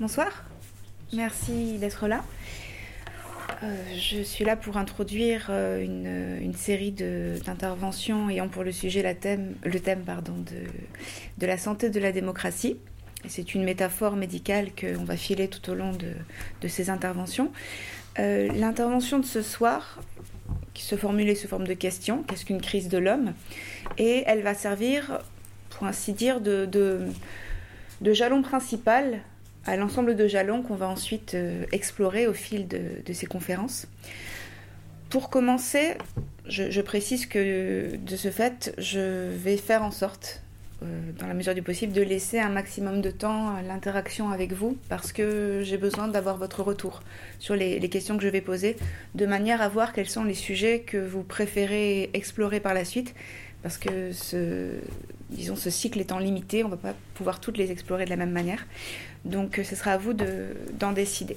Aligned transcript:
Bonsoir, 0.00 0.44
merci 1.12 1.76
d'être 1.78 2.06
là. 2.06 2.22
Euh, 3.64 3.74
je 3.96 4.22
suis 4.22 4.44
là 4.44 4.54
pour 4.54 4.76
introduire 4.76 5.48
euh, 5.50 5.82
une, 5.82 6.54
série 6.54 6.92
d'interventions 6.92 8.30
ayant 8.30 8.48
pour 8.48 8.62
le 8.62 8.70
sujet 8.70 9.02
le 9.02 9.80
thème 9.80 10.04
de, 11.38 11.46
la 11.46 11.58
santé 11.58 11.90
de 11.90 11.98
la 11.98 12.12
démocratie. 12.12 12.76
C'est 13.26 13.56
une 13.56 13.64
métaphore 13.64 14.14
médicale 14.14 14.68
qu'on 14.70 15.02
va 15.02 15.16
filer 15.16 15.48
tout 15.48 15.68
au 15.68 15.74
long 15.74 15.90
de, 15.90 16.68
ces 16.68 16.90
interventions. 16.90 17.50
Euh, 18.20 18.52
l'intervention 18.52 19.18
de 19.18 19.26
ce 19.26 19.42
soir, 19.42 20.00
qui 20.74 20.84
se 20.84 20.94
formule 20.94 21.36
sous 21.36 21.48
forme 21.48 21.66
de 21.66 21.74
question, 21.74 22.22
qu'est-ce 22.22 22.44
qu'une 22.44 22.62
crise 22.62 22.88
de 22.88 22.98
l'homme? 22.98 23.32
Et 23.96 24.22
elle 24.26 24.42
va 24.42 24.54
servir, 24.54 25.18
pour 25.70 25.88
ainsi 25.88 26.12
dire, 26.12 26.40
de 26.40 27.10
jalon 28.12 28.42
principal 28.42 29.22
à 29.68 29.76
l'ensemble 29.76 30.16
de 30.16 30.26
jalons 30.26 30.62
qu'on 30.62 30.76
va 30.76 30.88
ensuite 30.88 31.34
euh, 31.34 31.64
explorer 31.72 32.26
au 32.26 32.32
fil 32.32 32.66
de, 32.68 33.12
ces 33.12 33.26
conférences. 33.26 33.86
Pour 35.10 35.28
commencer, 35.28 35.94
je, 36.46 36.80
précise 36.80 37.26
que 37.26 37.96
de 37.96 38.16
ce 38.16 38.30
fait, 38.30 38.74
je 38.78 39.28
vais 39.30 39.58
faire 39.58 39.82
en 39.82 39.90
sorte, 39.90 40.42
euh, 40.82 40.86
dans 41.18 41.26
la 41.26 41.34
mesure 41.34 41.54
du 41.54 41.62
possible, 41.62 41.92
de 41.92 42.00
laisser 42.00 42.38
un 42.38 42.48
maximum 42.48 43.02
de 43.02 43.10
temps 43.10 43.54
à 43.54 43.62
l'interaction 43.62 44.30
avec 44.30 44.52
vous, 44.52 44.78
parce 44.88 45.12
que 45.12 45.60
j'ai 45.62 45.76
besoin 45.76 46.08
d'avoir 46.08 46.38
votre 46.38 46.62
retour 46.62 47.02
sur 47.38 47.54
les, 47.54 47.78
les, 47.78 47.88
questions 47.90 48.16
que 48.16 48.22
je 48.22 48.28
vais 48.28 48.40
poser, 48.40 48.76
de 49.14 49.26
manière 49.26 49.60
à 49.60 49.68
voir 49.68 49.92
quels 49.92 50.08
sont 50.08 50.24
les 50.24 50.34
sujets 50.34 50.80
que 50.80 50.96
vous 50.96 51.22
préférez 51.22 52.08
explorer 52.14 52.60
par 52.60 52.72
la 52.72 52.86
suite, 52.86 53.14
parce 53.62 53.78
que 53.78 54.12
ce, 54.12 54.72
disons, 55.30 55.56
ce 55.56 55.70
cycle 55.70 56.00
étant 56.00 56.18
limité, 56.18 56.64
on 56.64 56.68
ne 56.68 56.72
va 56.72 56.76
pas 56.76 56.94
pouvoir 57.14 57.40
toutes 57.40 57.58
les 57.58 57.70
explorer 57.70 58.04
de 58.04 58.10
la 58.10 58.16
même 58.16 58.30
manière. 58.30 58.66
Donc 59.24 59.58
euh, 59.58 59.64
ce 59.64 59.74
sera 59.76 59.92
à 59.92 59.98
vous 59.98 60.14
d'en 60.14 60.92
décider. 60.92 61.36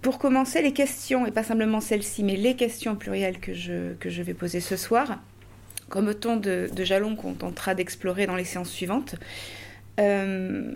Pour 0.00 0.18
commencer, 0.18 0.62
les 0.62 0.72
questions, 0.72 1.26
et 1.26 1.30
pas 1.30 1.44
simplement 1.44 1.80
celles-ci, 1.80 2.24
mais 2.24 2.36
les 2.36 2.56
questions 2.56 2.96
plurielles 2.96 3.38
que 3.38 3.54
je, 3.54 3.94
que 3.94 4.10
je 4.10 4.22
vais 4.22 4.34
poser 4.34 4.60
ce 4.60 4.76
soir, 4.76 5.20
comme 5.88 6.08
autant 6.08 6.36
de, 6.36 6.68
jalons 6.78 7.14
qu'on 7.14 7.34
tentera 7.34 7.74
d'explorer 7.74 8.26
dans 8.26 8.34
les 8.34 8.44
séances 8.44 8.70
suivantes. 8.70 9.14
Euh, 10.00 10.74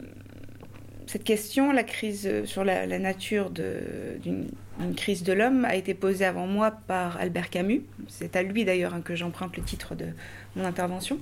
cette 1.07 1.25
question, 1.25 1.73
la 1.73 1.83
crise 1.83 2.45
sur 2.45 2.65
la, 2.65 2.87
nature 2.99 3.51
d'une 3.51 4.49
crise 4.97 5.23
de 5.23 5.33
l'homme, 5.33 5.65
a 5.65 5.75
été 5.75 5.95
posée 5.95 6.25
avant 6.25 6.47
moi 6.47 6.71
par 6.71 7.17
Albert 7.19 7.51
Camus. 7.51 7.83
C'est 8.09 8.37
à 8.37 8.43
lui 8.43 8.65
d'ailleurs 8.65 8.95
hein, 8.95 9.01
que 9.03 9.15
j'emprunte 9.15 9.57
le 9.57 9.63
titre 9.63 9.95
de 9.95 10.07
mon 10.55 10.65
intervention. 10.65 11.19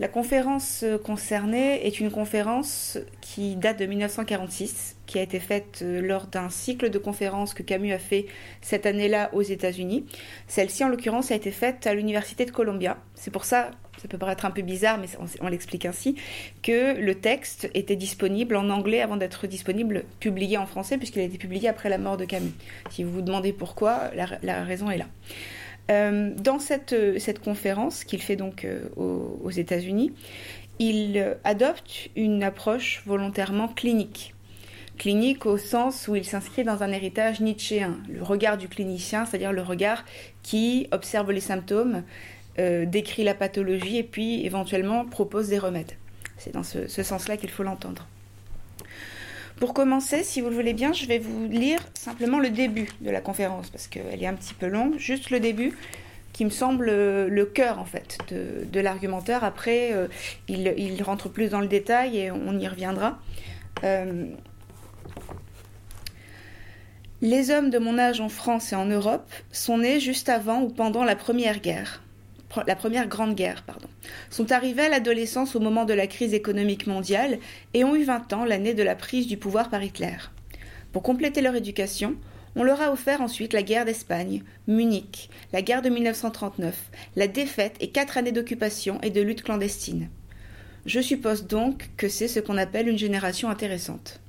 La 0.00 0.06
conférence 0.06 0.84
concernée 1.04 1.84
est 1.84 1.98
une 1.98 2.12
conférence 2.12 2.98
qui 3.20 3.56
date 3.56 3.80
de 3.80 3.86
1946, 3.86 4.96
qui 5.06 5.18
a 5.18 5.22
été 5.22 5.40
faite 5.40 5.80
euh, 5.82 6.00
lors 6.00 6.28
d'un 6.28 6.50
cycle 6.50 6.88
de 6.88 6.98
conférences 6.98 7.52
que 7.52 7.64
Camus 7.64 7.92
a 7.92 7.98
fait 7.98 8.26
cette 8.60 8.86
année-là 8.86 9.30
aux 9.32 9.42
États-Unis. 9.42 10.06
Celle-ci, 10.46 10.84
en 10.84 10.88
l'occurrence, 10.88 11.32
a 11.32 11.34
été 11.34 11.50
faite 11.50 11.84
à 11.88 11.94
l'Université 11.94 12.44
de 12.44 12.52
Columbia. 12.52 12.96
C'est 13.16 13.32
pour 13.32 13.44
ça, 13.44 13.72
ça 14.00 14.08
peut 14.08 14.18
paraître 14.18 14.44
un 14.44 14.50
peu 14.50 14.62
bizarre, 14.62 14.98
mais 14.98 15.06
on, 15.40 15.48
l'explique 15.48 15.86
ainsi, 15.86 16.16
que 16.62 16.98
le 16.98 17.14
texte 17.14 17.70
était 17.74 17.96
disponible 17.96 18.56
en 18.56 18.70
anglais 18.70 19.00
avant 19.00 19.16
d'être 19.16 19.46
disponible, 19.46 20.04
publié 20.20 20.56
en 20.56 20.66
français, 20.66 20.98
puisqu'il 20.98 21.20
a 21.20 21.24
été 21.24 21.38
publié 21.38 21.68
après 21.68 21.88
la 21.88 21.98
mort 21.98 22.16
de 22.16 22.24
Camus. 22.24 22.52
Si 22.90 23.04
vous 23.04 23.10
vous 23.10 23.22
demandez 23.22 23.52
pourquoi, 23.52 24.10
la 24.14 24.64
raison 24.64 24.90
est 24.90 24.98
là. 24.98 25.06
Euh, 25.90 26.34
dans 26.36 26.58
cette, 26.58 26.92
euh, 26.92 27.18
cette 27.18 27.38
conférence 27.38 28.04
qu'il 28.04 28.20
fait 28.20 28.36
donc 28.36 28.64
euh, 28.64 28.88
aux, 28.96 29.50
États-Unis, 29.50 30.12
il 30.78 31.36
adopte 31.44 32.10
une 32.14 32.42
approche 32.42 33.02
volontairement 33.06 33.68
clinique. 33.68 34.34
Clinique 34.98 35.46
au 35.46 35.58
sens 35.58 36.08
où 36.08 36.16
il 36.16 36.24
s'inscrit 36.24 36.64
dans 36.64 36.82
un 36.82 36.92
héritage 36.92 37.40
nietzschéen, 37.40 37.98
le 38.08 38.22
regard 38.22 38.58
du 38.58 38.68
clinicien, 38.68 39.24
c'est-à-dire 39.24 39.52
le 39.52 39.62
regard 39.62 40.04
qui 40.42 40.88
observe 40.92 41.32
les 41.32 41.40
symptômes, 41.40 42.02
décrit 42.58 43.22
la 43.22 43.34
pathologie 43.34 43.98
et 43.98 44.02
puis 44.02 44.44
éventuellement 44.44 45.04
propose 45.04 45.48
des 45.48 45.58
remèdes. 45.58 45.92
C'est 46.38 46.52
dans 46.52 46.64
ce 46.64 46.86
sens-là 46.88 47.36
qu'il 47.36 47.50
faut 47.50 47.62
l'entendre. 47.62 48.06
Pour 49.58 49.74
commencer, 49.74 50.22
si 50.22 50.40
vous 50.40 50.50
le 50.50 50.54
voulez 50.54 50.72
bien, 50.72 50.92
je 50.92 51.06
vais 51.06 51.18
vous 51.18 51.48
lire 51.48 51.80
simplement 51.94 52.38
le 52.38 52.50
début 52.50 52.88
de 53.00 53.10
la 53.10 53.20
conférence, 53.20 53.70
parce 53.70 53.88
qu'elle 53.88 54.22
est 54.22 54.26
un 54.26 54.34
petit 54.34 54.54
peu 54.54 54.66
longue, 54.66 54.96
juste 54.98 55.30
le 55.30 55.40
début, 55.40 55.76
qui 56.32 56.44
me 56.44 56.50
semble 56.50 56.86
le 56.86 57.44
cœur 57.44 57.80
en 57.80 57.84
fait 57.84 58.18
de, 58.30 58.80
l'argumentaire. 58.80 59.42
Après, 59.42 59.92
euh, 59.92 60.06
il, 60.46 61.02
rentre 61.02 61.28
plus 61.28 61.50
dans 61.50 61.60
le 61.60 61.66
détail 61.66 62.18
et 62.18 62.30
on 62.30 62.56
y 62.56 62.68
reviendra. 62.68 63.18
Euh, 63.82 64.26
les 67.20 67.50
hommes 67.50 67.70
de 67.70 67.78
mon 67.78 67.98
âge 67.98 68.20
en 68.20 68.28
France 68.28 68.72
et 68.72 68.76
en 68.76 68.86
Europe 68.86 69.28
sont 69.50 69.78
nés 69.78 69.98
juste 69.98 70.28
avant 70.28 70.62
ou 70.62 70.68
pendant 70.68 71.02
la 71.02 71.16
Première 71.16 71.58
Guerre 71.58 72.00
la 72.66 72.76
première 72.76 73.08
grande 73.08 73.34
guerre, 73.34 73.62
pardon, 73.62 73.88
sont 74.30 74.52
arrivés 74.52 74.82
à 74.82 74.88
l'adolescence 74.88 75.54
au 75.54 75.60
moment 75.60 75.84
de 75.84 75.94
la 75.94 76.06
crise 76.06 76.34
économique 76.34 76.86
mondiale 76.86 77.38
et 77.74 77.84
ont 77.84 77.94
eu 77.94 78.04
20 78.04 78.32
ans 78.32 78.44
l'année 78.44 78.74
de 78.74 78.82
la 78.82 78.94
prise 78.94 79.26
du 79.26 79.36
pouvoir 79.36 79.70
par 79.70 79.82
Hitler. 79.82 80.16
Pour 80.92 81.02
compléter 81.02 81.42
leur 81.42 81.54
éducation, 81.54 82.16
on 82.56 82.64
leur 82.64 82.80
a 82.80 82.90
offert 82.90 83.20
ensuite 83.20 83.52
la 83.52 83.62
guerre 83.62 83.84
d'Espagne, 83.84 84.42
Munich, 84.66 85.30
la 85.52 85.62
guerre 85.62 85.82
de 85.82 85.90
1939, 85.90 86.74
la 87.16 87.28
défaite 87.28 87.76
et 87.80 87.90
quatre 87.90 88.18
années 88.18 88.32
d'occupation 88.32 89.00
et 89.02 89.10
de 89.10 89.20
lutte 89.20 89.42
clandestine. 89.42 90.08
Je 90.86 91.00
suppose 91.00 91.46
donc 91.46 91.90
que 91.96 92.08
c'est 92.08 92.28
ce 92.28 92.40
qu'on 92.40 92.56
appelle 92.56 92.88
une 92.88 92.98
génération 92.98 93.50
intéressante. 93.50 94.20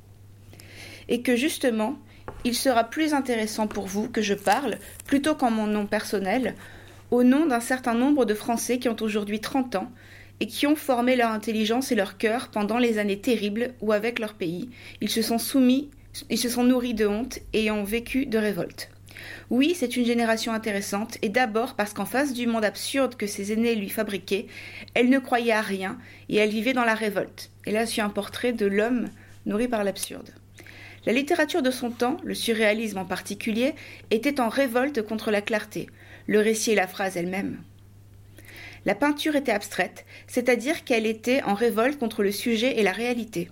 Et 1.08 1.22
que 1.22 1.36
justement, 1.36 1.98
il 2.44 2.54
sera 2.54 2.84
plus 2.84 3.14
intéressant 3.14 3.68
pour 3.68 3.88
vous 3.88 4.10
que 4.10 4.22
je 4.22 4.34
parle, 4.34 4.78
plutôt 5.06 5.36
qu'en 5.36 5.52
mon 5.52 5.68
nom 5.68 5.86
personnel, 5.86 6.56
au 7.12 7.24
nom 7.24 7.46
d'un 7.46 7.60
certain 7.60 7.94
nombre 7.94 8.26
de 8.26 8.34
Français 8.34 8.80
qui 8.80 8.90
ont 8.90 8.96
aujourd'hui 9.02 9.40
30 9.40 9.76
ans 9.76 9.92
et 10.40 10.48
qui 10.48 10.68
ont 10.68 10.76
formé 10.76 11.16
leur 11.16 11.32
intelligence 11.32 11.92
et 11.92 11.96
leur 11.96 12.18
cœur 12.18 12.50
pendant 12.50 12.78
les 12.78 12.98
années 12.98 13.20
terribles 13.20 13.74
où, 13.82 13.92
avec 13.92 14.20
leur 14.20 14.34
pays, 14.34 14.70
ils 15.02 15.10
se 15.10 15.22
sont 15.22 15.38
soumis, 15.38 15.90
ils 16.30 16.38
se 16.38 16.50
sont 16.50 16.64
nourris 16.64 16.94
de 16.94 17.08
honte 17.08 17.40
et 17.54 17.72
ont 17.72 17.84
vécu 17.84 18.26
de 18.26 18.38
révolte. 18.38 18.90
Oui, 19.50 19.76
c'est 19.76 19.98
une 19.98 20.06
génération 20.06 20.54
intéressante, 20.54 21.18
et 21.22 21.30
d'abord 21.30 21.76
parce 21.76 21.94
qu'en 21.94 22.06
face 22.06 22.34
du 22.34 22.48
monde 22.48 22.64
absurde 22.64 23.16
que 23.16 23.28
ses 23.28 23.52
aînés 23.52 23.76
lui 23.76 23.90
fabriquaient, 23.90 24.48
elle 24.94 25.10
ne 25.10 25.20
croyait 25.20 25.52
à 25.52 25.62
rien, 25.62 25.98
et 26.30 26.38
elle 26.38 26.52
vivait 26.52 26.74
dans 26.74 26.86
la 26.86 26.96
révolte. 26.96 27.50
Et 27.66 27.72
là, 27.72 27.86
suis 27.86 28.02
un 28.02 28.10
portrait 28.10 28.54
de 28.54 28.66
l'homme 28.66 29.10
nourri 29.46 29.68
par 29.68 29.84
l'absurde. 29.84 30.30
La 31.06 31.14
littérature 31.14 31.62
de 31.62 31.72
son 31.72 31.92
temps, 31.92 32.18
le 32.24 32.34
surréalisme 32.34 32.98
en 32.98 33.06
particulier, 33.06 33.74
était 34.12 34.40
en 34.40 34.50
révolte 34.50 35.02
contre 35.02 35.32
la 35.32 35.42
clarté, 35.42 35.88
le 36.30 36.40
récit 36.40 36.74
et 36.74 36.76
la 36.76 36.86
phrase 36.86 37.18
elle-même. 37.18 37.58
La 38.86 38.94
peinture 38.94 39.36
était 39.36 39.52
abstraite, 39.52 40.06
c'est-à-dire 40.28 40.84
qu'elle 40.84 41.08
était 41.08 41.42
en 41.42 41.56
révolte 41.56 41.98
contre 41.98 42.22
le 42.22 42.32
sujet 42.32 42.80
et 42.80 42.84
la 42.84 42.92
réalité. 42.92 43.50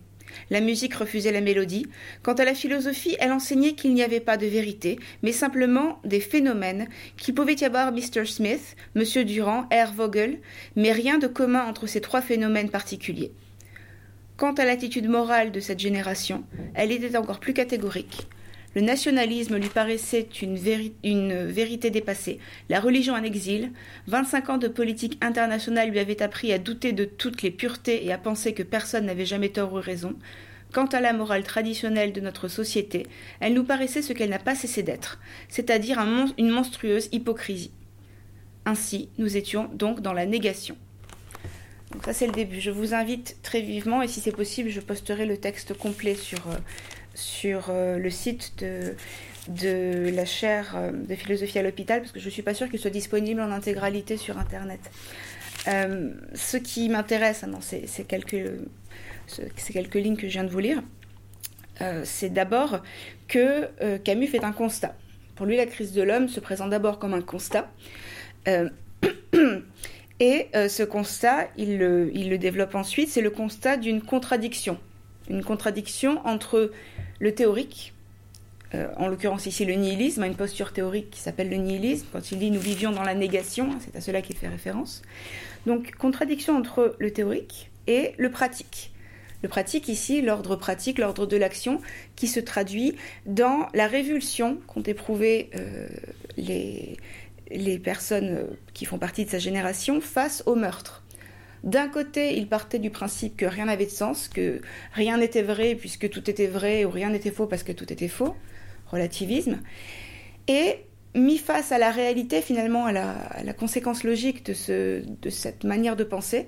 La 0.52 0.62
musique 0.62 0.94
refusait 0.94 1.32
la 1.32 1.42
mélodie. 1.42 1.88
Quant 2.22 2.36
à 2.36 2.46
la 2.46 2.54
philosophie, 2.54 3.18
elle 3.20 3.32
enseignait 3.32 3.74
qu'il 3.74 3.96
n'y 3.96 4.04
avait 4.04 4.20
pas 4.20 4.38
de 4.38 4.46
vérité, 4.46 5.00
mais 5.24 5.32
simplement 5.32 6.00
des 6.06 6.20
phénomènes, 6.20 6.88
qu'il 7.18 7.34
pouvait 7.34 7.56
y 7.56 7.66
avoir 7.66 7.92
Mr. 7.92 8.26
Smith, 8.26 8.76
M. 8.96 9.24
Durand, 9.24 9.68
R. 9.72 9.92
Vogel, 9.96 10.38
mais 10.76 10.92
rien 10.92 11.18
de 11.18 11.28
commun 11.28 11.66
entre 11.66 11.88
ces 11.88 12.00
trois 12.00 12.22
phénomènes 12.22 12.70
particuliers. 12.70 13.32
Quant 14.38 14.54
à 14.54 14.66
l'attitude 14.66 15.09
morale 15.09 15.52
de 15.52 15.59
cette 15.59 15.80
génération, 15.80 16.44
elle 16.76 16.92
était 16.92 17.18
encore 17.18 17.40
plus 17.40 17.54
catégorique. 17.54 18.28
Le 18.78 18.84
nationalisme 18.84 19.58
lui 19.58 19.70
paraissait 19.70 20.30
une, 20.40 21.48
vérité 21.48 21.90
dépassée, 21.90 22.38
la 22.70 22.80
religion 22.80 23.16
en 23.16 23.24
exil, 23.24 23.72
25 24.06 24.50
ans 24.52 24.58
de 24.60 24.68
politique 24.68 25.18
internationale 25.20 25.90
lui 25.90 25.98
avaient 25.98 26.22
appris 26.22 26.54
à 26.54 26.60
douter 26.60 26.94
de 26.94 27.04
toutes 27.04 27.42
les 27.42 27.50
puretés 27.50 28.06
et 28.06 28.14
à 28.14 28.20
penser 28.20 28.54
que 28.54 28.62
personne 28.62 29.08
n'avait 29.08 29.26
jamais 29.26 29.50
tort 29.50 29.74
ou 29.74 29.82
raison. 29.82 30.14
Quant 30.74 30.86
à 30.86 31.02
la 31.02 31.14
morale 31.14 31.42
traditionnelle 31.42 32.14
de 32.14 32.22
notre 32.22 32.50
société, 32.50 33.08
elle 33.40 33.56
nous 33.56 33.64
paraissait 33.64 34.03
ce 34.03 34.14
qu'elle 34.14 34.29
n'a 34.29 34.38
pas 34.38 34.53
cessé 34.53 34.84
d'être, 34.84 35.20
c'est-à-dire 35.50 35.97
une 36.38 36.50
monstrueuse 36.52 37.09
hypocrisie. 37.12 37.72
Ainsi, 38.68 39.09
nous 39.18 39.38
étions 39.38 39.72
donc 39.73 40.02
dans 40.02 40.14
la 40.14 40.28
négation. 40.28 40.78
Donc 41.94 42.03
ça 42.03 42.14
c'est 42.14 42.28
le 42.28 42.34
début. 42.34 42.59
Je 42.59 42.70
vous 42.70 42.94
invite 42.94 43.38
très 43.41 43.62
vivement, 43.62 44.03
et 44.03 44.08
si 44.08 44.20
c'est 44.20 44.35
possible, 44.35 44.70
je 44.70 44.82
posterai 44.82 45.26
le 45.26 45.38
texte 45.38 45.73
complet 45.76 46.14
sur, 46.14 46.47
euh, 46.50 46.58
sur 47.17 47.69
euh, 47.69 47.97
le 47.97 48.09
site 48.09 48.53
de, 48.59 48.96
de 49.47 50.11
la 50.14 50.25
chaire 50.25 50.73
euh, 50.75 50.91
de 50.91 51.16
philosophie 51.16 51.58
à 51.58 51.64
l'hôpital, 51.64 52.02
parce 52.02 52.11
que 52.11 52.19
je 52.19 52.25
ne 52.25 52.31
suis 52.31 52.43
pas 52.43 52.53
sûre 52.53 52.69
qu'il 52.69 52.79
soit 52.79 52.91
disponible 52.91 53.41
en 53.41 53.52
intégralité 53.52 54.17
sur 54.17 54.37
Internet. 54.37 54.79
Euh, 55.67 56.11
ce 56.35 56.58
qui 56.58 56.90
m'intéresse 56.90 57.43
dans 57.43 57.59
ces, 57.59 57.87
quelques, 58.08 58.52
ces 59.28 59.73
quelques 59.73 59.96
lignes 59.96 60.16
que 60.16 60.28
je 60.28 60.34
viens 60.34 60.43
de 60.43 60.49
vous 60.49 60.59
lire, 60.59 60.84
c'est 62.05 62.29
d'abord 62.29 62.81
que 63.28 63.70
Camus 63.97 64.25
fait 64.25 64.43
un 64.43 64.52
constat. 64.52 64.96
Pour 65.35 65.46
lui, 65.46 65.58
la 65.58 65.67
crise 65.67 65.91
de 65.91 66.02
l'homme 66.02 66.28
se 66.28 66.40
présente 66.40 66.72
d'abord 66.72 66.97
comme 66.97 67.13
un 67.13 67.22
constat. 67.22 67.70
et 68.47 70.47
ce 70.53 70.84
constat, 70.84 71.49
il 71.55 71.78
le, 71.78 72.09
il 72.16 72.31
le 72.31 72.40
développe 72.40 72.73
ensuite, 72.73 73.09
c'est 73.09 73.22
le 73.22 73.29
constat 73.29 73.78
d'une 73.78 74.02
contradiction 74.02 74.79
une 75.29 75.43
contradiction 75.43 76.25
entre 76.25 76.72
le 77.19 77.34
théorique, 77.34 77.93
euh, 78.75 78.87
en 78.97 79.08
l'occurrence 79.08 79.46
ici 79.46 79.66
le 79.66 79.73
nihilisme, 79.73 80.23
une 80.23 80.35
posture 80.35 80.73
théorique 80.73 81.09
qui 81.09 81.19
s'appelle 81.19 81.49
le 81.49 81.55
nihilisme, 81.58 82.08
quand 82.11 82.31
il 82.31 82.40
dit 82.40 82.52
nous 82.52 82.59
vivions 82.59 82.91
dans 82.91 83.03
la 83.03 83.16
négation, 83.16 83.69
c'est 83.79 83.96
à 83.96 84.02
cela 84.02 84.22
qu'il 84.22 84.35
fait 84.35 84.47
référence. 84.47 85.02
Donc 85.66 85.96
contradiction 85.96 86.58
entre 86.58 86.96
le 86.99 87.11
théorique 87.11 87.69
et 87.87 88.14
le 88.17 88.29
pratique. 88.29 88.91
Le 89.43 89.49
pratique 89.49 89.87
ici, 89.87 90.22
l'ordre 90.22 90.55
pratique, 90.55 90.97
l'ordre 90.97 91.28
de 91.28 91.37
l'action, 91.37 91.79
qui 92.16 92.28
se 92.28 92.40
traduit 92.40 92.96
dans 93.25 93.67
la 93.73 93.87
révulsion 93.87 94.58
qu'ont 94.67 94.81
éprouvé 94.81 95.52
euh, 95.55 95.87
les, 96.37 96.97
les 97.52 97.78
personnes 97.78 98.47
qui 98.73 98.85
font 98.85 98.97
partie 98.97 99.25
de 99.25 99.29
sa 99.29 99.40
génération 99.40 100.02
face 100.02 100.43
au 100.46 100.55
meurtre. 100.55 101.03
D'un 101.64 101.88
côté, 101.88 102.38
il 102.38 102.48
partait 102.48 102.80
du 102.80 102.90
principe 102.90 103.36
que 103.36 103.46
rien 103.46 103.66
n'avait 103.66 103.86
de 103.86 103.92
sens, 103.92 104.28
que 104.28 104.62
rien 104.94 105.18
n'était 105.18 105.42
vrai 105.42 105.76
puisque 105.76 106.09
tout 106.09 106.30
était 106.30 106.48
vrai, 106.48 106.86
ou 106.86 106.90
rien 106.90 107.09
n'était 107.09 107.32
faux 107.32 107.48
parce 107.48 107.64
que 107.64 107.72
tout 107.72 107.92
était 107.92 108.08
faux 108.08 108.36
relativisme, 108.92 109.59
et 110.48 110.78
mis 111.16 111.38
face 111.38 111.72
à 111.72 111.78
la 111.78 111.92
réalité, 111.92 112.42
finalement, 112.42 112.86
à 112.86 112.92
la, 112.92 113.54
conséquence 113.54 114.04
logique 114.04 114.46
de, 114.46 114.54
ce, 114.54 115.04
de 115.06 115.30
cette 115.30 115.64
manière 115.64 115.96
de 115.96 116.04
penser, 116.04 116.48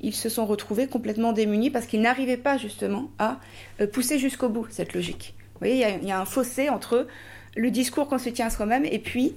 ils 0.00 0.14
se 0.14 0.28
sont 0.28 0.46
retrouvés 0.46 0.86
complètement 0.86 1.32
démunis 1.32 1.70
parce 1.70 1.86
qu'ils 1.86 2.00
n'arrivaient 2.00 2.36
pas 2.36 2.56
justement 2.56 3.10
à 3.18 3.40
euh, 3.80 3.86
pousser 3.86 4.18
jusqu'au 4.18 4.48
bout 4.48 4.66
cette 4.70 4.94
logique. 4.94 5.34
Vous 5.54 5.58
voyez, 5.60 5.98
il 6.00 6.08
y, 6.08 6.12
a 6.12 6.20
un 6.20 6.24
fossé 6.24 6.68
entre 6.68 7.08
le 7.56 7.70
discours 7.70 8.06
qu'on 8.06 8.18
se 8.18 8.28
tient 8.28 8.46
à 8.46 8.50
soi-même 8.50 8.84
et 8.84 9.00
puis 9.00 9.34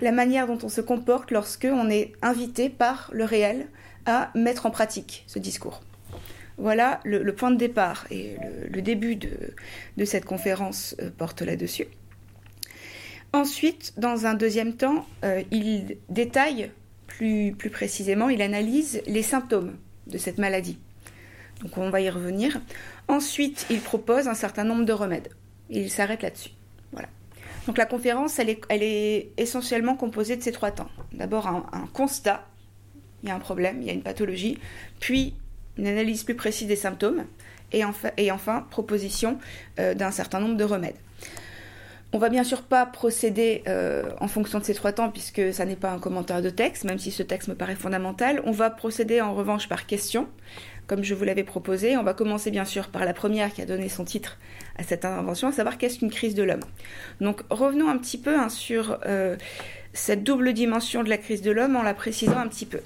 la 0.00 0.12
manière 0.12 0.46
dont 0.46 0.58
on 0.62 0.70
se 0.70 0.80
comporte 0.80 1.30
lorsque 1.30 1.68
on 1.70 1.90
est 1.90 2.12
invité 2.22 2.70
par 2.70 3.10
le 3.12 3.24
réel 3.24 3.66
à 4.08 4.30
mettre 4.34 4.66
en 4.66 4.70
pratique 4.70 5.24
ce 5.26 5.38
discours. 5.38 5.82
Voilà 6.56 7.00
le, 7.04 7.32
point 7.32 7.52
de 7.52 7.56
départ 7.56 8.06
et 8.10 8.36
le, 8.68 8.82
début 8.82 9.14
de, 9.14 10.04
cette 10.04 10.24
conférence 10.24 10.96
euh, 11.00 11.10
porte 11.16 11.42
là-dessus. 11.42 11.86
Ensuite, 13.32 13.92
dans 13.96 14.26
un 14.26 14.34
deuxième 14.34 14.72
temps, 14.74 15.06
euh, 15.24 15.42
il 15.52 15.98
détaille 16.08 16.72
plus, 17.06 17.54
précisément, 17.70 18.28
il 18.28 18.42
analyse 18.42 19.02
les 19.06 19.22
symptômes 19.22 19.76
de 20.06 20.18
cette 20.18 20.38
maladie. 20.38 20.78
Donc 21.62 21.76
on 21.76 21.90
va 21.90 22.00
y 22.00 22.10
revenir. 22.10 22.60
Ensuite, 23.08 23.66
il 23.70 23.80
propose 23.80 24.28
un 24.28 24.34
certain 24.34 24.64
nombre 24.64 24.84
de 24.84 24.92
remèdes. 24.92 25.28
Il 25.70 25.90
s'arrête 25.90 26.22
là-dessus. 26.22 26.50
Voilà. 26.92 27.08
Donc 27.66 27.76
la 27.76 27.86
conférence, 27.86 28.38
elle 28.38 28.50
est, 28.50 28.60
elle 28.68 28.82
est, 28.82 29.30
essentiellement 29.36 29.96
composée 29.96 30.36
de 30.36 30.42
ces 30.42 30.52
trois 30.52 30.70
temps. 30.70 30.88
D'abord 31.12 31.46
un, 31.46 31.88
constat, 31.92 32.46
il 33.22 33.28
y 33.28 33.32
a 33.32 33.34
un 33.34 33.40
problème, 33.40 33.78
il 33.80 33.86
y 33.86 33.90
a 33.90 33.92
une 33.92 34.02
pathologie, 34.02 34.58
puis 35.00 35.34
une 35.76 35.86
analyse 35.86 36.24
plus 36.24 36.34
précise 36.34 36.68
des 36.68 36.76
symptômes, 36.76 37.24
et 37.72 37.84
enfin, 38.32 38.66
proposition 38.70 39.38
euh, 39.78 39.94
d'un 39.94 40.10
certain 40.10 40.40
nombre 40.40 40.56
de 40.56 40.64
remèdes. 40.64 40.96
On 42.14 42.18
va 42.18 42.30
bien 42.30 42.44
sûr 42.44 42.62
pas 42.62 42.86
procéder 42.86 43.62
euh, 43.68 44.04
en 44.20 44.28
fonction 44.28 44.58
de 44.58 44.64
ces 44.64 44.72
trois 44.72 44.92
temps 44.92 45.10
puisque 45.10 45.52
ça 45.52 45.66
n'est 45.66 45.76
pas 45.76 45.90
un 45.90 45.98
commentaire 45.98 46.40
de 46.40 46.48
texte, 46.48 46.84
même 46.84 46.98
si 46.98 47.10
ce 47.10 47.22
texte 47.22 47.48
me 47.48 47.54
paraît 47.54 47.74
fondamental. 47.74 48.40
On 48.44 48.50
va 48.50 48.70
procéder 48.70 49.20
en 49.20 49.34
revanche 49.34 49.68
par 49.68 49.84
question, 49.84 50.26
comme 50.86 51.04
je 51.04 51.14
vous 51.14 51.24
l'avais 51.24 51.44
proposé. 51.44 51.98
On 51.98 52.02
va 52.02 52.14
commencer 52.14 52.50
bien 52.50 52.64
sûr 52.64 52.88
par 52.88 53.04
la 53.04 53.12
première 53.12 53.52
qui 53.52 53.60
a 53.60 53.66
donné 53.66 53.90
son 53.90 54.06
titre 54.06 54.38
à 54.76 54.84
cette 54.84 55.04
intervention, 55.04 55.48
à 55.48 55.52
savoir 55.52 55.76
qu'est-ce 55.76 55.98
qu'une 55.98 56.10
crise 56.10 56.34
de 56.34 56.42
l'homme? 56.42 56.64
Donc 57.20 57.42
revenons 57.50 57.90
un 57.90 57.98
petit 57.98 58.16
peu 58.16 58.38
hein, 58.38 58.48
sur 58.48 58.98
euh, 59.04 59.36
cette 59.92 60.24
double 60.24 60.54
dimension 60.54 61.02
de 61.02 61.10
la 61.10 61.18
crise 61.18 61.42
de 61.42 61.50
l'homme 61.50 61.76
en 61.76 61.82
la 61.82 61.92
précisant 61.92 62.38
un 62.38 62.48
petit 62.48 62.64
peu. 62.64 62.80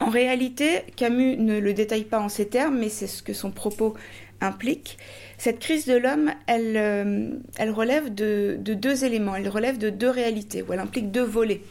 En 0.00 0.10
réalité, 0.10 0.82
Camus 0.96 1.36
ne 1.36 1.58
le 1.58 1.74
détaille 1.74 2.04
pas 2.04 2.20
en 2.20 2.28
ces 2.28 2.48
termes, 2.48 2.78
mais 2.78 2.88
c'est 2.88 3.06
ce 3.06 3.22
que 3.22 3.32
son 3.32 3.50
propos 3.50 3.94
implique. 4.40 4.98
Cette 5.38 5.58
crise 5.58 5.86
de 5.86 5.96
l'homme, 5.96 6.30
elle, 6.46 6.76
euh, 6.76 7.72
relève 7.72 8.14
de, 8.14 8.56
deux 8.60 9.04
éléments, 9.04 9.34
elle 9.34 9.48
relève 9.48 9.78
de 9.78 9.90
deux 9.90 10.10
réalités, 10.10 10.62
ou 10.62 10.72
elle 10.72 10.78
implique 10.78 11.10
deux 11.10 11.24
volets. 11.24 11.62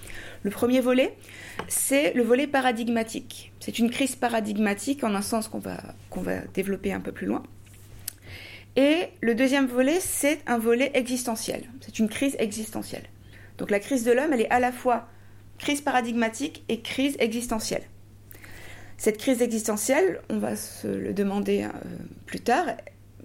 Le 0.44 0.52
premier 0.52 0.82
volet, 0.82 1.16
c'est 1.68 2.14
le 2.14 2.24
volet 2.24 2.48
paradigmatique. 2.48 3.52
C'est 3.60 3.80
une 3.80 3.90
crise 3.90 4.16
paradigmatique 4.16 5.04
en 5.04 5.16
un 5.16 5.22
sens 5.22 5.48
qu'on 5.48 5.60
va 5.60 6.42
développer 6.54 6.94
un 6.94 7.00
peu 7.00 7.12
plus 7.12 7.28
loin. 7.28 7.44
Et 8.76 9.08
le 9.22 9.34
deuxième 9.34 9.66
volet, 9.66 10.00
c'est 10.00 10.40
un 10.46 10.60
volet 10.60 10.92
existentiel. 10.94 11.64
C'est 11.82 11.98
une 11.98 12.08
crise 12.08 12.36
existentielle. 12.40 13.06
Donc 13.58 13.72
la 13.72 13.80
crise 13.80 14.04
de 14.04 14.12
l'homme, 14.12 14.34
elle 14.34 14.42
est 14.42 14.52
à 14.52 14.60
la 14.60 14.72
fois 14.72 15.08
crise 15.58 15.82
paradigmatique 15.82 16.64
et 16.70 16.82
crise 16.82 17.16
existentielle. 17.20 17.82
Cette 18.98 19.18
crise 19.18 19.44
existentielle, 19.44 20.22
on 20.30 20.40
va 20.40 20.56
se 20.56 20.88
le 20.88 21.14
demander 21.14 21.64
euh, 21.64 21.70
plus 22.26 22.40
tard, 22.40 22.66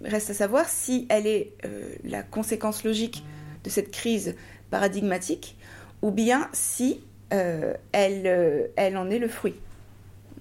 reste 0.04 0.28
à 0.28 0.34
savoir 0.34 0.68
si 0.68 1.06
elle 1.08 1.26
est 1.26 1.52
euh, 1.64 1.94
la 2.04 2.22
conséquence 2.22 2.84
logique 2.84 3.24
de 3.64 3.70
cette 3.70 3.90
crise 3.90 4.36
paradigmatique 4.70 5.56
ou 6.02 6.10
bien 6.10 6.50
si 6.52 7.00
euh, 7.32 7.72
elle, 7.92 8.70
elle 8.76 8.98
en 8.98 9.08
est 9.08 9.18
le 9.18 9.28
fruit. 9.28 9.54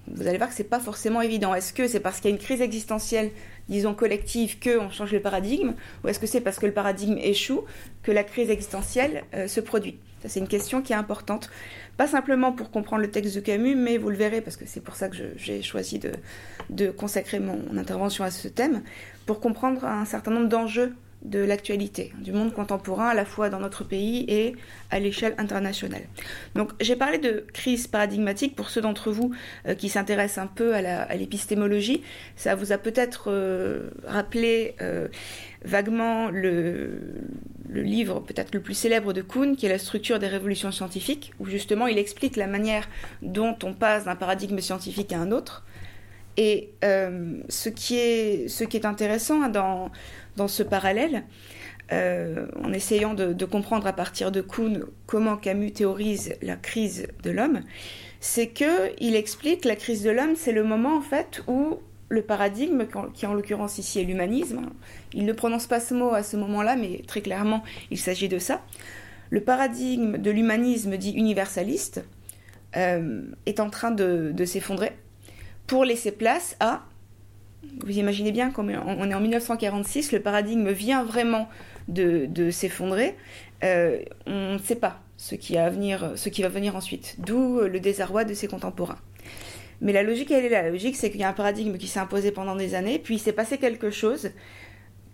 Vous 0.08 0.26
allez 0.26 0.36
voir 0.36 0.50
que 0.50 0.56
ce 0.56 0.62
n'est 0.62 0.68
pas 0.68 0.80
forcément 0.80 1.22
évident. 1.22 1.54
Est-ce 1.54 1.72
que 1.72 1.88
c'est 1.88 2.00
parce 2.00 2.20
qu'il 2.20 2.28
y 2.28 2.32
a 2.34 2.36
une 2.36 2.42
crise 2.42 2.60
existentielle, 2.60 3.30
disons 3.70 3.94
collective, 3.94 4.58
qu'on 4.60 4.90
change 4.90 5.12
le 5.12 5.20
paradigme 5.20 5.72
Ou 6.04 6.08
est-ce 6.08 6.18
que 6.18 6.26
c'est 6.26 6.42
parce 6.42 6.58
que 6.58 6.66
le 6.66 6.72
paradigme 6.72 7.16
échoue 7.16 7.64
que 8.02 8.12
la 8.12 8.24
crise 8.24 8.50
existentielle 8.50 9.22
se 9.46 9.60
produit? 9.60 9.98
C'est 10.28 10.40
une 10.40 10.48
question 10.48 10.82
qui 10.82 10.92
est 10.92 10.96
importante. 10.96 11.50
Pas 11.96 12.06
simplement 12.06 12.52
pour 12.52 12.70
comprendre 12.70 13.02
le 13.02 13.10
texte 13.10 13.34
de 13.34 13.40
Camus, 13.40 13.74
mais 13.74 13.98
vous 13.98 14.10
le 14.10 14.16
verrez, 14.16 14.40
parce 14.40 14.56
que 14.56 14.64
c'est 14.66 14.80
pour 14.80 14.96
ça 14.96 15.08
que 15.08 15.16
j'ai 15.36 15.62
choisi 15.62 16.00
de, 16.70 16.90
consacrer 16.90 17.40
mon 17.40 17.76
intervention 17.76 18.24
à 18.24 18.30
ce 18.30 18.48
thème, 18.48 18.82
pour 19.26 19.40
comprendre 19.40 19.84
un 19.84 20.04
certain 20.04 20.30
nombre 20.30 20.48
d'enjeux 20.48 20.94
de 21.24 21.38
l'actualité, 21.38 22.12
du 22.18 22.32
monde 22.32 22.52
contemporain, 22.52 23.08
à 23.08 23.14
la 23.14 23.24
fois 23.24 23.48
dans 23.48 23.60
notre 23.60 23.84
pays 23.84 24.24
et 24.28 24.56
à 24.90 24.98
l'échelle 24.98 25.34
internationale. 25.38 26.02
Donc 26.54 26.70
j'ai 26.80 26.96
parlé 26.96 27.18
de 27.18 27.44
crise 27.52 27.86
paradigmatique 27.86 28.56
pour 28.56 28.70
ceux 28.70 28.80
d'entre 28.80 29.10
vous 29.12 29.32
euh, 29.66 29.74
qui 29.74 29.88
s'intéressent 29.88 30.44
un 30.44 30.48
peu 30.48 30.74
à 30.74 31.14
l'épistémologie. 31.14 32.02
Ça 32.36 32.54
vous 32.54 32.72
a 32.72 32.78
peut-être 32.78 33.30
euh, 33.30 33.90
rappelé 34.04 34.74
euh, 34.80 35.08
vaguement 35.64 36.28
le, 36.28 36.98
le 37.68 37.82
livre 37.82 38.20
peut-être 38.20 38.52
le 38.52 38.60
plus 38.60 38.74
célèbre 38.74 39.12
de 39.12 39.22
Kuhn, 39.22 39.54
qui 39.54 39.66
est 39.66 39.68
La 39.68 39.78
structure 39.78 40.18
des 40.18 40.28
révolutions 40.28 40.72
scientifiques, 40.72 41.32
où 41.38 41.46
justement 41.46 41.86
il 41.86 41.98
explique 41.98 42.36
la 42.36 42.48
manière 42.48 42.88
dont 43.22 43.56
on 43.62 43.74
passe 43.74 44.04
d'un 44.04 44.16
paradigme 44.16 44.58
scientifique 44.58 45.12
à 45.12 45.18
un 45.18 45.30
autre. 45.30 45.64
Et 46.38 46.70
ce, 46.80 47.68
qui 47.68 47.96
est, 47.96 48.48
ce 48.48 48.64
qui 48.64 48.78
est 48.78 48.86
intéressant 48.86 49.50
dans 49.50 49.90
dans 50.36 50.48
ce 50.48 50.62
parallèle, 50.62 51.24
euh, 51.92 52.46
en 52.64 52.72
essayant 52.72 53.12
de, 53.12 53.44
comprendre 53.44 53.86
à 53.86 53.92
partir 53.92 54.32
de 54.32 54.40
Kuhn 54.40 54.84
comment 55.06 55.36
Camus 55.36 55.72
théorise 55.72 56.34
la 56.40 56.56
crise 56.56 57.08
de 57.22 57.30
l'homme, 57.30 57.60
c'est 58.20 58.46
que 58.46 58.92
il 58.98 59.14
explique 59.14 59.64
la 59.64 59.76
crise 59.76 60.02
de 60.02 60.10
l'homme, 60.10 60.34
c'est 60.36 60.52
le 60.52 60.64
moment 60.64 60.96
en 60.96 61.00
fait 61.02 61.42
où 61.48 61.78
le 62.08 62.22
paradigme, 62.22 62.86
qui 63.14 63.26
en 63.26 63.34
l'occurrence 63.34 63.78
ici 63.78 63.98
est 64.00 64.04
l'humanisme, 64.04 64.62
il 65.12 65.24
ne 65.24 65.32
prononce 65.32 65.66
pas 65.66 65.80
ce 65.80 65.92
mot 65.92 66.14
à 66.14 66.22
ce 66.22 66.36
moment-là, 66.36 66.76
mais 66.76 67.02
très 67.06 67.20
clairement 67.20 67.62
il 67.90 67.98
s'agit 67.98 68.28
de 68.28 68.38
ça. 68.38 68.62
Le 69.30 69.40
paradigme 69.40 70.18
de 70.18 70.30
l'humanisme 70.30 70.96
dit 70.96 71.12
universaliste 71.12 72.04
euh, 72.76 73.22
est 73.46 73.60
en 73.60 73.70
train 73.70 73.90
de 73.90 74.44
s'effondrer 74.44 74.92
pour 75.66 75.84
laisser 75.84 76.12
place 76.12 76.56
à 76.60 76.82
vous 77.80 77.98
imaginez 77.98 78.32
bien 78.32 78.50
qu'on 78.50 78.68
est 78.68 78.76
en 78.76 79.20
1946, 79.20 80.12
le 80.12 80.20
paradigme 80.20 80.70
vient 80.70 81.04
vraiment 81.04 81.48
de, 81.88 82.50
s'effondrer. 82.50 83.16
Euh, 83.64 83.98
on 84.26 84.54
ne 84.54 84.58
sait 84.58 84.76
pas 84.76 85.00
ce 85.16 85.34
qui, 85.34 85.54
va 85.54 85.70
venir 85.70 86.76
ensuite, 86.76 87.16
d'où 87.18 87.60
le 87.60 87.80
désarroi 87.80 88.24
de 88.24 88.34
ses 88.34 88.48
contemporains. 88.48 88.98
Mais 89.80 89.92
la 89.92 90.04
logique, 90.04 90.30
elle 90.30 90.44
est 90.44 90.48
là. 90.48 90.62
La 90.62 90.70
logique, 90.70 90.96
c'est 90.96 91.10
qu'il 91.10 91.20
y 91.20 91.24
a 91.24 91.28
un 91.28 91.34
paradigme 91.34 91.76
qui 91.76 91.88
s'est 91.88 91.98
imposé 91.98 92.30
pendant 92.30 92.54
des 92.54 92.74
années, 92.74 92.98
puis 92.98 93.16
il 93.16 93.18
s'est 93.18 93.32
passé 93.32 93.58
quelque 93.58 93.90
chose 93.90 94.30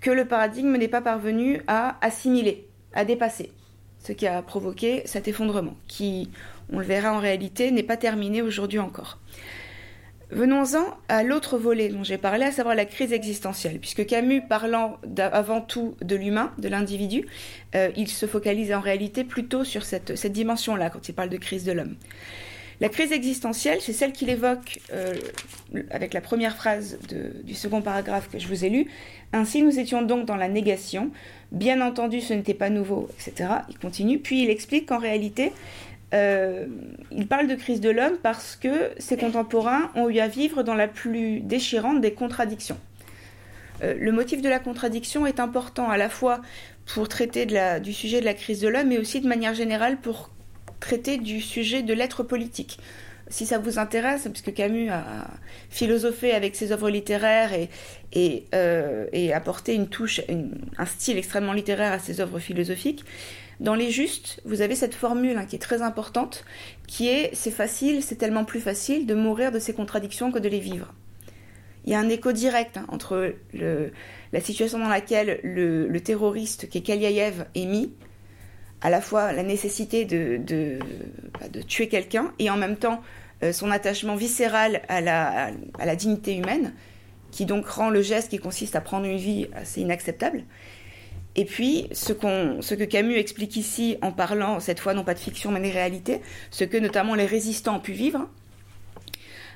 que 0.00 0.10
le 0.10 0.26
paradigme 0.26 0.76
n'est 0.76 0.88
pas 0.88 1.00
parvenu 1.00 1.62
à 1.66 1.96
assimiler, 2.04 2.68
à 2.92 3.04
dépasser. 3.04 3.50
Ce 3.98 4.12
qui 4.12 4.26
a 4.26 4.40
provoqué 4.42 5.02
cet 5.06 5.26
effondrement, 5.26 5.74
qui, 5.88 6.30
on 6.70 6.78
le 6.78 6.84
verra 6.84 7.14
en 7.14 7.18
réalité, 7.18 7.70
n'est 7.70 7.82
pas 7.82 7.96
terminé 7.96 8.42
aujourd'hui 8.42 8.78
encore. 8.78 9.18
Venons-en 10.30 10.84
à 11.08 11.22
l'autre 11.22 11.56
volet 11.56 11.88
dont 11.88 12.04
j'ai 12.04 12.18
parlé, 12.18 12.44
à 12.44 12.52
savoir 12.52 12.74
la 12.74 12.84
crise 12.84 13.14
existentielle, 13.14 13.78
puisque 13.78 14.04
Camus, 14.04 14.42
parlant 14.42 14.98
avant 15.18 15.62
tout 15.62 15.96
de 16.02 16.16
l'humain, 16.16 16.52
de 16.58 16.68
l'individu, 16.68 17.24
euh, 17.74 17.88
il 17.96 18.08
se 18.08 18.26
focalise 18.26 18.72
en 18.72 18.80
réalité 18.80 19.24
plutôt 19.24 19.64
sur 19.64 19.84
cette, 19.84 20.26
dimension-là 20.26 20.90
quand 20.90 21.08
il 21.08 21.14
parle 21.14 21.30
de 21.30 21.38
crise 21.38 21.64
de 21.64 21.72
l'homme. 21.72 21.96
La 22.80 22.90
crise 22.90 23.10
existentielle, 23.10 23.80
c'est 23.80 23.94
celle 23.94 24.12
qu'il 24.12 24.28
évoque 24.28 24.78
euh, 24.92 25.14
avec 25.90 26.12
la 26.12 26.20
première 26.20 26.54
phrase 26.54 26.98
du 27.42 27.54
second 27.54 27.82
paragraphe 27.82 28.28
que 28.30 28.38
je 28.38 28.46
vous 28.46 28.64
ai 28.64 28.68
lu. 28.68 28.86
Ainsi, 29.32 29.62
nous 29.62 29.80
étions 29.80 30.02
donc 30.02 30.26
dans 30.26 30.36
la 30.36 30.48
négation. 30.48 31.10
Bien 31.50 31.80
entendu, 31.80 32.20
ce 32.20 32.34
n'était 32.34 32.54
pas 32.54 32.70
nouveau, 32.70 33.08
etc. 33.18 33.50
Il 33.68 33.78
continue. 33.78 34.18
Puis 34.20 34.44
il 34.44 34.50
explique 34.50 34.86
qu'en 34.86 34.98
réalité, 34.98 35.52
euh, 36.14 36.66
il 37.10 37.26
parle 37.26 37.48
de 37.48 37.54
crise 37.54 37.80
de 37.80 37.90
l'homme 37.90 38.16
parce 38.22 38.56
que 38.56 38.90
ses 38.98 39.16
contemporains 39.16 39.90
ont 39.94 40.08
eu 40.08 40.18
à 40.20 40.28
vivre 40.28 40.62
dans 40.62 40.74
la 40.74 40.88
plus 40.88 41.40
déchirante 41.40 42.00
des 42.00 42.12
contradictions. 42.12 42.78
le 43.82 44.10
motif 44.10 44.42
de 44.42 44.48
la 44.48 44.58
contradiction 44.58 45.26
est 45.26 45.38
important 45.38 45.88
à 45.88 45.96
la 45.96 46.08
fois 46.08 46.40
pour 46.86 47.08
traiter 47.08 47.46
du 47.80 47.92
sujet 47.92 48.20
de 48.20 48.24
la 48.24 48.34
crise 48.34 48.60
de 48.60 48.68
l'homme, 48.68 48.88
mais 48.88 48.98
aussi 48.98 49.20
de 49.20 49.28
manière 49.28 49.54
générale 49.54 49.98
pour 50.00 50.30
traiter 50.80 51.18
du 51.18 51.40
sujet 51.40 51.82
de 51.82 51.92
l'être 51.92 52.22
politique. 52.22 52.78
Si 53.30 53.44
ça 53.44 53.58
vous 53.58 53.78
intéresse, 53.78 54.26
puisque 54.32 54.54
Camus 54.54 54.88
a 54.88 55.26
philosophé 55.68 56.32
avec 56.32 56.56
ses 56.56 56.72
œuvres 56.72 56.88
littéraires 56.88 57.52
et, 57.52 57.68
et, 58.12 58.46
euh, 58.54 59.06
apporté 59.34 59.74
une 59.74 59.88
touche, 59.88 60.22
un 60.78 60.86
style 60.86 61.18
extrêmement 61.18 61.52
littéraire 61.52 61.92
à 61.92 61.98
ses 61.98 62.20
œuvres 62.20 62.38
philosophiques, 62.38 63.04
dans 63.60 63.74
Les 63.74 63.90
Justes, 63.90 64.40
vous 64.44 64.60
avez 64.62 64.76
cette 64.76 64.94
formule 64.94 65.36
hein, 65.36 65.44
qui 65.44 65.56
est 65.56 65.60
très 65.60 65.82
importante, 65.82 66.44
qui 66.86 67.08
est 67.08 67.30
c'est 67.34 67.50
facile, 67.50 68.02
c'est 68.02 68.16
tellement 68.16 68.44
plus 68.44 68.60
facile 68.60 69.06
de 69.06 69.14
mourir 69.14 69.50
de 69.50 69.58
ces 69.58 69.74
contradictions 69.74 70.30
que 70.30 70.38
de 70.38 70.48
les 70.48 70.60
vivre. 70.60 70.94
Il 71.84 71.92
y 71.92 71.94
a 71.94 71.98
un 71.98 72.08
écho 72.08 72.32
direct 72.32 72.76
hein, 72.76 72.84
entre 72.88 73.34
la 73.54 74.40
situation 74.40 74.78
dans 74.78 74.88
laquelle 74.88 75.40
le, 75.42 75.98
terroriste 76.00 76.68
qui 76.68 76.78
est 76.78 76.82
Kaliayev 76.82 77.46
est 77.54 77.64
mis, 77.64 77.92
à 78.80 78.90
la 78.90 79.00
fois 79.00 79.32
la 79.32 79.42
nécessité 79.42 80.04
de, 80.04 80.78
bah, 81.40 81.46
tuer 81.66 81.88
quelqu'un 81.88 82.32
et 82.38 82.50
en 82.50 82.56
même 82.56 82.76
temps 82.76 83.00
euh, 83.42 83.52
son 83.52 83.70
attachement 83.70 84.16
viscéral 84.16 84.82
à 84.88 85.00
la, 85.00 85.50
à 85.78 85.86
la, 85.86 85.96
dignité 85.96 86.36
humaine, 86.36 86.74
qui 87.30 87.46
donc 87.46 87.66
rend 87.66 87.90
le 87.90 88.02
geste 88.02 88.30
qui 88.30 88.38
consiste 88.38 88.76
à 88.76 88.80
prendre 88.80 89.06
une 89.06 89.16
vie 89.16 89.48
assez 89.54 89.80
inacceptable. 89.80 90.44
Et 91.38 91.44
puis, 91.44 91.86
ce, 91.92 92.12
que 92.12 92.82
Camus 92.82 93.16
explique 93.16 93.54
ici 93.54 93.96
en 94.02 94.10
parlant, 94.10 94.58
cette 94.58 94.80
fois 94.80 94.92
non 94.92 95.04
pas 95.04 95.14
de 95.14 95.20
fiction 95.20 95.52
mais 95.52 95.60
de 95.60 95.72
réalité, 95.72 96.20
ce 96.50 96.64
que 96.64 96.76
notamment 96.76 97.14
les 97.14 97.26
résistants 97.26 97.76
ont 97.76 97.80
pu 97.80 97.92
vivre, 97.92 98.28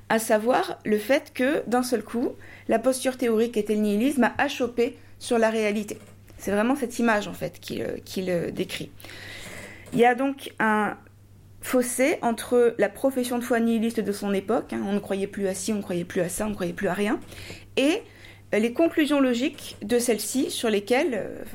à 0.09 0.21
savoir 0.21 0.79
le 0.85 0.97
fait 0.97 1.33
que, 1.35 1.69
d'un 1.69 1.83
seul 1.83 2.05
coup, 2.05 2.35
la 2.69 2.79
posture 2.79 3.17
théorique 3.17 3.57
était 3.57 3.75
le 3.75 3.81
nihilisme 3.81 4.23
a 4.23 4.33
achoppé 4.39 4.97
sur 5.19 5.39
la 5.39 5.51
réalité. 5.51 5.99
C'est 6.39 6.53
vraiment 6.53 6.77
cette 6.77 7.01
image, 7.01 7.27
en 7.27 7.33
fait, 7.33 7.59
qu'il 7.59 8.53
décrit. 8.55 8.93
Il 9.93 9.99
y 9.99 10.05
a 10.05 10.15
donc 10.15 10.53
un 10.61 10.97
fossé 11.63 12.19
entre 12.23 12.77
la 12.79 12.91
profession 12.91 13.41
de 13.41 13.45
foi 13.45 13.59
nihiliste 13.59 13.99
de 13.99 14.13
son 14.13 14.33
époque, 14.33 14.73
hein, 14.73 14.83
on 14.87 14.93
ne 14.93 15.01
croyait 15.01 15.27
plus 15.27 15.49
à 15.49 15.55
ci, 15.55 15.73
on 15.73 15.79
ne 15.79 15.83
croyait 15.83 16.05
plus 16.05 16.21
à 16.21 16.29
ça, 16.29 16.47
on 16.47 16.51
ne 16.51 16.55
croyait 16.55 16.75
plus 16.75 16.87
à 16.87 16.95
rien, 16.95 17.19
et 17.77 18.03
les 18.59 18.73
conclusions 18.73 19.21
logiques 19.21 19.77
de 19.83 19.99
celle-ci 19.99 20.51
sur 20.51 20.69
lesquelles, 20.69 21.15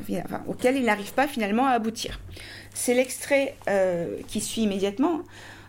euh, 0.10 0.22
auxquelles 0.48 0.78
il 0.78 0.86
n'arrive 0.86 1.14
pas 1.14 1.28
finalement 1.28 1.66
à 1.68 1.72
aboutir. 1.72 2.20
C'est 2.74 2.94
l'extrait 2.94 3.56
euh, 3.70 4.18
qui 4.28 4.42
suit 4.42 4.64
immédiatement. 4.64 5.22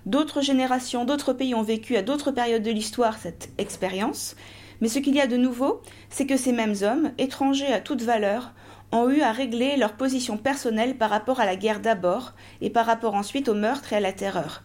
D'autres 0.07 0.41
générations, 0.41 1.05
d'autres 1.05 1.33
pays 1.33 1.55
ont 1.55 1.63
vécu 1.63 1.97
à 1.97 2.03
d'autres 2.03 2.31
périodes 2.31 2.63
de 2.63 2.71
l'histoire 2.71 3.19
cette 3.19 3.51
expérience, 3.59 4.37
mais 4.81 4.89
ce 4.89 5.01
qu'il 5.01 5.15
y 5.15 5.21
a 5.21 5.27
de 5.27 5.37
nouveau, 5.37 5.83
c'est 6.09 6.27
que 6.27 6.37
ces 6.37 6.53
mêmes 6.53 6.77
hommes, 6.83 7.13
étrangers 7.19 7.73
à 7.73 7.81
toute 7.81 8.03
valeur, 8.03 8.55
ont 8.93 9.11
eu 9.11 9.21
à 9.21 9.33
régler 9.33 9.77
leur 9.77 9.95
position 9.95 10.39
personnelle 10.39 10.97
par 10.97 11.11
rapport 11.11 11.41
à 11.41 11.47
la 11.47 11.57
guerre 11.57 11.81
d'abord 11.81 12.33
et 12.63 12.71
par 12.71 12.87
rapport 12.87 13.15
ensuite 13.15 13.49
au 13.49 13.55
meurtre 13.55 13.93
et 13.93 13.97
à 13.97 14.01
la 14.01 14.13
terreur. 14.13 14.63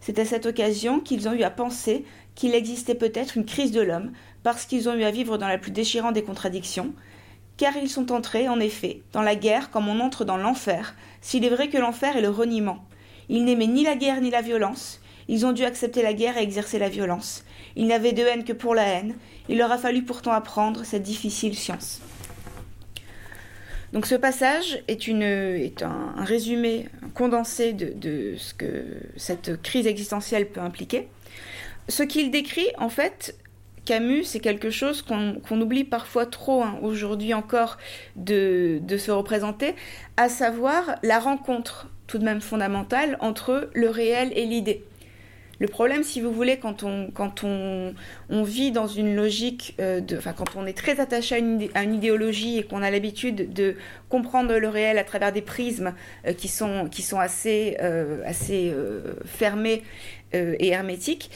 C'est 0.00 0.18
à 0.18 0.24
cette 0.24 0.46
occasion 0.46 1.00
qu'ils 1.00 1.28
ont 1.28 1.32
eu 1.32 1.42
à 1.42 1.50
penser 1.50 2.04
qu'il 2.34 2.54
existait 2.54 2.94
peut-être 2.94 3.36
une 3.36 3.46
crise 3.46 3.72
de 3.72 3.80
l'homme 3.80 4.12
parce 4.46 4.64
qu'ils 4.64 4.88
ont 4.88 4.94
eu 4.94 5.02
à 5.02 5.10
vivre 5.10 5.38
dans 5.38 5.48
la 5.48 5.58
plus 5.58 5.72
déchirante 5.72 6.14
des 6.14 6.22
contradictions, 6.22 6.94
car 7.56 7.76
ils 7.76 7.90
sont 7.90 8.12
entrés, 8.12 8.48
en 8.48 8.60
effet, 8.60 9.02
dans 9.12 9.22
la 9.22 9.34
guerre 9.34 9.72
comme 9.72 9.88
on 9.88 9.98
entre 9.98 10.24
dans 10.24 10.36
l'enfer, 10.36 10.94
s'il 11.20 11.44
est 11.44 11.50
vrai 11.50 11.68
que 11.68 11.78
l'enfer 11.78 12.16
est 12.16 12.20
le 12.20 12.30
reniement. 12.30 12.84
Ils 13.28 13.44
n'aimaient 13.44 13.66
ni 13.66 13.82
la 13.82 13.96
guerre 13.96 14.20
ni 14.20 14.30
la 14.30 14.42
violence. 14.42 15.00
Ils 15.26 15.46
ont 15.46 15.50
dû 15.50 15.64
accepter 15.64 16.00
la 16.00 16.12
guerre 16.12 16.38
et 16.38 16.44
exercer 16.44 16.78
la 16.78 16.88
violence. 16.88 17.44
Ils 17.74 17.88
n'avaient 17.88 18.12
de 18.12 18.22
haine 18.22 18.44
que 18.44 18.52
pour 18.52 18.76
la 18.76 18.86
haine. 18.86 19.16
Il 19.48 19.58
leur 19.58 19.72
a 19.72 19.78
fallu 19.78 20.04
pourtant 20.04 20.30
apprendre 20.30 20.84
cette 20.84 21.02
difficile 21.02 21.56
science. 21.56 22.00
Donc 23.92 24.06
ce 24.06 24.14
passage 24.14 24.80
est, 24.86 25.08
une, 25.08 25.22
est 25.22 25.82
un, 25.82 26.14
résumé, 26.18 26.86
condensé 27.14 27.72
de, 27.72 28.36
ce 28.38 28.54
que 28.54 28.84
cette 29.16 29.60
crise 29.60 29.88
existentielle 29.88 30.46
peut 30.48 30.60
impliquer. 30.60 31.08
Ce 31.88 32.04
qu'il 32.04 32.30
décrit, 32.30 32.68
en 32.78 32.88
fait, 32.88 33.36
Camus, 33.86 34.24
c'est 34.24 34.40
quelque 34.40 34.68
chose 34.68 35.00
qu'on 35.00 35.60
oublie 35.60 35.84
parfois 35.84 36.26
trop 36.26 36.62
hein, 36.62 36.78
aujourd'hui 36.82 37.32
encore 37.32 37.78
de, 38.16 38.80
se 38.98 39.10
représenter, 39.10 39.74
à 40.16 40.28
savoir 40.28 40.96
la 41.02 41.18
rencontre 41.18 41.88
tout 42.06 42.18
de 42.18 42.24
même 42.24 42.40
fondamentale 42.40 43.16
entre 43.20 43.70
le 43.72 43.88
réel 43.88 44.32
et 44.34 44.44
l'idée. 44.44 44.84
Le 45.58 45.68
problème, 45.68 46.02
si 46.02 46.20
vous 46.20 46.32
voulez, 46.32 46.58
quand 46.58 46.84
on, 46.84 47.94
vit 48.42 48.72
dans 48.72 48.86
une 48.86 49.14
logique, 49.14 49.74
euh, 49.80 50.00
de, 50.00 50.18
enfin, 50.18 50.34
quand 50.34 50.56
on 50.56 50.66
est 50.66 50.76
très 50.76 51.00
attaché 51.00 51.34
à 51.34 51.38
une, 51.38 51.94
idéologie 51.94 52.58
et 52.58 52.62
qu'on 52.64 52.82
a 52.82 52.90
l'habitude 52.90 53.54
de 53.54 53.76
comprendre 54.10 54.54
le 54.54 54.68
réel 54.68 54.98
à 54.98 55.04
travers 55.04 55.32
des 55.32 55.40
prismes 55.40 55.94
euh, 56.26 56.34
qui, 56.34 56.48
sont, 56.48 56.90
assez, 57.18 57.78
euh, 57.80 58.22
assez 58.26 58.74
fermés 59.24 59.82
et 60.32 60.68
hermétiques, 60.68 61.30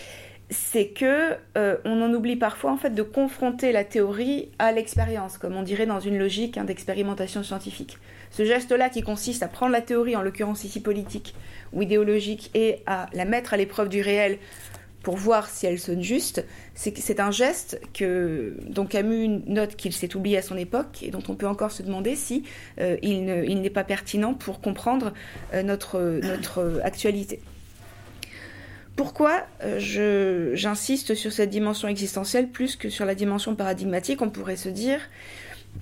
c'est 0.50 0.88
que 0.88 1.36
on 1.84 2.02
en 2.02 2.12
oublie 2.12 2.36
parfois 2.36 2.72
en 2.72 2.76
fait 2.76 2.90
de 2.90 3.02
confronter 3.02 3.72
la 3.72 3.84
théorie 3.84 4.48
à 4.58 4.72
l'expérience, 4.72 5.38
comme 5.38 5.56
on 5.56 5.62
dirait 5.62 5.86
dans 5.86 6.00
une 6.00 6.18
logique 6.18 6.58
hein, 6.58 6.64
d'expérimentation 6.64 7.42
scientifique. 7.42 7.98
Ce 8.30 8.44
geste-là 8.44 8.90
qui 8.90 9.02
consiste 9.02 9.42
à 9.42 9.48
prendre 9.48 9.72
la 9.72 9.80
théorie, 9.80 10.16
en 10.16 10.22
l'occurrence 10.22 10.64
ici 10.64 10.80
politique 10.80 11.34
ou 11.72 11.82
idéologique, 11.82 12.50
et 12.54 12.82
à 12.86 13.08
la 13.12 13.24
mettre 13.24 13.54
à 13.54 13.56
l'épreuve 13.56 13.88
du 13.88 14.02
réel 14.02 14.38
pour 15.02 15.16
voir 15.16 15.48
si 15.48 15.66
elle 15.66 15.78
sonne 15.78 16.02
juste, 16.02 16.44
c'est 16.74 17.20
un 17.20 17.30
geste 17.30 17.80
que, 17.94 18.54
dont 18.68 18.84
Camus 18.84 19.28
note 19.46 19.74
qu'il 19.76 19.94
s'est 19.94 20.14
oublié 20.14 20.36
à 20.36 20.42
son 20.42 20.58
époque 20.58 21.02
et 21.02 21.10
dont 21.10 21.22
on 21.28 21.34
peut 21.34 21.46
encore 21.46 21.70
se 21.70 21.82
demander 21.82 22.16
si 22.16 22.44
euh, 22.80 22.98
il 23.02 23.24
n'est 23.24 23.70
pas 23.70 23.84
pertinent 23.84 24.34
pour 24.34 24.60
comprendre 24.60 25.14
euh, 25.54 25.62
notre 25.62 26.80
actualité. 26.84 27.40
Pourquoi 28.96 29.46
euh, 29.62 30.50
j'insiste 30.54 31.14
sur 31.14 31.32
cette 31.32 31.50
dimension 31.50 31.88
existentielle 31.88 32.48
plus 32.48 32.76
que 32.76 32.90
sur 32.90 33.04
la 33.04 33.14
dimension 33.14 33.54
paradigmatique 33.54 34.20
On 34.22 34.30
pourrait 34.30 34.56
se 34.56 34.68
dire, 34.68 35.00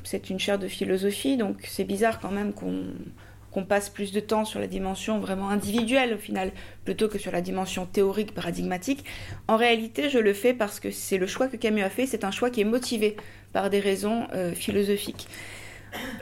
c'est 0.05 0.31
une 0.31 0.39
chaire 0.39 0.59
de 0.59 0.69
philosophie, 0.69 1.37
donc 1.37 1.57
c'est 1.67 1.85
bizarre 1.85 2.21
quand 2.21 2.31
même 2.31 2.53
qu'on 2.53 3.65
passe 3.65 3.89
plus 3.89 4.13
de 4.13 4.21
temps 4.21 4.45
sur 4.45 4.61
la 4.61 4.69
dimension 4.69 5.19
vraiment 5.19 5.51
individuelle 5.51 6.15
au 6.15 6.19
final, 6.19 6.53
plutôt 6.85 7.09
que 7.09 7.19
sur 7.19 7.33
la 7.33 7.41
dimension 7.41 7.87
théorique, 7.87 8.33
paradigmatique. 8.33 9.05
En 9.49 9.57
réalité, 9.57 10.11
je 10.11 10.21
le 10.21 10.33
fais 10.33 10.55
parce 10.55 10.79
que 10.79 10.93
c'est 10.93 11.19
le 11.19 11.27
choix 11.27 11.49
que 11.49 11.57
Camus 11.57 11.83
a 11.83 11.91
fait, 11.91 12.07
c'est 12.07 12.23
un 12.23 12.31
choix 12.31 12.51
qui 12.51 12.61
est 12.61 12.65
motivé 12.65 13.17
par 13.53 13.69
des 13.69 13.81
raisons 13.81 14.29
euh, 14.33 14.55
philosophiques. 14.55 15.27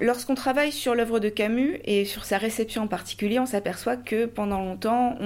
Lorsqu'on 0.01 0.35
travaille 0.35 0.73
sur 0.73 0.95
l'œuvre 0.95 1.21
de 1.21 1.29
Camus 1.29 1.79
et 1.85 2.05
sur 2.05 2.25
sa 2.25 2.39
réception 2.39 2.83
en 2.83 2.87
particulier, 2.87 3.39
on 3.39 3.47
s'aperçoit 3.47 3.97
que 3.97 4.27
pendant 4.27 4.61
longtemps, 4.61 5.17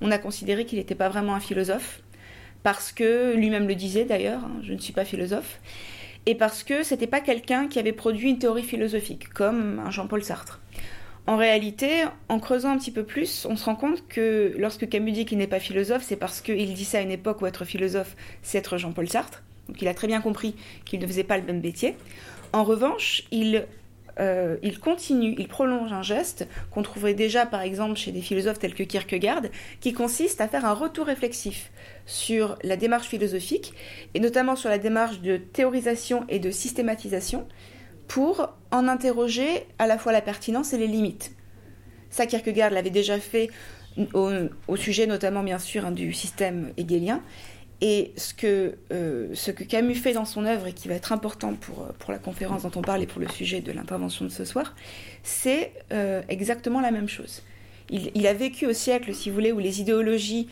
on, 0.00 0.10
a 0.10 0.18
considéré 0.18 0.64
qu'il 0.64 0.78
n'était 0.78 0.94
pas 0.94 1.08
vraiment 1.08 1.34
un 1.34 1.40
philosophe, 1.40 2.02
parce 2.62 2.92
que 2.92 3.34
lui-même 3.34 3.68
le 3.68 3.74
disait 3.74 4.04
d'ailleurs, 4.04 4.44
hein, 4.44 4.60
je 4.62 4.72
ne 4.72 4.78
suis 4.78 4.92
pas 4.92 5.04
philosophe 5.04 5.60
et 6.26 6.34
parce 6.34 6.64
que 6.64 6.82
c'était 6.82 7.06
pas 7.06 7.20
quelqu'un 7.20 7.68
qui 7.68 7.78
avait 7.78 7.92
produit 7.92 8.30
une 8.30 8.38
théorie 8.38 8.64
philosophique, 8.64 9.28
comme 9.28 9.78
un 9.78 9.90
Jean-Paul 9.90 10.24
Sartre. 10.24 10.60
En 11.28 11.36
réalité, 11.36 12.04
en 12.28 12.38
creusant 12.38 12.70
un 12.70 12.78
petit 12.78 12.90
peu 12.90 13.04
plus, 13.04 13.46
on 13.48 13.56
se 13.56 13.64
rend 13.64 13.74
compte 13.74 14.06
que 14.08 14.54
lorsque 14.58 14.88
Camus 14.88 15.12
dit 15.12 15.24
qu'il 15.24 15.38
n'est 15.38 15.46
pas 15.46 15.58
philosophe, 15.58 16.02
c'est 16.04 16.16
parce 16.16 16.40
qu'il 16.40 16.74
dit 16.74 16.84
ça 16.84 16.98
à 16.98 17.00
une 17.00 17.10
époque 17.10 17.42
où 17.42 17.46
être 17.46 17.64
philosophe, 17.64 18.16
c'est 18.42 18.58
être 18.58 18.76
Jean-Paul 18.76 19.08
Sartre. 19.08 19.42
Donc 19.68 19.82
il 19.82 19.88
a 19.88 19.94
très 19.94 20.06
bien 20.06 20.20
compris 20.20 20.54
qu'il 20.84 21.00
ne 21.00 21.06
faisait 21.06 21.24
pas 21.24 21.36
le 21.36 21.44
même 21.44 21.60
métier. 21.60 21.96
En 22.56 22.64
revanche, 22.64 23.22
il 23.32 23.66
euh, 24.18 24.56
il 24.62 24.80
continue, 24.80 25.34
il 25.36 25.46
prolonge 25.46 25.92
un 25.92 26.00
geste 26.00 26.48
qu'on 26.70 26.82
trouverait 26.82 27.12
déjà 27.12 27.44
par 27.44 27.60
exemple 27.60 27.96
chez 27.96 28.12
des 28.12 28.22
philosophes 28.22 28.58
tels 28.58 28.72
que 28.72 28.82
Kierkegaard, 28.82 29.42
qui 29.80 29.92
consiste 29.92 30.40
à 30.40 30.48
faire 30.48 30.64
un 30.64 30.72
retour 30.72 31.04
réflexif 31.04 31.70
sur 32.06 32.56
la 32.62 32.78
démarche 32.78 33.08
philosophique, 33.08 33.74
et 34.14 34.20
notamment 34.20 34.56
sur 34.56 34.70
la 34.70 34.78
démarche 34.78 35.20
de 35.20 35.36
théorisation 35.36 36.24
et 36.30 36.38
de 36.38 36.50
systématisation, 36.50 37.46
pour 38.08 38.48
en 38.70 38.88
interroger 38.88 39.66
à 39.78 39.86
la 39.86 39.98
fois 39.98 40.12
la 40.12 40.22
pertinence 40.22 40.72
et 40.72 40.78
les 40.78 40.86
limites. 40.86 41.32
Ça, 42.08 42.24
Kierkegaard 42.24 42.70
l'avait 42.70 42.88
déjà 42.88 43.20
fait 43.20 43.50
au, 44.14 44.76
sujet 44.76 45.06
notamment 45.06 45.42
bien 45.42 45.58
sûr 45.58 45.84
hein, 45.84 45.90
du 45.90 46.14
système 46.14 46.72
hegelien, 46.78 47.20
et 47.80 48.12
ce 48.16 48.32
que, 48.32 48.76
euh, 48.90 49.28
ce 49.34 49.50
que 49.50 49.62
Camus 49.62 49.96
fait 49.96 50.14
dans 50.14 50.24
son 50.24 50.46
œuvre 50.46 50.66
et 50.66 50.72
qui 50.72 50.88
va 50.88 50.94
être 50.94 51.12
important 51.12 51.54
pour, 51.54 51.82
euh, 51.82 51.92
pour 51.98 52.10
la 52.10 52.18
conférence 52.18 52.62
dont 52.62 52.70
on 52.74 52.82
parle 52.82 53.02
et 53.02 53.06
pour 53.06 53.20
le 53.20 53.28
sujet 53.28 53.60
de 53.60 53.70
l'intervention 53.70 54.24
de 54.24 54.30
ce 54.30 54.46
soir, 54.46 54.74
c'est 55.22 55.72
euh, 55.92 56.22
exactement 56.28 56.80
la 56.80 56.90
même 56.90 57.08
chose. 57.08 57.42
Il, 57.88 58.26
a 58.26 58.32
vécu 58.32 58.66
au 58.66 58.72
siècle, 58.72 59.14
si 59.14 59.28
vous 59.28 59.36
voulez, 59.36 59.52
où 59.52 59.60
les 59.60 59.80
idéologies 59.80 60.48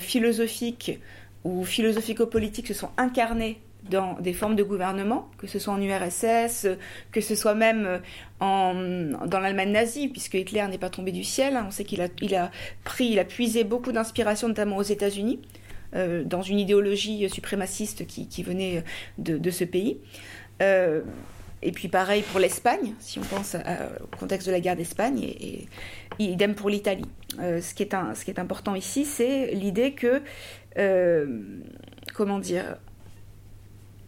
philosophiques 0.00 0.98
ou 1.44 1.64
philosophico-politiques 1.64 2.68
se 2.68 2.72
sont 2.72 2.88
incarnées 2.96 3.60
dans 3.90 4.14
des 4.20 4.32
formes 4.32 4.56
de 4.56 4.62
gouvernement, 4.62 5.28
que 5.36 5.46
ce 5.46 5.58
soit 5.58 5.74
en 5.74 5.82
URSS, 5.82 6.68
que 7.10 7.20
ce 7.20 7.34
soit 7.34 7.54
même 7.54 8.00
dans 8.40 9.38
l'Allemagne 9.38 9.72
nazie, 9.72 10.08
puisque 10.08 10.32
Hitler 10.32 10.66
n'est 10.70 10.78
pas 10.78 10.88
tombé 10.88 11.12
du 11.12 11.24
ciel. 11.24 11.56
Hein. 11.56 11.66
On 11.68 11.70
sait 11.70 11.84
qu'il 11.84 12.00
a, 12.00 12.08
il 12.22 12.34
a 12.34 12.50
pris, 12.84 13.08
il 13.08 13.18
a 13.18 13.26
puisé 13.26 13.64
beaucoup 13.64 13.92
d'inspiration, 13.92 14.48
notamment 14.48 14.78
aux 14.78 14.82
États-Unis. 14.82 15.40
Euh, 15.94 16.24
dans 16.24 16.42
une 16.42 16.58
idéologie 16.58 17.28
suprémaciste 17.28 18.06
qui, 18.06 18.42
venait 18.42 18.82
de, 19.18 19.50
ce 19.50 19.64
pays. 19.64 19.98
et 20.60 21.72
puis 21.72 21.88
pareil 21.88 22.22
pour 22.22 22.40
l'Espagne, 22.40 22.94
si 22.98 23.18
on 23.18 23.22
pense 23.22 23.56
au 23.56 24.16
contexte 24.16 24.46
de 24.46 24.52
la 24.52 24.60
guerre 24.60 24.76
d'Espagne, 24.76 25.22
et, 25.22 25.68
idem 26.18 26.54
pour 26.54 26.70
l'Italie. 26.70 27.04
ce, 27.38 27.74
qui 27.74 27.82
est 27.82 27.94
ce 28.14 28.24
qui 28.24 28.30
est 28.30 28.38
important 28.38 28.74
ici, 28.74 29.04
c'est 29.04 29.54
l'idée 29.54 29.92
que, 29.92 30.22
comment 32.14 32.38
dire, 32.38 32.76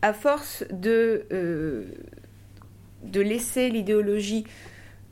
à 0.01 0.15
force 0.15 0.65
de, 0.71 1.27
de 3.03 3.21
laisser 3.21 3.69
l'idéologie 3.69 4.45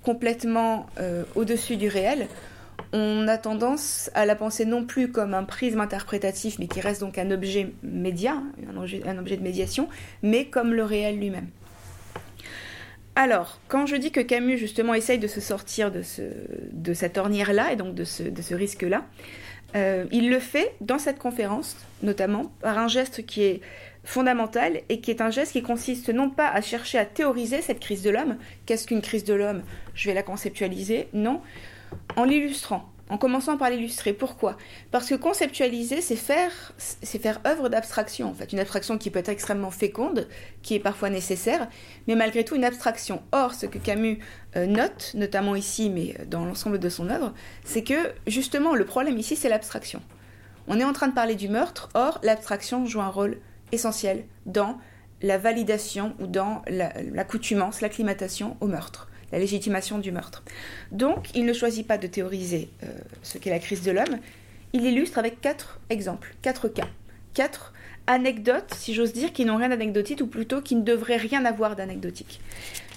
complètement 0.02 0.86
au-dessus 1.34 1.76
du 1.76 1.88
réel, 1.88 2.28
on 2.92 3.26
a 3.26 3.38
tendance 3.38 4.10
à 4.14 4.26
la 4.26 4.34
penser 4.34 4.64
non 4.64 4.84
plus 4.84 5.10
comme 5.10 5.34
un 5.34 5.44
prisme 5.44 5.80
interprétatif, 5.80 6.58
mais 6.58 6.66
qui 6.66 6.80
reste 6.80 7.00
donc 7.00 7.18
un 7.18 7.30
objet 7.30 7.72
média, 7.82 8.36
un 8.68 8.76
objet, 8.76 9.36
de 9.36 9.42
médiation, 9.42 9.88
mais 10.22 10.46
comme 10.46 10.74
le 10.74 10.84
réel 10.84 11.18
lui-même. 11.18 11.48
Alors, 13.14 13.60
quand 13.68 13.86
je 13.86 13.96
dis 13.96 14.10
que 14.10 14.20
Camus 14.20 14.56
justement 14.56 14.94
essaye 14.94 15.18
de 15.18 15.26
se 15.26 15.40
sortir 15.40 15.90
de, 15.90 16.02
cette 16.94 17.18
ornière-là 17.18 17.72
et 17.72 17.76
donc 17.76 17.94
de 17.94 18.04
ce, 18.04 18.54
risque-là, 18.54 19.04
euh, 19.74 20.04
il 20.12 20.30
le 20.30 20.38
fait 20.38 20.74
dans 20.80 20.98
cette 20.98 21.18
conférence, 21.18 21.76
notamment 22.02 22.52
par 22.60 22.78
un 22.78 22.88
geste 22.88 23.24
qui 23.24 23.42
est 23.42 23.60
fondamental 24.04 24.80
et 24.88 25.00
qui 25.00 25.10
est 25.10 25.20
un 25.20 25.30
geste 25.30 25.52
qui 25.52 25.62
consiste 25.62 26.08
non 26.10 26.28
pas 26.28 26.48
à 26.48 26.60
chercher 26.60 26.98
à 26.98 27.04
théoriser 27.04 27.62
cette 27.62 27.80
crise 27.80 28.02
de 28.02 28.10
l'homme, 28.10 28.36
qu'est-ce 28.66 28.86
qu'une 28.86 29.00
crise 29.00 29.24
de 29.24 29.34
l'homme, 29.34 29.62
je 29.94 30.08
vais 30.08 30.14
la 30.14 30.22
conceptualiser, 30.22 31.08
non, 31.12 31.40
en 32.16 32.24
l'illustrant, 32.24 32.92
en 33.08 33.18
commençant 33.18 33.56
par 33.56 33.70
l'illustrer. 33.70 34.12
Pourquoi? 34.12 34.56
Parce 34.90 35.08
que 35.08 35.14
conceptualiser, 35.14 36.00
c'est 36.00 36.16
faire, 36.16 36.50
c'est 36.78 37.20
faire 37.20 37.40
œuvre 37.46 37.68
d'abstraction, 37.68 38.28
en 38.30 38.34
fait. 38.34 38.52
Une 38.52 38.58
abstraction 38.58 38.98
qui 38.98 39.10
peut 39.10 39.18
être 39.18 39.28
extrêmement 39.28 39.70
féconde, 39.70 40.28
qui 40.62 40.74
est 40.74 40.80
parfois 40.80 41.10
nécessaire, 41.10 41.68
mais 42.08 42.14
malgré 42.14 42.44
tout 42.44 42.54
une 42.54 42.64
abstraction. 42.64 43.22
Or, 43.32 43.54
ce 43.54 43.66
que 43.66 43.78
Camus 43.78 44.18
euh, 44.56 44.66
note, 44.66 45.12
notamment 45.14 45.54
ici, 45.54 45.90
mais 45.90 46.16
dans 46.26 46.44
l'ensemble 46.44 46.78
de 46.78 46.88
son 46.88 47.10
œuvre, 47.10 47.34
c'est 47.64 47.84
que 47.84 48.12
justement, 48.26 48.74
le 48.74 48.84
problème 48.84 49.18
ici, 49.18 49.36
c'est 49.36 49.48
l'abstraction. 49.48 50.00
On 50.68 50.80
est 50.80 50.84
en 50.84 50.92
train 50.92 51.08
de 51.08 51.14
parler 51.14 51.34
du 51.34 51.48
meurtre, 51.48 51.88
or, 51.94 52.18
l'abstraction 52.22 52.86
joue 52.86 53.00
un 53.00 53.08
rôle 53.08 53.38
essentiel 53.72 54.24
dans 54.46 54.78
la 55.20 55.38
validation 55.38 56.14
ou 56.18 56.26
dans 56.26 56.62
l'accoutumance, 56.68 57.80
l'acclimatation 57.80 58.56
au 58.60 58.66
meurtre 58.66 59.08
la 59.32 59.38
légitimation 59.38 59.98
du 59.98 60.12
meurtre. 60.12 60.44
Donc, 60.92 61.28
il 61.34 61.44
ne 61.44 61.52
choisit 61.52 61.86
pas 61.86 61.98
de 61.98 62.06
théoriser 62.06 62.68
euh, 62.84 62.86
ce 63.22 63.38
qu'est 63.38 63.50
la 63.50 63.58
crise 63.58 63.82
de 63.82 63.90
l'homme, 63.90 64.18
il 64.72 64.84
illustre 64.84 65.18
avec 65.18 65.40
quatre 65.40 65.80
exemples, 65.90 66.34
quatre 66.42 66.68
cas, 66.68 66.88
quatre 67.34 67.72
anecdotes, 68.06 68.72
si 68.76 68.94
j'ose 68.94 69.12
dire, 69.12 69.32
qui 69.32 69.44
n'ont 69.44 69.56
rien 69.56 69.68
d'anecdotique, 69.68 70.20
ou 70.20 70.26
plutôt 70.26 70.60
qui 70.60 70.76
ne 70.76 70.82
devraient 70.82 71.16
rien 71.16 71.44
avoir 71.44 71.76
d'anecdotique. 71.76 72.40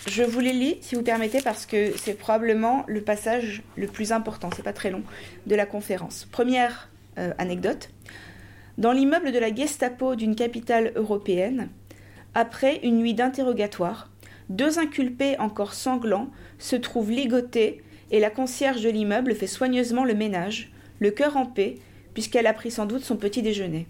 Je 0.07 0.23
vous 0.23 0.39
les 0.39 0.53
lis, 0.53 0.77
si 0.81 0.95
vous 0.95 1.01
permettez, 1.01 1.41
parce 1.41 1.65
que 1.65 1.93
c'est 1.97 2.13
probablement 2.13 2.83
le 2.87 3.01
passage 3.01 3.63
le 3.75 3.87
plus 3.87 4.11
important, 4.11 4.49
c'est 4.55 4.63
pas 4.63 4.73
très 4.73 4.91
long, 4.91 5.03
de 5.47 5.55
la 5.55 5.65
conférence. 5.65 6.27
Première 6.31 6.89
euh, 7.17 7.33
anecdote. 7.37 7.89
Dans 8.77 8.91
l'immeuble 8.91 9.31
de 9.31 9.39
la 9.39 9.53
Gestapo 9.53 10.15
d'une 10.15 10.35
capitale 10.35 10.91
européenne, 10.95 11.69
après 12.33 12.81
une 12.83 12.97
nuit 12.97 13.13
d'interrogatoire, 13.13 14.09
deux 14.49 14.79
inculpés 14.79 15.37
encore 15.39 15.73
sanglants 15.73 16.29
se 16.59 16.75
trouvent 16.75 17.11
ligotés 17.11 17.81
et 18.11 18.19
la 18.19 18.29
concierge 18.29 18.81
de 18.81 18.89
l'immeuble 18.89 19.35
fait 19.35 19.47
soigneusement 19.47 20.03
le 20.03 20.13
ménage, 20.13 20.71
le 20.99 21.11
cœur 21.11 21.37
en 21.37 21.45
paix, 21.45 21.75
puisqu'elle 22.13 22.47
a 22.47 22.53
pris 22.53 22.71
sans 22.71 22.85
doute 22.85 23.03
son 23.03 23.17
petit 23.17 23.41
déjeuner. 23.41 23.87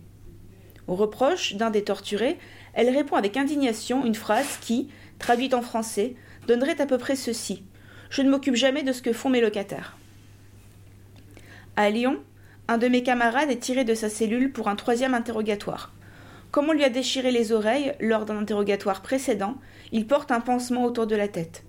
Au 0.88 0.96
reproche 0.96 1.56
d'un 1.56 1.72
des 1.72 1.84
torturés, 1.84 2.38
elle 2.74 2.90
répond 2.90 3.16
avec 3.16 3.38
indignation 3.38 4.06
une 4.06 4.16
phrase 4.16 4.58
qui, 4.62 4.90
traduite 5.20 5.54
en 5.54 5.62
français, 5.62 6.16
donnerait 6.48 6.80
à 6.82 6.86
peu 6.86 6.98
près 6.98 7.16
ceci 7.16 7.64
Je 8.10 8.22
ne 8.22 8.30
m'occupe 8.30 8.56
jamais 8.56 8.84
de 8.84 8.92
ce 8.92 9.02
que 9.02 9.14
font 9.14 9.30
mes 9.30 9.42
locataires. 9.42 9.98
À 11.76 11.90
Lyon, 11.90 12.18
un 12.68 12.78
de 12.78 12.88
mes 12.88 13.04
camarades 13.04 13.52
est 13.52 13.60
tiré 13.60 13.84
de 13.84 13.94
sa 13.94 14.10
cellule 14.10 14.52
pour 14.52 14.70
un 14.70 14.76
troisième 14.76 15.14
interrogatoire. 15.14 15.94
Comme 16.52 16.70
on 16.70 16.74
lui 16.74 16.84
a 16.84 16.90
déchiré 16.90 17.32
les 17.32 17.52
oreilles 17.52 17.94
lors 18.00 18.26
d'un 18.26 18.38
interrogatoire 18.38 19.02
précédent, 19.02 19.56
il 19.96 20.08
porte 20.08 20.30
un 20.32 20.42
pansement 20.42 20.84
autour 20.84 21.08
de 21.08 21.16
la 21.16 21.30
tête. 21.30 21.64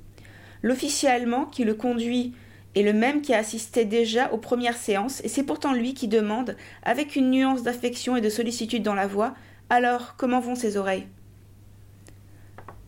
L'officier 0.61 1.09
allemand 1.09 1.45
qui 1.45 1.62
le 1.62 1.75
conduit 1.75 2.33
est 2.75 2.83
le 2.83 2.93
même 2.93 3.23
qui 3.23 3.33
a 3.33 3.39
assisté 3.39 3.85
déjà 3.85 4.33
aux 4.33 4.37
premières 4.37 4.77
séances, 4.77 5.21
et 5.23 5.29
c'est 5.29 5.45
pourtant 5.45 5.73
lui 5.73 5.95
qui 5.95 6.09
demande, 6.09 6.57
avec 6.83 7.15
une 7.15 7.31
nuance 7.31 7.62
d'affection 7.62 8.17
et 8.17 8.21
de 8.21 8.29
sollicitude 8.29 8.83
dans 8.83 8.97
la 8.97 9.07
voix, 9.07 9.35
Alors, 9.71 10.17
comment 10.17 10.41
vont 10.41 10.57
ses 10.57 10.77
oreilles? 10.77 11.07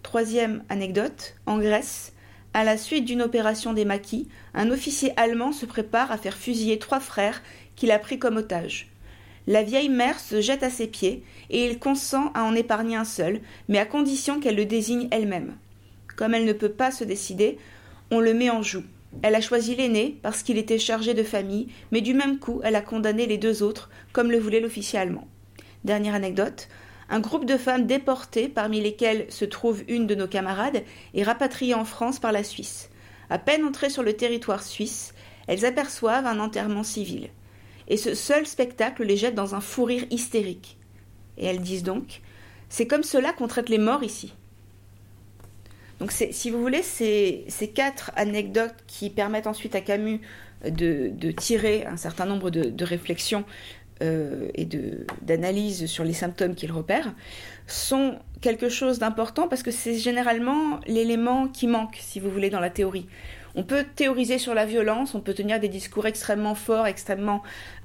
Troisième 0.02 0.64
anecdote, 0.70 1.36
en 1.46 1.58
Grèce, 1.58 2.14
à 2.52 2.64
la 2.64 2.76
suite 2.76 3.04
d'une 3.04 3.22
opération 3.22 3.72
des 3.72 3.84
maquis, 3.84 4.26
un 4.54 4.72
officier 4.72 5.12
allemand 5.16 5.52
se 5.52 5.66
prépare 5.66 6.10
à 6.10 6.18
faire 6.18 6.36
fusiller 6.36 6.80
trois 6.80 6.98
frères 7.00 7.42
qu'il 7.76 7.92
a 7.92 8.00
pris 8.00 8.18
comme 8.18 8.38
otages. 8.38 8.90
La 9.48 9.62
vieille 9.62 9.88
mère 9.88 10.20
se 10.20 10.42
jette 10.42 10.62
à 10.62 10.68
ses 10.68 10.86
pieds, 10.86 11.24
et 11.48 11.64
il 11.64 11.78
consent 11.78 12.30
à 12.34 12.44
en 12.44 12.54
épargner 12.54 12.96
un 12.96 13.06
seul, 13.06 13.40
mais 13.66 13.78
à 13.78 13.86
condition 13.86 14.40
qu'elle 14.40 14.56
le 14.56 14.66
désigne 14.66 15.08
elle-même. 15.10 15.56
Comme 16.16 16.34
elle 16.34 16.44
ne 16.44 16.52
peut 16.52 16.68
pas 16.68 16.90
se 16.90 17.02
décider, 17.02 17.56
on 18.10 18.20
le 18.20 18.34
met 18.34 18.50
en 18.50 18.62
joue. 18.62 18.82
Elle 19.22 19.34
a 19.34 19.40
choisi 19.40 19.74
l'aîné 19.74 20.18
parce 20.20 20.42
qu'il 20.42 20.58
était 20.58 20.78
chargé 20.78 21.14
de 21.14 21.22
famille, 21.22 21.68
mais 21.92 22.02
du 22.02 22.12
même 22.12 22.38
coup 22.38 22.60
elle 22.62 22.76
a 22.76 22.82
condamné 22.82 23.24
les 23.24 23.38
deux 23.38 23.62
autres, 23.62 23.88
comme 24.12 24.30
le 24.30 24.38
voulait 24.38 24.60
l'officier 24.60 24.98
allemand. 24.98 25.26
Dernière 25.82 26.14
anecdote. 26.14 26.68
Un 27.08 27.20
groupe 27.20 27.46
de 27.46 27.56
femmes 27.56 27.86
déportées, 27.86 28.48
parmi 28.48 28.82
lesquelles 28.82 29.24
se 29.30 29.46
trouve 29.46 29.82
une 29.88 30.06
de 30.06 30.14
nos 30.14 30.28
camarades, 30.28 30.82
est 31.14 31.22
rapatrié 31.22 31.72
en 31.72 31.86
France 31.86 32.18
par 32.18 32.32
la 32.32 32.44
Suisse. 32.44 32.90
À 33.30 33.38
peine 33.38 33.64
entrées 33.64 33.88
sur 33.88 34.02
le 34.02 34.12
territoire 34.12 34.62
suisse, 34.62 35.14
elles 35.46 35.64
aperçoivent 35.64 36.26
un 36.26 36.38
enterrement 36.38 36.82
civil 36.82 37.30
et 37.88 37.96
ce 37.96 38.14
seul 38.14 38.46
spectacle 38.46 39.02
les 39.02 39.16
jette 39.16 39.34
dans 39.34 39.54
un 39.54 39.60
fou 39.60 39.84
rire 39.84 40.04
hystérique. 40.10 40.76
Et 41.36 41.46
elles 41.46 41.60
disent 41.60 41.82
donc 41.82 42.20
C'est 42.68 42.86
comme 42.86 43.02
cela 43.02 43.32
qu'on 43.32 43.48
traite 43.48 43.68
les 43.68 43.78
morts 43.78 44.04
ici. 44.04 44.34
Donc, 45.98 46.12
si 46.12 46.50
vous 46.50 46.60
voulez, 46.60 46.82
ces, 46.82 47.44
quatre 47.74 48.12
anecdotes 48.14 48.76
qui 48.86 49.10
permettent 49.10 49.48
ensuite 49.48 49.74
à 49.74 49.80
Camus 49.80 50.20
de, 50.64 51.30
tirer 51.32 51.86
un 51.86 51.96
certain 51.96 52.24
nombre 52.24 52.50
de, 52.50 52.84
réflexions 52.84 53.44
euh, 54.00 54.48
et 54.54 54.68
d'analyses 55.22 55.86
sur 55.86 56.04
les 56.04 56.12
symptômes 56.12 56.54
qu'il 56.54 56.70
repère 56.70 57.12
sont 57.66 58.18
quelque 58.40 58.68
chose 58.68 59.00
d'important 59.00 59.48
parce 59.48 59.64
que 59.64 59.72
c'est 59.72 59.98
généralement 59.98 60.78
l'élément 60.86 61.48
qui 61.48 61.66
manque, 61.66 61.96
si 62.00 62.20
vous 62.20 62.30
voulez, 62.30 62.50
dans 62.50 62.60
la 62.60 62.70
théorie. 62.70 63.08
On 63.56 63.64
peut 63.64 63.84
théoriser 63.96 64.38
sur 64.38 64.54
la 64.54 64.66
violence, 64.66 65.16
on 65.16 65.20
peut 65.20 65.34
tenir 65.34 65.58
des 65.58 65.68
discours 65.68 66.06
extrêmement 66.06 66.54
forts, 66.54 66.86
extrêmement, 66.86 67.42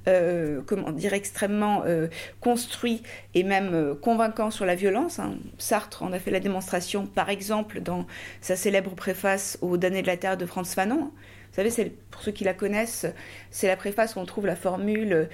euh, 0.08 0.62
comment 0.66 0.92
dire, 0.92 1.14
extrêmement 1.14 1.84
euh, 1.86 2.08
construits 2.42 3.04
et 3.34 3.44
même 3.44 3.74
euh, 3.74 3.96
convaincants 3.96 4.52
sur 4.52 4.66
la 4.66 4.76
violence. 4.76 5.20
Hein. 5.20 5.36
Sartre 5.58 6.04
en 6.04 6.12
a 6.12 6.20
fait 6.20 6.32
la 6.32 6.40
démonstration, 6.40 7.06
par 7.06 7.30
exemple, 7.30 7.82
dans 7.82 8.06
sa 8.42 8.56
célèbre 8.56 8.96
préface 8.96 9.58
aux 9.62 9.78
damnés 9.78 10.02
de 10.02 10.08
la 10.08 10.18
terre 10.18 10.38
de 10.38 10.46
Franz 10.46 10.74
Fanon. 10.74 11.12
Vous 11.52 11.62
savez, 11.62 11.96
pour 12.10 12.22
ceux 12.22 12.32
qui 12.32 12.44
la 12.44 12.54
connaissent, 12.54 13.06
c'est 13.52 13.68
la 13.68 13.76
préface 13.76 14.16
où 14.16 14.20
on 14.20 14.26
trouve 14.26 14.48
la 14.48 14.56
formule 14.56 15.30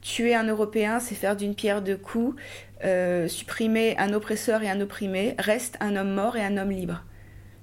tuer 0.00 0.34
un 0.34 0.42
Européen, 0.42 0.98
c'est 0.98 1.14
faire 1.14 1.36
d'une 1.36 1.54
pierre 1.54 1.80
deux 1.80 1.96
coups. 1.96 2.36
supprimer 3.28 3.96
un 3.98 4.12
oppresseur 4.12 4.64
et 4.64 4.68
un 4.68 4.80
opprimé, 4.80 5.36
reste 5.38 5.76
un 5.78 5.94
homme 5.94 6.14
mort 6.14 6.36
et 6.36 6.42
un 6.42 6.56
homme 6.56 6.72
libre. 6.72 7.04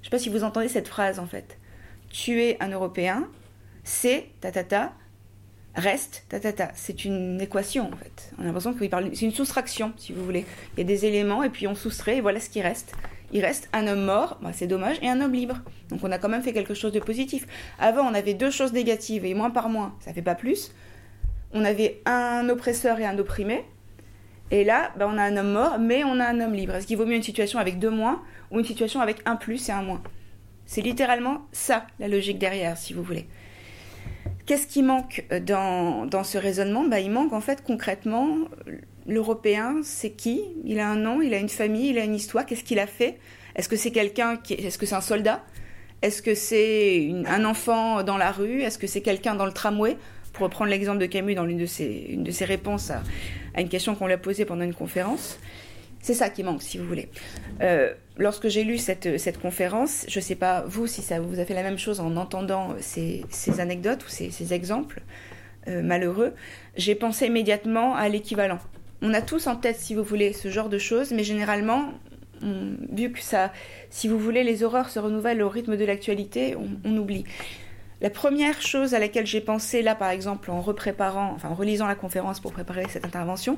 ne 0.00 0.04
sais 0.04 0.10
pas 0.10 0.18
si 0.18 0.30
vous 0.30 0.44
entendez 0.44 0.68
cette 0.68 0.88
phrase 0.88 1.18
en 1.18 1.26
fait 1.26 1.58
tuer 2.10 2.56
un 2.60 2.68
Européen, 2.68 3.28
c'est 3.84 4.26
ta 4.40 4.50
reste 5.74 6.24
ta 6.28 6.72
C'est 6.74 7.04
une 7.04 7.40
équation 7.40 7.90
en 7.92 7.96
fait. 7.96 8.32
On 8.38 8.42
a 8.42 8.46
l'impression 8.46 8.74
qu'il 8.74 8.90
parle. 8.90 9.10
C'est 9.14 9.24
une 9.24 9.32
soustraction, 9.32 9.92
si 9.96 10.12
vous 10.12 10.24
voulez. 10.24 10.44
Il 10.76 10.80
y 10.80 10.82
a 10.82 10.84
des 10.84 11.06
éléments 11.06 11.42
et 11.42 11.50
puis 11.50 11.66
on 11.66 11.74
soustrait 11.74 12.16
et 12.16 12.20
voilà 12.20 12.40
ce 12.40 12.50
qui 12.50 12.60
reste. 12.60 12.94
Il 13.32 13.44
reste 13.44 13.68
un 13.72 13.86
homme 13.86 14.04
mort, 14.04 14.38
bah, 14.42 14.50
c'est 14.52 14.66
dommage, 14.66 14.96
et 15.02 15.08
un 15.08 15.20
homme 15.20 15.32
libre. 15.32 15.60
Donc 15.88 16.00
on 16.02 16.10
a 16.10 16.18
quand 16.18 16.28
même 16.28 16.42
fait 16.42 16.52
quelque 16.52 16.74
chose 16.74 16.92
de 16.92 16.98
positif. 16.98 17.46
Avant, 17.78 18.02
on 18.02 18.14
avait 18.14 18.34
deux 18.34 18.50
choses 18.50 18.72
négatives 18.72 19.24
et 19.24 19.34
moins 19.34 19.50
par 19.50 19.68
moins, 19.68 19.94
ça 20.00 20.12
fait 20.12 20.22
pas 20.22 20.34
plus. 20.34 20.74
On 21.52 21.64
avait 21.64 22.00
un 22.06 22.48
oppresseur 22.48 22.98
et 22.98 23.06
un 23.06 23.18
opprimé. 23.18 23.64
Et 24.50 24.64
là, 24.64 24.90
bah, 24.98 25.08
on 25.08 25.16
a 25.16 25.22
un 25.22 25.36
homme 25.36 25.52
mort, 25.52 25.78
mais 25.78 26.02
on 26.02 26.18
a 26.18 26.26
un 26.26 26.40
homme 26.40 26.54
libre. 26.54 26.74
Est-ce 26.74 26.86
qu'il 26.86 26.96
vaut 26.96 27.06
mieux 27.06 27.14
une 27.14 27.22
situation 27.22 27.60
avec 27.60 27.78
deux 27.78 27.90
moins 27.90 28.20
ou 28.50 28.58
une 28.58 28.64
situation 28.64 29.00
avec 29.00 29.18
un 29.26 29.36
plus 29.36 29.68
et 29.68 29.72
un 29.72 29.82
moins? 29.82 30.02
C'est 30.66 30.82
littéralement 30.82 31.42
ça, 31.52 31.86
la 32.00 32.08
logique 32.08 32.38
derrière, 32.38 32.76
si 32.76 32.94
vous 32.94 33.02
voulez. 33.02 33.28
Qu'est-ce 34.50 34.66
qui 34.66 34.82
manque 34.82 35.24
euh, 35.30 35.38
dans, 35.38 36.24
ce 36.24 36.36
raisonnement? 36.36 36.82
Bah, 36.82 36.98
Il 36.98 37.12
manque 37.12 37.32
en 37.32 37.40
fait 37.40 37.62
concrètement, 37.62 38.36
l'Européen, 39.06 39.76
c'est 39.84 40.10
qui? 40.10 40.42
Il 40.64 40.80
a 40.80 40.88
un 40.88 40.96
nom, 40.96 41.22
il 41.22 41.34
a 41.34 41.38
une 41.38 41.48
famille, 41.48 41.90
il 41.90 41.98
a 42.00 42.04
une 42.04 42.16
histoire, 42.16 42.44
qu'est-ce 42.44 42.64
qu'il 42.64 42.80
a 42.80 42.88
fait? 42.88 43.20
Est-ce 43.54 43.68
que 43.68 43.76
c'est 43.76 43.92
quelqu'un. 43.92 44.40
Est-ce 44.50 44.76
que 44.76 44.86
c'est 44.86 44.96
un 44.96 45.00
soldat? 45.00 45.44
Est-ce 46.02 46.20
que 46.20 46.34
c'est 46.34 47.12
un 47.28 47.44
enfant 47.44 48.02
dans 48.02 48.16
la 48.16 48.32
rue? 48.32 48.62
Est-ce 48.62 48.76
que 48.76 48.88
c'est 48.88 49.02
quelqu'un 49.02 49.36
dans 49.36 49.46
le 49.46 49.52
tramway? 49.52 49.96
Pour 50.32 50.42
reprendre 50.42 50.72
l'exemple 50.72 50.98
de 50.98 51.06
Camus 51.06 51.36
dans 51.36 51.44
l'une 51.44 51.58
de 51.58 51.66
ses, 51.66 52.06
une 52.08 52.24
de 52.24 52.32
ses 52.32 52.44
réponses 52.44 52.90
à 52.90 53.60
une 53.60 53.68
question 53.68 53.94
qu'on 53.94 54.08
lui 54.08 54.14
a 54.14 54.18
posée 54.18 54.46
pendant 54.46 54.64
une 54.64 54.74
conférence. 54.74 55.38
C'est 56.02 56.14
ça 56.14 56.28
qui 56.28 56.42
manque, 56.42 56.62
si 56.62 56.76
vous 56.76 56.86
voulez. 56.86 57.08
Euh, 57.60 57.92
lorsque 58.16 58.48
j'ai 58.48 58.64
lu 58.64 58.78
cette, 58.78 59.18
cette 59.18 59.40
conférence, 59.40 60.04
je 60.08 60.18
ne 60.18 60.22
sais 60.22 60.34
pas 60.34 60.62
vous 60.66 60.86
si 60.86 61.02
ça 61.02 61.20
vous 61.20 61.40
a 61.40 61.44
fait 61.44 61.54
la 61.54 61.62
même 61.62 61.78
chose 61.78 62.00
en 62.00 62.16
entendant 62.16 62.74
ces, 62.80 63.24
ces 63.30 63.60
anecdotes 63.60 64.04
ou 64.04 64.08
ces, 64.08 64.52
exemples 64.52 65.02
euh, 65.68 65.82
malheureux, 65.82 66.32
j'ai 66.76 66.94
pensé 66.94 67.26
immédiatement 67.26 67.94
à 67.94 68.08
l'équivalent. 68.08 68.58
On 69.02 69.14
a 69.14 69.22
tous 69.22 69.46
en 69.46 69.56
tête, 69.56 69.76
si 69.76 69.94
vous 69.94 70.04
voulez, 70.04 70.32
ce 70.32 70.50
genre 70.50 70.68
de 70.68 70.78
choses, 70.78 71.12
mais 71.12 71.24
généralement, 71.24 71.92
vu 72.42 73.12
que 73.12 73.20
ça, 73.20 73.52
si 73.90 74.08
vous 74.08 74.18
voulez, 74.18 74.44
les 74.44 74.62
horreurs 74.62 74.88
se 74.90 74.98
renouvellent 74.98 75.42
au 75.42 75.48
rythme 75.48 75.76
de 75.76 75.84
l'actualité, 75.84 76.56
on, 76.56 76.96
oublie. 76.96 77.24
La 78.00 78.10
première 78.10 78.62
chose 78.62 78.94
à 78.94 78.98
laquelle 78.98 79.26
j'ai 79.26 79.40
pensé 79.40 79.82
là, 79.82 79.94
par 79.94 80.10
exemple, 80.10 80.50
en 80.50 80.60
repréparant, 80.60 81.32
enfin 81.34 81.48
en 81.50 81.54
relisant 81.54 81.86
la 81.86 81.94
conférence 81.94 82.40
pour 82.40 82.52
préparer 82.52 82.86
cette 82.88 83.04
intervention, 83.04 83.56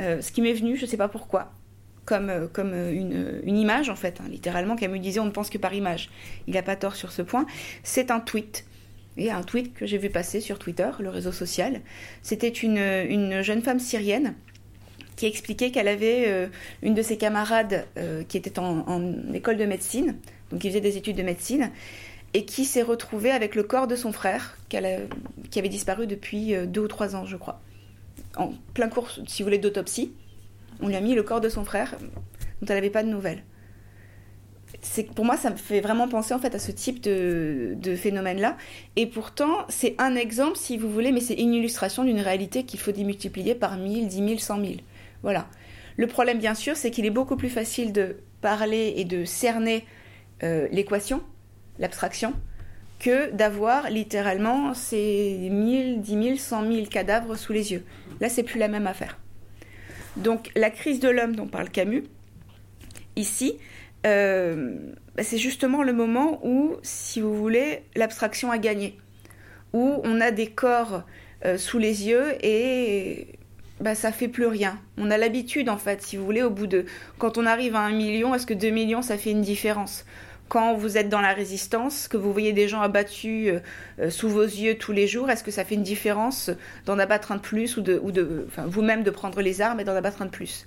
euh, 0.00 0.20
ce 0.20 0.30
qui 0.30 0.42
m'est 0.42 0.52
venu, 0.52 0.76
je 0.76 0.82
ne 0.82 0.86
sais 0.86 0.98
pas 0.98 1.08
pourquoi, 1.08 1.52
comme, 2.08 2.30
euh, 2.30 2.46
euh, 2.58 3.40
une, 3.44 3.58
image 3.58 3.90
en 3.90 3.96
fait, 3.96 4.20
hein, 4.20 4.24
littéralement, 4.30 4.76
Camus 4.76 4.98
disait 4.98 5.20
on 5.20 5.26
ne 5.26 5.30
pense 5.30 5.50
que 5.50 5.58
par 5.58 5.74
image. 5.74 6.08
Il 6.46 6.54
n'a 6.54 6.62
pas 6.62 6.74
tort 6.74 6.96
sur 6.96 7.12
ce 7.12 7.20
point. 7.20 7.44
C'est 7.82 8.10
un 8.10 8.18
tweet. 8.20 8.64
Et 9.18 9.30
un 9.30 9.42
tweet 9.42 9.74
que 9.74 9.84
j'ai 9.84 9.98
vu 9.98 10.08
passer 10.08 10.40
sur 10.40 10.58
Twitter, 10.58 10.88
le 11.00 11.10
réseau 11.10 11.32
social. 11.32 11.80
C'était 12.22 12.48
une, 12.48 12.78
une 12.78 13.42
jeune 13.42 13.62
femme 13.62 13.80
syrienne 13.80 14.34
qui 15.16 15.26
expliquait 15.26 15.72
qu'elle 15.72 15.88
avait 15.88 16.48
une 16.82 16.94
de 16.94 17.02
ses 17.02 17.16
camarades 17.16 17.84
qui 18.28 18.36
était 18.36 18.60
en, 18.60 19.12
école 19.34 19.56
de 19.56 19.64
médecine, 19.64 20.14
donc 20.52 20.60
qui 20.60 20.68
faisait 20.68 20.80
des 20.80 20.96
études 20.96 21.16
de 21.16 21.24
médecine, 21.24 21.72
et 22.32 22.44
qui 22.44 22.64
s'est 22.64 22.82
retrouvée 22.82 23.32
avec 23.32 23.56
le 23.56 23.64
corps 23.64 23.88
de 23.88 23.96
son 23.96 24.12
frère, 24.12 24.56
qui 24.68 24.76
avait 24.76 25.68
disparu 25.68 26.06
depuis 26.06 26.54
euh, 26.54 26.66
deux 26.66 26.82
ou 26.82 26.88
trois 26.88 27.16
ans, 27.16 27.26
je 27.26 27.36
crois. 27.36 27.60
En 28.36 28.52
plein 28.74 28.88
cours, 28.88 29.10
si 29.26 29.42
vous 29.42 29.46
voulez, 29.46 29.58
d'autopsie. 29.58 30.12
On 30.80 30.88
lui 30.88 30.96
a 30.96 31.00
mis 31.00 31.14
le 31.14 31.22
corps 31.22 31.40
de 31.40 31.48
son 31.48 31.64
frère, 31.64 31.96
dont 32.60 32.66
elle 32.68 32.76
n'avait 32.76 32.90
pas 32.90 33.02
de 33.02 33.08
nouvelles. 33.08 33.42
C'est, 34.82 35.04
pour 35.04 35.24
moi, 35.24 35.36
ça 35.36 35.50
me 35.50 35.56
fait 35.56 35.80
vraiment 35.80 36.08
penser 36.08 36.34
en 36.34 36.38
fait 36.38 36.54
à 36.54 36.58
ce 36.58 36.70
type 36.70 37.00
de, 37.00 37.76
phénomène-là. 37.96 38.56
Et 38.96 39.06
pourtant, 39.06 39.64
c'est 39.68 39.94
un 39.98 40.14
exemple, 40.14 40.56
si 40.56 40.76
vous 40.76 40.90
voulez, 40.90 41.10
mais 41.10 41.20
c'est 41.20 41.34
une 41.34 41.54
illustration 41.54 42.04
d'une 42.04 42.20
réalité 42.20 42.64
qu'il 42.64 42.78
faut 42.78 42.92
démultiplier 42.92 43.54
par 43.54 43.76
1000, 43.76 44.08
10 44.08 44.16
000, 44.16 44.38
100 44.38 44.60
000. 44.60 44.72
Voilà. 45.22 45.48
Le 45.96 46.06
problème, 46.06 46.38
bien 46.38 46.54
sûr, 46.54 46.76
c'est 46.76 46.90
qu'il 46.90 47.06
est 47.06 47.10
beaucoup 47.10 47.36
plus 47.36 47.48
facile 47.48 47.92
de 47.92 48.18
parler 48.40 48.94
et 48.96 49.04
de 49.04 49.24
cerner 49.24 49.84
euh, 50.44 50.68
l'équation, 50.70 51.22
l'abstraction, 51.80 52.34
que 53.00 53.32
d'avoir 53.32 53.90
littéralement 53.90 54.74
ces 54.74 55.48
1000, 55.50 56.00
10 56.02 56.22
000, 56.22 56.36
100 56.36 56.72
000 56.72 56.86
cadavres 56.86 57.36
sous 57.36 57.52
les 57.52 57.72
yeux. 57.72 57.84
Là, 58.20 58.28
c'est 58.28 58.42
plus 58.42 58.58
la 58.58 58.68
même 58.68 58.86
affaire. 58.86 59.18
Donc, 60.18 60.50
la 60.56 60.70
crise 60.70 61.00
de 61.00 61.08
l'homme 61.08 61.36
dont 61.36 61.46
parle 61.46 61.70
Camus, 61.70 62.04
ici, 63.16 63.56
euh, 64.06 64.76
bah, 65.16 65.22
c'est 65.22 65.38
justement 65.38 65.82
le 65.82 65.92
moment 65.92 66.40
où, 66.44 66.76
si 66.82 67.20
vous 67.20 67.34
voulez, 67.34 67.82
l'abstraction 67.94 68.50
a 68.50 68.58
gagné. 68.58 68.98
Où 69.72 70.00
on 70.04 70.20
a 70.20 70.30
des 70.30 70.48
corps 70.48 71.02
euh, 71.44 71.58
sous 71.58 71.78
les 71.78 72.06
yeux 72.06 72.34
et 72.42 73.28
bah, 73.80 73.94
ça 73.94 74.12
fait 74.12 74.28
plus 74.28 74.46
rien. 74.46 74.78
On 74.96 75.10
a 75.10 75.18
l'habitude, 75.18 75.68
en 75.68 75.78
fait, 75.78 76.02
si 76.02 76.16
vous 76.16 76.24
voulez, 76.24 76.42
au 76.42 76.50
bout 76.50 76.66
de. 76.66 76.84
Quand 77.18 77.38
on 77.38 77.46
arrive 77.46 77.76
à 77.76 77.80
un 77.80 77.92
million, 77.92 78.34
est-ce 78.34 78.46
que 78.46 78.54
2 78.54 78.70
millions, 78.70 79.02
ça 79.02 79.16
fait 79.16 79.30
une 79.30 79.42
différence? 79.42 80.04
Quand 80.48 80.74
vous 80.74 80.96
êtes 80.96 81.08
dans 81.08 81.20
la 81.20 81.32
résistance, 81.32 82.08
que 82.08 82.16
vous 82.16 82.32
voyez 82.32 82.52
des 82.52 82.68
gens 82.68 82.80
abattus 82.80 83.48
euh, 83.48 83.60
euh, 84.00 84.10
sous 84.10 84.28
vos 84.28 84.42
yeux 84.42 84.76
tous 84.76 84.92
les 84.92 85.06
jours, 85.06 85.30
est-ce 85.30 85.44
que 85.44 85.50
ça 85.50 85.64
fait 85.64 85.74
une 85.74 85.82
différence 85.82 86.50
d'en 86.86 86.98
abattre 86.98 87.32
un 87.32 87.36
de 87.36 87.40
plus 87.40 87.76
ou 87.76 87.82
de, 87.82 88.00
vous-même 88.66 89.02
de 89.02 89.10
prendre 89.10 89.40
les 89.40 89.60
armes 89.60 89.80
et 89.80 89.84
d'en 89.84 89.94
abattre 89.94 90.22
un 90.22 90.26
de 90.26 90.30
plus? 90.30 90.66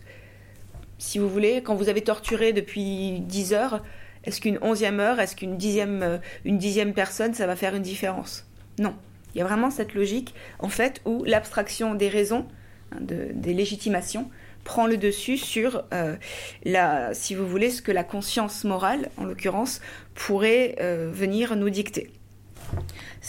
Si 0.98 1.18
vous 1.18 1.28
voulez, 1.28 1.64
quand 1.64 1.76
vous 1.76 1.90
avez 1.90 2.02
torturé 2.02 2.54
depuis 2.54 3.22
10 3.22 3.54
heures, 3.54 3.84
est-ce 4.24 4.40
qu'une 4.40 4.60
onzième 4.62 5.00
heure, 5.00 5.20
est-ce 5.20 5.36
qu'une 5.36 5.58
dixième, 5.58 6.04
euh, 6.04 6.18
une 6.46 6.60
dixième 6.60 6.94
personne, 6.94 7.34
ça 7.34 7.48
va 7.48 7.56
faire 7.56 7.76
une 7.76 7.82
différence? 7.82 8.46
Non. 8.78 8.96
Il 9.34 9.40
y 9.40 9.42
a 9.42 9.46
vraiment 9.46 9.72
cette 9.72 9.96
logique, 9.96 10.36
en 10.60 10.70
fait, 10.70 11.02
où 11.06 11.24
l'abstraction 11.24 11.96
des 11.96 12.10
raisons, 12.10 12.46
hein, 12.92 12.98
de, 13.02 13.30
des 13.34 13.54
légitimations, 13.54 14.30
prend 14.64 14.88
le 14.88 14.98
dessus 14.98 15.38
sur 15.38 15.84
euh, 15.94 16.16
la, 16.64 17.14
si 17.14 17.36
vous 17.36 17.48
voulez, 17.48 17.70
ce 17.70 17.82
que 17.82 17.92
la 17.92 18.04
conscience 18.04 18.64
morale, 18.64 19.10
en 19.18 19.26
l'occurrence, 19.26 19.82
pourrait 20.14 20.76
euh, 20.80 21.10
venir 21.12 21.56
nous 21.56 21.70
dicter. 21.70 22.12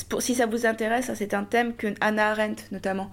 Pour, 0.08 0.22
si 0.22 0.34
ça 0.34 0.46
vous 0.46 0.66
intéresse, 0.66 1.10
c'est 1.14 1.34
un 1.34 1.44
thème 1.44 1.74
que 1.74 1.88
Anna 2.00 2.30
Arendt 2.30 2.64
notamment 2.70 3.10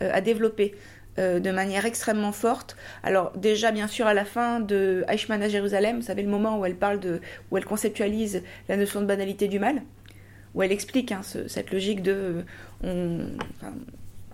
euh, 0.00 0.10
a 0.12 0.20
développé 0.20 0.74
de 1.18 1.50
manière 1.50 1.84
extrêmement 1.84 2.32
forte. 2.32 2.74
Alors 3.02 3.32
déjà, 3.36 3.70
bien 3.70 3.86
sûr, 3.86 4.06
à 4.06 4.14
la 4.14 4.24
fin 4.24 4.60
de 4.60 5.04
Eichmann 5.08 5.42
à 5.42 5.48
Jérusalem, 5.50 5.96
vous 5.96 6.06
savez 6.06 6.22
le 6.22 6.30
moment 6.30 6.58
où 6.58 6.64
elle 6.64 6.74
parle 6.74 7.00
de, 7.00 7.20
où 7.50 7.58
elle 7.58 7.66
conceptualise 7.66 8.42
la 8.70 8.78
notion 8.78 9.02
de 9.02 9.04
banalité 9.04 9.46
du 9.46 9.58
mal, 9.58 9.82
où 10.54 10.62
elle 10.62 10.72
explique 10.72 11.12
hein, 11.12 11.20
cette 11.22 11.70
logique 11.70 12.02
de, 12.02 12.46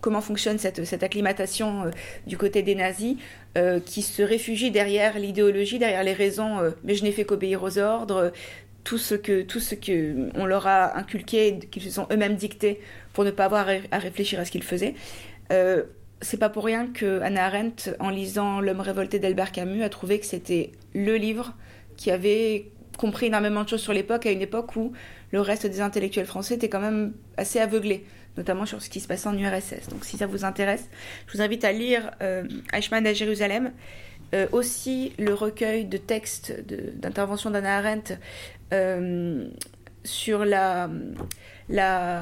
comment 0.00 0.20
fonctionne 0.20 0.58
cette, 0.58 0.84
cette 0.84 1.02
acclimatation 1.02 1.84
euh, 1.84 1.90
du 2.26 2.36
côté 2.36 2.62
des 2.62 2.74
nazis, 2.74 3.16
euh, 3.56 3.80
qui 3.80 4.02
se 4.02 4.22
réfugient 4.22 4.70
derrière 4.70 5.18
l'idéologie, 5.18 5.78
derrière 5.78 6.04
les 6.04 6.12
raisons, 6.12 6.58
euh, 6.58 6.70
mais 6.84 6.94
je 6.94 7.04
n'ai 7.04 7.12
fait 7.12 7.24
qu'obéir 7.24 7.62
aux 7.62 7.78
ordres, 7.78 8.32
tout 8.84 8.98
ce 8.98 9.14
que 9.14 9.42
tout 9.42 9.60
ce 9.60 9.74
que 9.74 10.30
on 10.34 10.46
leur 10.46 10.66
a 10.66 10.96
inculqué, 10.96 11.58
qu'ils 11.70 11.82
se 11.82 11.90
sont 11.90 12.06
eux-mêmes 12.10 12.36
dictés 12.36 12.80
pour 13.12 13.24
ne 13.24 13.30
pas 13.30 13.44
avoir 13.44 13.68
à 13.90 13.98
réfléchir 13.98 14.40
à 14.40 14.44
ce 14.44 14.50
qu'ils 14.50 14.62
faisaient. 14.62 14.94
c'est 16.20 16.38
pas 16.38 16.48
pour 16.48 16.64
rien 16.64 16.86
que 16.86 17.20
Anna 17.20 17.46
Arendt, 17.46 17.90
en 18.00 18.08
lisant 18.08 18.60
L'homme 18.60 18.80
révolté 18.80 19.18
d'Albert 19.18 19.52
Camus, 19.52 19.82
a 19.82 19.88
trouvé 19.90 20.18
que 20.20 20.26
c'était 20.26 20.72
le 20.94 21.16
livre 21.16 21.54
qui 21.96 22.10
avait 22.10 22.70
compris 22.96 23.26
énormément 23.26 23.64
de 23.64 23.68
choses 23.68 23.82
sur 23.82 23.92
l'époque, 23.92 24.24
à 24.24 24.30
une 24.30 24.42
époque 24.42 24.74
où 24.76 24.92
le 25.32 25.40
reste 25.40 25.66
des 25.66 25.80
intellectuels 25.80 26.26
français 26.26 26.54
était 26.54 26.68
quand 26.68 26.80
même 26.80 27.12
assez 27.36 27.60
aveuglé 27.60 28.04
notamment 28.38 28.64
sur 28.64 28.80
ce 28.80 28.88
qui 28.88 29.00
se 29.00 29.08
passe 29.08 29.26
en 29.26 29.36
URSS. 29.36 29.88
Donc 29.90 30.04
si 30.04 30.16
ça 30.16 30.26
vous 30.26 30.44
intéresse, 30.44 30.88
je 31.26 31.36
vous 31.36 31.42
invite 31.42 31.64
à 31.64 31.72
lire 31.72 32.12
euh, 32.22 32.44
Eichmann 32.72 33.06
à 33.06 33.12
Jérusalem, 33.12 33.72
euh, 34.34 34.46
aussi 34.52 35.12
le 35.18 35.34
recueil 35.34 35.84
de 35.84 35.98
textes 35.98 36.54
d'intervention 36.96 37.50
d'Anna 37.50 37.78
Arendt 37.78 38.16
euh, 38.72 39.48
sur 40.04 40.44
la, 40.44 40.88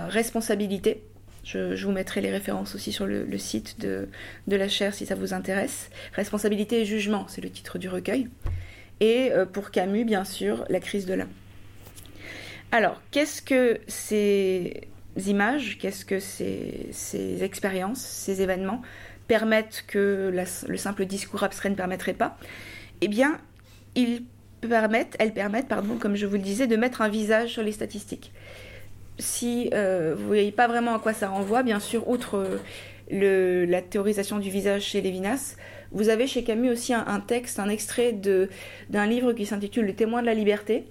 responsabilité. 0.08 1.02
Je, 1.44 1.84
vous 1.84 1.92
mettrai 1.92 2.20
les 2.20 2.30
références 2.30 2.74
aussi 2.74 2.90
sur 2.90 3.06
le, 3.06 3.38
site 3.38 3.78
de, 3.78 4.08
la 4.48 4.68
chaire 4.68 4.94
si 4.94 5.06
ça 5.06 5.14
vous 5.14 5.34
intéresse. 5.34 5.90
Responsabilité 6.14 6.80
et 6.80 6.84
jugement, 6.84 7.26
c'est 7.28 7.42
le 7.42 7.50
titre 7.50 7.78
du 7.78 7.88
recueil. 7.88 8.28
Et 8.98 9.30
pour 9.52 9.70
Camus, 9.70 10.04
bien 10.04 10.24
sûr, 10.24 10.64
la 10.70 10.80
crise 10.80 11.06
de 11.06 11.14
l'homme. 11.14 11.28
Alors, 12.72 13.00
qu'est-ce 13.12 13.42
que 13.42 13.78
c'est 13.86 14.88
images, 15.16 15.78
qu'est-ce 15.78 16.04
que 16.04 16.20
ces, 16.20 16.88
ces, 16.92 17.42
expériences, 17.42 18.00
ces 18.00 18.42
événements 18.42 18.82
permettent 19.28 19.84
que 19.86 20.32
le 20.68 20.76
simple 20.76 21.06
discours 21.06 21.42
abstrait 21.42 21.70
ne 21.70 21.74
permettrait 21.74 22.14
pas? 22.14 22.38
Eh 23.00 23.08
bien, 23.08 23.38
ils 23.94 24.22
permettent, 24.60 25.16
elles 25.18 25.32
permettent, 25.32 25.68
pardon, 25.68 25.96
comme 25.98 26.16
je 26.16 26.26
vous 26.26 26.36
le 26.36 26.42
disais, 26.42 26.66
de 26.66 26.76
mettre 26.76 27.02
un 27.02 27.08
visage 27.08 27.50
sur 27.50 27.62
les 27.62 27.72
statistiques. 27.72 28.32
Si 29.18 29.70
euh, 29.72 30.14
vous 30.14 30.22
ne 30.22 30.26
voyez 30.26 30.52
pas 30.52 30.68
vraiment 30.68 30.94
à 30.94 30.98
quoi 30.98 31.12
ça 31.12 31.28
renvoie, 31.28 31.62
bien 31.62 31.80
sûr, 31.80 32.08
outre 32.08 32.60
le, 33.10 33.64
la 33.64 33.82
théorisation 33.82 34.38
du 34.38 34.50
visage 34.50 34.82
chez 34.82 35.00
Lévinas, 35.00 35.56
vous 35.92 36.08
avez 36.08 36.26
chez 36.26 36.42
Camus 36.44 36.70
aussi 36.70 36.92
un, 36.92 37.04
un 37.06 37.20
texte, 37.20 37.58
un 37.58 37.68
extrait 37.68 38.12
d'un 38.90 39.06
livre 39.06 39.32
qui 39.32 39.46
s'intitule 39.46 39.86
Le 39.86 39.94
témoin 39.94 40.20
de 40.20 40.26
la 40.26 40.34
liberté, 40.34 40.84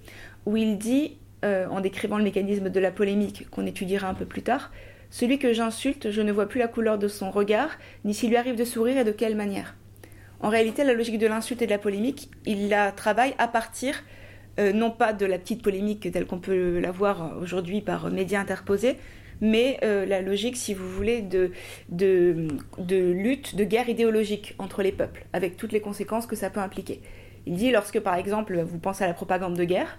où 0.46 0.56
il 0.56 0.78
dit 0.78 1.16
euh, 1.44 1.66
en 1.68 1.80
décrivant 1.80 2.18
le 2.18 2.24
mécanisme 2.24 2.70
de 2.70 2.80
la 2.80 2.90
polémique 2.90 3.48
qu'on 3.50 3.66
étudiera 3.66 4.08
un 4.08 4.14
peu 4.14 4.24
plus 4.24 4.42
tard, 4.42 4.72
celui 5.10 5.38
que 5.38 5.52
j'insulte, 5.52 6.10
je 6.10 6.22
ne 6.22 6.32
vois 6.32 6.48
plus 6.48 6.58
la 6.58 6.68
couleur 6.68 6.98
de 6.98 7.08
son 7.08 7.30
regard, 7.30 7.70
ni 8.04 8.14
s'il 8.14 8.30
lui 8.30 8.36
arrive 8.36 8.56
de 8.56 8.64
sourire 8.64 8.98
et 8.98 9.04
de 9.04 9.12
quelle 9.12 9.36
manière. 9.36 9.74
En 10.40 10.48
réalité, 10.48 10.84
la 10.84 10.92
logique 10.92 11.18
de 11.18 11.26
l'insulte 11.26 11.62
et 11.62 11.66
de 11.66 11.70
la 11.70 11.78
polémique, 11.78 12.30
il 12.44 12.68
la 12.68 12.92
travaille 12.92 13.34
à 13.38 13.48
partir 13.48 14.02
euh, 14.58 14.72
non 14.72 14.90
pas 14.90 15.12
de 15.12 15.26
la 15.26 15.38
petite 15.38 15.62
polémique 15.62 16.10
telle 16.10 16.26
qu'on 16.26 16.38
peut 16.38 16.78
la 16.78 16.90
voir 16.90 17.36
aujourd'hui 17.40 17.82
par 17.82 18.10
médias 18.10 18.40
interposés, 18.40 18.96
mais 19.40 19.78
euh, 19.82 20.06
la 20.06 20.22
logique, 20.22 20.56
si 20.56 20.72
vous 20.72 20.88
voulez, 20.88 21.20
de, 21.20 21.50
de, 21.90 22.48
de, 22.78 22.96
lutte, 22.96 23.54
de 23.54 23.64
guerre 23.64 23.88
idéologique 23.88 24.54
entre 24.58 24.82
les 24.82 24.92
peuples, 24.92 25.26
avec 25.32 25.56
toutes 25.56 25.72
les 25.72 25.80
conséquences 25.80 26.26
que 26.26 26.36
ça 26.36 26.50
peut 26.50 26.60
impliquer. 26.60 27.00
Il 27.46 27.54
dit, 27.54 27.70
lorsque 27.70 28.00
par 28.00 28.14
exemple 28.14 28.60
vous 28.60 28.78
pensez 28.78 29.04
à 29.04 29.06
la 29.06 29.14
propagande 29.14 29.54
de 29.54 29.64
guerre, 29.64 29.98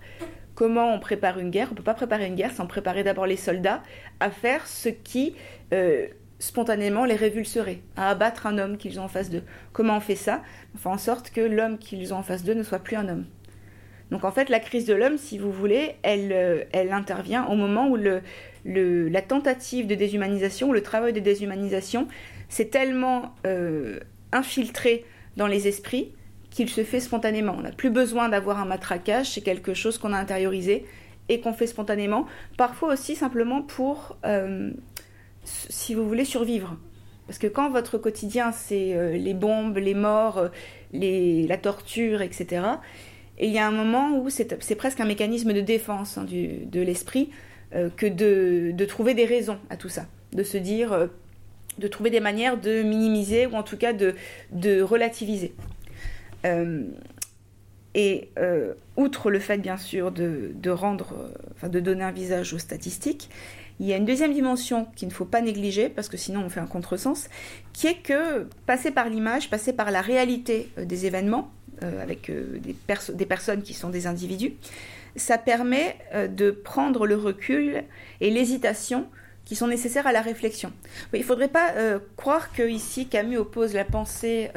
Comment 0.57 0.91
on 0.91 0.99
prépare 0.99 1.37
une 1.37 1.51
guerre 1.51 1.67
On 1.69 1.73
ne 1.73 1.77
peut 1.77 1.83
pas 1.83 1.93
préparer 1.93 2.25
une 2.25 2.33
guerre 2.33 2.51
sans 2.51 2.65
préparer 2.65 3.03
d'abord 3.03 3.27
les 3.27 3.37
soldats 3.37 3.83
à 4.19 4.31
faire 4.31 4.65
ce 4.65 4.89
qui 4.89 5.35
euh, 5.71 6.07
spontanément 6.39 7.05
les 7.05 7.13
révulserait, 7.13 7.81
à 7.95 8.09
abattre 8.09 8.47
un 8.47 8.57
homme 8.57 8.77
qu'ils 8.77 8.99
ont 8.99 9.03
en 9.03 9.07
face 9.07 9.29
d'eux. 9.29 9.43
Comment 9.71 9.97
on 9.97 9.99
fait 9.99 10.15
ça? 10.15 10.41
On 10.73 10.79
fait 10.79 10.89
en 10.89 10.97
sorte 10.97 11.29
que 11.29 11.41
l'homme 11.41 11.77
qu'ils 11.77 12.11
ont 12.11 12.17
en 12.17 12.23
face 12.23 12.43
d'eux 12.43 12.55
ne 12.55 12.63
soit 12.63 12.79
plus 12.79 12.95
un 12.95 13.07
homme. 13.07 13.25
Donc 14.09 14.23
en 14.23 14.31
fait, 14.31 14.49
la 14.49 14.59
crise 14.59 14.87
de 14.87 14.95
l'homme, 14.95 15.19
si 15.19 15.37
vous 15.37 15.51
voulez, 15.51 15.93
elle, 16.01 16.31
euh, 16.31 16.63
intervient 16.91 17.45
au 17.45 17.55
moment 17.55 17.87
où 17.87 17.95
la 18.65 19.21
tentative 19.21 19.85
de 19.85 19.93
déshumanisation, 19.93 20.71
le 20.71 20.81
travail 20.81 21.13
de 21.13 21.19
déshumanisation, 21.19 22.07
s'est 22.49 22.69
tellement 22.69 23.35
euh, 23.45 23.99
infiltré 24.31 25.05
dans 25.35 25.45
les 25.45 25.67
esprits 25.67 26.13
qu'il 26.57 26.69
se 26.71 26.83
fait 26.83 26.99
spontanément. 26.99 27.53
On 27.55 27.61
n'a 27.61 27.71
plus 27.71 27.91
besoin 27.91 28.29
d'avoir 28.29 28.59
un 28.59 28.65
matraquage, 28.65 29.29
c'est 29.29 29.41
quelque 29.41 29.75
chose 29.75 29.99
qu'on 29.99 30.11
a 30.11 30.17
intériorisé 30.17 30.85
et 31.29 31.39
qu'on 31.39 31.53
fait 31.53 31.67
spontanément. 31.67 32.25
Parfois 32.57 32.93
aussi 32.93 33.15
simplement 33.15 33.61
pour, 33.61 34.17
euh, 34.25 34.71
si 35.43 35.93
vous 35.93 36.07
voulez, 36.07 36.25
survivre. 36.25 36.75
Parce 37.27 37.37
que 37.37 37.45
quand 37.45 37.69
votre 37.69 37.99
quotidien, 37.99 38.51
c'est 38.51 38.95
euh, 38.95 39.11
les 39.11 39.35
bombes, 39.35 39.77
les 39.77 39.93
morts, 39.93 40.39
euh, 40.39 41.47
la 41.47 41.57
torture, 41.57 42.23
etc., 42.23 42.63
et 43.37 43.45
il 43.45 43.53
y 43.53 43.59
a 43.59 43.67
un 43.67 43.71
moment 43.71 44.17
où 44.17 44.31
c'est 44.31 44.75
presque 44.75 44.99
un 44.99 45.05
mécanisme 45.05 45.53
de 45.53 45.61
défense 45.61 46.17
hein, 46.17 46.23
du, 46.23 46.65
de 46.65 46.81
l'esprit 46.81 47.29
que 47.71 48.07
de, 48.07 48.71
de, 48.71 48.85
trouver 48.85 49.13
des 49.13 49.25
raisons 49.25 49.59
à 49.69 49.77
tout 49.77 49.89
ça. 49.89 50.07
De 50.33 50.41
se 50.41 50.57
dire, 50.57 51.07
de 51.77 51.87
trouver 51.87 52.09
des 52.09 52.19
manières 52.19 52.59
de 52.59 52.81
minimiser 52.81 53.45
ou 53.45 53.53
en 53.53 53.61
tout 53.61 53.77
cas 53.77 53.93
de, 53.93 54.15
de 54.53 54.81
relativiser. 54.81 55.53
Et 57.97 58.29
euh, 58.37 58.75
outre 58.95 59.31
le 59.31 59.39
fait, 59.39 59.57
bien 59.57 59.75
sûr, 59.75 60.11
de, 60.11 60.69
rendre, 60.69 61.15
euh, 61.17 61.29
enfin, 61.55 61.67
de 61.67 61.79
donner 61.79 62.03
un 62.03 62.11
visage 62.11 62.53
aux 62.53 62.59
statistiques, 62.59 63.27
il 63.79 63.87
y 63.87 63.93
a 63.93 63.97
une 63.97 64.05
deuxième 64.05 64.33
dimension 64.33 64.85
qu'il 64.95 65.07
ne 65.07 65.13
faut 65.13 65.25
pas 65.25 65.41
négliger, 65.41 65.89
parce 65.89 66.07
que 66.07 66.15
sinon 66.15 66.43
on 66.45 66.49
fait 66.49 66.59
un 66.59 66.67
contresens, 66.67 67.27
qui 67.73 67.87
est 67.87 67.97
que 68.03 68.47
passer 68.67 68.91
par 68.91 69.09
l'image, 69.09 69.49
passer 69.49 69.73
par 69.73 69.89
la 69.89 70.01
réalité 70.01 70.69
euh, 70.77 70.85
des 70.85 71.07
événements, 71.07 71.51
avec 71.79 72.31
des, 72.31 72.75
des, 73.13 73.25
personnes 73.27 73.61
qui 73.61 73.75
sont 73.75 73.91
des 73.91 74.07
individus, 74.07 74.53
ça 75.15 75.37
permet 75.37 75.95
de 76.27 76.49
prendre 76.49 77.05
le 77.05 77.15
recul 77.15 77.83
et 78.19 78.31
l'hésitation 78.31 79.05
qui 79.47 79.55
sont 79.55 79.67
nécessaires 79.67 80.05
à 80.05 80.11
la 80.11 80.21
réflexion. 80.21 80.71
il 81.13 81.19
ne 81.19 81.25
faudrait 81.25 81.47
pas 81.47 81.73
croire 82.17 82.51
que 82.51 82.67
ici 82.67 83.07
Camus 83.07 83.37
oppose 83.37 83.73
la 83.73 83.85
pensée 83.85 84.51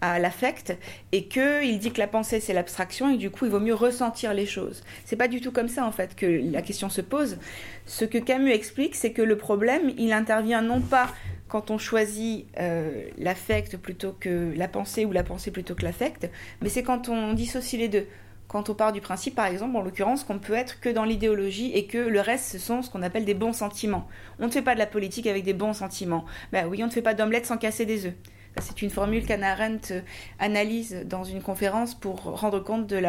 à 0.00 0.18
l'affect 0.18 0.76
et 1.12 1.24
que 1.24 1.64
il 1.64 1.78
dit 1.78 1.92
que 1.92 1.98
la 1.98 2.06
pensée 2.06 2.38
c'est 2.38 2.52
l'abstraction 2.52 3.10
et 3.10 3.16
du 3.16 3.30
coup 3.30 3.46
il 3.46 3.50
vaut 3.50 3.58
mieux 3.58 3.74
ressentir 3.74 4.34
les 4.34 4.46
choses. 4.46 4.84
C'est 5.04 5.16
pas 5.16 5.28
du 5.28 5.40
tout 5.40 5.50
comme 5.50 5.68
ça 5.68 5.84
en 5.84 5.92
fait 5.92 6.14
que 6.14 6.26
la 6.26 6.62
question 6.62 6.90
se 6.90 7.00
pose. 7.00 7.38
Ce 7.86 8.04
que 8.04 8.18
Camus 8.18 8.52
explique 8.52 8.94
c'est 8.94 9.12
que 9.12 9.22
le 9.22 9.36
problème 9.36 9.92
il 9.96 10.12
intervient 10.12 10.62
non 10.62 10.80
pas 10.80 11.08
quand 11.48 11.70
on 11.70 11.78
choisit 11.78 12.46
euh, 12.58 13.08
l'affect 13.16 13.76
plutôt 13.76 14.14
que 14.18 14.52
la 14.54 14.68
pensée 14.68 15.04
ou 15.04 15.12
la 15.12 15.24
pensée 15.24 15.50
plutôt 15.50 15.74
que 15.74 15.82
l'affect, 15.82 16.30
mais 16.60 16.68
c'est 16.68 16.82
quand 16.82 17.08
on 17.08 17.32
dissocie 17.32 17.80
les 17.80 17.88
deux. 17.88 18.06
Quand 18.48 18.70
on 18.70 18.74
part 18.74 18.92
du 18.92 19.02
principe, 19.02 19.34
par 19.34 19.46
exemple, 19.46 19.76
en 19.76 19.82
l'occurrence, 19.82 20.24
qu'on 20.24 20.38
peut 20.38 20.54
être 20.54 20.80
que 20.80 20.88
dans 20.88 21.04
l'idéologie 21.04 21.70
et 21.74 21.86
que 21.86 21.98
le 21.98 22.20
reste, 22.20 22.46
ce 22.52 22.58
sont 22.58 22.80
ce 22.80 22.88
qu'on 22.88 23.02
appelle 23.02 23.26
des 23.26 23.34
bons 23.34 23.52
sentiments. 23.52 24.08
On 24.40 24.46
ne 24.46 24.50
fait 24.50 24.62
pas 24.62 24.72
de 24.72 24.78
la 24.78 24.86
politique 24.86 25.26
avec 25.26 25.44
des 25.44 25.52
bons 25.52 25.74
sentiments. 25.74 26.24
Ben 26.50 26.66
oui, 26.66 26.82
on 26.82 26.86
ne 26.86 26.90
fait 26.90 27.02
pas 27.02 27.12
d'omelette 27.12 27.44
sans 27.44 27.58
casser 27.58 27.84
des 27.84 28.06
œufs. 28.06 28.14
C'est 28.60 28.82
une 28.82 28.90
formule 28.90 29.24
qu'Anna 29.24 29.52
Arendt 29.52 29.94
euh, 29.94 30.00
analyse 30.38 31.04
dans 31.06 31.24
une 31.24 31.42
conférence 31.42 31.94
pour 31.94 32.22
rendre 32.22 32.58
compte 32.58 32.86
de, 32.86 33.00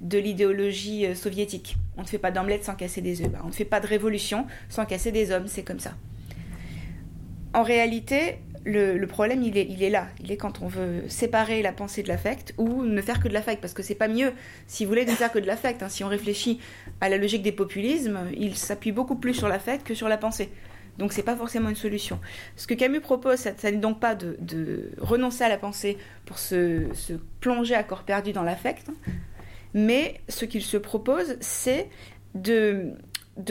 de 0.00 0.18
l'idéologie 0.18 1.06
euh, 1.06 1.14
soviétique. 1.14 1.76
On 1.96 2.02
ne 2.02 2.06
fait 2.06 2.18
pas 2.18 2.30
d'omelette 2.30 2.64
sans 2.64 2.74
casser 2.74 3.02
des 3.02 3.20
œufs. 3.20 3.30
Bah, 3.30 3.40
on 3.44 3.48
ne 3.48 3.52
fait 3.52 3.64
pas 3.64 3.80
de 3.80 3.86
révolution 3.86 4.46
sans 4.68 4.86
casser 4.86 5.12
des 5.12 5.30
hommes, 5.30 5.46
c'est 5.46 5.62
comme 5.62 5.78
ça. 5.78 5.92
En 7.54 7.62
réalité, 7.62 8.38
le, 8.66 9.04
problème, 9.06 9.42
il 9.42 9.56
est, 9.56 9.90
là. 9.90 10.08
Il 10.20 10.32
est 10.32 10.36
quand 10.36 10.60
on 10.60 10.66
veut 10.66 11.04
séparer 11.08 11.62
la 11.62 11.72
pensée 11.72 12.02
de 12.02 12.08
l'affect 12.08 12.52
ou 12.58 12.82
ne 12.82 13.00
faire 13.00 13.20
que 13.20 13.28
de 13.28 13.32
l'affect. 13.32 13.60
Parce 13.60 13.72
que 13.72 13.82
c'est 13.82 13.94
pas 13.94 14.08
mieux, 14.08 14.32
si 14.66 14.84
vous 14.84 14.88
voulez, 14.88 15.04
de 15.04 15.10
ne 15.10 15.16
faire 15.16 15.30
que 15.30 15.38
de 15.38 15.46
l'affect. 15.46 15.82
Hein. 15.82 15.88
Si 15.88 16.02
on 16.02 16.08
réfléchit 16.08 16.60
à 17.00 17.08
la 17.08 17.16
logique 17.16 17.42
des 17.42 17.52
populismes, 17.52 18.18
il 18.36 18.56
s'appuie 18.56 18.92
beaucoup 18.92 19.16
plus 19.16 19.34
sur 19.34 19.48
l'affect 19.48 19.86
que 19.86 19.94
sur 19.94 20.08
la 20.08 20.18
pensée. 20.18 20.50
Donc 20.98 21.12
c'est 21.12 21.22
pas 21.22 21.36
forcément 21.36 21.68
une 21.68 21.76
solution. 21.76 22.18
Ce 22.56 22.66
que 22.66 22.74
Camus 22.74 23.00
propose, 23.00 23.38
ça, 23.38 23.52
n'est 23.70 23.76
donc 23.76 24.00
pas 24.00 24.14
de, 24.14 24.90
renoncer 24.98 25.44
à 25.44 25.48
la 25.48 25.58
pensée 25.58 25.98
pour 26.24 26.38
se, 26.38 26.86
plonger 27.40 27.74
à 27.74 27.82
corps 27.82 28.04
perdu 28.04 28.32
dans 28.32 28.42
l'affect, 28.42 28.88
mais 29.74 30.20
ce 30.28 30.44
qu'il 30.44 30.62
se 30.62 30.76
propose, 30.76 31.36
c'est 31.40 31.88
de, 32.34 32.94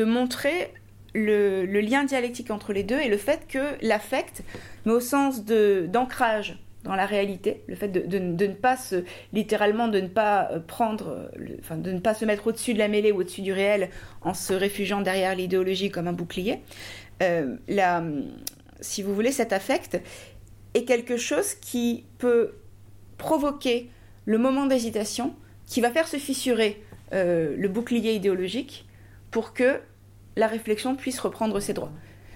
montrer 0.04 0.73
le, 1.15 1.65
lien 1.82 2.04
dialectique 2.04 2.51
entre 2.51 2.73
les 2.73 2.84
deux 2.84 2.99
et 2.99 3.08
le 3.08 3.17
fait 3.17 3.47
que 3.47 3.75
l'affect, 3.82 4.43
mais 4.86 4.91
au 4.91 4.99
sens 4.99 5.43
d'ancrage 5.45 6.60
dans 6.84 6.95
la 6.95 7.08
réalité, 7.08 7.63
le 7.65 7.75
fait 7.75 7.88
de, 7.88 8.19
ne 8.19 8.54
pas 8.54 8.78
se, 8.78 9.04
littéralement, 9.34 9.88
de 9.88 10.01
ne 10.01 10.08
pas 10.08 10.49
euh, 10.51 10.60
prendre, 10.60 11.32
enfin, 11.60 11.78
de 11.78 11.91
ne 11.91 11.99
pas 11.99 12.13
se 12.13 12.25
mettre 12.25 12.45
au-dessus 12.47 12.75
de 12.75 12.80
la 12.80 12.88
mêlée 12.88 13.12
ou 13.12 13.21
au-dessus 13.21 13.41
du 13.41 13.54
réel 13.54 13.89
en 14.21 14.36
se 14.36 14.54
réfugiant 14.54 15.01
derrière 15.01 15.34
l'idéologie 15.34 15.89
comme 15.89 16.08
un 16.08 16.13
bouclier, 16.13 16.62
euh, 17.23 17.56
la, 17.67 18.04
si 18.82 19.01
vous 19.01 19.13
voulez, 19.15 19.32
cet 19.32 19.54
affect 19.54 20.01
est 20.73 20.84
quelque 20.84 21.17
chose 21.17 21.54
qui 21.56 22.06
peut 22.17 22.54
provoquer 23.17 23.89
le 24.25 24.38
moment 24.38 24.65
d'hésitation, 24.65 25.34
qui 25.65 25.82
va 25.82 25.91
faire 25.91 26.08
se 26.08 26.17
fissurer 26.17 26.84
euh, 27.13 27.56
le 27.58 27.67
bouclier 27.69 28.13
idéologique 28.13 28.86
pour 29.32 29.54
que 29.54 29.80
la 30.36 30.48
réflexion 30.48 30.95
puisse 30.95 31.19
reprendre 31.19 31.60
ses 31.60 31.74
droits. 31.74 31.91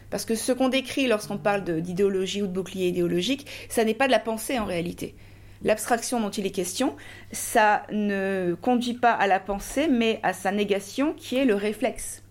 Parce 0.09 0.25
que 0.25 0.35
ce 0.35 0.51
qu'on 0.51 0.69
décrit 0.69 1.07
lorsqu'on 1.07 1.37
parle 1.37 1.63
d'idéologie 1.81 2.41
ou 2.41 2.47
de 2.47 2.51
bouclier 2.51 2.87
idéologique, 2.87 3.45
ça 3.69 3.83
n'est 3.83 3.93
pas 3.93 4.07
de 4.07 4.11
la 4.11 4.19
pensée 4.19 4.57
en 4.57 4.65
réalité. 4.65 5.15
L'abstraction 5.63 6.19
dont 6.21 6.29
il 6.29 6.45
est 6.45 6.51
question, 6.51 6.95
ça 7.31 7.83
ne 7.91 8.55
conduit 8.61 8.93
pas 8.93 9.11
à 9.11 9.27
la 9.27 9.39
pensée, 9.39 9.87
mais 9.87 10.19
à 10.23 10.33
sa 10.33 10.51
négation 10.51 11.13
qui 11.13 11.35
est 11.35 11.45
le 11.45 11.55
réflexe. 11.55 12.23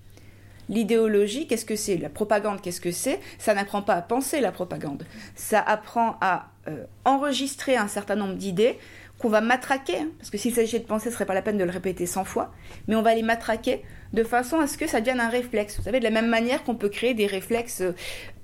L'idéologie, 0.70 1.46
qu'est-ce 1.46 1.64
que 1.64 1.76
c'est? 1.76 1.96
La 1.96 2.08
propagande, 2.08 2.60
qu'est-ce 2.60 2.80
que 2.80 2.90
c'est? 2.90 3.20
Ça 3.38 3.54
n'apprend 3.54 3.82
pas 3.82 3.94
à 3.94 4.02
penser 4.02 4.40
la 4.40 4.52
propagande. 4.52 5.04
Ça 5.34 5.60
apprend 5.60 6.16
à 6.20 6.48
euh, 6.68 6.84
enregistrer 7.04 7.76
un 7.76 7.88
certain 7.88 8.16
nombre 8.16 8.34
d'idées 8.34 8.78
qu'on 9.18 9.28
va 9.28 9.40
matraquer, 9.40 9.98
hein, 9.98 10.08
parce 10.18 10.30
que 10.30 10.38
s'il 10.38 10.54
s'agissait 10.54 10.78
de 10.78 10.84
penser, 10.84 11.08
ce 11.08 11.14
serait 11.14 11.26
pas 11.26 11.34
la 11.34 11.42
peine 11.42 11.58
de 11.58 11.64
le 11.64 11.70
répéter 11.70 12.06
100 12.06 12.24
fois, 12.24 12.52
mais 12.86 12.96
on 12.96 13.02
va 13.02 13.14
les 13.14 13.22
matraquer 13.22 13.82
de 14.12 14.24
façon 14.24 14.58
à 14.58 14.66
ce 14.66 14.78
que 14.78 14.86
ça 14.86 15.00
devienne 15.00 15.20
un 15.20 15.28
réflexe. 15.28 15.76
Vous 15.78 15.84
savez, 15.84 15.98
de 15.98 16.04
la 16.04 16.10
même 16.10 16.28
manière 16.28 16.64
qu'on 16.64 16.74
peut 16.74 16.88
créer 16.88 17.14
des 17.14 17.26
réflexes, 17.26 17.82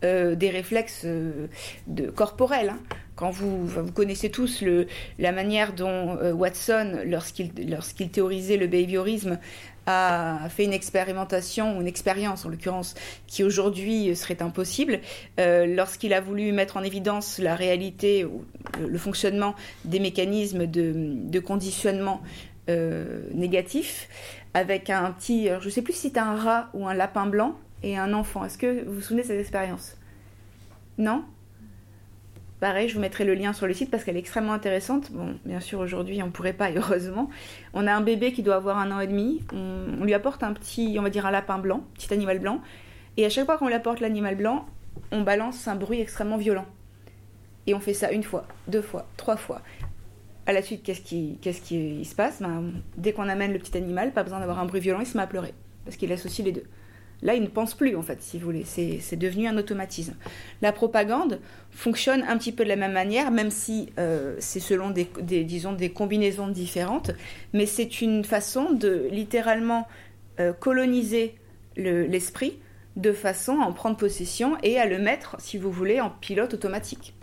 euh, 0.05 0.35
des 0.35 0.51
réflexes 0.51 1.03
euh, 1.05 1.49
corporels. 2.15 2.71
Hein. 2.71 2.79
Quand 3.17 3.31
vous, 3.31 3.65
vous 3.65 3.93
connaissez 3.93 4.31
tous 4.31 4.61
le, 4.61 4.89
la 5.21 5.31
manière 5.31 5.73
dont 5.73 6.19
Watson, 6.33 6.99
lorsqu'il 7.07 8.11
théorisait 8.11 8.57
le 8.57 8.67
behaviorisme, 8.67 9.39
a 9.87 10.49
fait 10.49 10.65
une 10.65 10.73
expérimentation, 10.73 11.81
une 11.81 11.87
expérience 11.87 12.45
en 12.45 12.49
l'occurrence, 12.49 12.95
qui 13.27 13.45
aujourd'hui 13.45 14.15
serait 14.17 14.43
impossible, 14.43 15.01
euh, 15.39 15.67
lorsqu'il 15.67 16.15
a 16.15 16.21
voulu 16.21 16.53
mettre 16.53 16.77
en 16.77 16.83
évidence 16.83 17.39
la 17.39 17.55
réalité 17.55 18.25
ou 18.25 18.45
le, 18.81 18.99
fonctionnement 18.99 19.55
des 19.85 20.01
mécanismes 20.01 20.67
de, 20.67 21.41
conditionnement 21.41 22.23
euh, 22.71 23.23
négatif, 23.35 24.09
avec 24.55 24.89
un 24.89 25.11
petit, 25.13 25.49
je 25.61 25.65
ne 25.65 25.71
sais 25.71 25.83
plus 25.83 25.93
si 25.93 26.01
c'était 26.01 26.21
un 26.21 26.37
rat 26.37 26.71
ou 26.75 26.87
un 26.89 26.95
lapin 26.95 27.27
blanc 27.27 27.57
et 27.83 27.99
un 27.99 28.13
enfant. 28.13 28.45
Est-ce 28.45 28.57
que 28.57 28.85
vous 28.85 28.95
vous 28.95 29.01
souvenez 29.01 29.23
de 29.23 29.27
cette 29.27 29.41
expérience? 29.41 29.97
Non? 30.97 31.25
Pareil, 32.61 32.89
je 32.89 32.95
vous 32.95 33.01
mettrai 33.01 33.25
le 33.25 33.35
lien 33.35 33.53
sur 33.53 33.67
le 33.67 33.75
site 33.75 33.91
parce 33.91 34.05
qu'elle 34.05 34.17
est 34.17 34.21
extrêmement 34.21 34.55
intéressante. 34.55 35.13
Bon, 35.13 35.37
bien 35.45 35.61
sûr, 35.61 35.81
aujourd'hui, 35.81 36.23
on 36.23 36.27
ne 36.27 36.31
pourrait 36.31 36.53
pas, 36.53 36.71
heureusement. 36.75 37.29
On 37.75 37.87
a 37.87 37.93
un 37.93 38.01
bébé 38.01 38.33
qui 38.33 38.43
doit 38.43 38.55
avoir 38.55 38.79
un 38.79 38.91
an 38.91 39.01
et 39.01 39.07
demi. 39.07 39.43
On, 39.53 40.03
lui 40.03 40.15
apporte 40.15 40.43
un 40.43 40.55
petit, 40.55 40.97
on 40.99 41.03
va 41.03 41.11
dire 41.11 41.27
un 41.27 41.31
lapin 41.31 41.59
blanc, 41.59 41.85
petit 41.95 42.13
animal 42.15 42.39
blanc. 42.39 42.63
Et 43.17 43.27
à 43.27 43.29
chaque 43.29 43.45
fois 43.45 43.59
qu'on 43.59 43.67
lui 43.67 43.75
apporte 43.75 44.01
l'animal 44.01 44.37
blanc, 44.37 44.67
on 45.13 45.21
balance 45.21 45.69
un 45.69 45.75
bruit 45.75 46.01
extrêmement 46.01 46.39
violent. 46.39 46.65
Et 47.67 47.75
on 47.75 47.81
fait 47.81 47.93
ça 47.93 48.13
une 48.13 48.23
fois, 48.23 48.47
deux 48.67 48.83
fois, 48.83 49.07
trois 49.17 49.37
fois. 49.37 49.61
À 50.47 50.53
la 50.53 50.63
suite, 50.63 50.83
qu'est-ce 50.83 51.01
qui, 51.01 52.05
se 52.05 52.15
passe? 52.15 52.41
Ben, 52.41 52.73
Dès 52.97 53.13
qu'on 53.13 53.29
amène 53.29 53.53
le 53.53 53.59
petit 53.59 53.77
animal, 53.77 54.13
pas 54.13 54.23
besoin 54.23 54.41
d'avoir 54.41 54.59
un 54.59 54.67
bruit 54.67 54.81
violent, 54.81 55.01
il 55.01 55.07
se 55.07 55.17
met 55.17 55.23
à 55.23 55.27
pleurer. 55.27 55.55
Parce 55.85 55.97
qu'il 55.97 56.13
associe 56.13 56.45
les 56.45 56.53
deux. 56.53 56.65
Là, 57.23 57.35
il 57.35 57.43
ne 57.43 57.49
pense 57.49 57.75
plus, 57.75 57.97
en 57.97 58.03
fait, 58.03 58.21
si 58.21 58.39
vous 58.39 58.45
voulez. 58.45 58.65
C'est 58.65 59.17
devenu 59.17 59.47
un 59.47 59.57
automatisme. 59.57 60.15
La 60.61 60.73
propagande 60.73 61.41
fonctionne 61.71 62.23
un 62.25 62.37
petit 62.37 62.53
peu 62.53 62.65
de 62.65 62.69
la 62.69 62.77
même 62.77 62.93
manière, 62.93 63.31
même 63.31 63.51
si 63.51 63.89
euh, 63.99 64.37
c'est 64.41 64.61
selon 64.61 64.91
des 64.91 65.91
combinaisons 65.91 66.49
différentes. 66.49 67.13
Mais 67.55 67.65
c'est 67.65 68.03
une 68.03 68.25
façon 68.25 68.73
de 68.73 69.09
littéralement 69.11 69.89
euh, 70.41 70.53
coloniser 70.53 71.37
l'esprit 71.77 72.59
de 72.97 73.13
façon 73.13 73.61
à 73.61 73.65
en 73.65 73.73
prendre 73.73 73.97
possession 73.97 74.57
et 74.63 74.79
à 74.79 74.87
le 74.87 74.99
mettre, 74.99 75.37
si 75.39 75.59
vous 75.59 75.71
voulez, 75.71 76.01
en 76.01 76.11
pilote 76.11 76.55
automatique. 76.55 77.15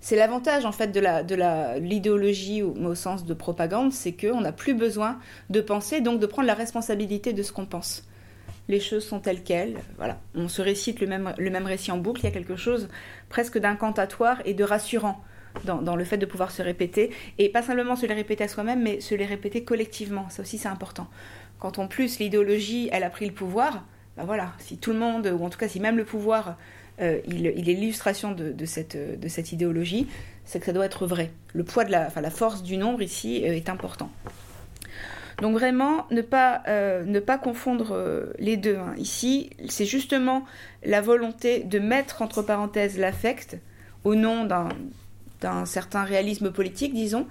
C'est 0.00 0.16
l'avantage 0.16 0.64
en 0.64 0.72
fait 0.72 0.88
de 0.92 1.78
l'idéologie 1.78 2.62
au, 2.62 2.94
sens 2.94 3.24
de 3.24 3.34
propagande, 3.34 3.92
c'est 3.92 4.12
qu'on 4.12 4.40
n'a 4.40 4.52
plus 4.52 4.74
besoin 4.74 5.18
de 5.50 5.60
penser, 5.60 6.00
donc 6.00 6.20
de 6.20 6.26
prendre 6.26 6.46
la 6.46 6.54
responsabilité 6.54 7.32
de 7.32 7.42
ce 7.42 7.52
qu'on 7.52 7.66
pense 7.66 8.04
les 8.68 8.80
choses 8.80 9.04
sont 9.04 9.18
telles 9.18 9.42
quelles. 9.42 9.78
Voilà, 9.96 10.20
on 10.34 10.48
se 10.48 10.62
récite 10.62 11.00
le 11.00 11.06
même, 11.06 11.34
le 11.38 11.50
même 11.50 11.66
récit 11.66 11.90
en 11.90 11.98
boucle. 11.98 12.20
Il 12.20 12.24
y 12.24 12.28
a 12.28 12.30
quelque 12.30 12.56
chose 12.56 12.88
presque 13.28 13.58
d'incantatoire 13.58 14.42
et 14.44 14.54
de 14.54 14.62
rassurant 14.62 15.24
dans, 15.64 15.96
le 15.96 16.04
fait 16.04 16.18
de 16.18 16.26
pouvoir 16.26 16.50
se 16.50 16.62
répéter. 16.62 17.10
Et 17.38 17.48
pas 17.48 17.62
simplement 17.62 17.96
se 17.96 18.06
les 18.06 18.14
répéter 18.14 18.44
à 18.44 18.48
soi-même, 18.48 18.82
mais 18.82 19.00
se 19.00 19.14
les 19.14 19.26
répéter 19.26 19.64
collectivement. 19.64 20.28
Ça 20.28 20.42
aussi, 20.42 20.58
c'est 20.58 20.68
important. 20.68 21.08
Quand 21.58 21.78
en 21.78 21.88
plus 21.88 22.18
l'idéologie, 22.18 22.88
elle 22.92 23.04
a 23.04 23.10
pris 23.10 23.26
le 23.26 23.32
pouvoir, 23.32 23.84
ben 24.16 24.24
voilà, 24.24 24.52
si 24.58 24.78
tout 24.78 24.92
le 24.92 24.98
monde, 24.98 25.26
ou 25.26 25.44
en 25.44 25.50
tout 25.50 25.58
cas 25.58 25.68
si 25.68 25.80
même 25.80 25.96
le 25.96 26.04
pouvoir, 26.04 26.56
euh, 27.00 27.20
il, 27.26 27.46
est 27.46 27.52
l'illustration 27.52 28.32
de, 28.32 28.64
cette, 28.64 28.96
de 28.96 29.28
cette 29.28 29.52
idéologie, 29.52 30.08
c'est 30.44 30.60
que 30.60 30.66
ça 30.66 30.72
doit 30.72 30.86
être 30.86 31.06
vrai. 31.06 31.30
Le 31.54 31.64
poids 31.64 31.84
de 31.84 31.90
la, 31.90 32.30
force 32.30 32.62
du 32.62 32.76
nombre 32.76 33.02
ici 33.02 33.36
est 33.36 33.68
important. 33.68 34.10
Donc 35.40 35.52
vraiment, 35.52 36.06
ne 36.10 36.22
pas, 36.22 36.62
ne 36.66 37.20
pas 37.20 37.38
confondre 37.38 38.26
les 38.38 38.56
deux. 38.56 38.76
Hein. 38.76 38.94
Ici, 38.96 39.50
c'est 39.68 39.84
justement 39.84 40.44
la 40.84 41.00
volonté 41.00 41.60
de 41.60 41.78
mettre 41.78 42.22
entre 42.22 42.42
parenthèses 42.42 42.98
l'affect 42.98 43.58
au 44.04 44.14
nom 44.14 44.44
d'un 44.44 45.66
certain 45.66 46.04
réalisme 46.04 46.50
politique, 46.50 46.94
disons, 46.94 47.26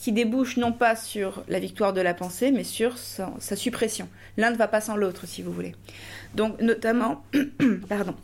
qui 0.00 0.12
débouche 0.12 0.56
non 0.56 0.72
pas 0.72 0.96
sur 0.96 1.44
la 1.48 1.58
victoire 1.58 1.92
de 1.92 2.00
la 2.00 2.14
pensée, 2.14 2.52
mais 2.52 2.64
sur 2.64 2.96
sa, 2.96 3.30
suppression. 3.54 4.08
L'un 4.38 4.50
ne 4.50 4.56
va 4.56 4.66
pas 4.66 4.80
sans 4.80 4.96
l'autre, 4.96 5.26
si 5.26 5.42
vous 5.42 5.52
voulez. 5.52 5.74
Donc, 6.34 6.58
notamment, 6.62 7.22
pardon, 7.88 8.14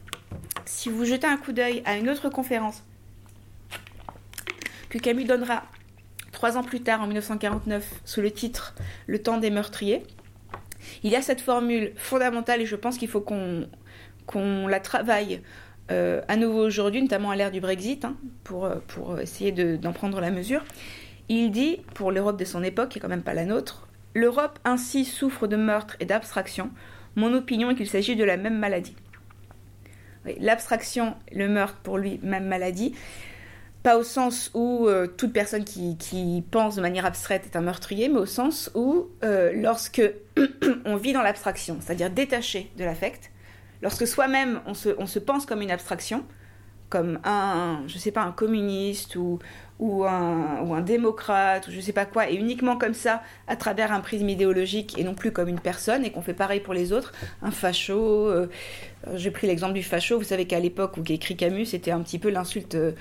si 0.67 0.91
vous 0.91 1.05
jetez 1.05 1.27
un 1.27 1.37
coup 1.37 1.53
d'œil 1.53 1.83
à 1.85 1.97
une 1.97 2.09
autre 2.09 2.29
conférence 2.29 2.85
que 4.91 4.99
Camus 4.99 5.25
donnera 5.25 5.65
trois 6.33 6.57
ans 6.57 6.63
plus 6.63 6.81
tard, 6.81 7.01
en 7.01 7.07
1949, 7.07 8.03
sous 8.05 8.21
le 8.21 8.31
titre 8.31 8.75
Le 9.07 9.23
temps 9.23 9.39
des 9.39 9.51
meurtriers, 9.51 10.03
il 11.03 11.11
y 11.11 11.17
a 11.17 11.23
cette 11.23 11.41
formule 11.41 11.93
fondamentale 11.97 12.61
et 12.61 12.67
je 12.67 12.77
pense 12.77 12.99
qu'il 12.99 13.09
faut 13.09 13.21
qu'on 13.21 14.67
la 14.67 14.81
travaille 14.81 15.43
euh, 15.91 16.21
à 16.29 16.37
nouveau 16.37 16.65
aujourd'hui, 16.65 17.03
notamment 17.03 17.31
à 17.31 17.37
l'ère 17.37 17.51
du 17.51 17.61
Brexit, 17.61 18.05
hein, 18.05 18.17
pour, 18.45 18.69
essayer 19.21 19.53
d'en 19.53 19.93
prendre 19.93 20.21
la 20.21 20.31
mesure. 20.31 20.65
Il 21.29 21.51
dit, 21.51 21.79
pour 21.95 22.13
l'Europe 22.13 22.39
de 22.39 22.45
son 22.45 22.63
époque, 22.63 22.91
qui 22.91 23.01
quand 23.01 23.09
même 23.09 23.23
pas 23.23 23.35
la 23.35 23.45
nôtre, 23.45 23.87
L'Europe 24.17 24.59
ainsi 24.65 25.05
souffre 25.05 25.47
de 25.47 25.57
meurtre 25.57 25.95
et 26.01 26.07
d'abstraction. 26.07 26.71
Mon 27.17 27.35
opinion 27.35 27.71
est 27.71 27.75
qu'il 27.75 27.87
s'agit 27.87 28.17
de 28.17 28.25
la 28.25 28.39
même 28.39 28.59
maladie. 28.59 28.97
L'abstraction, 30.39 31.15
le 31.33 31.49
meurtre, 31.49 31.79
pour 31.83 31.99
lui, 31.99 32.21
même 32.23 32.47
maladie. 32.47 32.95
Pas 33.83 33.97
au 33.97 34.03
sens 34.03 34.51
où 34.55 34.89
euh, 34.89 35.07
toute 35.07 35.33
personne 35.33 35.65
qui, 35.65 36.45
pense 36.51 36.77
de 36.77 36.81
manière 36.81 37.07
abstraite 37.07 37.45
est 37.47 37.57
un 37.57 37.61
meurtrier, 37.61 38.09
mais 38.09 38.19
au 38.19 38.27
sens 38.27 38.71
où, 38.75 39.09
lorsque 39.23 40.03
on 40.85 40.97
vit 40.97 41.13
dans 41.13 41.23
l'abstraction, 41.23 41.79
c'est-à-dire 41.81 42.11
détaché 42.11 42.71
de 42.77 42.85
l'affect, 42.85 43.31
lorsque 43.83 44.07
soi-même 44.07 44.61
on 44.67 44.75
se, 44.75 45.19
pense 45.19 45.47
comme 45.47 45.63
une 45.63 45.71
abstraction, 45.71 46.25
comme 46.89 47.21
un, 47.25 47.83
je 47.87 47.99
sais 47.99 48.13
pas, 48.13 48.23
un 48.23 48.33
communiste 48.33 49.17
ou, 49.17 49.39
ou 49.79 50.05
un, 50.05 50.63
ou 50.63 50.75
un 50.75 50.81
démocrate 50.81 51.69
ou 51.69 51.71
je 51.71 51.81
sais 51.81 51.93
pas 51.93 52.07
quoi, 52.07 52.31
et 52.31 52.35
uniquement 52.35 52.77
comme 52.77 52.95
ça, 52.95 53.23
à 53.47 53.57
travers 53.57 53.93
un 53.93 54.01
prisme 54.01 54.29
idéologique 54.29 54.99
et 54.99 55.05
non 55.05 55.15
plus 55.15 55.33
comme 55.33 55.49
une 55.49 55.61
personne, 55.61 56.05
et 56.05 56.11
qu'on 56.11 56.23
fait 56.23 56.35
pareil 56.35 56.61
pour 56.61 56.75
les 56.75 56.93
autres, 56.93 57.13
un 57.43 57.51
facho. 57.51 57.95
Euh, 57.95 58.49
j'ai 59.15 59.31
pris 59.31 59.47
l'exemple 59.47 59.75
du 59.75 59.83
facho. 59.83 60.19
Vous 60.19 60.25
savez 60.25 60.47
qu'à 60.47 60.61
l'époque 60.61 60.97
où 60.97 61.03
écrit 61.07 61.37
Camus, 61.37 61.67
c'était 61.67 61.91
un 61.91 62.01
petit 62.01 62.19
peu 62.19 62.31
l'insulte, 62.31 62.75
euh, 62.75 62.93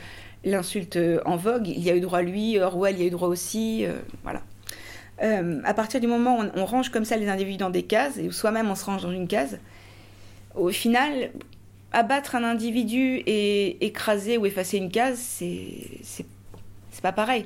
l'insulte 0.43 0.97
euh, 0.97 1.21
en 1.25 1.37
vogue. 1.37 1.67
Il 1.67 1.81
y 1.81 1.89
a 1.89 1.95
eu 1.95 2.01
droit 2.01 2.21
lui, 2.21 2.59
Orwell, 2.59 2.95
il 2.95 3.01
y 3.01 3.03
a 3.03 3.07
eu 3.07 3.11
droit 3.11 3.29
aussi, 3.29 3.85
voilà. 4.23 4.41
à 5.19 5.73
partir 5.73 6.01
du 6.01 6.07
moment 6.07 6.39
où 6.39 6.41
on, 6.41 6.61
on, 6.61 6.65
range 6.65 6.89
comme 6.89 7.05
ça 7.05 7.15
les 7.15 7.29
individus 7.29 7.57
dans 7.57 7.69
des 7.69 7.83
cases, 7.83 8.17
et 8.17 8.27
où 8.27 8.31
soi-même 8.31 8.69
on 8.69 8.75
se 8.75 8.83
range 8.83 9.03
dans 9.03 9.11
une 9.11 9.27
case, 9.27 9.59
au 10.55 10.69
final, 10.69 11.31
abattre 11.93 12.35
un 12.35 12.43
individu 12.43 13.23
et 13.25 13.85
écraser 13.85 14.37
ou 14.37 14.45
effacer 14.45 14.77
une 14.77 14.91
case, 14.91 15.17
c'est 15.17 16.25
pas 17.05 17.11
pareil. 17.11 17.45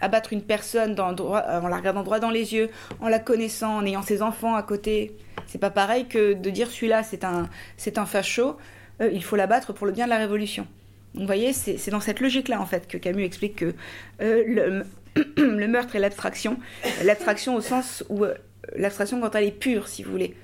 Abattre 0.00 0.32
une 0.32 0.42
personne 0.42 0.96
dans, 0.96 1.10
euh, 1.12 1.60
en 1.60 1.68
la 1.68 1.76
regardant 1.76 2.02
droit 2.02 2.18
dans 2.18 2.30
les 2.30 2.52
yeux, 2.52 2.68
en 3.00 3.08
la 3.08 3.20
connaissant, 3.20 3.76
en 3.76 3.86
ayant 3.86 4.02
ses 4.02 4.22
enfants 4.22 4.56
à 4.56 4.62
côté, 4.64 5.16
c'est 5.46 5.58
pas 5.58 5.70
pareil 5.70 6.06
que 6.06 6.32
de 6.32 6.50
dire 6.50 6.68
celui-là 6.68 7.04
c'est 7.04 7.22
un, 7.22 7.48
c'est 7.76 7.96
un 7.98 8.06
facho, 8.06 8.56
euh, 9.00 9.08
il 9.12 9.22
faut 9.22 9.36
l'abattre 9.36 9.72
pour 9.72 9.86
le 9.86 9.92
bien 9.92 10.06
de 10.06 10.10
la 10.10 10.18
révolution. 10.18 10.66
vous 11.14 11.26
voyez, 11.26 11.52
c'est 11.52 11.90
dans 11.90 12.00
cette 12.00 12.18
logique-là 12.18 12.60
en 12.60 12.66
fait 12.66 12.88
que 12.88 12.98
Camus 12.98 13.22
explique 13.24 13.54
que 13.54 13.74
euh, 14.20 14.42
le, 14.46 14.84
le, 15.36 15.68
meurtre 15.68 15.94
est 15.94 16.00
l'abstraction, 16.00 16.58
l'abstraction 17.04 17.54
au 17.54 17.60
sens 17.60 18.02
où 18.08 18.24
l'abstraction 18.74 19.20
quand 19.20 19.32
elle 19.36 19.44
est 19.44 19.60
pure, 19.60 19.86
si 19.86 20.02
vous 20.02 20.10
voulez 20.10 20.34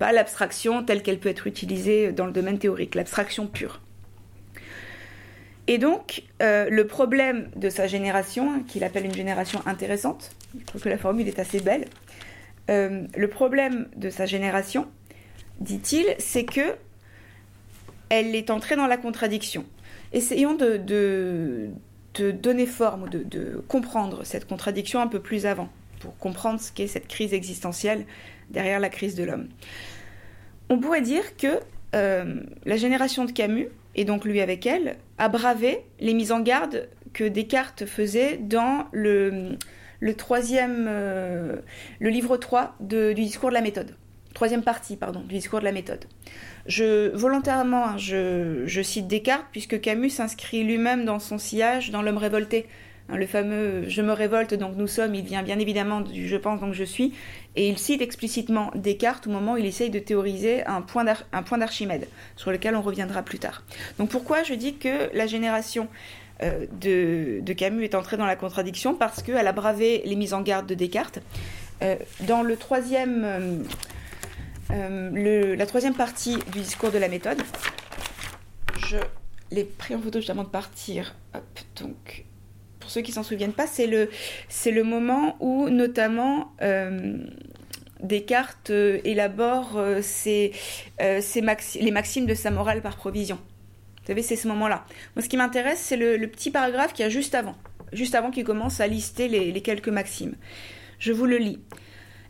pas 0.00 0.10
l'abstraction 0.10 0.82
telle 0.82 1.04
qu'elle 1.04 1.20
peut 1.20 1.28
être 1.28 1.46
utilisée 1.46 2.10
dans 2.10 2.26
le 2.26 2.32
domaine 2.32 2.58
théorique, 2.58 2.96
l'abstraction 2.96 3.46
pure. 3.46 3.80
Et 5.66 5.78
donc, 5.78 6.22
euh, 6.42 6.68
le 6.68 6.86
problème 6.86 7.48
de 7.56 7.70
sa 7.70 7.86
génération, 7.86 8.62
qu'il 8.64 8.84
appelle 8.84 9.06
une 9.06 9.14
génération 9.14 9.62
intéressante, 9.66 10.32
je 10.58 10.64
trouve 10.64 10.82
que 10.82 10.88
la 10.88 10.98
formule 10.98 11.26
est 11.26 11.38
assez 11.38 11.60
belle, 11.60 11.86
euh, 12.70 13.04
le 13.16 13.28
problème 13.28 13.88
de 13.96 14.10
sa 14.10 14.26
génération, 14.26 14.86
dit-il, 15.60 16.06
c'est 16.18 16.44
que 16.44 16.74
elle 18.10 18.34
est 18.34 18.50
entrée 18.50 18.76
dans 18.76 18.86
la 18.86 18.98
contradiction. 18.98 19.64
Essayons 20.12 20.54
de, 20.54 20.76
de, 20.76 22.30
donner 22.30 22.66
forme, 22.66 23.08
de, 23.08 23.22
de 23.22 23.64
comprendre 23.66 24.24
cette 24.24 24.46
contradiction 24.46 25.00
un 25.00 25.08
peu 25.08 25.20
plus 25.20 25.46
avant, 25.46 25.68
pour 26.00 26.16
comprendre 26.18 26.60
ce 26.60 26.70
qu'est 26.70 26.86
cette 26.86 27.08
crise 27.08 27.32
existentielle 27.32 28.04
derrière 28.50 28.80
la 28.80 28.90
crise 28.90 29.14
de 29.14 29.24
l'homme. 29.24 29.48
On 30.68 30.78
pourrait 30.78 31.00
dire 31.00 31.36
que 31.36 31.60
euh, 31.94 32.40
la 32.64 32.76
génération 32.76 33.24
de 33.24 33.32
Camus, 33.32 33.68
et 33.94 34.04
donc 34.04 34.24
lui 34.24 34.40
avec 34.40 34.66
elle, 34.66 34.96
a 35.18 35.28
bravé 35.28 35.80
les 36.00 36.14
mises 36.14 36.32
en 36.32 36.40
garde 36.40 36.88
que 37.12 37.24
Descartes 37.24 37.86
faisait 37.86 38.36
dans 38.36 38.86
le, 38.92 39.56
troisième, 40.16 40.86
euh, 40.88 41.56
le 42.00 42.10
livre 42.10 42.36
3 42.36 42.76
du 42.80 43.14
discours 43.14 43.50
de 43.50 43.54
la 43.54 43.60
méthode. 43.60 43.94
Troisième 44.34 44.62
partie, 44.62 44.96
pardon, 44.96 45.20
du 45.20 45.34
discours 45.34 45.60
de 45.60 45.64
la 45.64 45.72
méthode. 45.72 46.06
Je, 46.66 47.14
volontairement, 47.14 47.86
hein, 47.90 47.96
je, 47.98 48.82
cite 48.82 49.06
Descartes 49.06 49.46
puisque 49.52 49.80
Camus 49.80 50.10
s'inscrit 50.10 50.64
lui-même 50.64 51.04
dans 51.04 51.20
son 51.20 51.38
sillage 51.38 51.90
dans 51.90 52.02
L'homme 52.02 52.18
révolté, 52.18 52.66
le 53.08 53.26
fameux 53.26 53.88
Je 53.88 54.02
me 54.02 54.12
révolte, 54.12 54.54
donc 54.54 54.76
nous 54.76 54.86
sommes, 54.86 55.14
il 55.14 55.24
vient 55.24 55.42
bien 55.42 55.58
évidemment 55.58 56.00
du 56.00 56.26
Je 56.26 56.36
pense, 56.36 56.60
donc 56.60 56.72
je 56.72 56.84
suis, 56.84 57.14
et 57.56 57.68
il 57.68 57.78
cite 57.78 58.00
explicitement 58.02 58.70
Descartes 58.74 59.26
au 59.26 59.30
moment 59.30 59.54
où 59.54 59.56
il 59.56 59.66
essaye 59.66 59.90
de 59.90 59.98
théoriser 59.98 60.64
un 60.64 60.80
point 60.80 61.04
d'Archimède, 61.58 62.08
sur 62.36 62.50
lequel 62.50 62.74
on 62.76 62.82
reviendra 62.82 63.22
plus 63.22 63.38
tard. 63.38 63.62
Donc 63.98 64.10
pourquoi 64.10 64.42
je 64.42 64.54
dis 64.54 64.76
que 64.76 65.14
la 65.14 65.26
génération 65.26 65.88
euh, 66.42 66.66
de, 66.80 67.52
Camus 67.52 67.84
est 67.84 67.94
entrée 67.94 68.16
dans 68.16 68.26
la 68.26 68.36
contradiction? 68.36 68.94
Parce 68.94 69.22
qu'elle 69.22 69.46
a 69.46 69.52
bravé 69.52 70.02
les 70.04 70.16
mises 70.16 70.34
en 70.34 70.40
garde 70.40 70.66
de 70.66 70.74
Descartes. 70.74 71.20
Euh, 71.82 71.96
dans 72.20 72.42
le 72.42 72.56
troisième, 72.56 73.64
euh, 74.70 75.56
la 75.56 75.66
troisième 75.66 75.94
partie 75.94 76.36
du 76.52 76.60
discours 76.60 76.90
de 76.90 76.98
la 76.98 77.08
méthode, 77.08 77.42
je 78.88 78.96
l'ai 79.50 79.64
pris 79.64 79.94
en 79.94 80.00
photo 80.00 80.18
juste 80.20 80.30
avant 80.30 80.44
de 80.44 80.48
partir. 80.48 81.14
Hop, 81.34 81.42
donc 81.80 82.24
pour 82.84 82.90
ceux 82.90 83.00
qui 83.00 83.12
s'en 83.12 83.22
souviennent 83.22 83.54
pas, 83.54 83.66
c'est 83.66 83.86
le, 83.86 84.10
c'est 84.50 84.70
le 84.70 84.84
moment 84.84 85.36
où 85.40 85.70
notamment 85.70 86.52
euh, 86.60 87.16
Descartes 88.02 88.68
euh, 88.68 89.00
élabore 89.04 89.78
euh, 89.78 90.02
les 90.98 91.90
maximes 91.90 92.26
de 92.26 92.34
sa 92.34 92.50
morale 92.50 92.82
par 92.82 92.96
provision. 92.96 93.36
Vous 93.36 94.08
savez, 94.08 94.20
c'est 94.20 94.36
ce 94.36 94.46
moment-là. 94.48 94.84
Moi, 95.16 95.22
ce 95.22 95.30
qui 95.30 95.38
m'intéresse, 95.38 95.78
c'est 95.80 95.96
le, 95.96 96.26
petit 96.26 96.50
paragraphe 96.50 96.92
qui 96.92 97.02
a 97.02 97.08
juste 97.08 97.34
avant, 97.34 97.56
juste 97.94 98.14
avant 98.14 98.30
qu'il 98.30 98.44
commence 98.44 98.80
à 98.80 98.86
lister 98.86 99.28
les 99.28 99.62
quelques 99.62 99.88
maximes. 99.88 100.34
Je 100.98 101.12
vous 101.12 101.24
le 101.24 101.38
lis. 101.38 101.58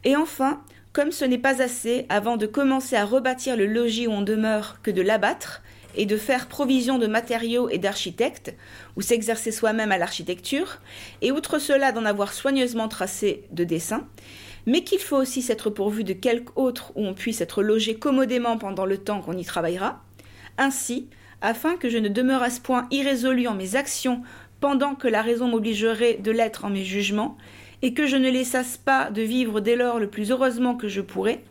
Et 0.05 0.15
enfin, 0.15 0.63
comme 0.93 1.11
ce 1.11 1.25
n'est 1.25 1.37
pas 1.37 1.61
assez, 1.61 2.07
avant 2.11 2.37
de 2.37 2.47
commencer 2.47 2.95
à 2.95 3.05
rebâtir 3.05 3.57
le 3.57 3.67
logis 3.67 4.07
où 4.07 4.13
on 4.13 4.23
demeure, 4.23 4.79
que 4.85 4.93
de 4.93 5.03
l'abattre, 5.03 5.65
et 5.97 6.07
de 6.07 6.17
faire 6.17 6.49
provision 6.49 6.99
de 6.99 7.07
matériaux 7.07 7.69
et 7.69 7.79
d'architectes, 7.79 8.55
ou 8.97 9.03
s'exercer 9.03 9.53
soi-même 9.53 9.93
à 9.93 9.99
l'architecture, 9.99 10.79
et 11.23 11.33
outre 11.33 11.59
cela 11.59 11.93
d'en 11.93 12.05
avoir 12.05 12.33
soigneusement 12.33 12.89
tracé 12.89 13.45
de 13.53 13.65
dessins, 13.65 14.07
mais 14.67 14.83
qu'il 14.83 14.99
faut 14.99 15.17
aussi 15.17 15.43
s'être 15.43 15.71
pourvu 15.71 16.05
de 16.05 16.13
quelque 16.13 16.53
autre 16.57 16.93
où 16.95 17.05
on 17.05 17.15
puisse 17.15 17.41
être 17.41 17.63
logé 17.63 17.97
commodément 17.97 18.57
pendant 18.59 18.87
le 18.87 18.99
temps 18.99 19.21
qu'on 19.21 19.37
y 19.37 19.45
travaillera, 19.45 20.03
ainsi, 20.59 21.09
afin 21.43 21.77
que 21.77 21.89
je 21.89 21.99
ne 21.99 22.09
demeurasse 22.09 22.59
point 22.59 22.87
irrésolu 22.91 23.47
en 23.47 23.55
mes 23.55 23.77
actions 23.77 24.23
pendant 24.61 24.95
que 24.95 25.09
la 25.09 25.21
raison 25.21 25.49
m'obligerait 25.49 26.15
de 26.15 26.31
l'être 26.31 26.65
en 26.65 26.71
mes 26.71 26.85
jugements, 26.85 27.37
et 27.83 27.93
que 27.93 28.07
je 28.07 28.17
ne 28.17 28.31
laissasse 28.31 28.79
pas 28.79 29.11
de 29.11 29.21
vivre 29.21 29.61
dès 29.61 29.77
lors 29.77 29.99
le 29.99 30.09
plus 30.09 30.31
heureusement 30.31 30.75
que 30.75 30.89
je 30.89 31.03
pourrais, 31.03 31.43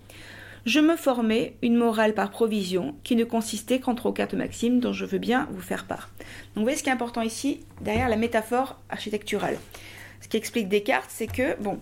je 0.66 0.80
me 0.80 0.95
formais 0.95 1.55
une 1.61 1.76
morale 1.76 2.14
par 2.14 2.32
provision 2.32 2.95
qui 3.03 3.16
ne 3.16 3.24
consistait 3.24 3.80
qu'entre 3.80 4.11
quatre 4.11 4.36
maximes 4.36 4.80
dont 4.80 4.93
je 4.93 5.05
veux 5.05 5.18
bien 5.18 5.47
vous 5.51 5.61
faire 5.61 5.86
part. 5.86 6.09
Donc 6.20 6.57
vous 6.57 6.64
voyez 6.64 6.78
ce 6.78 6.84
qui 6.84 6.89
est 6.89 6.93
important 6.93 7.22
ici, 7.22 7.59
derrière 7.82 8.09
la 8.09 8.16
métaphore 8.16 8.80
architecturale. 8.89 9.57
Ce 10.22 10.30
qui 10.30 10.38
explique 10.38 10.70
Descartes, 10.70 11.09
c'est 11.09 11.28
que, 11.28 11.61
bon, 11.61 11.80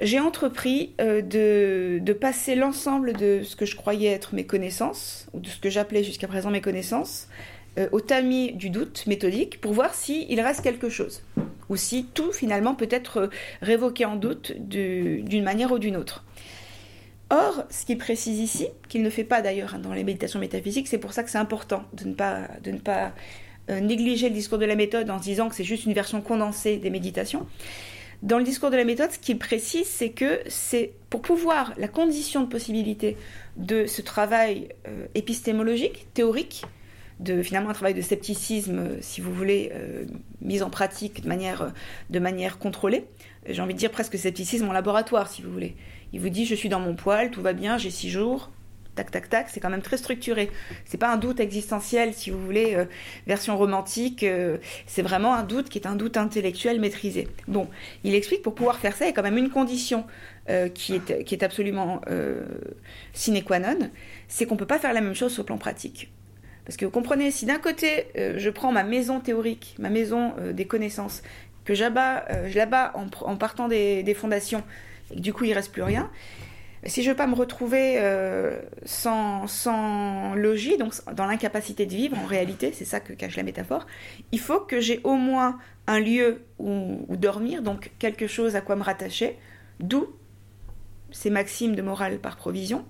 j'ai 0.00 0.20
entrepris 0.20 0.92
euh, 1.00 1.22
de, 1.22 2.12
passer 2.12 2.54
l'ensemble 2.54 3.14
de 3.14 3.42
ce 3.42 3.56
que 3.56 3.66
je 3.66 3.74
croyais 3.74 4.10
être 4.10 4.32
mes 4.32 4.46
connaissances, 4.46 5.26
ou 5.32 5.40
de 5.40 5.48
ce 5.48 5.58
que 5.58 5.68
j'appelais 5.68 6.04
jusqu'à 6.04 6.28
présent 6.28 6.52
mes 6.52 6.60
connaissances, 6.60 7.26
euh, 7.78 7.88
au 7.90 8.00
tamis 8.00 8.52
du 8.52 8.70
doute 8.70 9.08
méthodique 9.08 9.60
pour 9.60 9.72
voir 9.72 9.92
s'il 9.92 10.40
reste 10.40 10.62
quelque 10.62 10.88
chose, 10.88 11.24
ou 11.68 11.74
si 11.74 12.06
tout 12.14 12.30
finalement 12.30 12.76
peut 12.76 12.88
être 12.90 13.28
révoqué 13.60 14.04
en 14.04 14.14
doute 14.14 14.52
d'une 14.56 15.42
manière 15.42 15.72
ou 15.72 15.80
d'une 15.80 15.96
autre. 15.96 16.24
Or, 17.34 17.64
ce 17.68 17.84
qu'il 17.84 17.98
précise 17.98 18.38
ici, 18.38 18.68
qu'il 18.88 19.02
ne 19.02 19.10
fait 19.10 19.24
pas 19.24 19.42
d'ailleurs 19.42 19.80
dans 19.80 19.92
les 19.92 20.04
méditations 20.04 20.38
métaphysiques, 20.38 20.86
c'est 20.86 20.98
pour 20.98 21.12
ça 21.12 21.24
que 21.24 21.30
c'est 21.30 21.38
important 21.38 21.82
de 21.92 22.04
ne 22.04 22.14
pas, 22.14 22.48
pas 22.84 23.12
négliger 23.68 24.28
le 24.28 24.34
discours 24.36 24.58
de 24.58 24.64
la 24.64 24.76
méthode 24.76 25.10
en 25.10 25.18
se 25.18 25.24
disant 25.24 25.48
que 25.48 25.56
c'est 25.56 25.64
juste 25.64 25.84
une 25.84 25.94
version 25.94 26.20
condensée 26.20 26.76
des 26.76 26.90
méditations. 26.90 27.44
Dans 28.22 28.38
le 28.38 28.44
discours 28.44 28.70
de 28.70 28.76
la 28.76 28.84
méthode, 28.84 29.10
ce 29.10 29.18
qu'il 29.18 29.36
précise, 29.36 29.88
c'est 29.88 30.10
que 30.10 30.38
c'est 30.46 30.92
pour 31.10 31.22
pouvoir, 31.22 31.72
la 31.76 31.88
condition 31.88 32.42
de 32.42 32.46
possibilité 32.46 33.16
de 33.56 33.86
ce 33.86 34.00
travail 34.00 34.68
épistémologique, 35.16 36.06
théorique, 36.14 36.62
de 37.18 37.42
finalement 37.42 37.70
un 37.70 37.74
travail 37.74 37.94
de 37.94 38.02
scepticisme, 38.02 39.00
si 39.00 39.20
vous 39.20 39.34
voulez, 39.34 39.72
mis 40.40 40.62
en 40.62 40.70
pratique 40.70 41.22
de 41.22 41.28
manière, 41.28 41.72
de 42.10 42.18
manière 42.20 42.58
contrôlée. 42.58 43.06
J'ai 43.48 43.60
envie 43.60 43.74
de 43.74 43.78
dire 43.78 43.90
presque 43.90 44.16
scepticisme 44.16 44.68
en 44.68 44.72
laboratoire, 44.72 45.28
si 45.28 45.42
vous 45.42 45.50
voulez. 45.50 45.74
Il 46.14 46.20
vous 46.20 46.28
dit 46.28 46.46
je 46.46 46.54
suis 46.54 46.68
dans 46.68 46.78
mon 46.78 46.94
poil, 46.94 47.32
tout 47.32 47.42
va 47.42 47.52
bien, 47.52 47.76
j'ai 47.76 47.90
six 47.90 48.08
jours, 48.08 48.52
tac 48.94 49.10
tac 49.10 49.28
tac, 49.28 49.46
c'est 49.50 49.58
quand 49.58 49.68
même 49.68 49.82
très 49.82 49.96
structuré. 49.96 50.48
C'est 50.84 50.96
pas 50.96 51.12
un 51.12 51.16
doute 51.16 51.40
existentiel, 51.40 52.14
si 52.14 52.30
vous 52.30 52.38
voulez, 52.38 52.76
euh, 52.76 52.84
version 53.26 53.56
romantique. 53.56 54.22
euh, 54.22 54.58
c'est 54.86 55.02
vraiment 55.02 55.34
un 55.34 55.42
doute 55.42 55.68
qui 55.68 55.76
est 55.76 55.88
un 55.88 55.96
doute 55.96 56.16
intellectuel 56.16 56.78
maîtrisé. 56.78 57.26
Bon, 57.48 57.66
il 58.04 58.14
explique 58.14 58.42
pour 58.42 58.54
pouvoir 58.54 58.78
faire 58.78 58.94
ça, 58.94 59.06
il 59.06 59.08
y 59.08 59.10
a 59.10 59.12
quand 59.12 59.24
même 59.24 59.38
une 59.38 59.50
condition 59.50 60.06
euh, 60.48 60.68
qui, 60.68 60.94
est, 60.94 61.24
qui 61.24 61.34
est 61.34 61.42
absolument 61.42 62.00
sine 63.12 63.42
qua 63.42 63.58
non, 63.58 63.90
c'est 64.28 64.46
qu'on 64.46 64.56
peut 64.56 64.66
pas 64.66 64.78
faire 64.78 64.92
la 64.92 65.00
même 65.00 65.14
chose 65.14 65.32
sur 65.32 65.42
le 65.42 65.46
plan 65.46 65.58
pratique. 65.58 66.12
Parce 66.64 66.76
que 66.76 66.84
vous 66.84 66.92
comprenez, 66.92 67.32
si 67.32 67.44
d'un 67.44 67.58
côté 67.58 68.06
je 68.14 68.50
prends 68.50 68.70
ma 68.70 68.84
maison 68.84 69.18
théorique, 69.18 69.74
ma 69.80 69.90
maison 69.90 70.32
des 70.52 70.64
connaissances, 70.64 71.22
que 71.64 71.74
j'abats, 71.74 72.24
je 72.46 72.56
l'abats 72.56 72.92
en, 72.94 73.06
en 73.28 73.36
partant 73.36 73.66
des 73.66 74.16
fondations, 74.16 74.62
du 75.14 75.32
coup 75.32 75.44
il 75.44 75.52
reste 75.52 75.72
plus 75.72 75.82
rien, 75.82 76.10
si 76.86 77.02
je 77.02 77.10
veux 77.10 77.16
pas 77.16 77.26
me 77.26 77.34
retrouver 77.34 77.96
euh, 77.98 78.60
sans, 78.84 79.46
sans 79.46 80.34
logis, 80.34 80.76
donc 80.76 80.92
dans 81.14 81.26
l'incapacité 81.26 81.86
de 81.86 81.94
vivre 81.94 82.18
en 82.18 82.26
réalité, 82.26 82.72
c'est 82.72 82.84
ça 82.84 83.00
que 83.00 83.12
cache 83.12 83.36
la 83.36 83.42
métaphore, 83.42 83.86
il 84.32 84.40
faut 84.40 84.60
que 84.60 84.80
j'ai 84.80 85.00
au 85.04 85.14
moins 85.14 85.58
un 85.86 85.98
lieu 85.98 86.42
où, 86.58 87.06
dormir, 87.16 87.62
donc 87.62 87.90
quelque 87.98 88.26
chose 88.26 88.56
à 88.56 88.60
quoi 88.60 88.76
me 88.76 88.82
rattacher, 88.82 89.38
d'où 89.80 90.08
ces 91.10 91.30
maximes 91.30 91.74
de 91.74 91.82
morale 91.82 92.18
par 92.18 92.36
provision, 92.36 92.84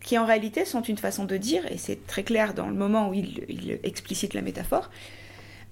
qui 0.00 0.18
en 0.18 0.26
réalité 0.26 0.64
sont 0.64 0.82
une 0.82 0.98
façon 0.98 1.24
de 1.24 1.36
dire, 1.36 1.64
et 1.70 1.78
c'est 1.78 2.06
très 2.06 2.22
clair 2.22 2.54
dans 2.54 2.68
le 2.68 2.74
moment 2.74 3.08
où 3.08 3.14
il, 3.14 3.44
il 3.48 3.80
explicite 3.82 4.34
la 4.34 4.42
métaphore, 4.42 4.90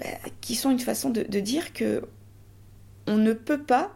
bah, 0.01 0.07
qui 0.41 0.55
sont 0.55 0.71
une 0.71 0.81
façon 0.81 1.11
de, 1.11 1.23
de 1.23 1.41
dire 1.41 1.73
que 1.73 2.03
on 3.07 3.17
ne 3.17 3.33
peut 3.33 3.63
pas 3.63 3.93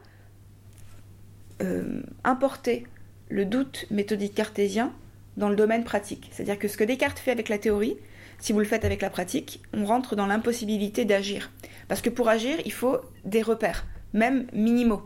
euh, 1.62 2.02
importer 2.24 2.86
le 3.28 3.44
doute 3.44 3.86
méthodique 3.90 4.34
cartésien 4.34 4.92
dans 5.36 5.48
le 5.48 5.56
domaine 5.56 5.84
pratique. 5.84 6.28
C'est-à-dire 6.32 6.58
que 6.58 6.68
ce 6.68 6.76
que 6.76 6.84
Descartes 6.84 7.18
fait 7.18 7.30
avec 7.30 7.48
la 7.48 7.58
théorie, 7.58 7.96
si 8.38 8.52
vous 8.52 8.58
le 8.58 8.64
faites 8.64 8.84
avec 8.84 9.02
la 9.02 9.10
pratique, 9.10 9.60
on 9.72 9.84
rentre 9.84 10.16
dans 10.16 10.26
l'impossibilité 10.26 11.04
d'agir. 11.04 11.50
Parce 11.88 12.00
que 12.00 12.10
pour 12.10 12.28
agir, 12.28 12.56
il 12.64 12.72
faut 12.72 12.98
des 13.24 13.42
repères, 13.42 13.86
même 14.12 14.46
minimaux. 14.52 15.02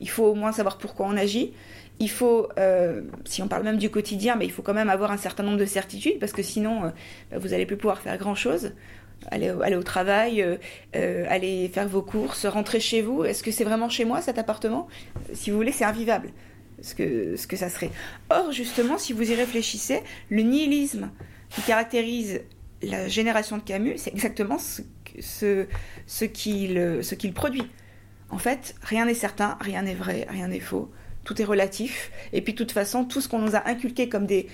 Il 0.00 0.08
faut 0.08 0.24
au 0.24 0.34
moins 0.34 0.52
savoir 0.52 0.78
pourquoi 0.78 1.06
on 1.06 1.16
agit. 1.16 1.52
Il 2.00 2.10
faut, 2.10 2.48
euh, 2.58 3.02
si 3.24 3.42
on 3.42 3.48
parle 3.48 3.62
même 3.62 3.76
du 3.76 3.90
quotidien, 3.90 4.36
mais 4.36 4.44
il 4.44 4.50
faut 4.50 4.62
quand 4.62 4.74
même 4.74 4.90
avoir 4.90 5.12
un 5.12 5.16
certain 5.16 5.42
nombre 5.42 5.58
de 5.58 5.64
certitudes, 5.64 6.18
parce 6.18 6.32
que 6.32 6.42
sinon, 6.42 6.84
euh, 6.84 7.38
vous 7.38 7.48
n'allez 7.48 7.66
plus 7.66 7.76
pouvoir 7.76 8.00
faire 8.00 8.18
grand-chose. 8.18 8.72
Aller, 9.30 9.48
aller 9.62 9.76
au 9.76 9.82
travail, 9.82 10.42
euh, 10.42 10.56
euh, 10.96 11.24
aller 11.28 11.68
faire 11.68 11.88
vos 11.88 12.02
courses, 12.02 12.46
rentrer 12.46 12.80
chez 12.80 13.02
vous. 13.02 13.24
Est-ce 13.24 13.42
que 13.42 13.50
c'est 13.50 13.64
vraiment 13.64 13.88
chez 13.88 14.04
moi 14.04 14.20
cet 14.20 14.38
appartement? 14.38 14.88
Si 15.32 15.50
vous 15.50 15.56
voulez, 15.56 15.72
c'est 15.72 15.84
invivable 15.84 16.30
ce 16.82 16.94
que, 16.94 17.56
ça 17.56 17.68
serait. 17.68 17.90
Or, 18.30 18.52
justement, 18.52 18.98
si 18.98 19.12
vous 19.12 19.30
y 19.30 19.34
réfléchissez, 19.34 20.00
le 20.30 20.42
nihilisme 20.42 21.10
qui 21.50 21.62
caractérise 21.62 22.40
la 22.82 23.08
génération 23.08 23.58
de 23.58 23.62
Camus, 23.62 23.94
c'est 23.98 24.12
exactement 24.12 24.58
ce, 24.58 24.82
ce, 25.20 25.66
ce 26.06 26.24
qu'il 26.24 27.32
produit. 27.32 27.70
En 28.30 28.38
fait, 28.38 28.74
rien 28.82 29.04
n'est 29.04 29.14
certain, 29.14 29.56
rien 29.60 29.82
n'est 29.82 29.94
vrai, 29.94 30.26
rien 30.28 30.48
n'est 30.48 30.60
faux, 30.60 30.90
tout 31.24 31.40
est 31.40 31.44
relatif. 31.44 32.10
Et 32.32 32.40
puis, 32.40 32.54
de 32.54 32.58
toute 32.58 32.72
façon, 32.72 33.04
tout 33.04 33.20
ce 33.20 33.28
qu'on 33.28 33.38
nous 33.38 33.54
a 33.54 33.68
inculqué 33.68 34.08
comme 34.08 34.26
des 34.26 34.48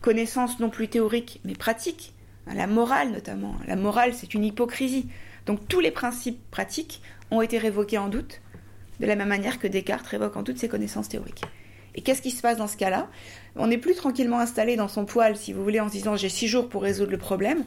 connaissances 0.00 0.60
non 0.60 0.70
plus 0.70 0.88
théoriques, 0.88 1.40
mais 1.44 1.54
pratiques, 1.54 2.14
la 2.52 2.66
morale 2.66 3.10
notamment, 3.10 3.54
la 3.66 3.76
morale, 3.76 4.12
c'est 4.14 4.34
une 4.34 4.44
hypocrisie. 4.44 5.08
Donc, 5.46 5.66
tous 5.68 5.80
les 5.80 5.90
principes 5.90 6.40
pratiques 6.50 7.02
ont 7.30 7.42
été 7.42 7.58
révoqués 7.58 7.98
en 7.98 8.08
doute, 8.08 8.40
de 9.00 9.06
la 9.06 9.16
même 9.16 9.28
manière 9.28 9.58
que 9.58 9.66
Descartes 9.66 10.06
révoque 10.06 10.36
en 10.36 10.42
doute 10.42 10.58
ses 10.58 10.68
connaissances 10.68 11.08
théoriques. 11.08 11.42
Et 11.94 12.02
qu'est-ce 12.02 12.22
qui 12.22 12.30
se 12.30 12.42
passe 12.42 12.58
dans 12.58 12.66
ce 12.66 12.76
cas-là? 12.76 13.08
On 13.56 13.68
n'est 13.68 13.78
plus 13.78 13.94
tranquillement 13.94 14.40
installé 14.40 14.76
dans 14.76 14.88
son 14.88 15.04
poil, 15.04 15.36
si 15.36 15.52
vous 15.52 15.62
voulez, 15.62 15.80
en 15.80 15.88
se 15.88 15.92
disant 15.92 16.16
j'ai 16.16 16.28
six 16.28 16.48
jours 16.48 16.68
pour 16.68 16.82
résoudre 16.82 17.12
le 17.12 17.18
problème. 17.18 17.64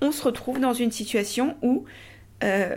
On 0.00 0.12
se 0.12 0.22
retrouve 0.22 0.60
dans 0.60 0.74
une 0.74 0.90
situation 0.90 1.56
où 1.62 1.84
euh, 2.44 2.76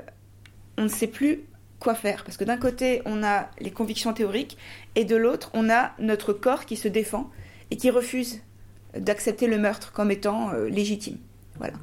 on 0.77 0.83
ne 0.83 0.87
sait 0.87 1.07
plus 1.07 1.41
quoi 1.79 1.95
faire. 1.95 2.23
Parce 2.23 2.37
que 2.37 2.43
d'un 2.43 2.57
côté, 2.57 3.01
on 3.05 3.23
a 3.23 3.49
les 3.59 3.71
convictions 3.71 4.13
théoriques, 4.13 4.57
et 4.95 5.05
de 5.05 5.15
l'autre, 5.15 5.51
on 5.53 5.69
a 5.69 5.91
notre 5.99 6.33
corps 6.33 6.65
qui 6.65 6.77
se 6.77 6.87
défend 6.87 7.29
et 7.71 7.77
qui 7.77 7.89
refuse 7.89 8.41
d'accepter 8.97 9.47
le 9.47 9.57
meurtre 9.57 9.91
comme 9.91 10.11
étant 10.11 10.51
euh, 10.53 10.69
légitime. 10.69 11.17
Voilà. 11.57 11.73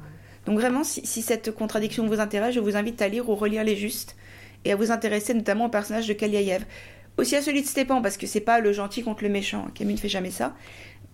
Donc 0.45 0.59
vraiment, 0.59 0.83
si, 0.83 1.21
cette 1.21 1.51
contradiction 1.51 2.05
vous 2.05 2.19
intéresse, 2.19 2.55
je 2.55 2.59
vous 2.59 2.75
invite 2.75 3.01
à 3.01 3.07
lire 3.07 3.29
ou 3.29 3.35
relire 3.35 3.63
Les 3.63 3.75
Justes 3.75 4.15
et 4.65 4.71
à 4.71 4.75
vous 4.75 4.91
intéresser 4.91 5.33
notamment 5.33 5.65
au 5.65 5.69
personnage 5.69 6.07
de 6.07 6.13
Kaliaïev. 6.13 6.65
Aussi 7.17 7.35
à 7.35 7.41
celui 7.41 7.61
de 7.61 7.67
Stepan, 7.67 8.01
parce 8.01 8.17
que 8.17 8.25
c'est 8.25 8.41
pas 8.41 8.59
le 8.59 8.73
gentil 8.73 9.03
contre 9.03 9.23
le 9.23 9.29
méchant. 9.29 9.67
Camus 9.75 9.93
ne 9.93 9.99
fait 9.99 10.09
jamais 10.09 10.31
ça. 10.31 10.55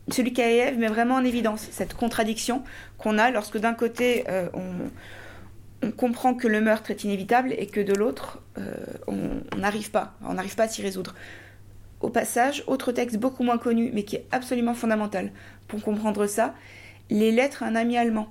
Celui 0.09 0.31
de 0.31 0.77
met 0.77 0.87
vraiment 0.87 1.15
en 1.15 1.23
évidence 1.23 1.67
cette 1.71 1.93
contradiction 1.93 2.63
qu'on 2.97 3.17
a 3.17 3.29
lorsque 3.29 3.57
d'un 3.57 3.73
côté 3.73 4.23
euh, 4.29 4.47
on, 4.53 5.91
comprend 5.91 6.33
que 6.33 6.47
le 6.47 6.61
meurtre 6.61 6.91
est 6.91 7.03
inévitable 7.03 7.53
et 7.57 7.67
que 7.67 7.79
de 7.79 7.93
l'autre 7.93 8.41
euh, 8.57 8.73
on 9.07 9.57
n'arrive 9.57 9.91
pas, 9.91 10.15
on 10.25 10.33
n'arrive 10.33 10.55
pas 10.55 10.63
à 10.63 10.67
s'y 10.67 10.81
résoudre. 10.81 11.15
Au 12.01 12.09
passage, 12.09 12.63
autre 12.67 12.91
texte 12.91 13.17
beaucoup 13.17 13.43
moins 13.43 13.57
connu, 13.57 13.91
mais 13.93 14.03
qui 14.03 14.15
est 14.15 14.25
absolument 14.31 14.73
fondamental 14.73 15.31
pour 15.67 15.81
comprendre 15.81 16.25
ça, 16.27 16.55
les 17.09 17.31
lettres 17.31 17.63
à 17.63 17.67
un 17.67 17.75
ami 17.75 17.97
allemand 17.97 18.29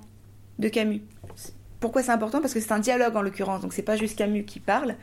de 0.59 0.69
Camus. 0.69 1.01
Pourquoi 1.79 2.03
c'est 2.03 2.11
important? 2.11 2.41
Parce 2.41 2.53
que 2.53 2.59
c'est 2.59 2.73
un 2.73 2.79
dialogue 2.79 3.15
en 3.15 3.21
l'occurrence, 3.21 3.61
donc 3.61 3.73
c'est 3.73 3.81
pas 3.81 3.95
juste 3.95 4.17
Camus 4.17 4.43
qui 4.43 4.59
parle. 4.59 4.95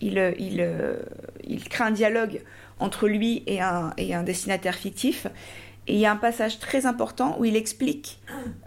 Il, 0.00 0.18
euh, 0.18 0.32
il, 0.38 0.60
euh, 0.60 0.96
il 1.44 1.68
crée 1.68 1.84
un 1.84 1.90
dialogue 1.90 2.40
entre 2.78 3.08
lui 3.08 3.42
et 3.46 3.60
un, 3.60 3.92
et 3.98 4.14
un 4.14 4.22
destinataire 4.22 4.76
fictif. 4.76 5.26
Et 5.86 5.94
il 5.94 5.98
y 5.98 6.06
a 6.06 6.12
un 6.12 6.16
passage 6.16 6.58
très 6.60 6.86
important 6.86 7.36
où 7.38 7.44
il 7.44 7.56
explique 7.56 8.20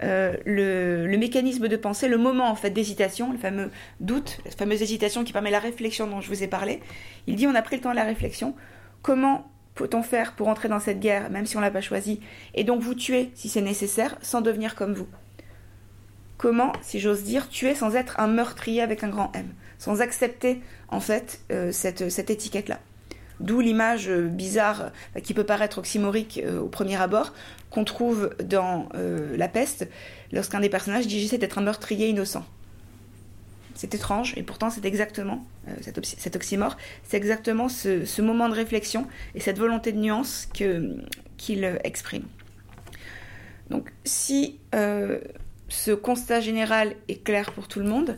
euh, 0.04 0.36
le, 0.46 1.08
le 1.08 1.18
mécanisme 1.18 1.68
de 1.68 1.78
pensée, 1.78 2.10
le 2.10 2.18
moment 2.18 2.50
en 2.50 2.56
fait 2.56 2.72
d'hésitation, 2.72 3.32
le 3.32 3.38
fameux 3.38 3.72
doute, 4.02 4.40
la 4.46 4.52
fameuse 4.52 4.82
hésitation 4.82 5.24
qui 5.24 5.32
permet 5.32 5.52
la 5.52 5.60
réflexion 5.60 6.06
dont 6.06 6.22
je 6.22 6.28
vous 6.28 6.44
ai 6.44 6.48
parlé. 6.48 6.82
Il 7.28 7.36
dit 7.36 7.48
on 7.48 7.56
a 7.56 7.62
pris 7.62 7.78
le 7.78 7.82
temps 7.82 7.92
de 7.92 7.96
la 7.96 8.04
réflexion. 8.04 8.56
Comment 9.02 9.50
peut-on 9.76 10.04
faire 10.04 10.34
pour 10.34 10.50
entrer 10.50 10.70
dans 10.70 10.80
cette 10.80 11.00
guerre, 11.00 11.30
même 11.30 11.46
si 11.46 11.56
on 11.56 11.62
l'a 11.62 11.72
pas 11.72 11.82
choisi, 11.82 12.20
et 12.54 12.64
donc 12.64 12.82
vous 12.82 12.94
tuer 12.94 13.32
si 13.34 13.50
c'est 13.50 13.62
nécessaire, 13.62 14.18
sans 14.22 14.42
devenir 14.42 14.76
comme 14.76 14.94
vous 14.94 15.08
Comment, 16.44 16.74
si 16.82 17.00
j'ose 17.00 17.24
dire, 17.24 17.48
tuer 17.48 17.74
sans 17.74 17.96
être 17.96 18.20
un 18.20 18.28
meurtrier 18.28 18.82
avec 18.82 19.06
un 19.06 19.08
grand 19.08 19.32
M, 19.34 19.48
sans 19.80 20.02
accepter 20.02 20.60
en 20.90 21.00
fait 21.00 21.40
euh, 21.54 21.72
cette, 21.72 22.02
étiquette-là 22.30 22.82
D'où 23.40 23.62
l'image 23.62 24.10
euh, 24.10 24.28
bizarre, 24.28 24.92
euh, 25.16 25.22
qui 25.22 25.34
peut 25.34 25.46
paraître 25.46 25.78
oxymorique 25.78 26.44
au 26.62 26.68
premier 26.68 26.98
abord, 26.98 27.32
qu'on 27.70 27.86
trouve 27.86 28.36
dans 28.44 28.90
La 28.94 29.48
Peste, 29.48 29.88
lorsqu'un 30.34 30.60
des 30.60 30.68
personnages 30.68 31.08
dit 31.08 31.22
J'essaie 31.22 31.38
d'être 31.38 31.60
un 31.60 31.62
meurtrier 31.62 32.10
innocent. 32.10 32.46
C'est 33.74 33.96
étrange, 33.96 34.34
et 34.36 34.44
pourtant 34.44 34.70
c'est 34.70 34.84
exactement, 34.84 35.46
cet, 35.80 35.98
oxy- 35.98 36.18
cet 36.20 36.36
oxymore, 36.36 36.76
c'est 37.08 37.16
exactement 37.16 37.70
ce, 37.70 38.22
moment 38.22 38.50
de 38.50 38.54
réflexion 38.54 39.08
et 39.34 39.40
cette 39.40 39.60
volonté 39.60 39.94
de 39.94 40.00
nuance 40.00 40.50
qu'il 40.52 41.80
exprime. 41.86 42.26
Donc 43.70 43.94
si 44.04 44.60
ce 45.74 45.92
constat 45.92 46.40
général 46.40 46.96
est 47.08 47.24
clair 47.24 47.52
pour 47.52 47.68
tout 47.68 47.80
le 47.80 47.86
monde, 47.86 48.16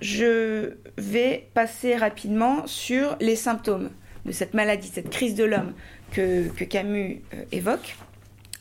je 0.00 0.74
vais 0.96 1.48
passer 1.52 1.96
rapidement 1.96 2.66
sur 2.66 3.16
les 3.20 3.34
symptômes 3.34 3.90
de 4.24 4.30
cette 4.32 4.54
maladie, 4.54 4.88
cette 4.88 5.10
crise 5.10 5.34
de 5.34 5.44
l'homme 5.44 5.74
que, 6.12 6.48
que 6.50 6.62
Camus 6.64 7.20
euh, 7.34 7.44
évoque. 7.50 7.96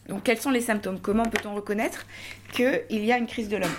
Donc 0.09 0.23
quels 0.23 0.39
sont 0.39 0.49
les 0.49 0.61
symptômes? 0.61 0.99
Comment 0.99 1.25
peut-on 1.25 1.53
reconnaître 1.53 2.07
qu'il 2.51 3.05
y 3.05 3.11
a 3.11 3.17
une 3.17 3.27
crise 3.27 3.49
de 3.49 3.57
l'homme? 3.57 3.77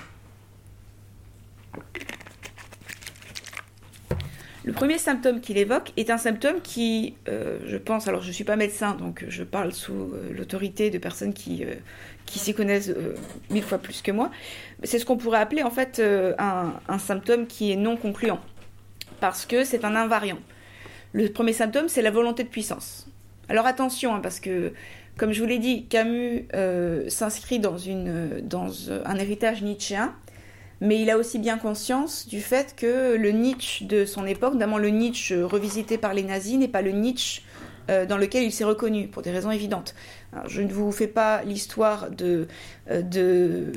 Le 4.65 4.73
premier 4.73 4.97
symptôme 4.97 5.43
qu'il 5.43 5.59
évoque 5.59 5.93
est 5.99 6.09
un 6.09 6.17
symptôme 6.17 6.63
qui, 6.63 7.15
euh, 7.29 7.59
je 7.67 7.77
pense, 7.77 8.09
alors 8.09 8.23
je 8.23 8.29
ne 8.29 8.33
suis 8.33 8.45
pas 8.45 8.57
médecin, 8.57 8.95
donc 8.95 9.25
je 9.29 9.45
parle 9.45 9.75
sous 9.75 9.93
euh, 9.93 10.33
l'autorité 10.35 10.89
de 10.89 10.97
personnes 10.97 11.35
qui, 11.35 11.65
euh, 11.65 11.75
qui 12.25 12.39
s'y 12.39 12.55
connaissent 12.55 12.89
euh, 12.89 13.15
mille 13.51 13.63
fois 13.63 13.77
plus 13.77 14.01
que 14.01 14.11
moi, 14.11 14.31
c'est 14.83 14.99
ce 14.99 15.05
qu'on 15.05 15.19
pourrait 15.19 15.41
appeler 15.41 15.63
en 15.63 15.71
fait 15.71 15.99
euh, 15.99 16.35
un, 16.39 16.73
un 16.89 16.99
symptôme 16.99 17.47
qui 17.47 17.73
est 17.73 17.77
non 17.77 17.99
concluant, 17.99 18.41
parce 19.21 19.45
que 19.45 19.65
c'est 19.65 19.85
un 19.85 19.95
invariant. 19.95 20.39
Le 21.13 21.29
premier 21.29 21.53
symptôme, 21.53 21.89
c'est 21.89 22.03
la 22.03 22.11
volonté 22.11 22.43
de 22.43 22.49
puissance. 22.49 23.07
Alors 23.51 23.67
attention, 23.67 24.15
hein, 24.15 24.21
parce 24.23 24.41
que, 24.41 24.73
comme 25.19 25.33
je 25.33 25.43
vous 25.43 25.47
l'ai 25.47 25.59
dit, 25.59 25.85
Camus 25.85 26.47
euh, 26.55 27.11
s'inscrit 27.11 27.59
dans, 27.59 27.77
une, 27.77 28.41
dans 28.41 28.91
un 28.91 29.17
héritage 29.17 29.63
nietzschéen, 29.63 30.15
mais 30.81 31.01
il 31.01 31.11
a 31.11 31.19
aussi 31.19 31.39
bien 31.39 31.59
conscience 31.59 32.27
du 32.27 32.41
fait 32.41 32.75
que 32.77 33.17
le 33.17 33.31
Nietzsche 33.31 33.85
de 33.85 34.05
son 34.05 34.27
époque, 34.27 34.55
notamment 34.55 34.79
le 34.79 34.89
Nietzsche 34.89 35.43
revisité 35.43 35.99
par 35.99 36.15
les 36.15 36.23
nazis, 36.23 36.59
n'est 36.59 36.69
pas 36.69 36.83
le 36.83 36.91
Nietzsche 36.91 37.43
euh, 37.91 38.07
dans 38.07 38.17
lequel 38.17 38.45
il 38.45 38.53
s'est 38.53 38.65
reconnu, 38.65 39.09
pour 39.09 39.21
des 39.21 39.31
raisons 39.31 39.51
évidentes. 39.51 39.95
je 40.47 40.63
ne 40.63 40.73
vous 40.73 40.91
fais 40.91 41.07
pas 41.07 41.43
l'histoire 41.45 42.11
de, 42.11 42.49
euh, 42.91 43.03
de, 43.03 43.73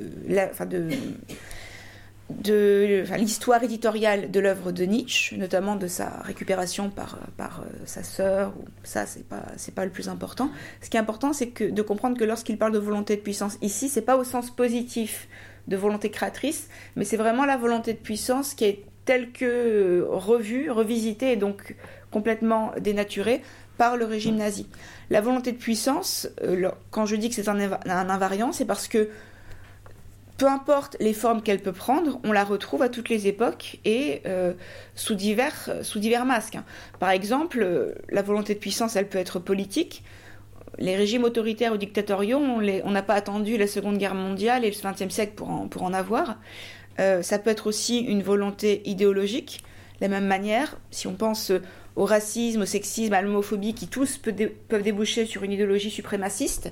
l'histoire 3.17 3.63
éditoriale 3.63 4.31
de 4.31 4.39
l'œuvre 4.39 4.71
de 4.71 4.85
Nietzsche, 4.85 5.35
notamment 5.35 5.75
de 5.75 5.87
sa 5.87 6.21
récupération 6.21 6.89
par, 6.89 7.19
par 7.35 7.61
euh, 7.61 7.65
sa 7.85 8.01
sœur, 8.01 8.53
ça 8.83 9.05
c'est 9.05 9.27
pas 9.27 9.43
pas 9.75 9.83
le 9.83 9.91
plus 9.91 10.07
important. 10.07 10.51
Ce 10.81 10.89
qui 10.89 10.95
est 10.95 11.01
important, 11.01 11.33
c'est 11.33 11.61
de 11.61 11.81
comprendre 11.81 12.17
que 12.17 12.23
lorsqu'il 12.23 12.57
parle 12.57 12.71
de 12.71 12.79
volonté 12.79 13.17
de 13.17 13.21
puissance 13.21 13.57
ici, 13.61 13.89
c'est 13.89 14.01
pas 14.01 14.15
au 14.15 14.23
sens 14.23 14.51
positif 14.51 15.27
de 15.67 15.77
volonté 15.77 16.09
créatrice, 16.09 16.69
mais 16.95 17.03
c'est 17.03 17.17
vraiment 17.17 17.45
la 17.45 17.57
volonté 17.57 17.93
de 17.93 17.99
puissance 17.99 18.53
qui 18.53 18.65
est 18.65 18.83
telle 19.07 19.31
que 19.31 19.45
euh, 19.45 20.05
revue, 20.09 20.69
revisitée 20.69 21.31
et 21.31 21.35
donc 21.37 21.75
complètement 22.11 22.71
dénaturée 22.79 23.41
par 23.77 23.97
le 23.97 24.05
régime 24.05 24.35
nazi. 24.35 24.67
La 25.09 25.21
volonté 25.21 25.51
de 25.51 25.57
puissance, 25.57 26.27
euh, 26.43 26.69
quand 26.91 27.05
je 27.05 27.15
dis 27.15 27.29
que 27.29 27.35
c'est 27.35 27.47
un, 27.47 27.59
invariant, 27.87 28.51
c'est 28.51 28.65
parce 28.65 28.87
que 28.87 29.09
peu 30.37 30.47
importe 30.47 30.97
les 30.99 31.13
formes 31.13 31.41
qu'elle 31.41 31.61
peut 31.61 31.71
prendre, 31.71 32.19
on 32.23 32.31
la 32.31 32.43
retrouve 32.43 32.83
à 32.83 32.89
toutes 32.89 33.09
les 33.09 33.27
époques 33.27 33.79
et 33.85 34.21
euh, 34.27 34.53
sous, 34.93 35.15
divers, 35.15 35.69
sous 35.81 35.99
divers 35.99 36.25
masques. 36.25 36.55
Hein. 36.55 36.65
Par 36.99 37.09
exemple, 37.09 37.95
la 38.09 38.21
volonté 38.21 38.53
de 38.53 38.59
puissance, 38.59 38.95
elle 38.95 39.07
peut 39.07 39.17
être 39.17 39.39
politique. 39.39 40.03
Les 40.79 40.95
régimes 40.95 41.23
autoritaires 41.23 41.73
ou 41.73 41.77
dictatoriaux, 41.77 42.37
on 42.39 42.91
n'a 42.91 43.01
pas 43.01 43.15
attendu 43.15 43.57
la 43.57 43.67
Seconde 43.67 43.97
Guerre 43.97 44.13
mondiale 44.13 44.63
et 44.63 44.71
le 44.71 44.75
XXe 44.75 45.13
siècle 45.13 45.33
pour 45.33 45.83
en, 45.83 45.93
avoir. 45.93 46.37
Euh, 46.99 47.23
ça 47.23 47.39
peut 47.39 47.49
être 47.49 47.67
aussi 47.67 47.99
une 47.99 48.21
volonté 48.21 48.81
idéologique. 48.85 49.63
De 49.99 50.05
la 50.05 50.09
même 50.09 50.27
manière, 50.27 50.77
si 50.91 51.07
on 51.07 51.13
pense 51.13 51.51
au 51.95 52.05
racisme, 52.05 52.61
au 52.61 52.65
sexisme, 52.65 53.13
à 53.13 53.21
l'homophobie, 53.23 53.73
qui 53.73 53.87
tous 53.87 54.19
peuvent 54.19 54.83
déboucher 54.83 55.25
sur 55.25 55.43
une 55.43 55.51
idéologie 55.51 55.89
suprémaciste, 55.89 56.71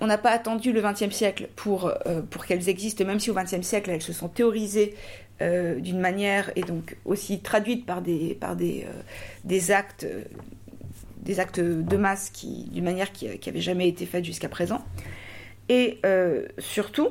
on 0.00 0.06
n'a 0.06 0.18
pas 0.18 0.30
attendu 0.30 0.72
le 0.72 0.80
XXe 0.80 1.14
siècle 1.14 1.48
pour, 1.54 1.92
euh, 2.06 2.22
qu'elles 2.46 2.68
existent, 2.68 3.04
même 3.04 3.20
si 3.20 3.30
au 3.30 3.34
XXe 3.34 3.62
siècle 3.62 3.90
elles 3.90 4.02
se 4.02 4.12
sont 4.12 4.28
théorisées 4.28 4.94
euh, 5.40 5.78
d'une 5.78 6.00
manière 6.00 6.50
et 6.56 6.62
donc 6.62 6.96
aussi 7.04 7.40
traduites 7.40 7.86
par 7.86 8.02
des 8.02 9.70
actes 9.70 10.06
des 11.28 11.38
actes 11.38 11.60
de 11.60 11.96
masse 11.96 12.32
d'une 12.32 12.82
manière 12.82 13.12
qui 13.12 13.28
n'avait 13.46 13.60
jamais 13.60 13.86
été 13.86 14.06
faite 14.06 14.24
jusqu'à 14.24 14.48
présent. 14.48 14.82
Et 15.68 16.00
surtout, 16.58 17.10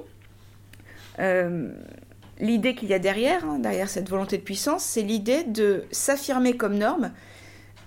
l'idée 2.39 2.76
qu'il 2.76 2.89
y 2.89 2.93
a 2.93 2.99
derrière, 2.99 3.45
hein, 3.45 3.59
derrière 3.59 3.89
cette 3.89 4.09
volonté 4.09 4.38
de 4.38 4.41
puissance, 4.41 4.84
c'est 4.84 5.03
l'idée 5.03 5.43
de 5.43 5.86
s'affirmer 5.91 6.57
comme 6.57 6.78
norme 6.78 7.11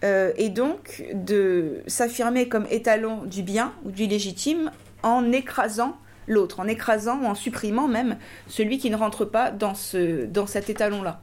et 0.02 0.48
donc 0.48 1.04
de 1.12 1.82
s'affirmer 1.88 2.48
comme 2.48 2.66
étalon 2.70 3.24
du 3.24 3.42
bien 3.42 3.74
ou 3.84 3.90
du 3.90 4.06
légitime 4.06 4.70
en 5.02 5.32
écrasant 5.32 5.98
l'autre, 6.28 6.60
en 6.60 6.68
écrasant 6.68 7.20
ou 7.22 7.26
en 7.26 7.34
supprimant 7.34 7.88
même 7.88 8.16
celui 8.46 8.78
qui 8.78 8.88
ne 8.90 8.96
rentre 8.96 9.24
pas 9.24 9.50
dans, 9.50 9.74
ce, 9.74 10.26
dans 10.26 10.46
cet 10.46 10.70
étalon-là. 10.70 11.20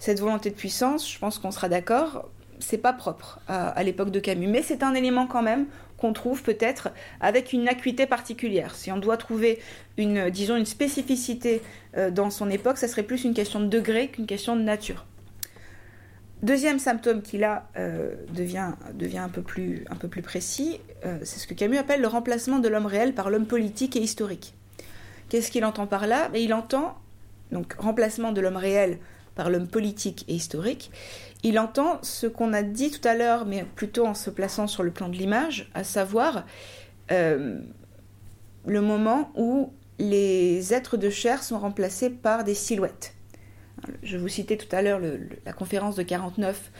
Cette 0.00 0.18
volonté 0.18 0.50
de 0.50 0.56
puissance, 0.56 1.08
je 1.08 1.16
pense 1.20 1.38
qu'on 1.38 1.52
sera 1.52 1.68
d'accord, 1.68 2.28
c'est 2.62 2.78
pas 2.78 2.92
propre 2.92 3.40
à, 3.48 3.82
l'époque 3.82 4.10
de 4.10 4.20
Camus, 4.20 4.46
mais 4.46 4.62
c'est 4.62 4.82
un 4.82 4.94
élément 4.94 5.26
quand 5.26 5.42
même 5.42 5.66
qu'on 5.96 6.12
trouve 6.12 6.42
peut-être 6.42 6.90
avec 7.20 7.52
une 7.52 7.68
acuité 7.68 8.06
particulière. 8.06 8.74
Si 8.74 8.90
on 8.90 8.98
doit 8.98 9.16
trouver 9.16 9.60
une, 9.96 10.30
disons, 10.30 10.56
une 10.56 10.66
spécificité 10.66 11.62
euh, 11.96 12.10
dans 12.10 12.30
son 12.30 12.50
époque, 12.50 12.78
ça 12.78 12.88
serait 12.88 13.04
plus 13.04 13.24
une 13.24 13.34
question 13.34 13.60
de 13.60 13.66
degré 13.66 14.08
qu'une 14.08 14.26
question 14.26 14.56
de 14.56 14.62
nature. 14.62 15.06
Deuxième 16.42 16.80
symptôme 16.80 17.22
qui 17.22 17.38
là 17.38 17.68
euh, 17.76 18.16
devient, 18.34 18.72
un, 19.16 19.28
peu 19.28 19.42
plus, 19.42 19.84
précis, 20.24 20.80
euh, 21.06 21.18
c'est 21.22 21.38
ce 21.38 21.46
que 21.46 21.54
Camus 21.54 21.78
appelle 21.78 22.00
le 22.00 22.08
remplacement 22.08 22.58
de 22.58 22.68
l'homme 22.68 22.86
réel 22.86 23.14
par 23.14 23.30
l'homme 23.30 23.46
politique 23.46 23.94
et 23.94 24.00
historique. 24.00 24.54
Qu'est-ce 25.28 25.52
qu'il 25.52 25.64
entend 25.64 25.86
par 25.86 26.08
là? 26.08 26.30
Il 26.34 26.52
entend, 26.52 26.98
donc 27.52 27.74
remplacement 27.78 28.32
de 28.32 28.40
l'homme 28.40 28.56
réel 28.56 28.98
par 29.36 29.50
l'homme 29.50 29.68
politique 29.68 30.24
et 30.26 30.34
historique, 30.34 30.90
il 31.42 31.58
entend 31.58 31.98
ce 32.02 32.26
qu'on 32.26 32.52
a 32.52 32.62
dit 32.62 32.90
tout 32.90 33.06
à 33.06 33.14
l'heure, 33.14 33.46
mais 33.46 33.64
plutôt 33.74 34.06
en 34.06 34.14
se 34.14 34.30
plaçant 34.30 34.66
sur 34.66 34.82
le 34.82 34.90
plan 34.90 35.08
de 35.08 35.16
l'image, 35.16 35.70
à 35.74 35.84
savoir 35.84 36.44
euh, 37.10 37.58
le 38.66 38.80
moment 38.80 39.32
où 39.34 39.72
les 39.98 40.72
êtres 40.72 40.96
de 40.96 41.10
chair 41.10 41.42
sont 41.42 41.58
remplacés 41.58 42.10
par 42.10 42.44
des 42.44 42.54
silhouettes. 42.54 43.14
Je 44.02 44.16
vous 44.16 44.28
citais 44.28 44.56
tout 44.56 44.74
à 44.74 44.82
l'heure 44.82 45.00
la 45.44 45.52
conférence 45.52 45.96
de 45.96 46.02
49, 46.02 46.70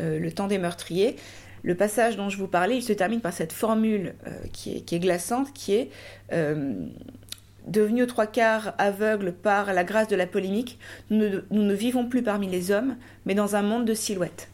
euh, 0.00 0.18
Le 0.18 0.32
temps 0.32 0.46
des 0.46 0.58
meurtriers. 0.58 1.16
Le 1.62 1.74
passage 1.74 2.16
dont 2.16 2.28
je 2.30 2.38
vous 2.38 2.48
parlais, 2.48 2.76
il 2.76 2.82
se 2.82 2.92
termine 2.92 3.20
par 3.20 3.32
cette 3.32 3.52
formule 3.52 4.14
euh, 4.26 4.30
qui, 4.52 4.76
est, 4.76 4.98
glaçante, 4.98 5.52
qui 5.52 5.74
est 5.74 5.90
euh, 7.66 7.70
devenu 7.70 8.02
aux 8.02 8.06
trois 8.06 8.26
quarts 8.26 8.74
aveugle 8.78 9.32
par 9.32 9.72
la 9.72 9.84
grâce 9.84 10.08
de 10.08 10.16
la 10.16 10.26
polémique, 10.26 10.78
nous 11.10 11.28
ne, 11.50 11.74
vivons 11.74 12.06
plus 12.08 12.22
parmi 12.22 12.48
les 12.48 12.70
hommes, 12.70 12.96
mais 13.24 13.34
dans 13.34 13.56
un 13.56 13.62
monde 13.62 13.84
de 13.84 13.94
silhouettes. 13.94 14.48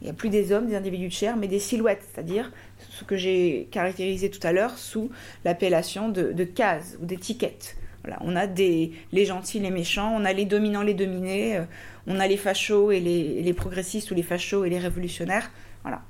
Il 0.00 0.04
n'y 0.04 0.10
a 0.10 0.14
plus 0.14 0.28
des 0.28 0.52
hommes, 0.52 0.66
des 0.66 0.76
individus 0.76 1.08
de 1.08 1.12
chair, 1.12 1.36
mais 1.36 1.48
des 1.48 1.58
silhouettes, 1.58 2.04
c'est-à-dire 2.12 2.52
ce 2.90 3.04
que 3.04 3.16
j'ai 3.16 3.68
caractérisé 3.70 4.30
tout 4.30 4.44
à 4.46 4.52
l'heure 4.52 4.76
sous 4.78 5.10
l'appellation 5.44 6.08
de 6.10 6.44
cases 6.44 6.96
ou 7.00 7.06
d'étiquettes 7.06 7.76
on 8.20 8.36
a 8.36 8.46
des, 8.46 8.92
les 9.12 9.24
gentils, 9.24 9.60
les 9.60 9.70
méchants, 9.70 10.14
on 10.16 10.24
a 10.24 10.32
les 10.32 10.44
dominants, 10.44 10.82
les 10.82 10.94
dominés, 10.94 11.56
euh, 11.56 11.64
on 12.06 12.20
a 12.20 12.26
les 12.26 12.36
fachos 12.36 12.90
et 12.92 13.00
les, 13.00 13.54
progressistes 13.54 14.10
ou 14.10 14.14
les 14.14 14.22
fachos 14.22 14.64
et 14.64 14.70
les 14.70 14.78
révolutionnaires. 14.78 15.50
Voilà. 15.82 16.02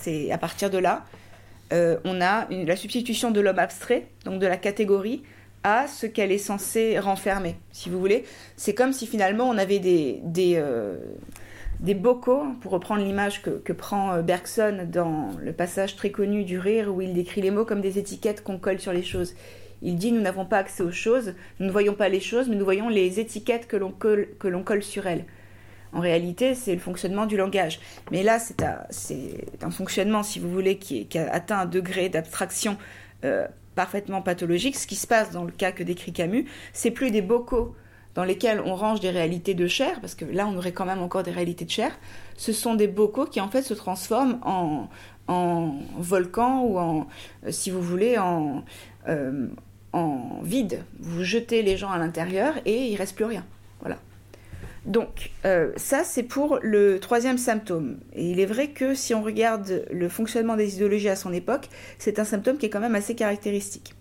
C'est 0.00 0.30
à 0.30 0.38
partir 0.38 0.70
de 0.70 0.78
là, 0.78 1.04
euh, 1.72 1.98
on 2.04 2.20
a 2.20 2.46
la 2.50 2.76
substitution 2.76 3.30
de 3.30 3.40
l'homme 3.40 3.58
abstrait, 3.58 4.06
donc 4.24 4.40
de 4.40 4.46
la 4.46 4.56
catégorie, 4.56 5.22
à 5.64 5.86
ce 5.88 6.06
qu'elle 6.06 6.30
est 6.30 6.38
censée 6.38 6.98
renfermer, 6.98 7.56
si 7.72 7.88
vous 7.88 7.98
voulez. 7.98 8.24
C'est 8.56 8.74
comme 8.74 8.92
si 8.92 9.06
finalement 9.06 9.48
on 9.48 9.58
avait 9.58 9.80
des, 9.80 10.20
des, 10.22 10.54
euh, 10.56 10.98
bocaux, 11.80 12.44
pour 12.60 12.70
reprendre 12.70 13.02
l'image 13.02 13.42
que, 13.42 13.50
que, 13.50 13.72
prend 13.72 14.22
Bergson 14.22 14.86
dans 14.86 15.30
le 15.42 15.52
passage 15.52 15.96
très 15.96 16.10
connu 16.10 16.44
du 16.44 16.58
rire, 16.58 16.94
où 16.94 17.00
il 17.00 17.14
décrit 17.14 17.40
les 17.40 17.50
mots 17.50 17.64
comme 17.64 17.80
des 17.80 17.98
étiquettes 17.98 18.44
qu'on 18.44 18.58
colle 18.58 18.78
sur 18.78 18.92
les 18.92 19.02
choses. 19.02 19.34
Il 19.82 19.96
dit 19.96 20.12
nous 20.12 20.20
n'avons 20.20 20.46
pas 20.46 20.58
accès 20.58 20.82
aux 20.82 20.92
choses, 20.92 21.34
nous 21.60 21.66
ne 21.66 21.72
voyons 21.72 21.94
pas 21.94 22.08
les 22.08 22.20
choses, 22.20 22.48
mais 22.48 22.56
nous 22.56 22.64
voyons 22.64 22.88
les 22.88 23.18
étiquettes 23.20 23.66
que 23.66 23.76
l'on 23.76 23.90
colle, 23.90 24.28
colle 24.38 24.82
sur 24.82 25.06
elles. 25.06 25.24
En 25.92 26.00
réalité, 26.00 26.54
c'est 26.54 26.74
le 26.74 26.80
fonctionnement 26.80 27.24
du 27.24 27.36
langage. 27.36 27.80
Mais 28.10 28.24
là, 28.24 28.38
c'est 28.40 28.62
un, 29.62 29.70
fonctionnement, 29.70 30.24
si 30.24 30.40
vous 30.40 30.50
voulez, 30.50 30.76
qui, 30.76 31.06
a 31.16 31.32
atteint 31.32 31.60
un 31.60 31.66
degré 31.66 32.08
d'abstraction 32.08 32.76
euh, 33.24 33.46
parfaitement 33.74 34.22
pathologique. 34.22 34.76
Ce 34.76 34.86
qui 34.86 34.96
se 34.96 35.06
passe 35.06 35.30
dans 35.30 35.44
le 35.44 35.52
cas 35.52 35.72
que 35.72 35.82
décrit 35.82 36.12
Camus, 36.12 36.46
c'est 36.72 36.90
plus 36.90 37.10
des 37.10 37.22
bocaux 37.22 37.74
dans 38.14 38.24
lesquels 38.24 38.60
on 38.64 38.74
range 38.76 39.00
des 39.00 39.10
réalités 39.10 39.54
de 39.54 39.66
chair, 39.66 40.00
parce 40.00 40.14
que 40.14 40.24
là, 40.24 40.46
on 40.46 40.56
aurait 40.56 40.72
quand 40.72 40.86
même 40.86 41.02
encore 41.02 41.24
des 41.24 41.32
réalités 41.32 41.64
de 41.64 41.70
chair. 41.70 41.90
Ce 42.36 42.52
sont 42.52 42.74
des 42.74 42.86
bocaux 42.86 43.26
qui, 43.26 43.40
en 43.40 43.48
fait, 43.48 43.62
se 43.62 43.74
transforment 43.74 44.38
en, 44.42 44.88
en 45.26 45.74
volcan 45.98 46.62
ou 46.62 46.78
en, 46.78 47.08
euh, 47.44 47.50
si 47.50 47.70
vous 47.70 47.82
voulez, 47.82 48.16
en, 48.18 48.64
euh, 49.08 49.48
en 49.92 50.40
vide. 50.42 50.84
Vous 51.00 51.24
jetez 51.24 51.62
les 51.62 51.76
gens 51.76 51.90
à 51.90 51.98
l'intérieur 51.98 52.54
et 52.64 52.86
il 52.86 52.96
reste 52.96 53.16
plus 53.16 53.24
rien. 53.24 53.44
Voilà. 53.80 53.98
Donc 54.84 55.30
euh, 55.46 55.72
ça 55.76 56.04
c'est 56.04 56.22
pour 56.22 56.58
le 56.62 56.98
troisième 57.00 57.38
symptôme. 57.38 57.96
Et 58.14 58.30
il 58.30 58.40
est 58.40 58.46
vrai 58.46 58.68
que 58.68 58.94
si 58.94 59.14
on 59.14 59.22
regarde 59.22 59.86
le 59.90 60.08
fonctionnement 60.08 60.56
des 60.56 60.74
idéologies 60.74 61.08
à 61.08 61.16
son 61.16 61.32
époque, 61.32 61.68
c'est 61.98 62.18
un 62.18 62.24
symptôme 62.24 62.58
qui 62.58 62.66
est 62.66 62.70
quand 62.70 62.80
même 62.80 62.94
assez 62.94 63.14
caractéristique. 63.14 63.94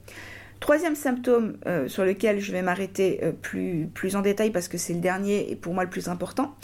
Troisième 0.60 0.96
symptôme 0.96 1.58
euh, 1.68 1.88
sur 1.88 2.06
lequel 2.06 2.40
je 2.40 2.52
vais 2.52 2.62
m'arrêter 2.62 3.20
euh, 3.24 3.32
plus, 3.32 4.16
en 4.16 4.22
détail 4.22 4.52
parce 4.52 4.68
que 4.68 4.78
c'est 4.78 4.94
le 4.94 5.00
dernier 5.00 5.52
et 5.52 5.56
pour 5.56 5.74
moi 5.74 5.84
le 5.84 5.90
plus 5.90 6.10
important, 6.10 6.56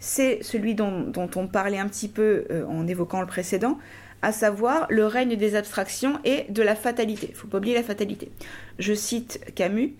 c'est 0.00 0.42
celui 0.42 0.74
dont, 0.74 1.12
on 1.16 1.46
parlait 1.46 1.78
un 1.78 1.88
petit 1.88 2.08
peu 2.08 2.46
en 2.68 2.86
évoquant 2.86 3.20
le 3.20 3.26
précédent, 3.26 3.78
à 4.22 4.32
savoir 4.32 4.86
le 4.88 5.04
règne 5.04 5.36
des 5.36 5.56
abstractions 5.56 6.18
et 6.24 6.46
de 6.48 6.62
la 6.62 6.74
fatalité. 6.74 7.26
Il 7.28 7.32
ne 7.32 7.36
faut 7.36 7.48
pas 7.48 7.58
oublier 7.58 7.74
la 7.74 7.82
fatalité. 7.82 8.30
Je 8.78 8.94
cite 8.94 9.40
Camus. 9.54 9.94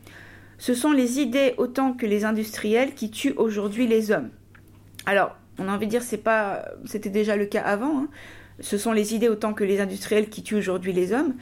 Ce 0.60 0.74
sont 0.74 0.92
les 0.92 1.20
idées 1.20 1.54
autant 1.56 1.94
que 1.94 2.04
les 2.04 2.26
industriels 2.26 2.92
qui 2.92 3.10
tuent 3.10 3.32
aujourd'hui 3.38 3.86
les 3.86 4.10
hommes. 4.10 4.28
Alors, 5.06 5.34
on 5.58 5.66
a 5.66 5.72
envie 5.72 5.86
de 5.86 5.90
dire 5.90 6.02
c'est 6.02 6.18
pas 6.18 6.66
c'était 6.84 7.08
déjà 7.08 7.34
le 7.34 7.46
cas 7.46 7.62
avant. 7.62 8.02
Hein. 8.02 8.08
Ce 8.60 8.76
sont 8.76 8.92
les 8.92 9.14
idées 9.14 9.30
autant 9.30 9.54
que 9.54 9.64
les 9.64 9.80
industriels 9.80 10.28
qui 10.28 10.42
tuent 10.42 10.56
aujourd'hui 10.56 10.92
les 10.92 11.14
hommes. 11.14 11.32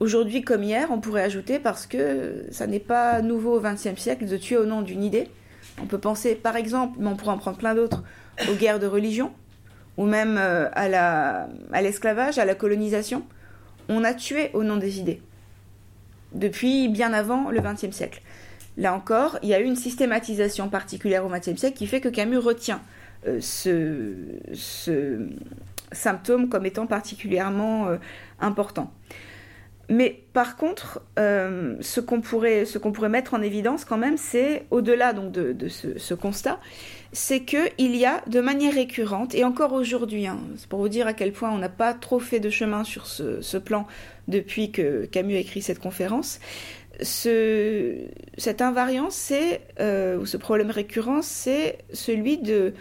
Aujourd'hui 0.00 0.40
comme 0.40 0.62
hier, 0.62 0.88
on 0.90 0.98
pourrait 0.98 1.24
ajouter 1.24 1.58
parce 1.58 1.86
que 1.86 2.46
ça 2.50 2.66
n'est 2.66 2.80
pas 2.80 3.20
nouveau 3.20 3.58
au 3.58 3.60
XXe 3.60 4.00
siècle 4.00 4.26
de 4.26 4.36
tuer 4.38 4.56
au 4.56 4.64
nom 4.64 4.80
d'une 4.80 5.04
idée. 5.04 5.28
On 5.82 5.84
peut 5.84 5.98
penser 5.98 6.34
par 6.34 6.56
exemple, 6.56 6.96
mais 6.98 7.08
on 7.08 7.16
pourrait 7.16 7.32
en 7.32 7.38
prendre 7.38 7.58
plein 7.58 7.74
d'autres, 7.74 8.02
aux 8.50 8.54
guerres 8.54 8.78
de 8.78 8.86
religion, 8.86 9.30
ou 9.98 10.06
même 10.06 10.38
euh, 10.38 10.70
à 10.74 11.82
l'esclavage, 11.82 12.38
à, 12.38 12.46
la 12.46 12.54
colonisation, 12.54 13.24
on 13.90 14.04
a 14.04 14.14
tué 14.14 14.48
au 14.54 14.64
nom 14.64 14.78
des 14.78 15.00
idées. 15.00 15.20
Depuis 16.32 16.88
bien 16.88 17.12
avant 17.12 17.50
le 17.50 17.60
XXe 17.60 17.94
siècle. 17.94 18.22
Là 18.76 18.94
encore, 18.94 19.38
il 19.42 19.48
y 19.48 19.54
a 19.54 19.60
eu 19.60 19.64
une 19.64 19.76
systématisation 19.76 20.68
particulière 20.68 21.24
au 21.24 21.28
XXe 21.28 21.56
siècle 21.56 21.76
qui 21.76 21.86
fait 21.86 22.00
que 22.00 22.08
Camus 22.08 22.38
retient 22.38 22.80
euh, 23.26 23.40
ce, 23.40 25.28
symptôme 25.92 26.48
comme 26.48 26.66
étant 26.66 26.86
particulièrement 26.86 27.86
euh, 27.86 27.96
important. 28.40 28.92
Mais 29.88 30.22
par 30.32 30.56
contre, 30.56 31.02
euh, 31.18 31.76
ce 31.80 32.00
qu'on 32.00 32.20
pourrait, 32.20 32.64
mettre 33.08 33.34
en 33.34 33.42
évidence 33.42 33.84
quand 33.84 33.98
même, 33.98 34.16
c'est 34.16 34.66
au-delà 34.70 35.12
de, 35.12 35.68
ce, 35.68 36.14
constat, 36.14 36.58
c'est 37.12 37.40
qu'il 37.40 37.96
y 37.96 38.06
a 38.06 38.22
de 38.26 38.40
manière 38.40 38.74
récurrente, 38.74 39.34
et 39.34 39.44
encore 39.44 39.72
aujourd'hui, 39.72 40.26
hein, 40.26 40.38
pour 40.68 40.80
vous 40.80 40.88
dire 40.88 41.06
à 41.06 41.12
quel 41.12 41.32
point 41.32 41.50
on 41.50 41.58
n'a 41.58 41.68
pas 41.68 41.92
trop 41.92 42.18
fait 42.18 42.40
de 42.40 42.50
chemin 42.50 42.82
sur 42.82 43.06
ce, 43.06 43.56
plan 43.58 43.86
depuis 44.26 44.72
que 44.72 45.04
Camus 45.06 45.36
a 45.36 45.38
écrit 45.38 45.60
cette 45.62 45.78
conférence, 45.78 46.40
ce, 47.00 48.06
cette 48.38 48.62
invariance, 48.62 49.14
c'est, 49.14 49.62
euh, 49.80 50.18
ou 50.18 50.26
ce 50.26 50.36
problème 50.36 50.70
récurrent, 50.70 51.22
c'est 51.22 51.78
celui 51.92 52.38
de, 52.38 52.74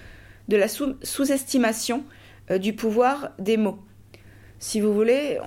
de 0.48 0.58
la 0.58 0.68
sous-estimation 0.68 2.04
euh, 2.52 2.58
du 2.58 2.74
pouvoir 2.74 3.32
des 3.40 3.58
mots. 3.58 3.80
Si 4.60 4.80
vous 4.80 4.94
voulez, 4.94 5.40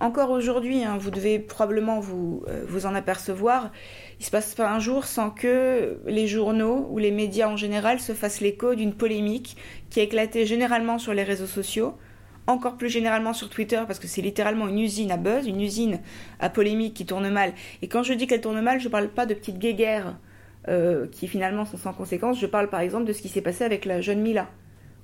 encore 0.00 0.30
aujourd'hui, 0.30 0.82
hein, 0.82 0.96
vous 0.98 1.10
devez 1.10 1.38
probablement 1.38 2.00
vous, 2.00 2.42
euh, 2.48 2.64
vous 2.66 2.86
en 2.86 2.94
apercevoir, 2.94 3.70
il 4.18 4.24
se 4.24 4.30
passe 4.30 4.54
pas 4.54 4.70
un 4.70 4.78
jour 4.78 5.04
sans 5.04 5.28
que 5.28 5.98
les 6.06 6.26
journaux 6.26 6.88
ou 6.90 6.96
les 6.96 7.10
médias 7.10 7.48
en 7.48 7.58
général 7.58 8.00
se 8.00 8.14
fassent 8.14 8.40
l'écho 8.40 8.74
d'une 8.74 8.94
polémique 8.94 9.58
qui 9.90 10.00
a 10.00 10.04
éclaté 10.04 10.46
généralement 10.46 10.98
sur 10.98 11.12
les 11.12 11.22
réseaux 11.22 11.46
sociaux, 11.46 11.98
encore 12.46 12.76
plus 12.76 12.88
généralement 12.88 13.32
sur 13.32 13.48
Twitter 13.48 13.82
parce 13.86 13.98
que 13.98 14.06
c'est 14.06 14.22
littéralement 14.22 14.68
une 14.68 14.78
usine 14.78 15.10
à 15.10 15.16
buzz, 15.16 15.46
une 15.46 15.60
usine 15.60 16.00
à 16.40 16.48
polémique 16.48 16.94
qui 16.94 17.06
tourne 17.06 17.28
mal. 17.30 17.52
Et 17.82 17.88
quand 17.88 18.02
je 18.02 18.14
dis 18.14 18.26
qu'elle 18.26 18.40
tourne 18.40 18.60
mal, 18.60 18.80
je 18.80 18.86
ne 18.86 18.90
parle 18.90 19.08
pas 19.08 19.26
de 19.26 19.34
petites 19.34 19.58
guéguerres 19.58 20.16
euh, 20.68 21.06
qui 21.10 21.28
finalement 21.28 21.64
sont 21.64 21.76
sans 21.76 21.92
conséquence, 21.92 22.38
je 22.38 22.46
parle 22.46 22.68
par 22.68 22.80
exemple 22.80 23.04
de 23.04 23.12
ce 23.12 23.22
qui 23.22 23.28
s'est 23.28 23.40
passé 23.40 23.64
avec 23.64 23.84
la 23.84 24.00
jeune 24.00 24.20
Mila 24.20 24.48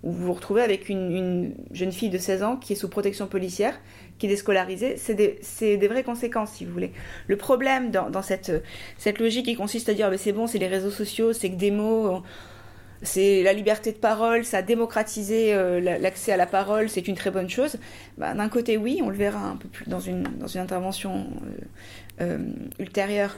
où 0.03 0.13
vous 0.13 0.27
vous 0.27 0.33
retrouvez 0.33 0.63
avec 0.63 0.89
une, 0.89 1.55
jeune 1.73 1.93
fille 1.93 2.11
de 2.11 2.19
16 2.19 2.43
ans 2.43 2.57
qui 2.57 2.75
est 2.75 2.77
sous 2.77 2.89
protection 2.89 3.27
policière, 3.27 3.79
qui 4.19 4.27
est 4.27 4.29
déscolarisée, 4.29 4.97
c'est 4.97 5.15
des, 5.15 5.89
vraies 5.89 6.05
conséquences, 6.05 6.53
si 6.53 6.65
vous 6.65 6.73
voulez. 6.73 6.93
Le 7.27 7.37
problème 7.37 7.91
dans, 7.91 8.23
cette, 8.23 8.53
cette, 8.97 9.19
logique 9.19 9.47
qui 9.47 9.57
consiste 9.57 9.89
à 9.89 9.95
dire 9.95 10.11
c'est 10.17 10.33
bon, 10.33 10.47
c'est 10.47 10.59
les 10.59 10.69
réseaux 10.69 10.91
sociaux, 10.91 11.33
c'est 11.33 11.51
que 11.51 11.57
des 11.57 11.71
mots, 11.71 12.23
c'est 13.03 13.43
la 13.43 13.53
liberté 13.53 13.93
de 13.93 13.97
parole, 13.97 14.45
ça 14.45 14.59
a 14.59 14.63
démocratisé 14.63 15.55
euh, 15.55 15.81
l'accès 15.81 16.33
à 16.33 16.37
la 16.37 16.47
parole, 16.47 16.89
c'est 16.89 17.07
une 17.07 17.15
très 17.15 17.31
bonne 17.31 17.49
chose. 17.49 17.77
Bah, 18.17 18.35
d'un 18.35 18.49
côté, 18.49 18.77
oui, 18.77 19.01
on 19.03 19.09
le 19.09 19.17
verra 19.17 19.41
un 19.41 19.57
peu 19.57 19.69
plus 19.69 19.89
dans 19.89 20.01
une, 20.01 20.27
intervention 20.57 21.27
euh, 22.21 22.23
euh, 22.23 22.39
ultérieure. 22.79 23.37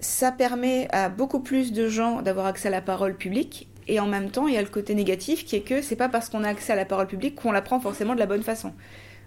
Ça 0.00 0.32
permet 0.32 0.88
à 0.92 1.08
beaucoup 1.08 1.40
plus 1.40 1.72
de 1.72 1.88
gens 1.88 2.22
d'avoir 2.22 2.46
accès 2.46 2.68
à 2.68 2.70
la 2.70 2.80
parole 2.80 3.16
publique 3.16 3.68
et 3.88 4.00
en 4.00 4.06
même 4.06 4.30
temps, 4.30 4.48
il 4.48 4.54
y 4.54 4.58
a 4.58 4.62
le 4.62 4.68
côté 4.68 4.94
négatif 4.94 5.44
qui 5.44 5.56
est 5.56 5.60
que 5.60 5.82
c'est 5.82 5.96
pas 5.96 6.08
parce 6.08 6.28
qu'on 6.28 6.44
a 6.44 6.48
accès 6.48 6.72
à 6.72 6.76
la 6.76 6.84
parole 6.84 7.06
publique 7.06 7.34
qu'on 7.34 7.52
la 7.52 7.62
prend 7.62 7.80
forcément 7.80 8.14
de 8.14 8.20
la 8.20 8.26
bonne 8.26 8.42
façon. 8.42 8.72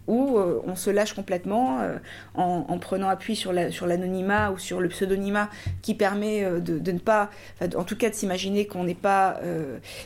Ou 0.07 0.37
euh, 0.37 0.61
on 0.65 0.75
se 0.75 0.89
lâche 0.89 1.13
complètement 1.13 1.79
euh, 1.81 1.97
en, 2.35 2.77
prenant 2.77 3.09
appui 3.09 3.35
sur 3.35 3.53
l'anonymat 3.53 4.51
ou 4.51 4.57
sur 4.57 4.79
le 4.79 4.89
pseudonymat 4.89 5.49
qui 5.81 5.95
permet 5.95 6.43
euh, 6.43 6.59
de, 6.59 6.91
ne 6.91 6.99
pas, 6.99 7.31
en 7.75 7.83
tout 7.83 7.97
cas 7.97 8.09
de 8.09 8.15
s'imaginer 8.15 8.67
qu'on 8.67 8.83
n'est 8.83 8.93
pas 8.93 9.39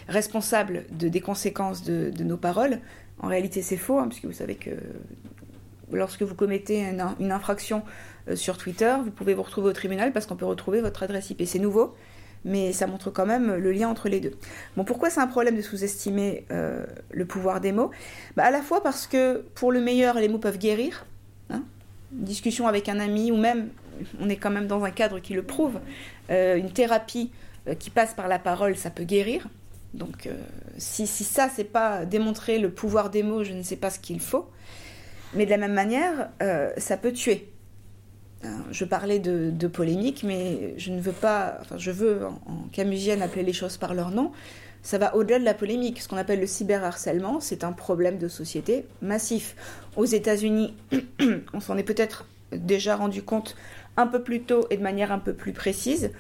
responsable 0.07 0.85
de, 0.91 1.09
des 1.09 1.21
conséquences 1.21 1.83
de, 1.83 2.23
nos 2.23 2.37
paroles. 2.37 2.79
En 3.21 3.27
réalité, 3.27 3.61
c'est 3.61 3.77
faux, 3.77 3.99
hein, 3.99 4.07
puisque 4.07 4.25
vous 4.25 4.31
savez 4.31 4.55
que 4.55 4.71
lorsque 5.91 6.21
vous 6.21 6.35
commettez 6.35 6.85
une 7.19 7.31
infraction 7.31 7.83
sur 8.35 8.57
Twitter, 8.57 8.95
vous 9.03 9.11
pouvez 9.11 9.33
vous 9.33 9.43
retrouver 9.43 9.69
au 9.69 9.73
tribunal 9.73 10.13
parce 10.13 10.25
qu'on 10.25 10.35
peut 10.35 10.45
retrouver 10.45 10.81
votre 10.81 11.03
adresse 11.03 11.29
IP. 11.29 11.43
C'est 11.45 11.59
nouveau 11.59 11.95
mais 12.45 12.73
ça 12.73 12.87
montre 12.87 13.09
quand 13.11 13.25
même 13.25 13.55
le 13.55 13.71
lien 13.71 13.89
entre 13.89 14.09
les 14.09 14.19
deux. 14.19 14.33
Bon, 14.77 14.83
pourquoi 14.83 15.09
c'est 15.09 15.19
un 15.19 15.27
problème 15.27 15.55
de 15.55 15.61
sous-estimer 15.61 16.45
euh, 16.51 16.85
le 17.11 17.25
pouvoir 17.25 17.61
des 17.61 17.71
mots? 17.71 17.91
Bah, 18.35 18.43
À 18.45 18.51
la 18.51 18.61
fois 18.61 18.81
parce 18.81 19.07
que 19.07 19.43
pour 19.55 19.71
le 19.71 19.81
meilleur, 19.81 20.15
les 20.15 20.29
mots 20.29 20.37
peuvent 20.37 20.57
guérir. 20.57 21.05
Hein 21.49 21.63
une 22.11 22.23
discussion 22.23 22.67
avec 22.67 22.89
un 22.89 22.99
ami, 22.99 23.31
ou 23.31 23.37
même, 23.37 23.69
on 24.19 24.29
est 24.29 24.37
quand 24.37 24.49
même 24.49 24.67
dans 24.67 24.83
un 24.83 24.91
cadre 24.91 25.19
qui 25.19 25.33
le 25.33 25.43
prouve, 25.43 25.79
euh, 26.31 26.55
une 26.55 26.71
thérapie 26.71 27.31
euh, 27.67 27.75
qui 27.75 27.89
passe 27.89 28.13
par 28.13 28.27
la 28.27 28.39
parole, 28.39 28.75
ça 28.75 28.89
peut 28.89 29.03
guérir. 29.03 29.47
Donc 29.93 30.29
si, 30.77 31.07
si 31.07 31.23
ça, 31.23 31.49
c'est 31.49 31.63
pas 31.63 32.05
démontrer 32.05 32.59
le 32.59 32.69
pouvoir 32.69 33.09
des 33.09 33.23
mots, 33.23 33.43
je 33.43 33.53
ne 33.53 33.63
sais 33.63 33.75
pas 33.75 33.89
ce 33.89 33.97
qu'il 33.97 34.19
faut. 34.19 34.47
Mais 35.33 35.45
de 35.45 35.49
la 35.49 35.57
même 35.57 35.73
manière, 35.73 36.29
ça 36.77 36.95
peut 36.95 37.11
tuer. 37.11 37.49
Euh, 38.45 38.47
je 38.71 38.85
parlais 38.85 39.19
de, 39.19 39.67
polémique, 39.67 40.23
mais 40.23 40.73
je 40.77 40.91
ne 40.91 41.01
veux 41.01 41.11
pas, 41.11 41.57
enfin, 41.61 41.77
je 41.77 41.91
veux 41.91 42.25
en, 42.25 42.67
camusienne 42.71 43.21
appeler 43.21 43.43
les 43.43 43.53
choses 43.53 43.77
par 43.77 43.93
leur 43.93 44.11
nom. 44.11 44.31
Ça 44.81 44.97
va 44.97 45.15
au-delà 45.15 45.39
de 45.39 45.43
la 45.43 45.53
polémique. 45.53 46.01
Ce 46.01 46.07
qu'on 46.07 46.15
appelle 46.15 46.39
le 46.39 46.47
cyberharcèlement, 46.47 47.41
c'est 47.41 47.65
un 47.65 47.73
problème 47.73 48.17
de 48.17 48.29
société 48.29 48.85
massif. 49.01 49.55
Aux 49.97 50.05
États-Unis, 50.05 50.73
on 51.53 51.59
s'en 51.59 51.77
est 51.77 51.83
peut-être 51.83 52.27
déjà 52.53 52.95
rendu 52.95 53.21
compte 53.21 53.57
un 53.97 54.07
peu 54.07 54.23
plus 54.23 54.41
tôt 54.41 54.65
et 54.69 54.77
de 54.77 54.83
manière 54.83 55.11
un 55.11 55.19
peu 55.19 55.33
plus 55.33 55.51
précise. 55.51 56.11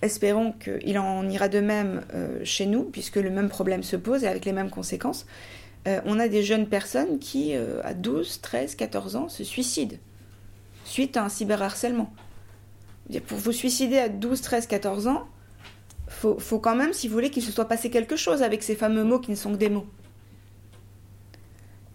Espérons 0.00 0.52
qu'il 0.52 0.98
en 0.98 1.28
ira 1.28 1.48
de 1.48 1.60
même 1.60 2.02
euh, 2.14 2.38
chez 2.44 2.66
nous, 2.66 2.84
puisque 2.84 3.16
le 3.16 3.30
même 3.30 3.48
problème 3.48 3.82
se 3.82 3.96
pose 3.96 4.22
et 4.22 4.28
avec 4.28 4.44
les 4.44 4.52
mêmes 4.52 4.70
conséquences. 4.70 5.26
Euh, 5.88 6.00
on 6.04 6.20
a 6.20 6.28
des 6.28 6.44
jeunes 6.44 6.68
personnes 6.68 7.18
qui, 7.18 7.54
à 7.82 7.94
12, 7.94 8.40
13, 8.42 8.76
14 8.76 9.16
ans, 9.16 9.28
se 9.28 9.42
suicident 9.42 9.96
suite 10.84 11.16
à 11.16 11.24
un 11.24 11.28
cyberharcèlement. 11.28 12.12
Pour 13.26 13.38
vous 13.38 13.52
suicider 13.52 13.98
à 13.98 14.08
12, 14.08 14.40
13, 14.40 14.66
14 14.66 15.06
ans, 15.08 15.26
faut, 16.08 16.38
faut 16.38 16.58
quand 16.58 16.76
même, 16.76 16.92
si 16.92 17.08
vous 17.08 17.14
voulez, 17.14 17.30
qu'il 17.30 17.42
se 17.42 17.52
soit 17.52 17.66
passé 17.66 17.90
quelque 17.90 18.16
chose 18.16 18.42
avec 18.42 18.62
ces 18.62 18.74
fameux 18.74 19.04
mots 19.04 19.18
qui 19.18 19.30
ne 19.30 19.36
sont 19.36 19.52
que 19.52 19.56
des 19.56 19.70
mots. 19.70 19.86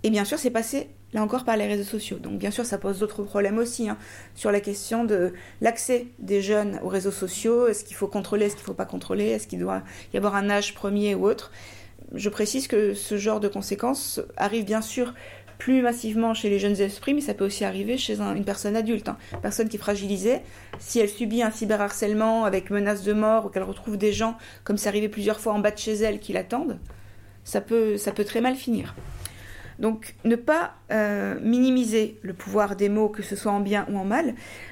Et 0.03 0.09
bien 0.09 0.25
sûr, 0.25 0.39
c'est 0.39 0.51
passé 0.51 0.89
là 1.13 1.23
encore 1.23 1.43
par 1.43 1.57
les 1.57 1.65
réseaux 1.65 1.83
sociaux. 1.83 2.17
Donc 2.17 2.37
bien 2.37 2.51
sûr, 2.51 2.65
ça 2.65 2.77
pose 2.77 2.99
d'autres 2.99 3.23
problèmes 3.23 3.57
aussi 3.57 3.89
hein, 3.89 3.97
sur 4.35 4.51
la 4.51 4.59
question 4.59 5.03
de 5.03 5.33
l'accès 5.61 6.07
des 6.19 6.41
jeunes 6.41 6.79
aux 6.83 6.87
réseaux 6.87 7.11
sociaux. 7.11 7.67
Est-ce 7.67 7.83
qu'il 7.83 7.95
faut 7.95 8.07
contrôler, 8.07 8.45
est-ce 8.45 8.55
qu'il 8.55 8.63
ne 8.63 8.67
faut 8.67 8.73
pas 8.73 8.85
contrôler, 8.85 9.25
est-ce 9.25 9.47
qu'il 9.47 9.59
doit 9.59 9.81
y 10.13 10.17
avoir 10.17 10.35
un 10.35 10.49
âge 10.49 10.73
premier 10.73 11.15
ou 11.15 11.27
autre? 11.27 11.51
Je 12.13 12.29
précise 12.29 12.67
que 12.67 12.93
ce 12.93 13.17
genre 13.17 13.39
de 13.39 13.47
conséquences 13.47 14.19
arrive 14.37 14.65
bien 14.65 14.81
sûr 14.81 15.13
plus 15.59 15.81
massivement 15.81 16.33
chez 16.33 16.49
les 16.49 16.57
jeunes 16.57 16.79
esprits, 16.81 17.13
mais 17.13 17.21
ça 17.21 17.35
peut 17.35 17.45
aussi 17.45 17.65
arriver 17.65 17.97
chez 17.97 18.19
une 18.19 18.45
personne 18.45 18.75
adulte, 18.75 19.09
hein. 19.09 19.17
une 19.33 19.41
personne 19.41 19.69
qui 19.69 19.75
est 19.75 19.79
fragilisée. 19.79 20.39
Si 20.79 20.99
elle 20.99 21.09
subit 21.09 21.43
un 21.43 21.51
cyberharcèlement 21.51 22.45
avec 22.45 22.71
menace 22.71 23.03
de 23.03 23.13
mort 23.13 23.45
ou 23.45 23.49
qu'elle 23.49 23.63
retrouve 23.63 23.97
des 23.97 24.13
gens, 24.13 24.37
comme 24.63 24.77
c'est 24.77 24.87
arrivé 24.87 25.09
plusieurs 25.09 25.39
fois 25.39 25.53
en 25.53 25.59
bas 25.59 25.71
de 25.71 25.77
chez 25.77 25.93
elle, 25.95 26.19
qui 26.19 26.31
l'attendent, 26.33 26.79
ça 27.43 27.59
peut, 27.59 27.97
ça 27.97 28.13
peut 28.13 28.23
très 28.23 28.41
mal 28.41 28.55
finir. 28.55 28.95
Donc 29.79 30.15
ne 30.23 30.35
pas 30.35 30.75
euh, 30.91 31.37
minimiser 31.41 32.19
le 32.21 32.33
pouvoir 32.33 32.75
des 32.77 32.89
mots, 32.89 33.09
que 33.09 33.23
ce 33.23 33.35
soit 33.35 33.51
en 33.51 33.59
bien 33.59 33.85
ou 33.89 33.97
en 33.97 34.05
mal. 34.05 34.27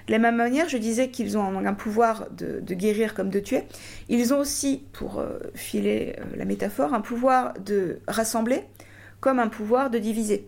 De 0.08 0.12
la 0.12 0.20
même 0.20 0.36
manière, 0.38 0.70
je 0.70 0.78
disais 0.78 1.10
qu'ils 1.10 1.38
ont 1.38 1.66
un, 1.66 1.74
pouvoir 1.74 2.28
de, 2.32 2.62
guérir 2.74 3.14
comme 3.14 3.30
de 3.30 3.40
tuer. 3.40 3.64
Ils 4.10 4.34
ont 4.34 4.40
aussi, 4.40 4.84
pour 4.94 5.20
euh, 5.20 5.38
filer 5.54 6.16
euh, 6.18 6.24
la 6.36 6.46
métaphore, 6.46 6.94
un 6.94 7.02
pouvoir 7.02 7.54
de 7.60 8.00
rassembler 8.08 8.64
comme 9.20 9.40
un 9.40 9.48
pouvoir 9.48 9.90
de 9.90 9.98
diviser. 9.98 10.48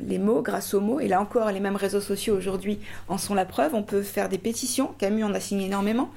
Les 0.00 0.18
mots, 0.18 0.42
grâce 0.42 0.74
aux 0.74 0.80
mots, 0.80 1.00
et 1.00 1.08
là 1.08 1.20
encore, 1.20 1.50
les 1.50 1.60
mêmes 1.60 1.76
réseaux 1.76 2.00
sociaux 2.00 2.36
aujourd'hui 2.36 2.78
en 3.08 3.18
sont 3.18 3.34
la 3.34 3.44
preuve. 3.44 3.74
On 3.74 3.82
peut 3.82 4.02
faire 4.02 4.28
des 4.28 4.38
pétitions, 4.38 4.94
Camus 4.98 5.24
en 5.24 5.34
a 5.34 5.40
signé 5.40 5.66
énormément. 5.66 6.10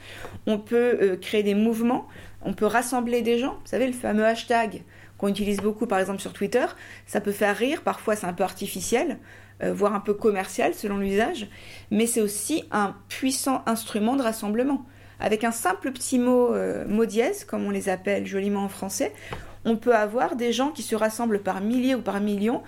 On 0.45 0.59
peut 0.59 0.97
euh, 1.01 1.17
créer 1.17 1.43
des 1.43 1.55
mouvements, 1.55 2.07
on 2.43 2.53
peut 2.53 2.65
rassembler 2.65 3.21
des 3.21 3.39
gens. 3.39 3.53
Vous 3.53 3.67
savez, 3.67 3.87
le 3.87 3.93
fameux 3.93 4.25
hashtag 4.25 4.83
qu'on 5.17 5.27
utilise 5.27 5.57
beaucoup, 5.57 5.85
par 5.85 5.99
exemple, 5.99 6.21
sur 6.21 6.33
Twitter, 6.33 6.65
ça 7.05 7.21
peut 7.21 7.31
faire 7.31 7.55
rire, 7.55 7.81
parfois 7.81 8.15
c'est 8.15 8.25
un 8.27 8.33
peu 8.33 8.43
artificiel, 8.43 9.17
euh, 9.61 9.73
voire 9.73 9.93
un 9.93 9.99
peu 9.99 10.13
commercial 10.13 10.73
selon 10.73 10.97
l'usage, 10.97 11.47
mais 11.91 12.07
c'est 12.07 12.21
aussi 12.21 12.63
un 12.71 12.95
puissant 13.09 13.61
instrument 13.65 14.15
de 14.15 14.21
rassemblement. 14.21 14.85
Avec 15.19 15.43
un 15.43 15.51
simple 15.51 15.91
petit 15.91 16.17
mot, 16.17 16.53
euh, 16.53 16.85
mot 16.87 17.05
dièse, 17.05 17.43
comme 17.43 17.65
on 17.65 17.69
les 17.69 17.89
appelle 17.89 18.25
joliment 18.25 18.63
en 18.63 18.69
français, 18.69 19.13
on 19.65 19.75
peut 19.75 19.93
avoir 19.93 20.37
des 20.37 20.53
gens 20.53 20.69
qui 20.69 20.83
se 20.83 20.95
rassemblent 20.95 21.41
par 21.41 21.59
milliers 21.59 21.95
ou 21.95 22.01
par 22.01 22.21
millions 22.21 22.63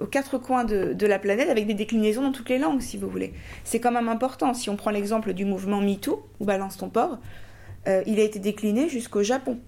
aux 0.00 0.06
quatre 0.06 0.38
coins 0.38 0.64
de, 0.64 1.06
la 1.06 1.18
planète 1.18 1.48
avec 1.48 1.66
des 1.66 1.74
déclinaisons 1.74 2.22
dans 2.22 2.32
toutes 2.32 2.50
les 2.50 2.58
langues, 2.58 2.80
si 2.80 2.96
vous 2.96 3.08
voulez. 3.08 3.32
C'est 3.64 3.80
quand 3.80 3.92
même 3.92 4.08
important. 4.08 4.52
Si 4.54 4.68
on 4.68 4.76
prend 4.76 4.90
l'exemple 4.90 5.32
du 5.32 5.44
mouvement 5.44 5.80
MeToo, 5.80 6.26
ou 6.40 6.44
Balance 6.44 6.76
ton 6.76 6.88
port, 6.88 7.18
euh, 7.88 8.02
il 8.06 8.20
a 8.20 8.22
été 8.22 8.38
décliné 8.38 8.88
jusqu'au 8.88 9.22
Japon. 9.22 9.58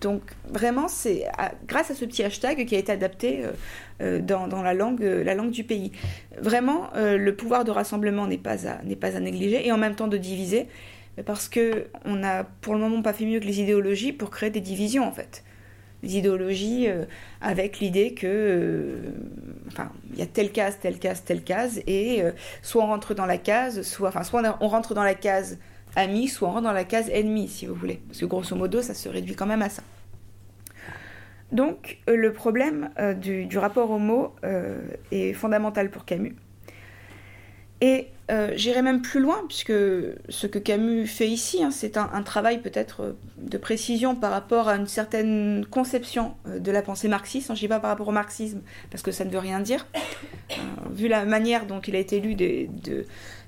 Donc 0.00 0.22
vraiment, 0.48 0.86
c'est 0.86 1.24
grâce 1.66 1.90
à 1.90 1.94
ce 1.94 2.04
petit 2.04 2.22
hashtag 2.22 2.64
qui 2.66 2.76
a 2.76 2.78
été 2.78 2.92
adapté 2.92 3.44
euh, 3.44 3.50
euh, 4.00 4.20
dans, 4.20 4.62
la, 4.62 4.74
langue, 4.74 5.02
la 5.02 5.34
langue 5.34 5.50
du 5.50 5.64
pays. 5.64 5.92
Vraiment, 6.40 6.90
le 6.94 7.30
pouvoir 7.32 7.64
de 7.64 7.70
rassemblement 7.70 8.26
n'est 8.26 8.38
pas, 8.38 8.68
à, 8.68 8.78
pas 9.00 9.16
à 9.16 9.20
négliger 9.20 9.66
et 9.66 9.72
en 9.72 9.78
même 9.78 9.94
temps 9.94 10.08
de 10.08 10.16
diviser, 10.16 10.66
parce 11.26 11.48
qu'on 11.48 12.14
n'a 12.14 12.44
pour 12.44 12.74
le 12.74 12.80
moment 12.80 13.02
pas 13.02 13.12
fait 13.12 13.24
mieux 13.24 13.40
que 13.40 13.46
les 13.46 13.60
idéologies 13.60 14.12
pour 14.12 14.30
créer 14.30 14.50
des 14.50 14.60
divisions 14.60 15.04
en 15.04 15.12
fait 15.12 15.42
idéologies 16.02 16.88
euh, 16.88 17.04
avec 17.40 17.80
l'idée 17.80 18.14
que 18.14 18.26
euh, 18.26 19.10
enfin 19.66 19.90
il 20.12 20.18
y 20.18 20.22
a 20.22 20.26
telle 20.26 20.52
case 20.52 20.78
telle 20.80 20.98
case 20.98 21.24
telle 21.24 21.42
case 21.42 21.80
et 21.86 22.22
euh, 22.22 22.32
soit 22.62 22.84
on 22.84 22.86
rentre 22.86 23.14
dans 23.14 23.26
la 23.26 23.38
case 23.38 23.82
soit 23.82 24.08
enfin 24.08 24.22
soit 24.22 24.56
on 24.60 24.68
rentre 24.68 24.94
dans 24.94 25.02
la 25.02 25.14
case 25.14 25.58
ami, 25.96 26.28
soit 26.28 26.48
on 26.48 26.52
rentre 26.52 26.64
dans 26.64 26.72
la 26.72 26.84
case 26.84 27.08
ennemi, 27.10 27.48
si 27.48 27.66
vous 27.66 27.74
voulez. 27.74 28.00
Parce 28.06 28.20
que 28.20 28.26
grosso 28.26 28.54
modo, 28.54 28.82
ça 28.82 28.94
se 28.94 29.08
réduit 29.08 29.34
quand 29.34 29.46
même 29.46 29.62
à 29.62 29.68
ça. 29.68 29.82
Donc 31.50 31.98
le 32.06 32.32
problème 32.32 32.90
euh, 32.98 33.14
du, 33.14 33.58
rapport 33.58 33.90
au 33.90 33.98
mot 33.98 34.34
est 35.10 35.32
fondamental 35.32 35.90
pour 35.90 36.04
Camus. 36.04 36.36
Et 37.80 38.08
j'irai 38.54 38.82
même 38.82 39.00
plus 39.00 39.20
loin, 39.20 39.42
puisque 39.48 39.72
ce 39.72 40.46
que 40.46 40.58
Camus 40.58 41.06
fait 41.06 41.28
ici, 41.28 41.62
hein, 41.62 41.70
c'est 41.70 41.96
un, 41.96 42.22
travail 42.22 42.60
peut-être 42.60 43.16
de 43.38 43.56
précision 43.56 44.14
par 44.14 44.32
rapport 44.32 44.68
à 44.68 44.76
une 44.76 44.86
certaine 44.86 45.64
conception 45.70 46.34
de 46.46 46.70
la 46.70 46.82
pensée 46.82 47.08
marxiste. 47.08 47.46
Je 47.48 47.52
ne 47.52 47.58
dis 47.58 47.68
pas 47.68 47.80
par 47.80 47.90
rapport 47.90 48.08
au 48.08 48.12
marxisme, 48.12 48.60
parce 48.90 49.02
que 49.02 49.12
ça 49.12 49.24
ne 49.24 49.30
veut 49.30 49.38
rien 49.38 49.60
dire. 49.60 49.86
vu 50.92 51.08
la 51.08 51.24
manière 51.24 51.66
dont 51.66 51.80
il 51.80 51.96
a 51.96 51.98
été 51.98 52.20
lu 52.20 52.34
de, 52.34 52.66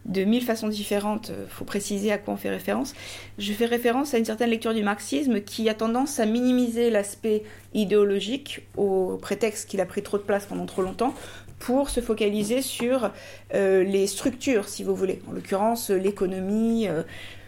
de 0.07 0.25
mille 0.25 0.45
façons 0.45 0.69
différentes, 0.69 1.31
il 1.31 1.51
faut 1.51 1.65
préciser 1.65 2.11
à 2.13 2.19
quoi 2.19 2.35
on 2.35 2.37
fait 2.37 2.51
référence. 2.51 2.95
Je 3.39 3.53
fais 3.53 3.67
référence 3.67 4.15
à 4.15 4.19
une 4.19 4.25
certaine 4.25 4.51
lecture 4.51 4.75
du 4.75 4.83
marxisme 4.83 5.41
qui 5.41 5.69
a 5.69 5.75
tendance 5.75 6.21
à 6.21 6.27
minimiser 6.27 6.91
l'aspect 6.91 7.43
idéologique 7.75 8.67
au 8.77 9.19
prétexte 9.21 9.69
qu'il 9.69 9.81
a 9.81 9.87
pris 9.87 10.03
trop 10.03 10.19
de 10.19 10.23
place 10.23 10.47
pendant 10.47 10.67
trop 10.67 10.83
longtemps 10.83 11.15
pour 11.61 11.91
se 11.91 12.01
focaliser 12.01 12.63
sur 12.63 13.13
euh, 13.55 13.85
les 13.85 14.09
structures, 14.09 14.69
si 14.69 14.83
vous 14.83 14.97
voulez. 14.97 15.23
En 15.29 15.33
l'occurrence, 15.33 15.91
l'économie. 15.91 16.89
Euh, 16.89 17.05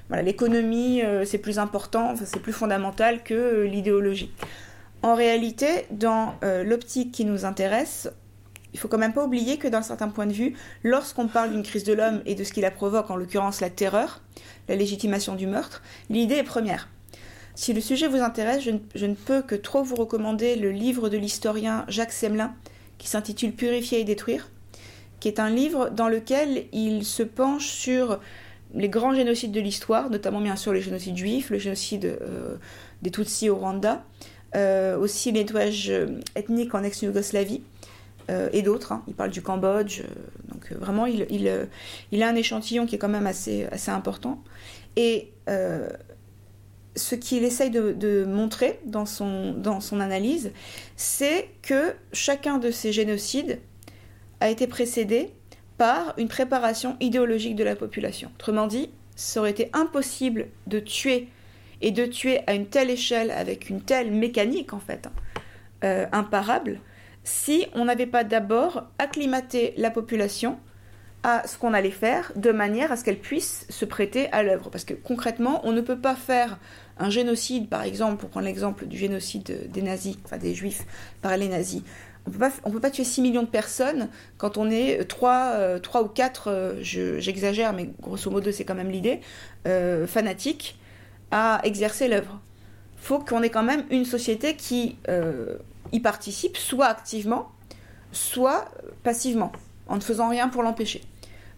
voilà, 0.08 0.22
l'économie, 0.22 1.02
euh, 1.02 1.24
c'est 1.24 1.38
plus 1.38 1.58
important, 1.58 2.14
c'est 2.22 2.40
plus 2.40 2.52
fondamental 2.52 3.24
que 3.24 3.62
l'idéologie. 3.62 4.30
En 5.02 5.16
réalité, 5.16 5.66
dans 5.90 6.34
l'optique 6.64 7.10
qui 7.10 7.24
nous 7.24 7.44
intéresse, 7.44 8.08
il 8.72 8.78
faut 8.78 8.86
quand 8.86 8.98
même 8.98 9.12
pas 9.12 9.24
oublier 9.24 9.56
que 9.56 9.66
d'un 9.66 9.82
certain 9.82 10.06
point 10.08 10.26
de 10.26 10.32
vue, 10.32 10.54
lorsqu'on 10.84 11.26
parle 11.26 11.50
d'une 11.50 11.64
crise 11.64 11.82
de 11.82 11.92
l'homme 11.92 12.22
et 12.24 12.36
de 12.36 12.44
ce 12.44 12.52
qui 12.52 12.60
la 12.60 12.70
provoque, 12.70 13.10
en 13.10 13.16
l'occurrence 13.16 13.60
la 13.60 13.68
terreur, 13.68 14.22
la 14.68 14.76
légitimation 14.76 15.34
du 15.34 15.48
meurtre, 15.48 15.82
l'idée 16.08 16.36
est 16.36 16.44
première. 16.44 16.88
Si 17.54 17.72
le 17.72 17.80
sujet 17.80 18.06
vous 18.06 18.20
intéresse, 18.22 18.62
je 18.62 19.06
ne, 19.06 19.14
peux 19.14 19.42
que 19.42 19.54
trop 19.54 19.82
vous 19.82 19.96
recommander 19.96 20.56
le 20.56 20.70
livre 20.70 21.08
de 21.08 21.18
l'historien 21.18 21.84
Jacques 21.88 22.12
Semelin 22.12 22.54
qui 23.02 23.08
s'intitule 23.08 23.50
Purifier 23.50 23.98
et 23.98 24.04
détruire, 24.04 24.48
qui 25.18 25.26
est 25.26 25.40
un 25.40 25.50
livre 25.50 25.90
dans 25.90 26.08
lequel 26.08 26.66
il 26.72 27.04
se 27.04 27.24
penche 27.24 27.66
sur 27.66 28.20
les 28.76 28.88
grands 28.88 29.12
génocides 29.12 29.50
de 29.50 29.58
l'histoire, 29.58 30.08
notamment 30.08 30.40
bien 30.40 30.54
sûr 30.54 30.72
le 30.72 30.78
génocide 30.78 31.16
juif, 31.16 31.50
le 31.50 31.58
génocide 31.58 32.04
euh, 32.04 32.54
des 33.02 33.10
Tutsis 33.10 33.50
au 33.50 33.56
Rwanda, 33.56 34.04
euh, 34.54 34.96
aussi 34.96 35.32
les 35.32 35.40
nettoyage 35.40 35.90
euh, 35.90 36.20
ethnique 36.36 36.76
en 36.76 36.84
ex-Yougoslavie, 36.84 37.62
et 38.52 38.62
d'autres. 38.62 38.92
Hein. 38.92 39.02
Il 39.08 39.14
parle 39.14 39.30
du 39.30 39.42
Cambodge, 39.42 40.04
donc 40.48 40.72
vraiment 40.72 41.04
il, 41.04 41.26
il, 41.28 42.22
a 42.22 42.28
un 42.28 42.34
échantillon 42.34 42.86
qui 42.86 42.94
est 42.94 42.98
quand 42.98 43.10
même 43.10 43.26
assez, 43.26 43.66
assez 43.70 43.90
important. 43.90 44.42
Et 44.96 45.28
ce 46.94 47.14
qu'il 47.14 47.44
essaye 47.44 47.70
de, 47.70 48.24
montrer 48.24 48.80
dans 48.84 49.06
son, 49.06 50.00
analyse, 50.00 50.52
c'est 50.96 51.48
que 51.62 51.94
chacun 52.12 52.58
de 52.58 52.70
ces 52.70 52.92
génocides 52.92 53.60
a 54.40 54.50
été 54.50 54.66
précédé 54.66 55.30
par 55.78 56.14
une 56.18 56.28
préparation 56.28 56.96
idéologique 57.00 57.56
de 57.56 57.64
la 57.64 57.76
population. 57.76 58.30
Autrement 58.34 58.66
dit, 58.66 58.90
ça 59.16 59.40
aurait 59.40 59.50
été 59.50 59.70
impossible 59.72 60.48
de 60.66 60.80
tuer 60.80 61.28
et 61.80 61.90
de 61.90 62.06
tuer 62.06 62.40
à 62.46 62.54
une 62.54 62.66
telle 62.66 62.90
échelle, 62.90 63.30
avec 63.30 63.68
une 63.68 63.80
telle 63.80 64.12
mécanique 64.12 64.72
en 64.72 64.78
fait, 64.78 65.06
hein, 65.06 65.12
euh, 65.84 66.06
imparable, 66.12 66.80
si 67.24 67.66
on 67.74 67.84
n'avait 67.84 68.06
pas 68.06 68.24
d'abord 68.24 68.84
acclimaté 68.98 69.74
la 69.76 69.90
population 69.90 70.58
à 71.22 71.46
ce 71.46 71.56
qu'on 71.56 71.72
allait 71.72 71.90
faire 71.90 72.32
de 72.34 72.50
manière 72.50 72.90
à 72.90 72.96
ce 72.96 73.04
qu'elle 73.04 73.18
puisse 73.18 73.66
se 73.68 73.84
prêter 73.84 74.30
à 74.32 74.42
l'œuvre. 74.42 74.70
Parce 74.70 74.84
que 74.84 74.94
concrètement, 74.94 75.60
on 75.64 75.72
ne 75.72 75.80
peut 75.80 75.98
pas 75.98 76.16
faire 76.16 76.58
un 76.98 77.10
génocide, 77.10 77.68
par 77.68 77.82
exemple, 77.82 78.16
pour 78.16 78.30
prendre 78.30 78.46
l'exemple 78.46 78.86
du 78.86 78.96
génocide 78.96 79.70
des 79.70 79.82
nazis, 79.82 80.16
enfin 80.24 80.38
des 80.38 80.54
juifs 80.54 80.84
par 81.20 81.36
les 81.36 81.48
nazis. 81.48 81.82
On 82.26 82.68
ne 82.68 82.72
peut 82.72 82.80
pas 82.80 82.90
tuer 82.90 83.04
6 83.04 83.20
millions 83.20 83.42
de 83.42 83.48
personnes 83.48 84.08
quand 84.38 84.56
on 84.56 84.70
est 84.70 85.04
3, 85.04 85.80
3 85.80 86.00
euh, 86.00 86.04
ou 86.04 86.08
4, 86.08 86.48
euh, 86.48 86.74
j'exagère, 86.80 87.72
mais 87.72 87.90
grosso 88.00 88.30
modo 88.30 88.52
c'est 88.52 88.64
quand 88.64 88.76
même 88.76 88.90
l'idée, 88.90 89.20
euh, 89.66 90.06
fanatiques 90.06 90.78
à 91.32 91.60
exercer 91.64 92.06
l'œuvre. 92.06 92.40
Il 92.96 93.04
faut 93.04 93.18
qu'on 93.18 93.42
ait 93.42 93.50
quand 93.50 93.64
même 93.64 93.84
une 93.90 94.04
société 94.04 94.54
qui 94.54 94.96
y 95.90 96.00
participe, 96.00 96.56
soit 96.56 96.86
activement, 96.86 97.50
soit 98.12 98.66
passivement, 99.02 99.50
en 99.88 99.96
ne 99.96 100.00
faisant 100.00 100.28
rien 100.28 100.48
pour 100.48 100.62
l'empêcher. 100.62 101.00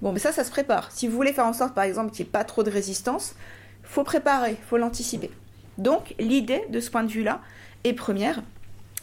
Bon, 0.02 0.12
mais 0.12 0.18
ça, 0.18 0.32
ça 0.32 0.44
se 0.44 0.50
prépare. 0.50 0.90
Si 0.92 1.08
vous 1.08 1.14
voulez 1.14 1.32
faire 1.32 1.46
en 1.46 1.52
sorte, 1.52 1.74
par 1.74 1.84
exemple, 1.84 2.10
qu'il 2.12 2.24
n'y 2.24 2.28
ait 2.28 2.32
pas 2.32 2.44
trop 2.44 2.62
de 2.62 2.70
résistance, 2.70 3.34
faut 3.82 4.04
préparer, 4.04 4.56
faut 4.68 4.76
l'anticiper. 4.76 5.30
Donc, 5.78 6.14
l'idée 6.18 6.62
de 6.70 6.80
ce 6.80 6.90
point 6.90 7.04
de 7.04 7.10
vue-là 7.10 7.40
est 7.84 7.92
première. 7.92 8.42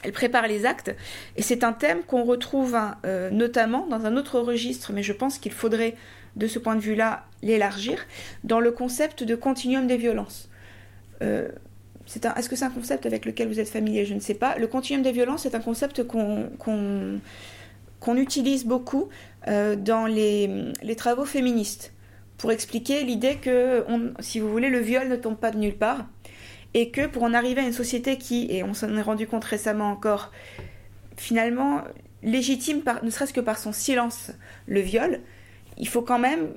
Elle 0.04 0.14
prépare 0.14 0.48
les 0.48 0.66
actes, 0.66 0.96
et 1.38 1.44
c'est 1.44 1.64
un 1.64 1.74
thème 1.74 2.02
qu'on 2.02 2.24
retrouve 2.24 2.74
hein, 2.74 2.98
euh, 3.06 3.30
notamment 3.30 3.86
dans 3.86 4.06
un 4.06 4.18
autre 4.18 4.40
registre, 4.40 4.94
mais 4.94 5.04
je 5.04 5.14
pense 5.14 5.38
qu'il 5.38 5.52
faudrait, 5.52 5.96
de 6.36 6.48
ce 6.48 6.58
point 6.58 6.76
de 6.76 6.82
vue-là, 6.82 7.26
l'élargir, 7.44 8.00
dans 8.44 8.60
le 8.60 8.72
concept 8.72 9.24
de 9.24 9.36
continuum 9.36 9.86
des 9.86 9.98
violences. 9.98 10.50
Euh, 11.22 11.50
est-ce 12.08 12.50
que 12.50 12.56
c'est 12.56 12.66
un 12.66 12.72
concept 12.72 13.06
avec 13.06 13.26
lequel 13.26 13.48
vous 13.48 13.60
êtes 13.60 13.70
familier? 13.70 14.06
Je 14.06 14.14
ne 14.14 14.20
sais 14.20 14.34
pas. 14.34 14.58
Le 14.58 14.68
continuum 14.68 15.04
des 15.04 15.12
violences 15.12 15.46
est 15.46 15.56
un 15.56 15.60
concept 15.60 16.04
qu'on 16.04 17.22
utilise 18.18 18.66
beaucoup 18.66 19.10
euh, 19.48 19.76
dans 19.76 20.06
les, 20.06 20.74
travaux 20.98 21.26
féministes 21.26 21.94
pour 22.38 22.52
expliquer 22.52 23.04
l'idée 23.04 23.36
que, 23.36 23.86
si 24.20 24.40
vous 24.40 24.50
voulez, 24.50 24.70
le 24.70 24.80
viol 24.80 25.08
ne 25.08 25.16
tombe 25.16 25.38
pas 25.38 25.52
de 25.52 25.58
nulle 25.58 25.78
part 25.78 26.06
et 26.74 26.90
que 26.90 27.06
pour 27.08 27.24
en 27.24 27.34
arriver 27.34 27.62
à 27.62 27.66
une 27.66 27.74
société 27.74 28.18
qui, 28.18 28.48
et 28.50 28.64
on 28.64 28.74
s'en 28.74 28.96
est 28.96 29.02
rendu 29.02 29.28
compte 29.28 29.44
récemment 29.44 29.92
encore, 29.92 30.32
finalement 31.18 31.82
légitime, 32.24 32.82
ne 33.04 33.10
serait-ce 33.10 33.34
que 33.34 33.42
par 33.42 33.58
son 33.58 33.74
silence, 33.74 34.32
le 34.68 34.80
viol, 34.80 35.20
il 35.78 35.88
faut 35.88 36.02
quand 36.02 36.20
même 36.20 36.50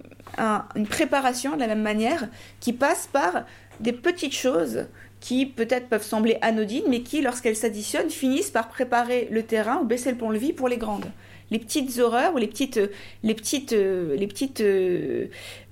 une 0.75 0.87
préparation 0.87 1.55
de 1.55 1.61
la 1.61 1.69
même 1.69 1.83
manière 1.83 2.29
qui 2.61 2.73
passe 2.73 3.09
par 3.13 3.45
des 3.81 3.93
petites 3.93 4.35
choses 4.35 4.87
qui 5.21 5.47
peut-être 5.47 5.89
peuvent 5.89 6.05
sembler 6.05 6.37
anodines, 6.43 6.85
mais 6.89 7.01
qui, 7.01 7.23
lorsqu'elles 7.23 7.57
s'additionnent, 7.57 8.11
finissent 8.11 8.51
par 8.51 8.69
préparer 8.69 9.27
le 9.31 9.43
terrain 9.43 9.79
ou 9.79 9.85
baisser 9.85 10.11
le 10.11 10.19
pont-levis 10.19 10.53
pour 10.53 10.69
les 10.69 10.77
grandes 10.77 11.11
les 11.51 11.59
petites 11.59 11.99
horreurs 11.99 12.35
ou 12.35 12.39
les 12.39 12.47
petites, 12.47 12.81
petites 13.23 14.61
euh, 14.61 15.27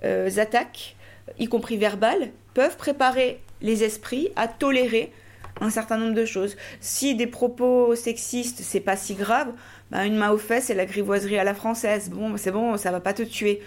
euh, 0.05 0.31
attaques, 0.37 0.97
y 1.39 1.47
compris 1.47 1.77
verbales, 1.77 2.31
peuvent 2.55 2.77
préparer 2.77 3.41
les 3.61 3.85
esprits 3.85 4.31
à 4.37 4.49
tolérer 4.49 5.13
un 5.61 5.71
certain 5.71 5.97
nombre 5.97 6.15
de 6.15 6.25
choses. 6.25 6.57
Si 6.81 7.15
des 7.15 7.27
propos 7.27 7.95
sexistes, 7.95 8.61
c'est 8.63 8.81
pas 8.81 8.97
si 8.97 9.15
grave, 9.15 9.53
bah, 9.91 10.05
une 10.07 10.17
main 10.17 10.31
aux 10.31 10.39
fesses 10.39 10.71
et 10.71 10.75
la 10.75 10.87
grivoiserie 10.87 11.39
à 11.39 11.45
la 11.45 11.55
française. 11.55 12.11
Bon, 12.11 12.37
c'est 12.37 12.51
bon, 12.51 12.77
ça 12.77 12.91
va 12.91 13.01
pas 13.01 13.13
te 13.13 13.23
tuer 13.23 13.61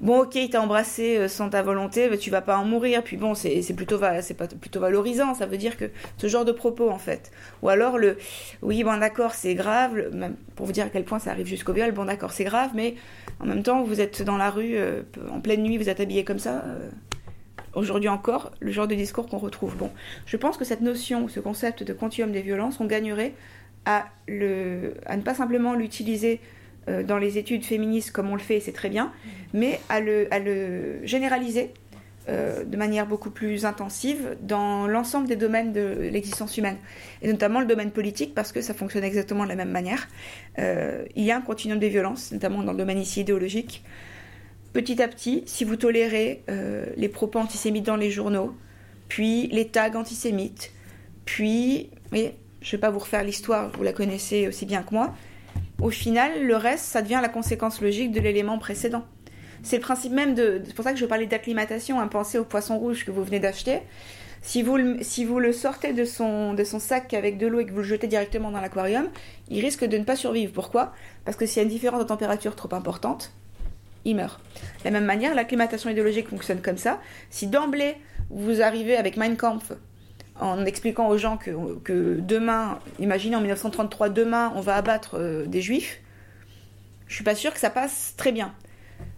bon 0.00 0.22
ok 0.22 0.34
il 0.34 0.50
t'a 0.50 0.60
embrassé 0.60 1.16
euh, 1.16 1.28
sans 1.28 1.50
ta 1.50 1.62
volonté 1.62 2.08
mais 2.10 2.18
tu 2.18 2.30
vas 2.30 2.40
pas 2.40 2.56
en 2.56 2.64
mourir. 2.64 3.02
Puis 3.02 3.16
bon 3.16 3.34
c'est 3.34 3.62
plutôt 3.74 4.00
c'est 4.20 4.36
plutôt 4.36 4.80
valorisant. 4.80 5.34
Ça 5.34 5.46
veut 5.46 5.56
dire 5.56 5.76
que 5.76 5.90
ce 6.16 6.26
genre 6.26 6.44
de 6.44 6.52
propos 6.52 6.90
en 6.90 6.98
fait. 6.98 7.30
Ou 7.62 7.68
alors 7.68 7.98
le 7.98 8.16
oui 8.62 8.82
bon 8.82 8.98
d'accord 8.98 9.34
c'est 9.34 9.54
grave. 9.54 10.10
Pour 10.56 10.66
vous 10.66 10.72
dire 10.72 10.86
à 10.86 10.88
quel 10.88 11.04
point 11.04 11.18
ça 11.18 11.30
arrive 11.30 11.46
jusqu'au 11.46 11.72
viol 11.72 11.92
bon 11.92 12.04
d'accord 12.04 12.32
c'est 12.32 12.44
grave 12.44 12.70
mais 12.74 12.94
en 13.40 13.46
même 13.46 13.62
temps 13.62 13.82
vous 13.82 14.00
êtes 14.00 14.22
dans 14.22 14.36
la 14.36 14.50
rue 14.50 14.76
euh, 14.76 15.02
en 15.30 15.40
pleine 15.40 15.62
nuit 15.62 15.78
vous 15.78 15.88
êtes 15.88 16.00
habillé 16.00 16.24
comme 16.24 16.38
ça 16.38 16.64
euh, 16.66 16.90
aujourd'hui 17.74 18.08
encore 18.08 18.52
le 18.60 18.72
genre 18.72 18.88
de 18.88 18.94
discours 18.94 19.28
qu'on 19.28 19.38
retrouve. 19.38 19.76
Bon 19.76 19.90
je 20.26 20.36
pense 20.36 20.56
que 20.56 20.64
cette 20.64 20.80
notion 20.80 21.28
ce 21.28 21.40
concept 21.40 21.82
de 21.82 21.92
continuum 21.92 22.32
des 22.32 22.42
violences 22.42 22.80
on 22.80 22.86
gagnerait 22.86 23.34
à 23.86 24.06
ne 24.28 25.22
pas 25.24 25.34
simplement 25.34 25.74
l'utiliser 25.74 26.40
euh, 26.88 27.02
dans 27.02 27.18
les 27.18 27.38
études 27.38 27.64
féministes 27.64 28.10
comme 28.10 28.30
on 28.30 28.34
le 28.34 28.40
fait, 28.40 28.60
c'est 28.60 28.72
très 28.72 28.88
bien, 28.88 29.12
mais 29.52 29.80
à 29.88 30.00
le, 30.00 31.00
généraliser 31.04 31.72
euh, 32.28 32.64
de 32.64 32.76
manière 32.76 33.06
beaucoup 33.06 33.30
plus 33.30 33.64
intensive 33.64 34.36
dans 34.42 34.86
l'ensemble 34.86 35.26
des 35.26 35.36
domaines 35.36 35.72
de 35.72 36.08
l'existence 36.12 36.56
humaine, 36.56 36.76
et 37.22 37.28
notamment 37.28 37.60
le 37.60 37.66
domaine 37.66 37.90
politique, 37.90 38.34
parce 38.34 38.52
que 38.52 38.60
ça 38.60 38.74
fonctionne 38.74 39.04
exactement 39.04 39.44
de 39.44 39.48
la 39.48 39.56
même 39.56 39.70
manière. 39.70 40.08
Euh, 40.58 41.04
il 41.16 41.24
y 41.24 41.30
a 41.30 41.36
un 41.36 41.42
continuum 41.42 41.78
des 41.78 41.88
violences, 41.88 42.32
notamment 42.32 42.62
dans 42.62 42.72
le 42.72 42.78
domaine 42.78 42.98
ici 42.98 43.20
idéologique. 43.20 43.84
Petit 44.72 45.02
à 45.02 45.08
petit, 45.08 45.42
si 45.46 45.64
vous 45.64 45.74
tolérez 45.74 46.44
les 46.96 47.08
propos 47.08 47.40
antisémites 47.40 47.84
dans 47.84 47.96
les 47.96 48.08
journaux, 48.08 48.54
puis 49.08 49.48
les 49.48 49.66
tags 49.66 49.96
antisémites, 49.96 50.70
puis, 51.24 51.90
je 52.12 52.18
ne 52.18 52.30
vais 52.72 52.78
pas 52.78 52.90
vous 52.90 52.98
refaire 52.98 53.22
l'histoire, 53.22 53.70
vous 53.76 53.82
la 53.82 53.92
connaissez 53.92 54.48
aussi 54.48 54.66
bien 54.66 54.82
que 54.82 54.92
moi, 54.92 55.14
au 55.80 55.90
final, 55.90 56.44
le 56.44 56.56
reste, 56.56 56.84
ça 56.84 57.02
devient 57.02 57.20
la 57.22 57.28
conséquence 57.28 57.80
logique 57.80 58.12
de 58.12 58.20
l'élément 58.20 58.58
précédent. 58.58 59.04
C'est 59.62 59.76
le 59.76 59.82
principe 59.82 60.12
même 60.12 60.34
de. 60.34 60.62
C'est 60.64 60.74
pour 60.74 60.84
ça 60.84 60.92
que 60.92 60.98
je 60.98 61.06
parlais 61.06 61.26
d'acclimatation, 61.26 62.00
à 62.00 62.06
penser 62.06 62.38
au 62.38 62.44
poisson 62.44 62.78
rouge 62.78 63.04
que 63.04 63.10
vous 63.10 63.24
venez 63.24 63.40
d'acheter. 63.40 63.80
Si 64.42 64.62
vous, 64.62 64.78
le, 64.78 65.02
si 65.02 65.26
vous 65.26 65.38
le 65.38 65.52
sortez 65.52 65.92
de 65.92 66.06
son, 66.06 66.54
de 66.54 66.64
son 66.64 66.78
sac 66.78 67.12
avec 67.12 67.36
de 67.36 67.46
l'eau 67.46 67.60
et 67.60 67.66
que 67.66 67.72
vous 67.72 67.78
le 67.78 67.84
jetez 67.84 68.06
directement 68.06 68.50
dans 68.50 68.60
l'aquarium, 68.60 69.08
il 69.50 69.60
risque 69.60 69.84
de 69.84 69.98
ne 69.98 70.04
pas 70.04 70.16
survivre. 70.16 70.52
Pourquoi? 70.52 70.94
Parce 71.26 71.36
que 71.36 71.44
s'il 71.44 71.58
y 71.58 71.60
a 71.60 71.64
une 71.64 71.68
différence 71.68 72.00
de 72.00 72.06
température 72.06 72.56
trop 72.56 72.74
importante, 72.74 73.32
il 74.06 74.16
meurt. 74.16 74.40
De 74.80 74.84
la 74.84 74.92
même 74.92 75.04
manière, 75.04 75.34
l'acclimatation 75.34 75.90
idéologique 75.90 76.28
fonctionne 76.28 76.62
comme 76.62 76.78
ça. 76.78 77.00
Si 77.28 77.48
d'emblée, 77.48 77.96
vous 78.30 78.62
arrivez 78.62 78.96
avec 78.96 79.18
Mein 79.18 79.36
Kampf 79.36 79.72
en 80.40 80.64
expliquant 80.64 81.08
aux 81.08 81.18
gens 81.18 81.36
que, 81.36 82.18
demain, 82.20 82.78
imaginez 82.98 83.36
en 83.36 83.40
1933, 83.40 84.08
demain, 84.08 84.52
on 84.54 84.60
va 84.60 84.76
abattre 84.76 85.16
euh, 85.18 85.46
des 85.46 85.60
juifs, 85.60 86.00
je 87.06 87.14
suis 87.14 87.24
pas 87.24 87.34
sûre 87.34 87.52
que 87.52 87.60
ça 87.60 87.70
passe 87.70 88.14
très 88.16 88.32
bien. 88.32 88.54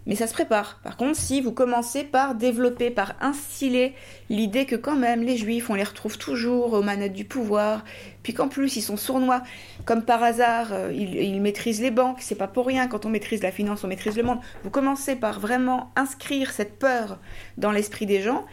Mais 0.05 0.15
ça 0.15 0.27
se 0.27 0.33
prépare. 0.33 0.79
Par 0.83 0.97
contre, 0.97 1.17
si 1.17 1.39
vous 1.39 1.53
commencez 1.53 2.03
par 2.03 2.35
développer, 2.35 2.89
par 2.89 3.15
instiller 3.21 3.93
l'idée 4.29 4.65
que 4.65 4.75
quand 4.75 4.95
même 4.95 5.23
les 5.23 5.37
juifs, 5.37 5.69
on 5.69 5.75
les 5.75 5.83
retrouve 5.83 6.17
toujours 6.17 6.73
aux 6.73 6.81
manettes 6.81 7.13
du 7.13 7.23
pouvoir, 7.23 7.85
puis 8.21 8.33
qu'en 8.33 8.49
plus 8.49 8.75
ils 8.75 8.81
sont 8.81 8.97
sournois, 8.97 9.43
comme 9.85 10.03
par 10.03 10.21
hasard, 10.21 10.73
euh, 10.73 10.91
ils, 10.91 11.41
maîtrisent 11.41 11.81
les 11.81 11.91
banques, 11.91 12.17
c'est 12.19 12.35
pas 12.35 12.47
pour 12.47 12.67
rien, 12.67 12.87
quand 12.87 13.05
on 13.05 13.09
maîtrise 13.09 13.41
la 13.43 13.51
finance, 13.51 13.83
on 13.83 13.87
maîtrise 13.87 14.17
le 14.17 14.23
monde. 14.23 14.39
Vous 14.63 14.69
commencez 14.69 15.15
par 15.15 15.39
vraiment 15.39 15.91
inscrire 15.95 16.51
cette 16.51 16.77
peur 16.79 17.17
dans 17.57 17.71
l'esprit 17.71 18.05
des 18.05 18.21
gens, 18.21 18.45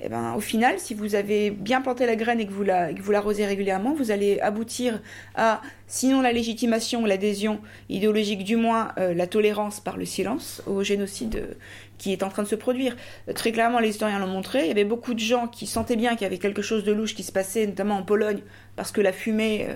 eh 0.00 0.08
ben, 0.08 0.34
au 0.34 0.40
final, 0.40 0.78
si 0.78 0.94
vous 0.94 1.16
avez 1.16 1.50
bien 1.50 1.80
planté 1.80 2.06
la 2.06 2.14
graine 2.14 2.38
et 2.38 2.46
que 2.46 2.52
vous 2.52 2.62
la, 2.62 2.92
que 2.92 3.02
vous 3.02 3.10
l'arrosez 3.10 3.44
régulièrement, 3.44 3.94
vous 3.94 4.12
allez 4.12 4.38
aboutir 4.40 5.00
à, 5.34 5.60
sinon 5.88 6.20
la 6.20 6.30
légitimation, 6.30 7.04
l'adhésion 7.04 7.60
idéologique, 7.88 8.44
du 8.44 8.54
moins 8.54 8.92
euh, 8.98 9.12
la 9.12 9.26
tolérance 9.26 9.80
par 9.80 9.96
le 9.96 10.04
silence 10.04 10.62
au 10.66 10.84
génocide 10.84 11.36
euh, 11.36 11.54
qui 11.98 12.12
est 12.12 12.22
en 12.22 12.28
train 12.28 12.44
de 12.44 12.48
se 12.48 12.54
produire. 12.54 12.96
Euh, 13.28 13.32
très 13.32 13.50
clairement, 13.50 13.80
les 13.80 13.88
historiens 13.88 14.20
l'ont 14.20 14.28
montré. 14.28 14.60
Il 14.60 14.68
y 14.68 14.70
avait 14.70 14.84
beaucoup 14.84 15.14
de 15.14 15.18
gens 15.18 15.48
qui 15.48 15.66
sentaient 15.66 15.96
bien 15.96 16.12
qu'il 16.12 16.22
y 16.22 16.26
avait 16.26 16.38
quelque 16.38 16.62
chose 16.62 16.84
de 16.84 16.92
louche 16.92 17.16
qui 17.16 17.24
se 17.24 17.32
passait, 17.32 17.66
notamment 17.66 17.96
en 17.96 18.04
Pologne, 18.04 18.40
parce 18.76 18.92
que 18.92 19.00
la 19.00 19.12
fumée, 19.12 19.66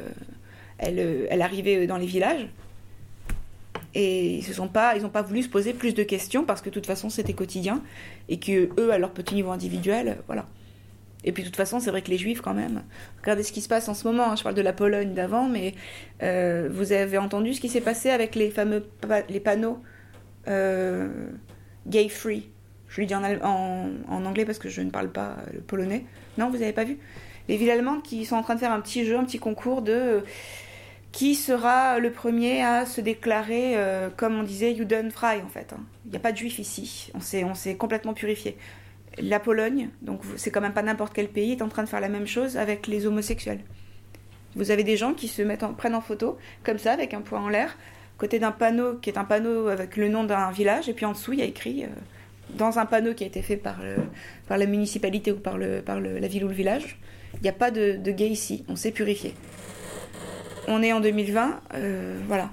elle, 0.79 1.27
elle 1.31 1.43
arrivait 1.43 1.89
dans 1.89 1.97
les 1.97 2.07
villages. 2.07 2.47
Et 3.95 4.38
ils 4.38 4.57
n'ont 4.57 4.68
pas, 4.68 4.97
ils 4.97 5.07
pas 5.09 5.22
voulu 5.22 5.43
se 5.43 5.49
poser 5.49 5.74
plus 5.74 5.95
de 5.95 6.03
questions 6.03 6.45
parce 6.45 6.62
que 6.62 6.70
de 6.70 6.74
toute 6.74 6.86
façon 6.86 7.11
c'était 7.11 7.34
quotidien 7.34 7.82
et 8.28 8.38
que 8.38 8.70
eux, 8.80 8.90
à 8.93 8.99
leur 8.99 9.11
petit 9.11 9.34
niveau 9.34 9.51
individuel, 9.51 10.18
voilà. 10.26 10.47
Et 11.24 11.32
puis 11.32 11.43
de 11.43 11.49
toute 11.49 11.57
façon, 11.57 11.78
c'est 11.78 11.90
vrai 11.90 12.03
que 12.03 12.11
les 12.11 12.18
juifs 12.18 12.40
quand 12.40 12.55
même. 12.55 12.82
Regardez 13.20 13.43
ce 13.43 13.53
qui 13.53 13.61
se 13.61 13.68
passe 13.68 13.88
en 13.88 13.95
ce 13.95 14.07
moment. 14.07 14.30
Hein. 14.30 14.36
Je 14.36 14.43
parle 14.43 14.55
de 14.55 14.62
la 14.62 14.72
Pologne 14.72 15.14
d'avant, 15.14 15.49
mais 15.49 15.74
euh, 16.22 16.68
vous 16.72 16.93
avez 16.93 17.18
entendu 17.18 17.55
ce 17.55 17.61
qui 17.61 17.68
s'est 17.68 17.80
passé 17.80 18.11
avec 18.11 18.34
les 18.34 18.51
fameux 18.51 18.84
les 19.28 19.40
panneaux 19.40 19.78
euh, 20.49 21.09
gay 21.86 22.09
free. 22.09 22.49
Je 22.88 23.01
lui 23.01 23.07
dis 23.07 23.14
en, 23.14 23.22
en, 23.22 24.24
anglais 24.26 24.45
parce 24.45 24.59
que 24.59 24.68
je 24.68 24.82
ne 24.82 24.90
parle 24.90 25.11
pas 25.11 25.36
le 25.53 25.61
polonais. 25.61 26.05
Non, 26.38 26.51
vous 26.51 26.59
n'avez 26.59 26.72
pas 26.72 26.84
vu? 26.84 26.99
Les 27.49 27.57
villes 27.57 27.70
allemandes 27.70 28.03
qui 28.03 28.24
sont 28.24 28.36
en 28.36 28.43
train 28.43 28.55
de 28.55 28.61
faire 28.61 28.72
un 28.72 28.80
petit 28.80 29.07
jeu, 29.07 29.16
un 29.16 29.24
petit 29.24 29.38
concours 29.38 29.82
de 29.82 30.22
qui 31.12 31.34
sera 31.34 31.98
le 31.98 32.10
premier 32.10 32.62
à 32.64 32.86
se 32.86 33.00
déclarer, 33.00 33.76
euh, 33.76 34.08
comme 34.16 34.34
on 34.40 34.42
disait, 34.42 34.74
Judenfrei 34.74 35.42
en 35.42 35.48
fait. 35.48 35.74
Hein. 35.74 35.84
Il 36.06 36.10
n'y 36.10 36.16
a 36.16 36.20
pas 36.20 36.32
de 36.32 36.38
juifs 36.38 36.58
ici, 36.58 37.12
on 37.14 37.20
s'est, 37.54 37.76
complètement 37.76 38.14
purifié. 38.14 38.56
La 39.18 39.38
Pologne, 39.38 39.90
donc 40.00 40.22
c'est 40.36 40.50
quand 40.50 40.62
même 40.62 40.72
pas 40.72 40.82
n'importe 40.82 41.12
quel 41.12 41.28
pays, 41.28 41.52
est 41.52 41.62
en 41.62 41.68
train 41.68 41.82
de 41.84 41.88
faire 41.88 42.00
la 42.00 42.08
même 42.08 42.26
chose 42.26 42.56
avec 42.56 42.86
les 42.86 43.06
homosexuels. 43.06 43.60
Vous 44.56 44.70
avez 44.70 44.84
des 44.84 44.96
gens 44.96 45.12
qui 45.12 45.28
se 45.28 45.42
mettent 45.42 45.62
en, 45.62 45.74
prennent 45.74 45.94
en 45.94 46.00
photo, 46.00 46.38
comme 46.64 46.78
ça, 46.78 46.92
avec 46.92 47.12
un 47.12 47.20
poing 47.20 47.42
en 47.42 47.48
l'air, 47.50 47.76
côté 48.16 48.38
d'un 48.38 48.52
panneau 48.52 48.94
qui 48.94 49.10
est 49.10 49.18
un 49.18 49.24
panneau 49.24 49.68
avec 49.68 49.98
le 49.98 50.08
nom 50.08 50.24
d'un 50.24 50.50
village, 50.50 50.88
et 50.88 50.94
puis 50.94 51.04
en 51.04 51.12
dessous, 51.12 51.34
il 51.34 51.40
y 51.40 51.42
a 51.42 51.46
écrit, 51.46 51.84
euh, 51.84 51.88
dans 52.56 52.78
un 52.78 52.86
panneau 52.86 53.12
qui 53.12 53.24
a 53.24 53.26
été 53.26 53.42
fait 53.42 53.56
par, 53.56 53.80
par 54.48 54.56
la 54.56 54.66
municipalité 54.66 55.30
ou 55.30 55.36
par, 55.36 55.58
le, 55.58 55.82
par 55.82 56.00
la 56.00 56.26
ville 56.26 56.44
ou 56.44 56.48
le 56.48 56.54
village, 56.54 56.98
il 57.34 57.42
n'y 57.42 57.48
a 57.48 57.54
pas 57.54 57.70
de, 57.70 57.96
de 57.96 58.10
gay 58.10 58.28
ici, 58.28 58.64
on 58.68 58.76
s'est 58.76 58.92
purifié 58.92 59.34
on 60.68 60.82
est 60.82 60.92
en 60.92 61.00
2020, 61.00 61.60
euh, 61.74 62.20
voilà. 62.26 62.50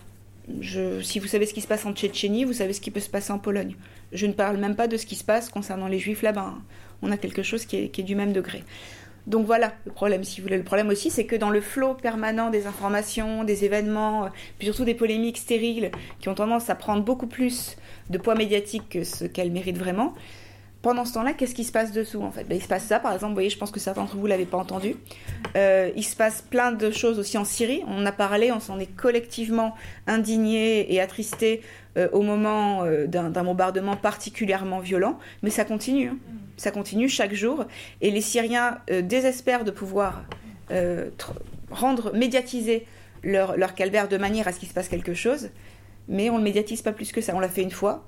si 1.01 1.19
vous 1.19 1.27
savez 1.27 1.45
ce 1.45 1.53
qui 1.53 1.61
se 1.61 1.67
passe 1.67 1.85
en 1.85 1.93
Tchétchénie, 1.93 2.43
vous 2.43 2.53
savez 2.53 2.73
ce 2.73 2.81
qui 2.81 2.91
peut 2.91 2.99
se 2.99 3.09
passer 3.09 3.31
en 3.31 3.39
Pologne. 3.39 3.75
Je 4.11 4.25
ne 4.25 4.33
parle 4.33 4.57
même 4.57 4.75
pas 4.75 4.87
de 4.87 4.97
ce 4.97 5.05
qui 5.05 5.15
se 5.15 5.23
passe 5.23 5.49
concernant 5.49 5.87
les 5.87 5.99
juifs 5.99 6.21
là-bas. 6.21 6.53
Hein. 6.55 6.61
On 7.01 7.11
a 7.11 7.17
quelque 7.17 7.43
chose 7.43 7.65
qui 7.65 7.77
est, 7.77 8.03
du 8.03 8.15
même 8.15 8.33
degré. 8.33 8.63
Donc 9.27 9.45
voilà 9.45 9.73
le 9.85 9.91
problème, 9.91 10.23
si 10.23 10.41
vous 10.41 10.47
voulez. 10.47 10.57
Le 10.57 10.63
problème 10.63 10.89
aussi, 10.89 11.11
c'est 11.11 11.25
que 11.25 11.35
dans 11.35 11.51
le 11.51 11.61
flot 11.61 11.93
permanent 11.93 12.49
des 12.49 12.65
informations, 12.65 13.43
des 13.43 13.63
événements, 13.63 14.25
euh, 14.25 14.29
puis 14.57 14.67
surtout 14.67 14.85
des 14.85 14.95
polémiques 14.95 15.37
stériles 15.37 15.91
qui 16.19 16.29
ont 16.29 16.35
tendance 16.35 16.69
à 16.69 16.75
prendre 16.75 17.03
beaucoup 17.03 17.27
plus 17.27 17.77
de 18.09 18.17
poids 18.17 18.35
médiatique 18.35 18.89
que 18.89 19.03
ce 19.03 19.25
qu'elles 19.25 19.51
méritent 19.51 19.77
vraiment, 19.77 20.15
pendant 20.81 21.03
ce 21.03 21.13
temps-là, 21.13 21.33
qu'est-ce 21.33 21.53
qui 21.53 21.65
se 21.65 21.71
passe 21.71 21.91
dessous 21.91 22.21
en 22.21 22.31
fait? 22.31 22.45
Ben, 22.45 22.55
Il 22.55 22.61
se 22.61 22.67
passe 22.67 22.85
ça, 22.85 22.99
par 22.99 23.13
exemple, 23.13 23.31
vous 23.31 23.35
voyez, 23.35 23.49
je 23.49 23.57
pense 23.57 23.71
que 23.71 23.79
certains 23.79 24.01
d'entre 24.01 24.15
vous 24.15 24.23
ne 24.23 24.29
l'avez 24.29 24.45
pas 24.45 24.57
entendu. 24.57 24.95
Euh, 25.57 25.91
il 25.95 26.03
se 26.03 26.15
passe 26.15 26.41
plein 26.41 26.71
de 26.71 26.89
choses 26.91 27.19
aussi 27.19 27.37
en 27.37 27.43
Syrie. 27.43 27.83
On 27.87 28.01
en 28.01 28.05
a 28.05 28.11
parlé, 28.11 28.51
on 28.51 28.59
s'en 28.59 28.79
est 28.79 28.95
collectivement 28.95 29.75
indigné 30.07 30.93
et 30.93 31.01
attristé 31.01 31.61
euh, 31.97 32.07
au 32.13 32.21
moment 32.21 32.83
euh, 32.83 33.07
d'un 33.07 33.43
bombardement 33.43 33.97
particulièrement 33.97 34.79
violent, 34.79 35.19
mais 35.43 35.49
ça 35.49 35.65
continue. 35.65 36.09
Hein. 36.09 36.17
Ça 36.55 36.71
continue 36.71 37.09
chaque 37.09 37.33
jour. 37.33 37.65
Et 38.01 38.11
les 38.11 38.21
Syriens 38.21 38.79
désespèrent 38.89 39.63
de 39.63 39.71
pouvoir 39.71 40.23
rendre 41.71 42.13
médiatiser 42.13 42.85
leur, 43.23 43.57
leur 43.57 43.75
calvaire 43.75 44.07
de 44.07 44.17
manière 44.17 44.47
à 44.47 44.51
ce 44.51 44.59
qu'il 44.59 44.67
se 44.67 44.73
passe 44.73 44.89
quelque 44.89 45.13
chose, 45.13 45.49
mais 46.09 46.29
on 46.29 46.33
ne 46.33 46.39
le 46.39 46.43
médiatise 46.43 46.81
pas 46.81 46.91
plus 46.91 47.11
que 47.11 47.21
ça. 47.21 47.33
On 47.33 47.39
l'a 47.39 47.47
fait 47.47 47.61
une 47.61 47.71
fois, 47.71 48.05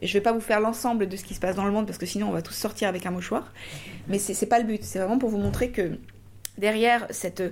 et 0.00 0.06
je 0.06 0.12
ne 0.12 0.20
vais 0.20 0.22
pas 0.22 0.32
vous 0.32 0.40
faire 0.40 0.60
l'ensemble 0.60 1.08
de 1.08 1.16
ce 1.16 1.24
qui 1.24 1.34
se 1.34 1.40
passe 1.40 1.56
dans 1.56 1.64
le 1.64 1.72
monde 1.72 1.86
parce 1.86 1.98
que 1.98 2.06
sinon 2.06 2.28
on 2.28 2.32
va 2.32 2.42
tous 2.42 2.54
sortir 2.54 2.88
avec 2.88 3.06
un 3.06 3.10
mouchoir. 3.10 3.52
Mais 4.08 4.18
ce 4.18 4.32
n'est 4.32 4.48
pas 4.48 4.58
le 4.58 4.64
but. 4.64 4.82
C'est 4.84 4.98
vraiment 4.98 5.18
pour 5.18 5.30
vous 5.30 5.38
montrer 5.38 5.70
que 5.70 5.98
derrière 6.58 7.06
cette, 7.10 7.42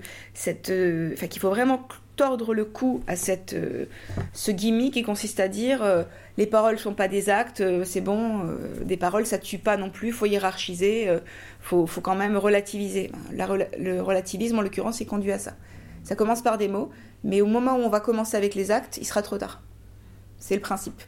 euh, 0.70 1.14
qu'il 1.16 1.40
faut 1.40 1.50
vraiment 1.50 1.86
tordre 2.14 2.54
le 2.54 2.64
cou 2.64 3.02
à 3.08 3.14
euh, 3.54 3.86
ce 4.32 4.50
gimmick 4.50 4.94
qui 4.94 5.02
consiste 5.02 5.40
à 5.40 5.48
dire 5.48 5.82
euh, 5.82 6.04
les 6.36 6.46
paroles 6.46 6.78
sont 6.78 6.94
pas 6.94 7.08
des 7.08 7.28
actes, 7.28 7.62
c'est 7.84 8.00
bon, 8.00 8.46
des 8.82 8.96
paroles 8.96 9.26
ça 9.26 9.38
tue 9.38 9.58
pas 9.58 9.76
non 9.76 9.90
plus, 9.90 10.12
faut 10.12 10.24
hiérarchiser, 10.24 11.14
faut, 11.60 11.86
faut 11.86 12.00
quand 12.00 12.14
même 12.14 12.38
relativiser. 12.38 13.12
le 13.32 14.00
relativisme 14.00 14.58
en 14.58 14.62
l'occurrence 14.62 15.02
est 15.02 15.06
conduit 15.06 15.32
à 15.32 15.38
ça. 15.38 15.52
Ça 16.04 16.14
commence 16.14 16.40
par 16.40 16.56
des 16.56 16.68
mots, 16.68 16.90
mais 17.22 17.42
au 17.42 17.46
moment 17.46 17.74
où 17.74 17.80
on 17.80 17.90
va 17.90 18.00
commencer 18.00 18.36
avec 18.36 18.54
les 18.54 18.70
actes, 18.70 18.96
il 18.96 19.04
sera 19.04 19.20
trop 19.20 19.36
tard. 19.36 19.60
C'est 20.38 20.54
le 20.54 20.60
principe. 20.60 21.00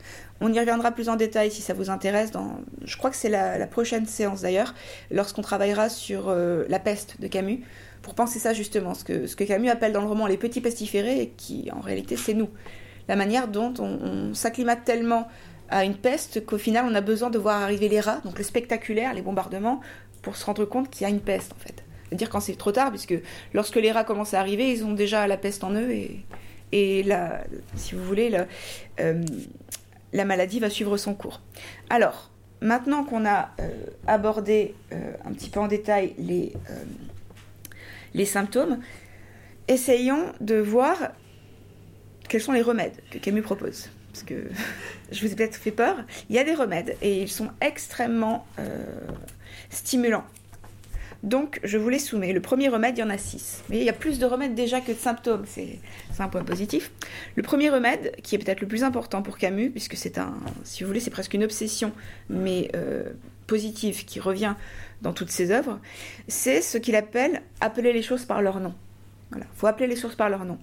On 0.46 0.52
y 0.52 0.60
reviendra 0.60 0.92
plus 0.92 1.08
en 1.08 1.16
détail 1.16 1.50
si 1.50 1.62
ça 1.62 1.72
vous 1.72 1.88
intéresse. 1.88 2.30
Je 2.84 2.96
crois 2.98 3.08
que 3.08 3.16
c'est 3.16 3.30
la, 3.30 3.66
prochaine 3.66 4.04
séance 4.04 4.42
d'ailleurs, 4.42 4.74
lorsqu'on 5.10 5.40
travaillera 5.40 5.88
sur 5.88 6.28
euh, 6.28 6.64
la 6.68 6.78
peste 6.78 7.18
de 7.18 7.28
Camus, 7.28 7.64
pour 8.02 8.14
penser 8.14 8.38
ça 8.38 8.52
justement, 8.52 8.92
ce 8.92 9.04
que, 9.04 9.44
Camus 9.44 9.70
appelle 9.70 9.92
dans 9.92 10.02
le 10.02 10.06
roman 10.06 10.26
les 10.26 10.36
petits 10.36 10.60
pestiférés, 10.60 11.18
et 11.22 11.28
qui 11.30 11.70
en 11.72 11.80
réalité 11.80 12.18
c'est 12.18 12.34
nous. 12.34 12.50
La 13.08 13.16
manière 13.16 13.48
dont 13.48 13.72
on, 13.78 14.34
s'acclimate 14.34 14.84
tellement 14.84 15.28
à 15.70 15.86
une 15.86 15.96
peste 15.96 16.44
qu'au 16.44 16.58
final 16.58 16.84
on 16.86 16.94
a 16.94 17.00
besoin 17.00 17.30
de 17.30 17.38
voir 17.38 17.62
arriver 17.62 17.88
les 17.88 18.00
rats, 18.00 18.20
donc 18.26 18.36
le 18.36 18.44
spectaculaire, 18.44 19.14
les 19.14 19.22
bombardements, 19.22 19.80
pour 20.20 20.36
se 20.36 20.44
rendre 20.44 20.66
compte 20.66 20.90
qu'il 20.90 21.06
y 21.06 21.10
a 21.10 21.10
une 21.10 21.22
peste 21.22 21.54
en 21.54 21.58
fait. 21.58 21.82
C'est-à-dire 22.08 22.28
quand 22.28 22.40
c'est 22.40 22.58
trop 22.58 22.70
tard, 22.70 22.90
puisque 22.90 23.14
lorsque 23.54 23.76
les 23.76 23.92
rats 23.92 24.04
commencent 24.04 24.34
à 24.34 24.40
arriver, 24.40 24.70
ils 24.70 24.84
ont 24.84 24.92
déjà 24.92 25.26
la 25.26 25.38
peste 25.38 25.64
en 25.64 25.72
eux 25.72 25.90
et, 25.90 26.20
et 26.72 27.02
la, 27.02 27.44
si 27.76 27.94
vous 27.94 28.04
voulez, 28.04 28.28
la, 28.28 28.46
euh, 29.00 29.22
la 30.14 30.24
maladie 30.24 30.60
va 30.60 30.70
suivre 30.70 30.96
son 30.96 31.14
cours. 31.14 31.42
Alors, 31.90 32.30
maintenant 32.62 33.04
qu'on 33.04 33.26
a 33.26 33.50
euh, 33.60 33.68
abordé 34.06 34.74
euh, 34.92 35.12
un 35.24 35.32
petit 35.32 35.50
peu 35.50 35.60
en 35.60 35.66
détail 35.66 36.14
les, 36.16 36.52
euh, 36.70 36.84
les 38.14 38.24
symptômes, 38.24 38.78
essayons 39.68 40.32
de 40.40 40.54
voir 40.54 40.96
quels 42.28 42.40
sont 42.40 42.52
les 42.52 42.62
remèdes 42.62 42.94
que 43.10 43.18
Camus 43.18 43.42
propose. 43.42 43.90
Parce 44.12 44.22
que 44.22 44.48
je 45.12 45.20
vous 45.20 45.32
ai 45.32 45.36
peut-être 45.36 45.56
fait 45.56 45.72
peur, 45.72 45.96
il 46.30 46.36
y 46.36 46.38
a 46.38 46.44
des 46.44 46.54
remèdes 46.54 46.96
et 47.02 47.22
ils 47.22 47.30
sont 47.30 47.50
extrêmement 47.60 48.46
stimulants. 49.70 50.24
Donc, 51.24 51.58
je 51.64 51.78
vous 51.78 51.88
les 51.88 51.98
soumets. 51.98 52.34
Le 52.34 52.40
premier 52.40 52.68
remède, 52.68 52.98
il 52.98 53.00
y 53.00 53.02
en 53.02 53.08
a 53.08 53.16
six. 53.16 53.62
Mais 53.70 53.78
il 53.78 53.84
y 53.84 53.88
a 53.88 53.94
plus 53.94 54.18
de 54.18 54.26
remèdes 54.26 54.54
déjà 54.54 54.82
que 54.82 54.92
de 54.92 54.96
symptômes. 54.96 55.44
C'est 55.46 55.80
un 56.18 56.28
point 56.28 56.44
positif. 56.44 56.90
Le 57.34 57.42
premier 57.42 57.70
remède, 57.70 58.14
qui 58.22 58.34
est 58.34 58.38
peut-être 58.38 58.60
le 58.60 58.68
plus 58.68 58.84
important 58.84 59.22
pour 59.22 59.38
Camus, 59.38 59.70
puisque 59.70 59.96
c'est 59.96 60.18
un, 60.18 60.34
si 60.64 60.82
vous 60.82 60.88
voulez, 60.88 61.00
c'est 61.00 61.10
presque 61.10 61.32
une 61.32 61.42
obsession, 61.42 61.92
mais 62.28 62.68
euh, 62.76 63.04
positive, 63.46 64.04
qui 64.04 64.20
revient 64.20 64.54
dans 65.00 65.14
toutes 65.14 65.30
ses 65.30 65.50
œuvres, 65.50 65.80
c'est 66.28 66.60
ce 66.60 66.76
qu'il 66.76 66.94
appelle 66.94 67.40
appeler 67.62 67.94
les 67.94 68.02
choses 68.02 68.26
par 68.26 68.42
leur 68.42 68.60
nom. 68.60 68.74
Voilà. 69.30 69.46
Il 69.50 69.58
faut 69.58 69.66
appeler 69.66 69.86
les 69.86 69.96
choses 69.96 70.16
par 70.16 70.28
leur 70.28 70.44
nom. 70.44 70.58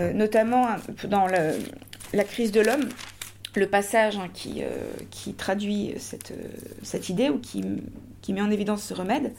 Euh, 0.00 0.12
notamment 0.12 0.66
dans 1.04 1.28
la 1.28 2.24
crise 2.24 2.50
de 2.50 2.60
l'homme, 2.60 2.88
le 3.56 3.66
passage 3.66 4.16
hein, 4.16 4.28
qui, 4.32 4.62
euh, 4.62 4.68
qui, 5.10 5.34
traduit 5.34 5.94
cette, 5.98 7.08
idée 7.08 7.30
ou 7.30 7.38
qui, 7.38 7.64
met 8.32 8.40
en 8.40 8.50
évidence 8.50 8.84
ce 8.84 8.94
remède, 8.94 9.32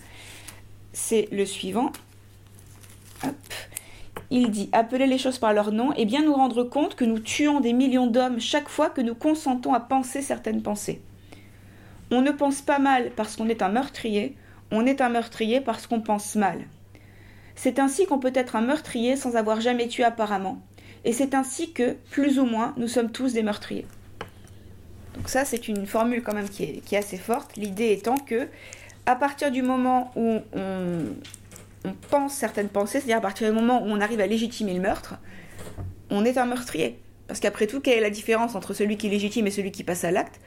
c'est 0.93 1.27
le 1.31 1.45
suivant. 1.45 1.91
Il 4.29 4.49
dit 4.49 4.69
Appeler 4.71 5.07
les 5.07 5.17
choses 5.17 5.39
par 5.39 5.53
leur 5.53 5.71
nom 5.71 5.93
et 5.93 6.05
bien 6.05 6.23
nous 6.23 6.33
rendre 6.33 6.63
compte 6.63 6.95
que 6.95 7.05
nous 7.05 7.19
tuons 7.19 7.59
des 7.59 7.73
millions 7.73 8.07
d'hommes 8.07 8.39
chaque 8.39 8.69
fois 8.69 8.89
que 8.89 9.01
nous 9.01 9.15
consentons 9.15 9.73
à 9.73 9.79
penser 9.79 10.21
certaines 10.21 10.61
pensées. 10.61 11.01
On 12.11 12.21
ne 12.21 12.31
pense 12.31 12.61
pas 12.61 12.79
mal 12.79 13.11
parce 13.15 13.35
qu'on 13.35 13.49
est 13.49 13.61
un 13.61 13.69
meurtrier, 13.69 14.35
on 14.71 14.85
est 14.85 15.01
un 15.01 15.09
meurtrier 15.09 15.61
parce 15.61 15.87
qu'on 15.87 16.01
pense 16.01 16.35
mal. 16.35 16.65
C'est 17.55 17.79
ainsi 17.79 18.05
qu'on 18.05 18.19
peut 18.19 18.31
être 18.33 18.55
un 18.55 18.61
meurtrier 18.61 19.15
sans 19.15 19.35
avoir 19.35 19.61
jamais 19.61 19.87
tué 19.87 20.03
apparemment. 20.03 20.61
Et 21.03 21.13
c'est 21.13 21.33
ainsi 21.33 21.73
que, 21.73 21.93
plus 22.11 22.39
ou 22.39 22.45
moins, 22.45 22.73
nous 22.77 22.87
sommes 22.87 23.11
tous 23.11 23.33
des 23.33 23.43
meurtriers. 23.43 23.85
Donc 25.15 25.29
ça, 25.29 25.45
c'est 25.45 25.67
une 25.67 25.85
formule 25.85 26.23
quand 26.23 26.33
même 26.33 26.49
qui 26.49 26.63
est, 26.63 26.85
qui 26.85 26.95
est 26.95 26.99
assez 26.99 27.17
forte. 27.17 27.55
L'idée 27.57 27.91
étant 27.91 28.17
que, 28.17 28.47
à 29.05 29.15
partir 29.15 29.51
du 29.51 29.61
moment 29.61 30.11
où 30.15 30.39
on, 30.53 31.93
pense 32.09 32.33
certaines 32.33 32.69
pensées, 32.69 32.99
c'est-à-dire 32.99 33.17
à 33.17 33.21
partir 33.21 33.49
du 33.49 33.55
moment 33.55 33.81
où 33.83 33.87
on 33.87 33.99
arrive 33.99 34.21
à 34.21 34.27
légitimer 34.27 34.73
le 34.73 34.81
meurtre, 34.81 35.15
on 36.09 36.23
est 36.25 36.37
un 36.37 36.45
meurtrier. 36.45 36.99
Parce 37.27 37.39
qu'après 37.39 37.65
tout, 37.65 37.79
quelle 37.79 37.97
est 37.97 38.01
la 38.01 38.09
différence 38.09 38.55
entre 38.55 38.73
celui 38.73 38.97
qui 38.97 39.09
légitime 39.09 39.47
et 39.47 39.51
celui 39.51 39.71
qui 39.71 39.83
passe 39.83 40.03
à 40.03 40.11
l'acte? 40.11 40.39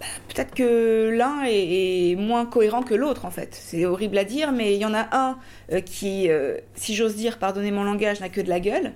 Bah, 0.00 0.06
Peut-être 0.28 0.54
que 0.54 1.10
l'un 1.14 1.44
est, 1.46 2.16
moins 2.16 2.46
cohérent 2.46 2.82
que 2.82 2.94
l'autre, 2.94 3.26
en 3.26 3.30
fait. 3.30 3.54
C'est 3.54 3.84
horrible 3.84 4.18
à 4.18 4.24
dire, 4.24 4.52
mais 4.52 4.74
il 4.74 4.80
y 4.80 4.84
en 4.84 4.94
a 4.94 5.08
un 5.12 5.38
euh, 5.72 5.80
qui, 5.80 6.30
euh, 6.30 6.56
si 6.74 6.94
j'ose 6.94 7.14
dire, 7.16 7.38
pardonnez 7.38 7.70
mon 7.70 7.84
langage, 7.84 8.20
n'a 8.20 8.28
que 8.28 8.40
de 8.40 8.48
la 8.48 8.60
gueule. 8.60 8.92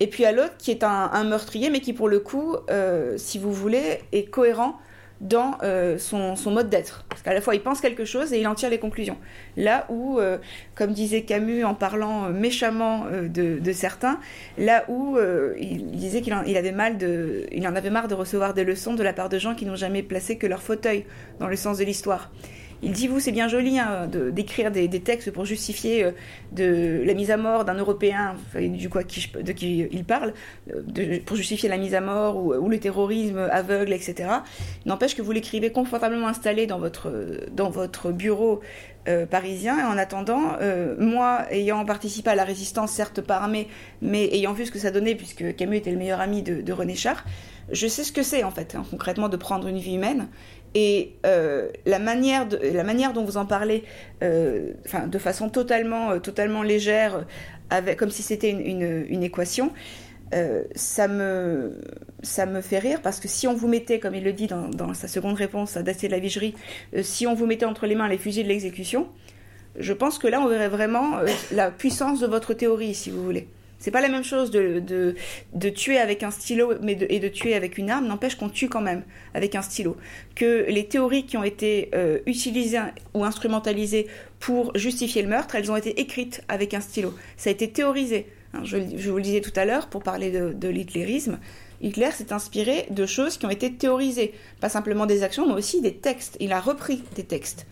Et 0.00 0.06
puis 0.06 0.24
à 0.24 0.32
l'autre 0.32 0.56
qui 0.56 0.70
est 0.70 0.82
un, 0.82 1.24
meurtrier, 1.24 1.68
mais 1.68 1.80
qui 1.80 1.92
pour 1.92 2.08
le 2.08 2.20
coup, 2.20 2.56
euh, 2.70 3.18
si 3.18 3.38
vous 3.38 3.52
voulez, 3.52 4.00
est 4.12 4.24
cohérent 4.24 4.78
dans 5.20 5.58
euh, 5.62 5.98
son, 5.98 6.36
mode 6.50 6.70
d'être. 6.70 7.04
Parce 7.08 7.22
qu'à 7.22 7.34
la 7.34 7.40
fois, 7.40 7.54
il 7.54 7.60
pense 7.60 7.80
quelque 7.80 8.04
chose 8.04 8.32
et 8.32 8.40
il 8.40 8.46
en 8.46 8.54
tire 8.54 8.70
les 8.70 8.78
conclusions. 8.78 9.18
Là 9.56 9.86
où, 9.88 10.18
euh, 10.18 10.38
comme 10.74 10.92
disait 10.92 11.22
Camus 11.22 11.64
en 11.64 11.74
parlant 11.74 12.26
euh, 12.26 12.30
méchamment 12.30 13.06
de, 13.10 13.72
certains, 13.72 14.18
là 14.58 14.84
où 14.88 15.18
il 15.58 15.90
disait 15.92 16.22
qu'il 16.22 16.32
avait 16.34 16.72
mal 16.72 16.98
de, 16.98 17.46
il 17.52 17.66
en 17.68 17.76
avait 17.76 17.90
marre 17.90 18.08
de 18.08 18.14
recevoir 18.14 18.54
des 18.54 18.64
leçons 18.64 18.94
de 18.94 19.02
la 19.02 19.12
part 19.12 19.28
de 19.28 19.38
gens 19.38 19.54
qui 19.54 19.66
n'ont 19.66 19.76
jamais 19.76 20.02
placé 20.02 20.38
que 20.38 20.46
leur 20.46 20.62
fauteuil 20.62 21.04
dans 21.38 21.48
le 21.48 21.56
sens 21.56 21.78
de 21.78 21.84
l'histoire. 21.84 22.30
Il 22.82 22.92
dit, 22.92 23.08
vous, 23.08 23.20
c'est 23.20 23.32
bien 23.32 23.46
joli 23.46 23.78
hein, 23.78 24.08
d'écrire 24.08 24.70
des, 24.70 24.88
textes 25.00 25.30
pour 25.30 25.44
justifier 25.44 26.04
euh, 26.04 26.12
de 26.52 27.02
la 27.04 27.12
mise 27.14 27.30
à 27.30 27.36
mort 27.36 27.64
d'un 27.64 27.74
Européen, 27.74 28.36
du 28.54 28.88
quoi 28.88 29.02
de 29.02 29.52
qui 29.52 29.86
il 29.90 30.04
parle, 30.04 30.32
euh, 30.74 31.18
pour 31.26 31.36
justifier 31.36 31.68
la 31.68 31.76
mise 31.76 31.94
à 31.94 32.00
mort 32.00 32.36
ou, 32.36 32.68
le 32.68 32.78
terrorisme 32.78 33.48
aveugle, 33.50 33.92
etc. 33.92 34.30
N'empêche 34.86 35.14
que 35.14 35.22
vous 35.22 35.32
l'écrivez 35.32 35.72
confortablement 35.72 36.28
installé 36.28 36.66
dans 36.66 36.78
votre, 36.78 37.12
dans 37.52 37.68
votre 37.68 38.12
bureau 38.12 38.60
euh, 39.08 39.26
parisien. 39.26 39.78
Et 39.78 39.82
en 39.82 39.98
attendant, 39.98 40.56
moi, 40.98 41.46
ayant 41.50 41.84
participé 41.84 42.30
à 42.30 42.34
la 42.34 42.44
résistance, 42.44 42.92
certes 42.92 43.20
pas 43.20 43.36
armée, 43.36 43.68
mais 44.00 44.24
ayant 44.32 44.52
vu 44.52 44.64
ce 44.64 44.70
que 44.70 44.78
ça 44.78 44.90
donnait, 44.90 45.14
puisque 45.14 45.54
Camus 45.56 45.76
était 45.76 45.90
le 45.90 45.98
meilleur 45.98 46.20
ami 46.20 46.42
de, 46.42 46.72
René 46.72 46.94
Char, 46.94 47.24
je 47.72 47.86
sais 47.86 48.04
ce 48.04 48.12
que 48.12 48.22
c'est 48.22 48.42
en 48.42 48.50
fait, 48.50 48.74
hein, 48.74 48.84
concrètement, 48.90 49.28
de 49.28 49.36
prendre 49.36 49.66
une 49.68 49.78
vie 49.78 49.94
humaine 49.94 50.28
et 50.74 51.16
euh, 51.26 51.68
la, 51.86 51.98
manière 51.98 52.46
la 52.62 52.84
manière 52.84 53.12
dont 53.12 53.24
vous 53.24 53.36
en 53.36 53.46
parlez, 53.46 53.84
euh, 54.22 54.72
de 55.06 55.18
façon 55.18 55.48
totalement, 55.48 56.12
euh, 56.12 56.18
totalement 56.18 56.62
légère, 56.62 57.26
avec, 57.70 57.98
comme 57.98 58.10
si 58.10 58.22
c'était 58.22 58.50
une, 58.50 59.04
une, 59.08 59.22
équation, 59.22 59.72
ça, 60.74 61.08
me, 61.08 61.80
ça 62.22 62.46
me 62.46 62.60
fait 62.60 62.78
rire 62.78 63.00
parce 63.02 63.18
que 63.18 63.26
si 63.26 63.48
on 63.48 63.54
vous 63.54 63.66
mettait, 63.66 63.98
comme 63.98 64.14
il 64.14 64.22
le 64.22 64.32
dit 64.32 64.46
dans, 64.46 64.68
dans 64.68 64.94
sa 64.94 65.08
seconde 65.08 65.34
réponse 65.34 65.76
à 65.76 65.82
Dacier 65.82 66.08
de 66.08 66.14
la 66.14 66.20
Vigerie, 66.20 66.54
si 67.02 67.26
on 67.26 67.34
vous 67.34 67.46
mettait 67.46 67.64
entre 67.64 67.86
les 67.86 67.96
mains 67.96 68.08
les 68.08 68.18
fusils 68.18 68.44
de 68.44 68.48
l'exécution, 68.48 69.08
je 69.76 69.92
pense 69.92 70.18
que 70.18 70.28
là 70.28 70.40
on 70.40 70.46
verrait 70.46 70.68
vraiment 70.68 71.18
la 71.52 71.70
puissance 71.70 72.20
de 72.20 72.26
votre 72.26 72.54
théorie, 72.54 72.94
si 72.94 73.10
vous 73.10 73.22
voulez. 73.24 73.48
C'est 73.80 73.90
pas 73.90 74.02
la 74.02 74.08
même 74.08 74.22
chose 74.22 74.50
de, 74.50 74.78
de, 75.52 75.68
tuer 75.70 75.98
avec 75.98 76.22
un 76.22 76.30
stylo 76.30 76.74
mais 76.82 76.98
et 77.08 77.18
de 77.18 77.28
tuer 77.28 77.54
avec 77.54 77.78
une 77.78 77.88
arme, 77.88 78.06
n'empêche 78.06 78.34
qu'on 78.34 78.50
tue 78.50 78.68
quand 78.68 78.82
même 78.82 79.02
avec 79.32 79.54
un 79.54 79.62
stylo. 79.62 79.96
Que 80.34 80.66
les 80.68 80.86
théories 80.86 81.24
qui 81.24 81.38
ont 81.38 81.44
été 81.44 81.88
euh, 81.94 82.18
utilisées 82.26 82.78
ou 83.14 83.24
instrumentalisées 83.24 84.06
pour 84.38 84.76
justifier 84.76 85.22
le 85.22 85.28
meurtre, 85.28 85.54
elles 85.54 85.72
ont 85.72 85.76
été 85.76 85.98
écrites 85.98 86.42
avec 86.48 86.74
un 86.74 86.80
stylo. 86.80 87.14
Ça 87.38 87.48
a 87.48 87.52
été 87.54 87.70
théorisé. 87.70 88.26
Hein, 88.52 88.60
je, 88.64 88.76
vous 88.76 89.16
le 89.16 89.22
disais 89.22 89.40
tout 89.40 89.52
à 89.56 89.64
l'heure 89.64 89.88
pour 89.88 90.02
parler 90.02 90.30
de, 90.30 90.52
de 90.52 90.68
l'hitlérisme. 90.68 91.38
Hitler 91.80 92.10
s'est 92.10 92.34
inspiré 92.34 92.86
de 92.90 93.06
choses 93.06 93.38
qui 93.38 93.46
ont 93.46 93.50
été 93.50 93.72
théorisées. 93.72 94.34
Pas 94.60 94.68
simplement 94.68 95.06
des 95.06 95.22
actions, 95.22 95.46
mais 95.46 95.54
aussi 95.54 95.80
des 95.80 95.94
textes. 95.94 96.36
Il 96.38 96.52
a 96.52 96.60
repris 96.60 97.02
des 97.16 97.24
textes. 97.24 97.66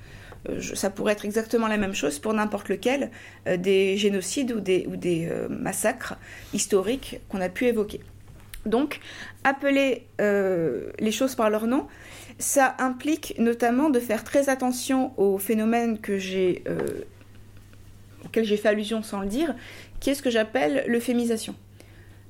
Euh, 0.48 0.60
ça 0.74 0.90
pourrait 0.90 1.12
être 1.12 1.24
exactement 1.24 1.68
la 1.68 1.76
même 1.76 1.94
chose 1.94 2.18
pour 2.18 2.32
n'importe 2.34 2.68
lequel 2.68 3.10
euh, 3.46 3.56
des 3.56 3.96
génocides 3.96 4.52
ou 4.52 4.60
des, 4.60 4.86
euh, 5.30 5.48
massacres 5.48 6.16
historiques 6.52 7.20
qu'on 7.28 7.40
a 7.40 7.48
pu 7.48 7.66
évoquer. 7.66 8.00
Donc, 8.66 9.00
appeler 9.44 10.06
les 10.18 11.12
choses 11.12 11.34
par 11.34 11.48
leur 11.48 11.66
nom, 11.66 11.86
ça 12.38 12.74
implique 12.78 13.34
notamment 13.38 13.88
de 13.88 13.98
faire 13.98 14.24
très 14.24 14.50
attention 14.50 15.18
au 15.18 15.38
phénomène 15.38 15.94
auquel 15.94 16.18
j'ai 18.44 18.56
fait 18.56 18.68
allusion 18.68 19.02
sans 19.02 19.20
le 19.20 19.26
dire, 19.26 19.54
qui 20.00 20.10
est 20.10 20.14
ce 20.14 20.22
que 20.22 20.28
j'appelle 20.28 20.84
l'euphémisation 20.86 21.54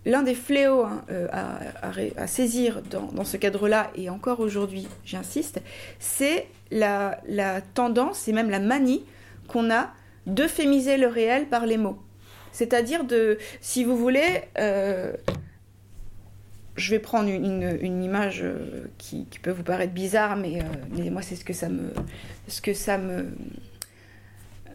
l'un 0.08 0.22
des 0.22 0.34
fléaux 0.34 0.84
hein, 0.84 1.04
euh, 1.10 1.28
à, 1.30 2.26
saisir 2.26 2.82
dans, 2.90 3.24
ce 3.24 3.36
cadre-là, 3.36 3.90
et 3.94 4.08
encore 4.08 4.40
aujourd'hui, 4.40 4.88
j'insiste, 5.04 5.60
c'est 5.98 6.46
la, 6.70 7.20
tendance 7.74 8.26
et 8.26 8.32
même 8.32 8.50
la 8.50 8.58
manie 8.58 9.04
qu'on 9.48 9.70
a 9.70 9.90
d'euphémiser 10.26 10.96
le 10.96 11.06
réel 11.06 11.46
par 11.46 11.66
les 11.66 11.76
mots. 11.76 11.98
C'est-à-dire 12.52 13.04
de, 13.04 13.38
si 13.60 13.84
vous 13.84 13.96
voulez, 13.96 14.42
euh, 14.58 15.12
je 16.76 16.90
vais 16.90 16.98
prendre 16.98 17.28
une, 17.28 18.02
image 18.02 18.40
euh, 18.42 18.86
qui, 18.96 19.26
peut 19.42 19.50
vous 19.50 19.62
paraître 19.62 19.92
bizarre, 19.92 20.36
mais, 20.36 20.62
moi 21.10 21.20
c'est 21.20 21.36
ce 21.36 21.44
que 21.44 21.52
ça 21.52 21.68
me, 21.68 21.92
ce 22.48 22.62
que 22.62 22.72
ça 22.72 22.96
me 22.96 23.26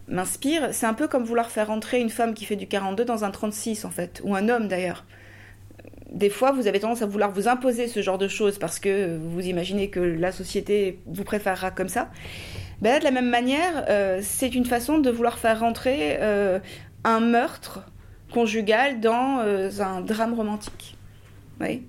m'inspire. 0.07 0.69
C'est 0.73 0.85
un 0.85 0.93
peu 0.93 1.07
comme 1.07 1.23
vouloir 1.23 1.49
faire 1.49 1.71
entrer 1.71 1.99
une 1.99 2.11
femme 2.11 2.35
qui 2.35 2.45
fait 2.45 2.55
du 2.55 2.67
42 2.67 3.03
dans 3.03 3.23
un 3.23 3.31
36 3.31 3.85
en 3.85 3.89
fait, 3.89 4.21
ou 4.23 4.35
un 4.35 4.47
homme 4.47 4.67
d'ailleurs 4.67 5.05
des 6.13 6.29
fois, 6.29 6.51
vous 6.51 6.67
avez 6.67 6.79
tendance 6.79 7.01
à 7.01 7.07
vouloir 7.07 7.31
vous 7.31 7.47
imposer 7.47 7.87
ce 7.87 8.01
genre 8.01 8.19
de 8.19 8.27
choses 8.27 8.59
parce 8.59 8.79
que 8.79 9.17
vous 9.17 9.41
imaginez 9.41 9.89
que 9.89 9.99
la 9.99 10.31
société 10.31 10.99
vous 11.07 11.23
préférera 11.23 11.71
comme 11.71 11.89
ça. 11.89 12.09
Ben, 12.81 12.99
de 12.99 13.03
la 13.03 13.11
même 13.11 13.29
manière, 13.29 13.85
euh, 13.89 14.19
c'est 14.21 14.53
une 14.53 14.65
façon 14.65 14.99
de 14.99 15.09
vouloir 15.09 15.39
faire 15.39 15.59
rentrer 15.59 16.17
euh, 16.19 16.59
un 17.03 17.19
meurtre 17.19 17.81
conjugal 18.31 18.99
dans 18.99 19.39
euh, 19.39 19.69
un 19.79 20.01
drame 20.01 20.35
romantique. 20.35 20.97
Oui. 21.59 21.83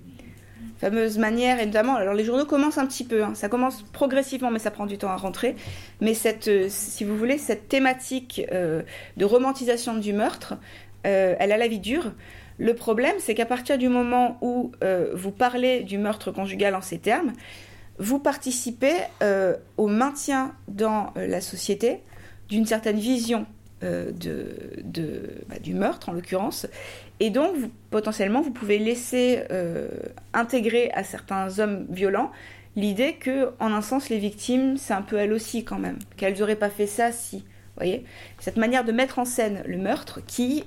Fameuse 0.79 1.17
manière, 1.19 1.59
et 1.59 1.65
notamment, 1.65 1.95
alors 1.95 2.15
les 2.15 2.23
journaux 2.23 2.45
commencent 2.45 2.77
un 2.77 2.85
petit 2.85 3.05
peu, 3.05 3.23
hein. 3.23 3.33
ça 3.33 3.47
commence 3.47 3.83
progressivement, 3.93 4.51
mais 4.51 4.59
ça 4.59 4.71
prend 4.71 4.87
du 4.87 4.97
temps 4.97 5.09
à 5.09 5.15
rentrer. 5.15 5.55
Mais 6.01 6.13
cette, 6.13 6.69
si 6.69 7.03
vous 7.03 7.15
voulez, 7.15 7.37
cette 7.37 7.69
thématique 7.69 8.41
de 8.51 9.25
romantisation 9.25 9.95
du 9.95 10.11
meurtre, 10.11 10.55
elle 11.03 11.51
a 11.51 11.57
la 11.57 11.67
vie 11.67 11.79
dure. 11.79 12.11
Le 12.57 12.73
problème, 12.73 13.15
c'est 13.19 13.35
qu'à 13.35 13.45
partir 13.45 13.77
du 13.77 13.89
moment 13.89 14.37
où 14.41 14.71
euh, 14.83 15.11
vous 15.13 15.31
parlez 15.31 15.81
du 15.81 15.97
meurtre 15.97 16.31
conjugal 16.31 16.75
en 16.75 16.81
ces 16.81 16.99
termes, 16.99 17.33
vous 17.97 18.19
participez 18.19 18.93
euh, 19.21 19.55
au 19.77 19.87
maintien 19.87 20.53
dans 20.67 21.13
euh, 21.17 21.27
la 21.27 21.41
société 21.41 22.01
d'une 22.49 22.65
certaine 22.65 22.99
vision 22.99 23.45
bah, 23.81 25.59
du 25.61 25.75
meurtre, 25.75 26.09
en 26.09 26.13
l'occurrence. 26.13 26.65
Et 27.19 27.29
donc, 27.29 27.55
potentiellement, 27.91 28.41
vous 28.41 28.49
pouvez 28.49 28.79
laisser 28.79 29.43
intégrer 30.33 30.89
à 30.91 31.03
certains 31.03 31.59
hommes 31.59 31.85
violents 31.91 32.31
l'idée 32.75 33.13
que, 33.13 33.51
en 33.59 33.71
un 33.73 33.83
sens, 33.83 34.09
les 34.09 34.17
victimes, 34.17 34.77
c'est 34.77 34.93
un 34.93 35.03
peu 35.03 35.17
elles 35.17 35.33
aussi 35.33 35.63
quand 35.63 35.77
même, 35.77 35.99
qu'elles 36.17 36.39
n'auraient 36.39 36.55
pas 36.55 36.71
fait 36.71 36.87
ça 36.87 37.11
si. 37.11 37.45
voyez 37.75 38.05
Cette 38.39 38.57
manière 38.57 38.85
de 38.85 38.91
mettre 38.91 39.19
en 39.19 39.25
scène 39.25 39.61
le 39.67 39.77
meurtre 39.77 40.19
qui 40.25 40.63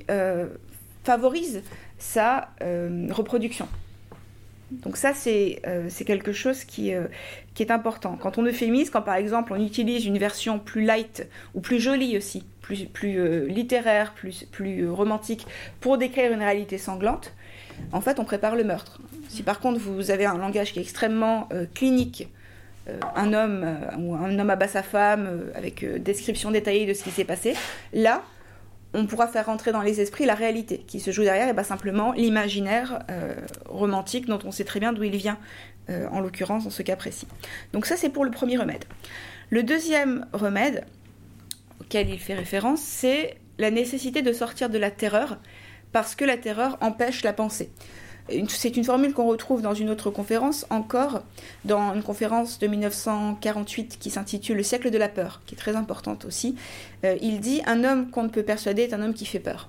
favorise 1.09 1.63
sa 1.97 2.51
euh, 2.61 3.07
reproduction. 3.11 3.67
Donc 4.71 4.99
ça, 4.99 5.15
c'est 5.15 5.63
euh, 5.67 5.89
quelque 6.05 6.33
chose 6.35 6.65
qui, 6.65 6.93
euh, 6.93 7.07
qui, 7.55 7.63
est 7.63 7.71
important. 7.71 8.19
Quand 8.21 8.37
on 8.37 8.45
euphémise, 8.45 8.91
quand 8.91 9.01
par 9.01 9.15
exemple 9.15 9.55
on 9.55 9.65
utilise 9.65 10.05
une 10.05 10.19
version 10.19 10.59
plus 10.59 10.85
light 10.85 11.27
ou 11.55 11.63
plus 11.63 11.81
jolie 11.81 12.19
aussi, 12.19 12.45
plus, 12.61 12.85
plus 12.85 13.49
littéraire, 13.49 14.13
plus, 14.13 14.45
plus 14.53 14.87
romantique, 14.91 15.47
pour 15.81 15.97
décrire 15.97 16.31
une 16.31 16.43
réalité 16.43 16.77
sanglante, 16.77 17.33
en 17.93 18.03
fait 18.03 18.21
on 18.21 18.25
prépare 18.25 18.55
le 18.55 18.65
meurtre. 18.65 19.01
Si 19.31 19.43
par 19.43 19.61
contre 19.61 19.81
vous 19.81 20.11
avez 20.11 20.27
un 20.27 20.37
langage 20.37 20.75
qui 20.75 20.79
est 20.79 20.83
extrêmement 20.83 21.49
clinique, 21.75 22.29
un 23.17 23.33
homme 23.33 23.65
ou 23.99 24.15
un 24.15 24.39
homme 24.39 24.51
abat 24.51 24.69
sa 24.69 24.83
femme 24.83 25.25
avec 25.55 25.85
description 26.03 26.51
détaillée 26.51 26.85
de 26.85 26.93
ce 26.93 27.03
qui 27.03 27.11
s'est 27.11 27.25
passé, 27.25 27.55
là, 27.95 28.23
on 28.95 29.07
pourra 29.07 29.29
faire 29.29 29.47
rentrer 29.47 29.73
dans 29.73 29.83
les 29.83 30.01
esprits 30.01 30.25
la 30.25 30.35
réalité 30.35 30.79
qui 30.87 31.01
se 31.01 31.11
joue 31.11 31.23
derrière 31.23 31.49
et 31.49 31.55
pas 31.55 31.65
simplement 31.65 32.13
l'imaginaire 32.13 33.01
euh, 33.11 33.35
romantique 33.67 34.27
dont 34.27 34.39
on 34.45 34.51
sait 34.51 34.65
très 34.65 34.81
bien 34.81 34.93
d'où 34.93 35.03
il 35.03 35.17
vient, 35.17 35.39
euh, 35.91 36.09
en 36.11 36.21
l'occurrence 36.21 36.65
dans 36.65 36.71
ce 36.71 36.83
cas 36.83 36.97
précis. 36.97 37.27
Donc 37.73 37.87
ça 37.87 37.97
c'est 37.97 38.09
pour 38.09 38.25
le 38.25 38.31
premier 38.31 38.57
remède. 38.57 38.85
Le 39.51 39.63
deuxième 39.63 40.27
remède 40.33 40.85
auquel 41.81 42.09
il 42.09 42.19
fait 42.19 42.35
référence, 42.35 42.81
c'est 42.81 43.37
la 43.59 43.71
nécessité 43.71 44.23
de 44.23 44.33
sortir 44.33 44.71
de 44.71 44.79
la 44.79 44.91
terreur 44.91 45.39
parce 45.93 46.15
que 46.15 46.25
la 46.25 46.37
terreur 46.37 46.79
empêche 46.81 47.23
la 47.25 47.33
pensée. 47.33 47.71
C'est 48.49 48.77
une 48.77 48.85
formule 48.85 49.15
qu'on 49.15 49.27
retrouve 49.27 49.63
dans 49.63 49.75
une 49.75 49.91
autre 49.91 50.11
conférence, 50.11 50.67
encore 50.71 51.23
dans 51.65 51.95
une 51.95 52.03
conférence 52.03 52.59
de 52.59 52.67
1948 52.67 53.99
qui 53.99 54.11
s'intitule 54.11 54.57
Le 54.57 54.63
siècle 54.63 54.91
de 54.91 54.99
la 54.99 55.09
peur, 55.09 55.41
qui 55.47 55.55
est 55.55 55.59
très 55.59 55.77
importante 55.77 56.25
aussi. 56.25 56.57
Euh, 57.05 57.17
il 57.23 57.41
dit 57.41 57.63
Un 57.67 57.85
homme 57.85 58.11
qu'on 58.11 58.25
ne 58.25 58.29
peut 58.29 58.43
persuader 58.43 58.83
est 58.83 58.95
un 58.95 59.03
homme 59.03 59.15
qui 59.15 59.25
fait 59.25 59.41
peur. 59.41 59.69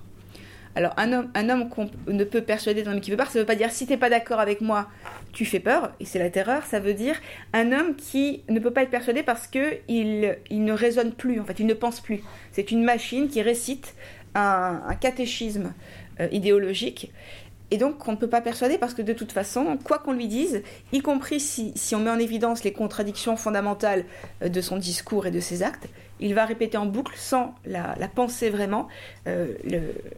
Alors 0.76 0.92
un 0.96 1.12
homme, 1.12 1.30
un 1.34 1.64
qu'on 1.64 1.90
ne 2.06 2.24
peut 2.24 2.42
persuader 2.42 2.82
d'un 2.82 2.92
homme 2.92 3.00
qui 3.00 3.10
fait 3.10 3.16
peur, 3.16 3.28
ça 3.28 3.38
ne 3.38 3.42
veut 3.42 3.46
pas 3.46 3.56
dire 3.56 3.72
si 3.72 3.86
tu 3.86 3.92
n'es 3.92 3.98
pas 3.98 4.08
d'accord 4.08 4.38
avec 4.38 4.60
moi, 4.60 4.88
tu 5.32 5.44
fais 5.44 5.58
peur, 5.58 5.92
et 5.98 6.04
c'est 6.04 6.20
la 6.20 6.30
terreur, 6.30 6.64
ça 6.64 6.78
veut 6.78 6.94
dire 6.94 7.16
un 7.52 7.72
homme 7.72 7.96
qui 7.96 8.42
ne 8.48 8.60
peut 8.60 8.70
pas 8.70 8.82
être 8.82 8.90
persuadé 8.90 9.24
parce 9.24 9.48
qu'il 9.48 10.38
il 10.48 10.64
ne 10.64 10.72
raisonne 10.72 11.12
plus, 11.12 11.40
en 11.40 11.44
fait, 11.44 11.58
il 11.58 11.66
ne 11.66 11.74
pense 11.74 12.00
plus. 12.00 12.20
C'est 12.52 12.70
une 12.70 12.84
machine 12.84 13.28
qui 13.28 13.42
récite 13.42 13.94
un, 14.36 14.80
catéchisme 15.00 15.74
euh, 16.20 16.28
idéologique 16.30 17.10
et 17.70 17.78
donc 17.78 18.06
on 18.08 18.12
ne 18.12 18.16
peut 18.16 18.28
pas 18.28 18.40
persuader 18.40 18.78
parce 18.78 18.94
que 18.94 19.02
de 19.02 19.12
toute 19.12 19.32
façon, 19.32 19.78
quoi 19.84 19.98
qu'on 19.98 20.12
lui 20.12 20.28
dise, 20.28 20.62
y 20.92 21.00
compris 21.00 21.40
si, 21.40 21.72
on 21.94 21.98
met 21.98 22.10
en 22.10 22.18
évidence 22.18 22.64
les 22.64 22.72
contradictions 22.72 23.36
fondamentales 23.36 24.04
euh, 24.42 24.48
de 24.48 24.60
son 24.60 24.76
discours 24.76 25.26
et 25.26 25.30
de 25.30 25.40
ses 25.40 25.62
actes, 25.62 25.86
il 26.18 26.34
va 26.34 26.44
répéter 26.44 26.76
en 26.76 26.86
boucle 26.86 27.14
sans 27.16 27.54
la, 27.64 27.94
penser 28.14 28.50
vraiment, 28.50 28.88
euh, 29.26 29.54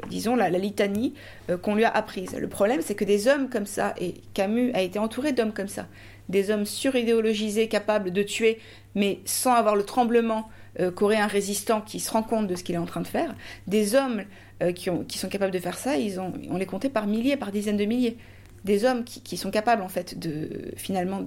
disons 0.09 0.35
la, 0.35 0.49
litanie 0.51 1.15
euh, 1.51 1.57
qu'on 1.57 1.75
lui 1.75 1.85
a 1.85 1.91
apprise. 1.91 2.35
Le 2.35 2.49
problème 2.49 2.81
c'est 2.83 2.95
que 2.95 3.05
des 3.05 3.29
hommes 3.29 3.49
comme 3.49 3.67
ça, 3.67 3.95
et 4.01 4.15
Camus 4.35 4.73
a 4.75 4.81
été 4.81 4.99
entouré 4.99 5.33
d'hommes 5.33 5.53
comme 5.53 5.69
ça, 5.69 5.87
des 6.29 6.51
hommes 6.51 6.65
suridéologisés 6.65 7.69
capables 7.69 8.11
de 8.11 8.23
tuer 8.23 8.59
mais 8.95 9.21
sans 9.25 9.55
avoir 9.55 9.75
le 9.75 9.85
tremblement 9.85 10.49
qu'aurait 10.97 11.19
un 11.19 11.27
résistant 11.27 11.83
qui 11.83 12.01
se 12.01 12.11
rend 12.11 12.23
compte 12.23 12.47
de 12.47 12.55
ce 12.55 12.65
qu'il 12.65 12.75
est 12.75 12.79
en 12.79 12.87
train 12.87 13.03
de 13.03 13.07
faire, 13.07 13.35
des 13.67 13.95
hommes 13.95 14.23
euh, 14.63 14.73
qui, 14.73 14.91
ont, 14.91 15.05
qui, 15.05 15.19
sont 15.19 15.29
capables 15.29 15.53
de 15.53 15.59
faire 15.59 15.77
ça, 15.77 15.97
ils 15.97 16.21
ont, 16.21 16.33
on 16.49 16.57
les 16.57 16.67
comptait 16.67 16.89
par 16.89 17.07
milliers, 17.07 17.37
par 17.37 17.51
dizaines 17.51 17.77
de 17.77 17.85
milliers. 17.85 18.17
Des 18.65 18.85
hommes 18.85 19.03
qui, 19.03 19.37
sont 19.37 19.51
capables, 19.51 19.83
en 19.83 19.89
fait, 19.89 20.19
de, 20.19 20.71
finalement, 20.77 21.21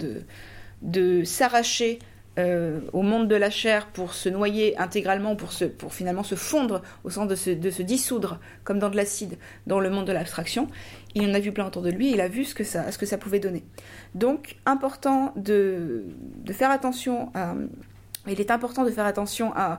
de, 0.80 1.24
s'arracher 1.24 1.98
euh, 2.38 2.80
au 2.94 3.02
monde 3.02 3.28
de 3.28 3.34
la 3.34 3.50
chair 3.50 3.88
pour 3.88 4.14
se 4.14 4.30
noyer 4.30 4.78
intégralement, 4.78 5.36
pour, 5.36 5.52
finalement 5.92 6.22
se 6.22 6.34
fondre 6.34 6.80
au 7.04 7.10
sens 7.10 7.28
de 7.28 7.34
se, 7.34 7.82
dissoudre 7.82 8.40
comme 8.64 8.78
dans 8.78 8.88
de 8.88 8.96
l'acide 8.96 9.36
dans 9.66 9.80
le 9.80 9.90
monde 9.90 10.06
de 10.06 10.12
l'abstraction. 10.12 10.68
Il 11.14 11.28
en 11.28 11.34
a 11.34 11.40
vu 11.40 11.52
plein 11.52 11.66
autour 11.66 11.82
de 11.82 11.90
lui, 11.90 12.12
il 12.12 12.22
a 12.22 12.28
vu 12.28 12.44
ce 12.44 12.54
que 12.54 12.64
ça, 12.64 12.90
ce 12.90 12.96
que 12.96 13.06
ça 13.06 13.18
pouvait 13.18 13.40
donner. 13.40 13.64
Donc, 14.14 14.56
important 14.64 15.34
de, 15.36 16.04
de 16.42 16.52
faire 16.54 16.70
attention 16.70 17.30
à, 17.34 17.54
il 18.32 18.40
est 18.40 18.50
important 18.50 18.84
de 18.84 18.90
faire 18.90 19.06
attention 19.06 19.52
à, 19.54 19.78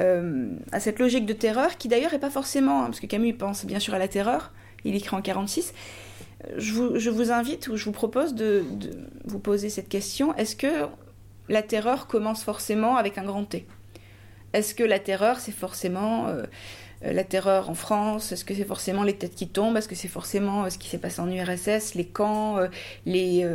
euh, 0.00 0.48
cette 0.78 0.98
logique 0.98 1.26
de 1.26 1.32
terreur, 1.32 1.76
qui 1.76 1.88
d'ailleurs 1.88 2.12
n'est 2.12 2.18
pas 2.18 2.30
forcément, 2.30 2.82
hein, 2.82 2.86
parce 2.86 3.00
que 3.00 3.06
Camus 3.06 3.34
pense 3.34 3.64
bien 3.64 3.78
sûr 3.78 3.94
à 3.94 3.98
la 3.98 4.08
terreur, 4.08 4.52
il 4.84 4.94
écrit 4.94 5.16
en 5.16 5.22
46. 5.22 5.72
Je 6.56 6.72
vous, 6.72 6.98
je 6.98 7.10
vous 7.10 7.30
invite 7.30 7.68
ou 7.68 7.76
je 7.76 7.84
vous 7.86 7.92
propose 7.92 8.34
de, 8.34 8.64
vous 9.24 9.38
poser 9.38 9.70
cette 9.70 9.88
question. 9.88 10.34
Est-ce 10.36 10.56
que 10.56 10.86
la 11.48 11.62
terreur 11.62 12.06
commence 12.06 12.44
forcément 12.44 12.96
avec 12.96 13.16
un 13.16 13.24
grand 13.24 13.44
T? 13.44 13.66
Est-ce 14.52 14.74
que 14.74 14.84
la 14.84 14.98
terreur, 14.98 15.40
c'est 15.40 15.52
forcément 15.52 16.28
euh, 16.28 16.42
la 17.02 17.24
terreur 17.24 17.70
en 17.70 17.74
France? 17.74 18.30
Est-ce 18.30 18.44
que 18.44 18.54
c'est 18.54 18.66
forcément 18.66 19.04
les 19.04 19.14
têtes 19.16 19.34
qui 19.34 19.48
tombent? 19.48 19.76
Est-ce 19.78 19.88
que 19.88 19.94
c'est 19.94 20.06
forcément 20.06 20.64
euh, 20.64 20.70
ce 20.70 20.76
qui 20.76 20.88
s'est 20.88 20.98
passé 20.98 21.20
en 21.20 21.30
URSS, 21.30 21.94
les 21.94 22.06
camps, 22.06 22.58
les, 23.06 23.48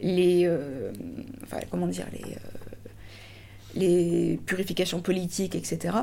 les 0.00 0.48
enfin, 1.42 1.58
comment 1.70 1.88
dire, 1.88 2.06
les 2.12 2.36
les 3.78 4.40
purifications 4.44 5.00
politiques, 5.00 5.54
etc. 5.54 5.96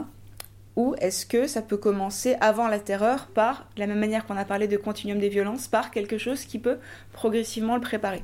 Ou 0.76 0.96
est-ce 1.00 1.26
que 1.26 1.48
ça 1.48 1.62
peut 1.62 1.78
commencer 1.78 2.36
avant 2.42 2.68
la 2.68 2.80
terreur 2.80 3.28
par, 3.28 3.68
de 3.76 3.82
la 3.82 3.88
même 3.88 4.00
manière 4.00 4.26
qu'on 4.26 4.38
a 4.38 4.46
parlé 4.46 4.68
de 4.68 4.78
continuum 4.78 5.20
des 5.20 5.30
violences, 5.30 5.68
par 5.68 5.92
quelque 5.92 6.18
chose 6.18 6.46
qui 6.46 6.60
peut 6.60 6.80
progressivement 7.14 7.76
le 7.76 7.82
préparer? 7.82 8.24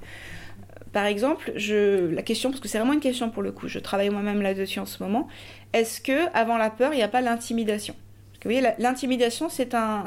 Par 0.92 1.06
exemple, 1.06 1.54
je, 1.56 2.14
la 2.14 2.22
question, 2.22 2.50
parce 2.50 2.60
que 2.60 2.68
c'est 2.68 2.78
vraiment 2.78 2.94
une 2.94 3.00
question 3.00 3.30
pour 3.30 3.42
le 3.42 3.52
coup, 3.52 3.70
je 3.70 3.80
travaille 3.80 4.10
moi-même 4.10 4.42
là-dessus 4.42 4.80
en 4.80 4.86
ce 4.86 5.02
moment, 5.02 5.28
est-ce 5.72 6.02
que 6.02 6.30
avant 6.36 6.58
la 6.58 6.70
peur, 6.70 6.94
il 6.94 6.98
n'y 6.98 7.04
a 7.04 7.08
pas 7.08 7.22
l'intimidation? 7.22 7.96
Vous 8.44 8.50
voyez, 8.50 8.68
l'intimidation, 8.80 9.50
c'est 9.50 9.76
un, 9.76 10.06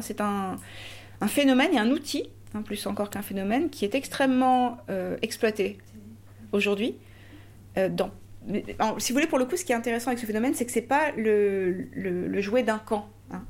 phénomène 1.29 1.73
et 1.73 1.79
un 1.79 1.91
outil, 1.91 2.29
hein, 2.55 2.63
plus 2.63 2.87
encore 2.87 3.09
qu'un 3.09 3.23
phénomène, 3.23 3.71
qui 3.71 3.85
est 3.85 3.95
extrêmement 3.95 4.79
euh, 4.91 5.17
exploité 5.23 5.79
aujourd'hui 6.53 6.97
euh, 7.79 7.89
dans 7.89 8.11
si 8.99 9.13
vous 9.13 9.17
voulez, 9.17 9.27
pour 9.27 9.39
le 9.39 9.45
coup, 9.45 9.57
ce 9.57 9.65
qui 9.65 9.73
est 9.73 9.77
intéressant 9.77 10.09
avec 10.09 10.19
ce 10.19 10.27
phénomène, 10.27 10.55
c'est 10.55 10.67
que 10.67 10.73
c'est 10.73 10.83
pas 10.83 11.13
le, 11.17 12.41
jouet 12.41 12.63
d'un 12.63 12.79
camp, 12.79 13.09
hein, 13.31 13.43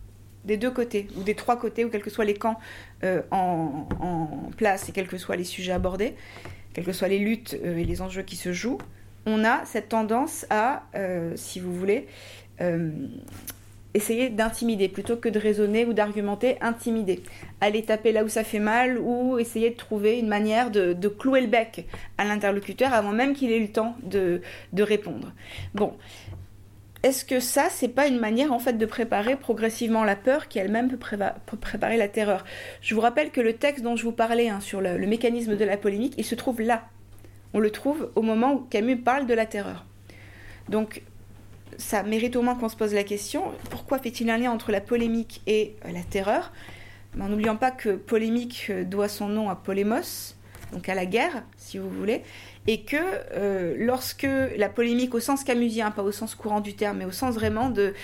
des 0.45 0.57
deux 0.57 0.71
côtés, 0.71 1.09
ou 1.17 1.23
des 1.23 1.35
trois 1.35 1.59
côtés, 1.59 1.85
ou 1.85 1.91
quels 1.91 2.03
que 2.03 2.11
soient 2.11 2.25
les 2.25 2.35
camps 2.35 2.59
euh, 3.03 3.23
en, 3.31 3.89
en, 4.01 4.51
place 4.57 4.89
et 4.89 4.93
quels 4.93 5.09
que 5.09 5.19
soient 5.19 5.37
les 5.37 5.45
sujets 5.45 5.73
abordés, 5.73 6.15
quelles 6.73 6.85
que 6.85 6.93
soient 6.93 7.09
les 7.09 7.19
luttes 7.19 7.59
euh, 7.65 7.77
et 7.77 7.85
les 7.85 8.03
enjeux 8.03 8.23
qui 8.23 8.37
se 8.37 8.53
jouent, 8.53 8.79
on 9.27 9.45
a 9.45 9.65
cette 9.65 9.89
tendance 9.89 10.47
à, 10.51 10.85
euh, 10.95 11.33
si 11.37 11.61
vous 11.61 11.75
voulez, 11.75 12.07
essayer 13.95 14.29
d'intimider 14.29 14.89
plutôt 14.89 15.17
que 15.17 15.29
de 15.29 15.39
raisonner 15.39 15.87
ou 15.87 15.93
d'argumenter, 15.93 16.59
intimider. 16.61 17.23
Aller 17.61 17.83
taper 17.83 18.13
là 18.13 18.25
où 18.25 18.29
ça 18.29 18.45
fait 18.45 18.59
mal 18.59 18.99
ou 18.99 19.39
essayer 19.39 19.71
de 19.71 19.77
trouver 19.77 20.19
une 20.19 20.29
manière 20.29 20.71
de, 20.71 21.09
clouer 21.09 21.41
le 21.41 21.47
bec 21.47 21.87
à 22.19 22.25
l'interlocuteur 22.25 22.93
avant 22.93 23.13
même 23.13 23.35
qu'il 23.35 23.53
ait 23.53 23.59
eu 23.59 23.63
le 23.63 23.73
temps 23.73 23.97
de, 24.03 24.41
répondre. 24.77 25.33
Bon. 25.75 25.95
Est-ce 27.03 27.27
que 27.27 27.39
ça, 27.39 27.67
c'est 27.69 27.89
pas 27.89 28.07
une 28.07 28.19
manière 28.19 28.51
en 28.51 28.59
fait 28.59 28.79
de 28.79 28.87
préparer 28.87 29.37
progressivement 29.37 30.05
la 30.05 30.17
peur 30.17 30.49
qui 30.49 30.59
elle-même 30.59 30.89
peut, 30.89 30.97
préparer 31.61 31.99
la 31.99 32.09
terreur? 32.09 32.47
Je 32.81 32.95
vous 32.95 33.03
rappelle 33.03 33.31
que 33.31 33.43
le 33.43 33.53
texte 33.53 33.85
dont 33.85 33.95
je 33.95 34.05
vous 34.05 34.13
parlais 34.13 34.49
hein, 34.49 34.61
sur 34.61 34.81
le 34.81 35.07
mécanisme 35.07 35.55
de 35.55 35.65
la 35.67 35.77
polémique, 35.77 36.15
il 36.17 36.25
se 36.25 36.35
trouve 36.35 36.63
là. 36.63 36.85
On 37.53 37.61
le 37.61 37.71
trouve 37.71 38.11
au 38.15 38.23
moment 38.23 38.55
où 38.55 38.61
Camus 38.61 38.97
parle 38.97 39.27
de 39.27 39.35
la 39.35 39.45
terreur. 39.45 39.85
Donc 40.71 41.03
ça 41.79 42.03
mérite 42.03 42.37
au 42.37 42.43
moins 42.43 42.55
qu'on 42.55 42.68
se 42.68 42.77
pose 42.77 42.95
la 42.95 43.05
question, 43.05 43.53
pourquoi 43.70 43.99
fait-il 43.99 44.31
un 44.31 44.39
lien 44.39 44.51
entre 44.51 44.72
la 44.72 44.81
polémique 44.81 45.43
et 45.47 45.77
euh, 45.85 45.93
la 45.93 46.03
terreur? 46.03 46.53
En 47.20 47.29
n'oubliant 47.29 47.57
pas 47.57 47.70
que 47.70 47.91
polémique 47.91 48.66
euh, 48.70 48.85
doit 48.85 49.09
son 49.09 49.29
nom 49.29 49.49
à 49.49 49.57
polémos, 49.57 50.37
donc 50.72 50.89
à 50.89 50.95
la 50.95 51.07
guerre, 51.07 51.45
si 51.57 51.79
vous 51.79 51.91
voulez, 51.91 52.22
et 52.66 52.83
que 52.83 52.97
euh, 52.97 53.75
lorsque 53.79 54.27
la 54.57 54.68
polémique 54.68 55.14
au 55.14 55.20
sens 55.20 55.45
camusien, 55.45 55.91
pas 55.91 56.03
au 56.03 56.12
sens 56.12 56.35
courant 56.35 56.61
du 56.61 56.75
terme, 56.75 56.99
mais 56.99 57.05
au 57.05 57.12
sens 57.12 57.35
vraiment 57.35 57.70
de, 57.70 57.95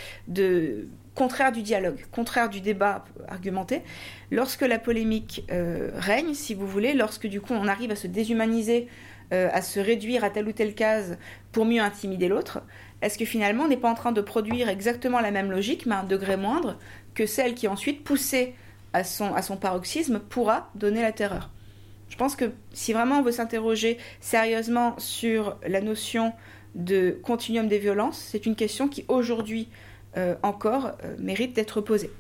contraire 1.15 1.53
du 1.53 1.63
dialogue, 1.63 2.05
contraire 2.13 2.49
du 2.49 2.61
débat 2.61 3.05
argumenté, 3.29 3.83
lorsque 4.31 4.63
la 4.63 4.79
polémique 4.79 5.45
règne, 5.49 6.35
si 6.35 6.55
vous 6.55 6.67
voulez, 6.67 6.95
lorsque 6.95 7.27
du 7.27 7.41
coup 7.41 7.53
on 7.53 7.67
arrive 7.67 7.91
à 7.91 7.97
se 7.97 8.07
déshumaniser, 8.07 8.87
à 9.33 9.63
se 9.63 9.81
réduire 9.81 10.25
à 10.25 10.31
telle 10.31 10.47
ou 10.47 10.53
telle 10.53 10.75
case 10.75 11.19
pour 11.53 11.65
mieux 11.65 11.81
intimider 11.81 12.29
l'autre, 12.29 12.63
est-ce 13.03 13.17
que 13.19 13.25
finalement 13.25 13.65
on 13.65 13.69
n'est 13.69 13.77
pas 13.77 13.91
en 13.91 13.95
train 13.95 14.13
de 14.13 14.21
produire 14.21 14.69
exactement 14.69 15.21
la 15.21 15.31
même 15.31 15.51
logique, 15.51 15.87
mais 15.87 15.95
à 15.95 16.01
un 16.01 16.05
degré 16.05 16.37
moindre, 16.37 16.77
que 17.15 17.27
celle 17.27 17.55
qui 17.55 17.69
ensuite, 17.69 18.05
poussée 18.05 18.55
à 18.93 19.05
son, 19.05 19.57
paroxysme, 19.61 20.19
pourra 20.19 20.71
donner 20.75 21.03
la 21.03 21.13
terreur? 21.13 21.51
Je 22.09 22.17
pense 22.17 22.37
que 22.37 22.53
si 22.73 22.93
vraiment 22.93 23.21
on 23.21 23.23
veut 23.23 23.33
s'interroger 23.33 23.99
sérieusement 24.21 24.99
sur 24.99 25.57
la 25.67 25.81
notion 25.81 26.33
de 26.75 27.19
continuum 27.23 27.69
des 27.69 27.79
violences, 27.79 28.19
c'est 28.19 28.47
une 28.47 28.57
question 28.57 28.89
qui 28.89 29.05
aujourd'hui 29.09 29.69
euh, 30.17 30.35
encore 30.43 30.93
euh, 31.05 31.15
mérite 31.19 31.55
d'être 31.55 31.81
posée. 31.81 32.11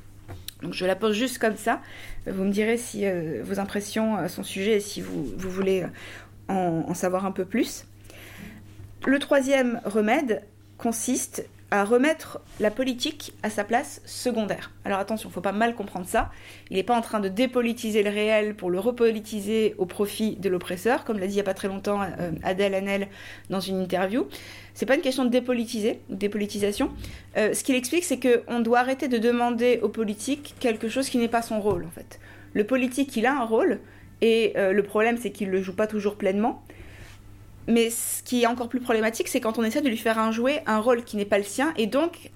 Donc 0.62 0.74
je 0.74 0.86
la 0.86 0.94
pose 0.94 1.16
juste 1.16 1.38
comme 1.38 1.56
ça. 1.56 1.80
Vous 2.26 2.44
me 2.44 2.52
direz 2.52 2.76
si 2.76 3.04
euh, 3.04 3.40
vos 3.42 3.58
impressions 3.58 4.28
sont 4.28 4.44
sujet 4.44 4.76
et 4.76 4.80
si 4.80 5.00
vous, 5.00 5.24
voulez 5.36 5.84
en, 6.48 6.94
savoir 6.94 7.26
un 7.26 7.32
peu 7.32 7.44
plus. 7.44 7.84
Le 9.06 9.18
troisième 9.18 9.80
remède, 9.84 10.42
consiste 10.80 11.46
à 11.70 11.84
remettre 11.84 12.40
la 12.58 12.70
politique 12.70 13.32
à 13.42 13.50
sa 13.50 13.62
place 13.62 14.02
secondaire. 14.04 14.72
Alors 14.84 14.98
attention, 14.98 15.28
il 15.28 15.30
ne 15.30 15.34
faut 15.34 15.40
pas 15.40 15.52
mal 15.52 15.74
comprendre 15.76 16.06
ça. 16.06 16.30
Il 16.68 16.76
n'est 16.76 16.82
pas 16.82 16.96
en 16.96 17.00
train 17.00 17.20
de 17.20 17.28
dépolitiser 17.28 18.02
le 18.02 18.10
réel 18.10 18.56
pour 18.56 18.70
le 18.70 18.80
repolitiser 18.80 19.76
au 19.78 19.86
profit 19.86 20.34
de 20.36 20.48
l'oppresseur, 20.48 21.04
comme 21.04 21.18
l'a 21.18 21.26
dit 21.26 21.34
il 21.34 21.36
n'y 21.36 21.42
a 21.42 21.44
pas 21.44 21.54
très 21.54 21.68
longtemps 21.68 22.02
euh, 22.02 22.32
Adèle 22.42 22.74
Hanel 22.74 23.08
dans 23.50 23.60
une 23.60 23.80
interview. 23.80 24.26
C'est 24.74 24.86
pas 24.86 24.96
une 24.96 25.00
question 25.00 25.24
de 25.24 25.30
dépolitiser 25.30 26.00
ou 26.10 26.16
dépolitisation. 26.16 26.90
Euh, 27.36 27.54
ce 27.54 27.62
qu'il 27.62 27.76
explique, 27.76 28.04
c'est 28.04 28.18
qu'on 28.18 28.60
doit 28.60 28.80
arrêter 28.80 29.06
de 29.06 29.18
demander 29.18 29.78
aux 29.82 29.88
politiques 29.90 30.56
quelque 30.58 30.88
chose 30.88 31.08
qui 31.08 31.18
n'est 31.18 31.28
pas 31.28 31.42
son 31.42 31.60
rôle, 31.60 31.84
en 31.84 31.90
fait. 31.90 32.18
Le 32.52 32.64
politique, 32.64 33.16
il 33.16 33.26
a 33.26 33.34
un 33.40 33.44
rôle, 33.44 33.78
et 34.22 34.54
euh, 34.56 34.72
le 34.72 34.82
problème, 34.82 35.18
c'est 35.18 35.30
qu'il 35.30 35.48
ne 35.48 35.52
le 35.52 35.62
joue 35.62 35.74
pas 35.74 35.86
toujours 35.86 36.16
pleinement. 36.16 36.64
Mais 37.68 37.90
ce 37.90 38.22
qui 38.22 38.42
est 38.42 38.46
encore 38.46 38.68
plus 38.68 38.80
problématique, 38.80 39.28
c'est 39.28 39.40
quand 39.40 39.58
on 39.58 39.64
essaie 39.64 39.82
de 39.82 39.88
lui 39.88 39.96
faire 39.96 40.18
un 40.18 40.32
jouet 40.32 40.62
un 40.66 40.78
rôle 40.78 41.04
qui 41.04 41.16
n'est 41.16 41.24
pas 41.24 41.38
le 41.38 41.44
sien, 41.44 41.72
et 41.76 41.86
donc, 41.86 42.30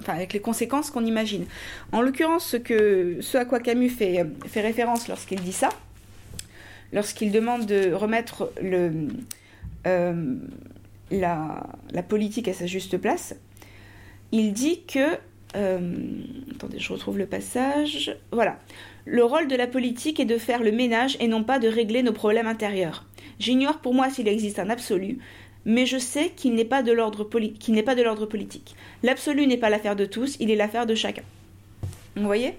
enfin, 0.00 0.14
avec 0.14 0.32
les 0.32 0.40
conséquences 0.40 0.90
qu'on 0.90 1.04
imagine. 1.04 1.46
En 1.92 2.02
l'occurrence, 2.02 2.56
ce, 2.56 3.36
à 3.36 3.44
quoi 3.44 3.60
Camus 3.60 3.90
fait, 3.90 4.26
fait 4.46 4.60
référence 4.60 5.08
lorsqu'il 5.08 5.40
dit 5.40 5.52
ça, 5.52 5.70
lorsqu'il 6.92 7.32
demande 7.32 7.66
de 7.66 7.92
remettre 7.92 8.52
euh, 9.86 10.36
la, 11.10 12.02
politique 12.08 12.48
à 12.48 12.52
sa 12.52 12.66
juste 12.66 12.98
place, 12.98 13.34
il 14.32 14.52
dit 14.52 14.82
que... 14.82 15.16
Euh, 15.54 15.94
attendez, 16.54 16.78
je 16.78 16.92
retrouve 16.92 17.16
le 17.16 17.26
passage. 17.26 18.14
Voilà. 18.30 18.58
Le 19.06 19.24
rôle 19.24 19.48
de 19.48 19.56
la 19.56 19.66
politique 19.66 20.20
est 20.20 20.26
de 20.26 20.36
faire 20.36 20.62
le 20.62 20.72
ménage 20.72 21.16
et 21.20 21.28
non 21.28 21.44
pas 21.44 21.58
de 21.58 21.68
régler 21.68 22.02
nos 22.02 22.12
problèmes 22.12 22.48
intérieurs. 22.48 23.05
J'ignore 23.38 23.78
pour 23.78 23.94
moi 23.94 24.10
s'il 24.10 24.28
existe 24.28 24.58
un 24.58 24.70
absolu, 24.70 25.18
mais 25.64 25.84
je 25.84 25.98
sais 25.98 26.30
qu'il 26.30 26.54
n'est 26.54 26.64
pas 26.64 26.82
de 26.82 26.92
l'ordre 26.92 27.24
politique. 27.24 28.76
L'absolu 29.02 29.46
n'est 29.46 29.58
pas 29.58 29.68
l'affaire 29.68 29.96
de 29.96 30.06
tous, 30.06 30.36
il 30.40 30.50
est 30.50 30.56
l'affaire 30.56 30.86
de 30.86 30.94
chacun. 30.94 31.24
Vous 32.14 32.24
voyez? 32.24 32.54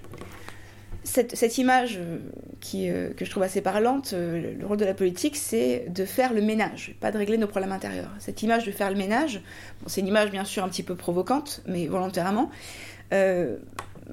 Cette, 1.04 1.56
image 1.56 1.96
euh, 1.96 2.18
qui, 2.60 2.90
euh, 2.90 3.14
que 3.14 3.24
je 3.24 3.30
trouve 3.30 3.42
assez 3.42 3.62
parlante, 3.62 4.12
euh, 4.12 4.52
le 4.58 4.66
rôle 4.66 4.76
de 4.76 4.84
la 4.84 4.92
politique, 4.92 5.36
c'est 5.36 5.86
de 5.88 6.04
faire 6.04 6.34
le 6.34 6.42
ménage, 6.42 6.94
pas 7.00 7.10
de 7.10 7.16
régler 7.16 7.38
nos 7.38 7.46
problèmes 7.46 7.72
intérieurs. 7.72 8.10
Cette 8.18 8.42
image 8.42 8.66
de 8.66 8.72
faire 8.72 8.90
le 8.90 8.96
ménage, 8.96 9.40
c'est 9.86 10.02
une 10.02 10.06
image 10.06 10.30
bien 10.30 10.44
sûr 10.44 10.64
un 10.64 10.68
petit 10.68 10.82
peu 10.82 10.96
provocante, 10.96 11.62
mais 11.66 11.86
volontairement. 11.86 12.50
le, 13.10 13.58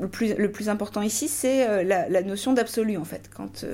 plus, 0.09 0.35
le, 0.35 0.51
plus, 0.51 0.69
important 0.69 1.01
ici, 1.01 1.27
c'est 1.27 1.83
la, 1.83 2.07
la, 2.07 2.23
notion 2.23 2.53
d'absolu 2.53 2.95
en 2.95 3.03
fait. 3.03 3.29
Quand 3.35 3.65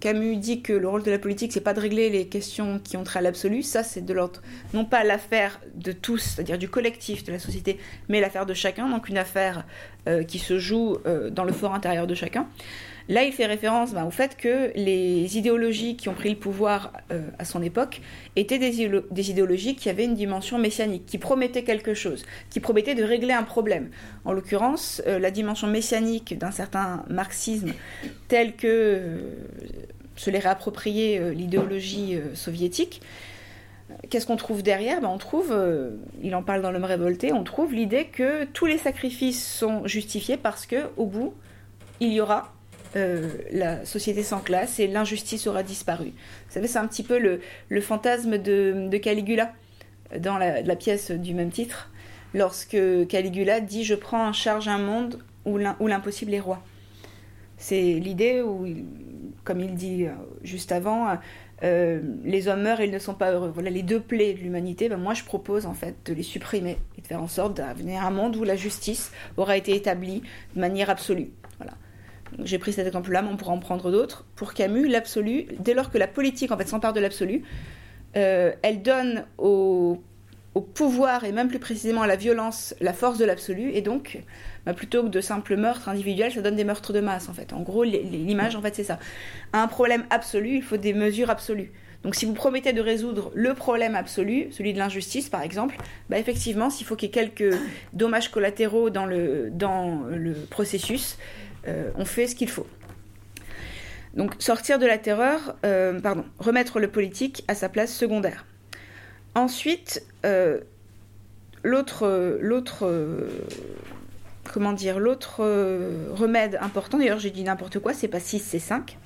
Camus 0.00 0.36
dit 0.36 0.62
que 0.62 0.72
le 0.72 0.88
rôle 0.88 1.02
de 1.02 1.10
la 1.10 1.18
politique, 1.18 1.52
c'est 1.52 1.60
pas 1.60 1.74
de 1.74 1.80
régler 1.80 2.08
les 2.08 2.26
questions 2.26 2.80
qui 2.82 2.96
ont 2.96 3.04
trait 3.04 3.18
à 3.18 3.22
l'absolu, 3.22 3.62
ça 3.62 3.82
c'est 3.82 4.00
de 4.00 4.12
l'ordre, 4.14 4.40
non 4.72 4.86
pas 4.86 5.04
l'affaire 5.04 5.60
de 5.74 5.92
tous, 5.92 6.18
c'est-à-dire 6.18 6.58
du 6.58 6.68
collectif 6.68 7.22
de 7.24 7.32
la 7.32 7.38
société, 7.38 7.78
mais 8.08 8.20
l'affaire 8.20 8.46
de 8.46 8.54
chacun, 8.54 8.88
donc 8.88 9.08
une 9.08 9.18
affaire 9.18 9.64
euh, 10.08 10.22
qui 10.22 10.38
se 10.38 10.58
joue 10.58 10.96
euh, 11.06 11.28
dans 11.28 11.44
le 11.44 11.52
fort 11.52 11.74
intérieur 11.74 12.06
de 12.06 12.14
chacun. 12.14 12.46
Là, 13.10 13.24
il 13.24 13.32
fait 13.32 13.44
référence 13.44 13.92
ben, 13.92 14.06
au 14.06 14.10
fait 14.10 14.38
que 14.38 14.72
les 14.74 15.36
idéologies 15.36 15.96
qui 15.96 16.08
ont 16.08 16.14
pris 16.14 16.30
le 16.30 16.36
pouvoir 16.36 16.94
euh, 17.12 17.28
à 17.38 17.44
son 17.44 17.62
époque 17.62 18.00
étaient 18.36 18.58
des, 18.58 18.80
idéologies 19.30 19.76
qui 19.76 19.90
avaient 19.90 20.06
une 20.06 20.14
dimension 20.14 20.56
messianique, 20.56 21.04
qui 21.04 21.18
promettaient 21.18 21.64
quelque 21.64 21.92
chose, 21.92 22.24
qui 22.48 22.60
promettaient 22.60 22.94
de 22.94 23.04
régler 23.04 23.34
un 23.34 23.42
problème. 23.42 23.90
En 24.24 24.32
l'occurrence, 24.32 25.02
la 25.06 25.30
dimension 25.30 25.66
messianique 25.66 26.38
d'un 26.38 26.50
certain 26.50 27.04
marxisme 27.10 27.72
tel 28.28 28.56
que 28.56 29.20
se 30.16 30.30
l'est 30.30 30.38
réapproprié 30.38 31.34
l'idéologie 31.34 32.18
soviétique, 32.34 33.02
Qu'est-ce 34.08 34.26
qu'on 34.26 34.36
trouve 34.36 34.62
derrière? 34.62 35.00
Ben, 35.00 35.08
On 35.08 35.18
trouve, 35.18 35.50
euh, 35.52 35.90
il 36.22 36.34
en 36.34 36.42
parle 36.42 36.62
dans 36.62 36.70
L'homme 36.70 36.84
révolté, 36.84 37.32
on 37.32 37.44
trouve 37.44 37.74
l'idée 37.74 38.06
que 38.06 38.44
tous 38.44 38.66
les 38.66 38.78
sacrifices 38.78 39.44
sont 39.44 39.86
justifiés 39.86 40.36
parce 40.36 40.66
que 40.66 40.88
au 40.96 41.06
bout, 41.06 41.34
il 42.00 42.12
y 42.12 42.20
aura 42.20 42.54
euh, 42.96 43.28
la 43.52 43.84
société 43.84 44.22
sans 44.22 44.40
classe 44.40 44.80
et 44.80 44.86
l'injustice 44.86 45.46
aura 45.46 45.62
disparu. 45.62 46.06
Vous 46.06 46.52
savez, 46.54 46.66
c'est 46.66 46.78
un 46.78 46.86
petit 46.86 47.02
peu 47.02 47.18
le, 47.18 47.80
fantasme 47.80 48.38
de, 48.38 48.96
Caligula 48.98 49.52
dans 50.18 50.38
la, 50.38 50.76
pièce 50.76 51.10
du 51.10 51.34
même 51.34 51.50
titre, 51.50 51.90
lorsque 52.34 52.76
Caligula 53.08 53.60
dit 53.60 53.84
Je 53.84 53.94
prends 53.94 54.28
en 54.28 54.32
charge 54.32 54.68
un 54.68 54.78
monde 54.78 55.18
où 55.44 55.58
l'impossible 55.58 56.34
est 56.34 56.40
roi. 56.40 56.62
C'est 57.56 57.94
l'idée 57.94 58.40
où, 58.40 58.66
comme 59.44 59.60
il 59.60 59.74
dit 59.74 60.06
euh, 60.06 60.12
juste 60.42 60.72
avant, 60.72 61.18
euh, 61.62 62.00
les 62.24 62.48
hommes 62.48 62.62
meurent 62.62 62.80
et 62.80 62.86
ils 62.86 62.90
ne 62.90 62.98
sont 62.98 63.14
pas 63.14 63.32
heureux. 63.32 63.50
Voilà 63.52 63.70
les 63.70 63.82
deux 63.82 64.00
plaies 64.00 64.34
de 64.34 64.38
l'humanité. 64.38 64.88
Ben 64.88 64.96
moi, 64.96 65.14
je 65.14 65.24
propose 65.24 65.66
en 65.66 65.74
fait 65.74 65.94
de 66.06 66.14
les 66.14 66.22
supprimer 66.22 66.78
et 66.96 67.02
de 67.02 67.06
faire 67.06 67.22
en 67.22 67.28
sorte 67.28 67.56
d'avenir 67.56 68.04
un 68.04 68.10
monde 68.10 68.36
où 68.36 68.44
la 68.44 68.56
justice 68.56 69.12
aura 69.36 69.56
été 69.56 69.74
établie 69.74 70.22
de 70.54 70.60
manière 70.60 70.90
absolue. 70.90 71.30
J'ai 72.44 72.58
pris 72.58 72.72
cet 72.72 72.86
exemple-là, 72.86 73.22
mais 73.22 73.28
on 73.28 73.36
pourra 73.36 73.52
en 73.52 73.58
prendre 73.58 73.90
d'autres. 73.90 74.24
Pour 74.36 74.54
Camus, 74.54 74.88
l'absolu, 74.88 75.46
dès 75.58 75.74
lors 75.74 75.90
que 75.90 75.98
la 75.98 76.06
politique 76.06 76.52
en 76.52 76.56
fait 76.56 76.68
s'empare 76.68 76.92
de 76.92 77.00
l'absolu, 77.00 77.42
euh, 78.16 78.52
elle 78.62 78.82
donne 78.82 79.24
au, 79.38 80.02
pouvoir 80.74 81.24
et 81.24 81.32
même 81.32 81.48
plus 81.48 81.58
précisément 81.58 82.02
à 82.02 82.06
la 82.06 82.16
violence 82.16 82.74
la 82.80 82.92
force 82.92 83.18
de 83.18 83.24
l'absolu, 83.24 83.70
et 83.72 83.80
donc 83.82 84.22
bah, 84.66 84.74
plutôt 84.74 85.02
que 85.02 85.08
de 85.08 85.20
simples 85.20 85.56
meurtres 85.56 85.88
individuels, 85.88 86.32
ça 86.32 86.42
donne 86.42 86.56
des 86.56 86.64
meurtres 86.64 86.92
de 86.92 87.00
masse 87.00 87.28
en 87.28 87.32
fait. 87.32 87.52
En 87.52 87.60
gros, 87.60 87.82
l'image 87.82 88.56
en 88.56 88.62
fait 88.62 88.74
c'est 88.74 88.84
ça. 88.84 88.98
un 89.52 89.66
problème 89.68 90.04
absolu, 90.10 90.56
il 90.56 90.62
faut 90.62 90.76
des 90.76 90.92
mesures 90.92 91.30
absolues. 91.30 91.72
Donc 92.02 92.14
si 92.14 92.24
vous 92.24 92.32
promettez 92.32 92.72
de 92.72 92.80
résoudre 92.80 93.30
le 93.34 93.54
problème 93.54 93.94
absolu, 93.94 94.48
celui 94.50 94.72
de 94.72 94.78
l'injustice 94.78 95.28
par 95.28 95.42
exemple, 95.42 95.76
bah 96.08 96.18
effectivement, 96.18 96.70
s'il 96.70 96.86
faut 96.86 96.96
qu'il 96.96 97.08
y 97.08 97.12
ait 97.12 97.28
quelques 97.28 97.56
dommages 97.92 98.30
collatéraux 98.30 98.90
dans 98.90 99.06
le 99.06 100.34
processus, 100.50 101.16
euh, 101.66 101.90
on 101.96 102.04
fait 102.04 102.26
ce 102.26 102.34
qu'il 102.34 102.48
faut. 102.48 102.66
Donc 104.14 104.34
sortir 104.38 104.78
de 104.78 104.86
la 104.86 104.98
terreur, 104.98 105.56
euh, 105.64 106.00
pardon, 106.00 106.24
remettre 106.38 106.80
le 106.80 106.88
politique 106.88 107.44
à 107.48 107.54
sa 107.54 107.68
place 107.68 107.94
secondaire. 107.94 108.44
Ensuite, 109.34 110.04
euh, 110.26 110.60
l'autre, 111.62 112.08
comment 114.52 114.72
dire, 114.72 114.98
l'autre 114.98 115.44
remède 116.12 116.58
important, 116.60 116.98
d'ailleurs 116.98 117.20
j'ai 117.20 117.30
dit 117.30 117.44
n'importe 117.44 117.78
quoi, 117.78 117.94
c'est 117.94 118.08
pas 118.08 118.20
6, 118.20 118.40
c'est 118.40 118.58
5. 118.58 118.98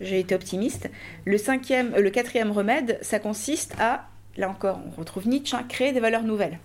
J'ai 0.00 0.20
été 0.20 0.34
optimiste. 0.34 0.90
Le, 1.24 1.38
cinquième, 1.38 1.96
le 1.96 2.10
quatrième 2.10 2.52
remède, 2.52 2.98
ça 3.00 3.18
consiste 3.18 3.74
à, 3.80 4.08
là 4.36 4.48
encore, 4.48 4.78
on 4.86 5.00
retrouve 5.00 5.26
Nietzsche, 5.26 5.56
hein, 5.56 5.64
créer 5.68 5.92
des 5.92 6.00
valeurs 6.00 6.22
nouvelles. 6.22 6.58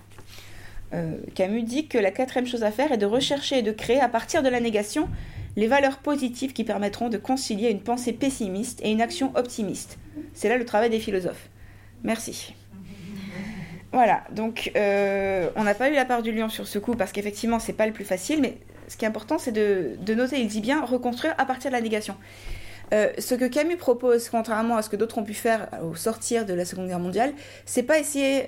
Euh, 0.94 1.18
Camus 1.36 1.64
dit 1.64 1.88
que 1.88 1.98
la 1.98 2.12
quatrième 2.12 2.48
chose 2.48 2.64
à 2.64 2.72
faire 2.72 2.92
est 2.92 2.98
de 2.98 3.06
rechercher 3.06 3.60
et 3.60 3.62
de 3.62 3.72
créer 3.72 4.00
à 4.00 4.10
partir 4.10 4.44
de 4.44 4.50
la 4.50 4.60
négation 4.60 5.08
les 5.56 5.68
valeurs 5.68 5.98
positives 5.98 6.54
qui 6.54 6.64
permettront 6.64 7.10
de 7.10 7.18
concilier 7.18 7.70
une 7.70 7.82
pensée 7.82 8.14
pessimiste 8.14 8.80
et 8.84 8.92
une 8.92 9.02
action 9.02 9.32
optimiste. 9.36 9.98
C'est 10.34 10.50
là 10.50 10.58
le 10.58 10.66
travail 10.66 10.90
des 10.90 11.00
philosophes. 11.00 11.50
Merci. 12.04 12.54
Voilà, 13.94 14.24
donc 14.32 14.72
euh, 14.78 15.50
on 15.58 15.64
n'a 15.64 15.74
pas 15.74 15.90
eu 15.90 15.94
la 15.94 16.06
part 16.06 16.22
du 16.22 16.32
lion 16.32 16.48
sur 16.48 16.66
ce 16.66 16.80
coup 16.80 16.96
parce 16.96 17.12
qu'effectivement 17.12 17.60
c'est 17.60 17.74
pas 17.74 17.86
le 17.86 17.92
plus 17.92 18.06
facile, 18.06 18.40
mais 18.42 18.58
ce 18.88 18.96
qui 18.96 19.04
est 19.04 19.08
important 19.08 19.38
c'est 19.38 19.52
de, 19.52 20.14
noter, 20.14 20.40
il 20.40 20.48
dit 20.48 20.62
bien, 20.62 20.86
reconstruire 20.86 21.36
à 21.38 21.46
partir 21.46 21.72
de 21.72 21.76
la 21.76 21.82
négation. 21.82 22.16
Euh, 22.94 23.10
ce 23.18 23.36
que 23.36 23.46
Camus 23.46 23.78
propose, 23.78 24.30
contrairement 24.30 24.78
à 24.78 24.82
ce 24.82 24.90
que 24.90 24.96
d'autres 24.96 25.18
ont 25.18 25.24
pu 25.24 25.34
faire 25.34 25.68
au 25.84 25.96
sortir 25.96 26.46
de 26.46 26.54
la 26.54 26.66
Seconde 26.66 26.88
Guerre 26.88 27.00
mondiale, 27.00 27.34
c'est 27.66 27.84
pas 27.84 28.00
essayer 28.00 28.48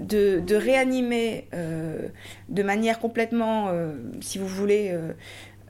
de, 0.00 0.54
réanimer 0.54 1.48
de 2.48 2.62
manière 2.62 2.98
complètement, 2.98 3.70
si 4.20 4.38
vous 4.38 4.46
voulez, 4.48 4.96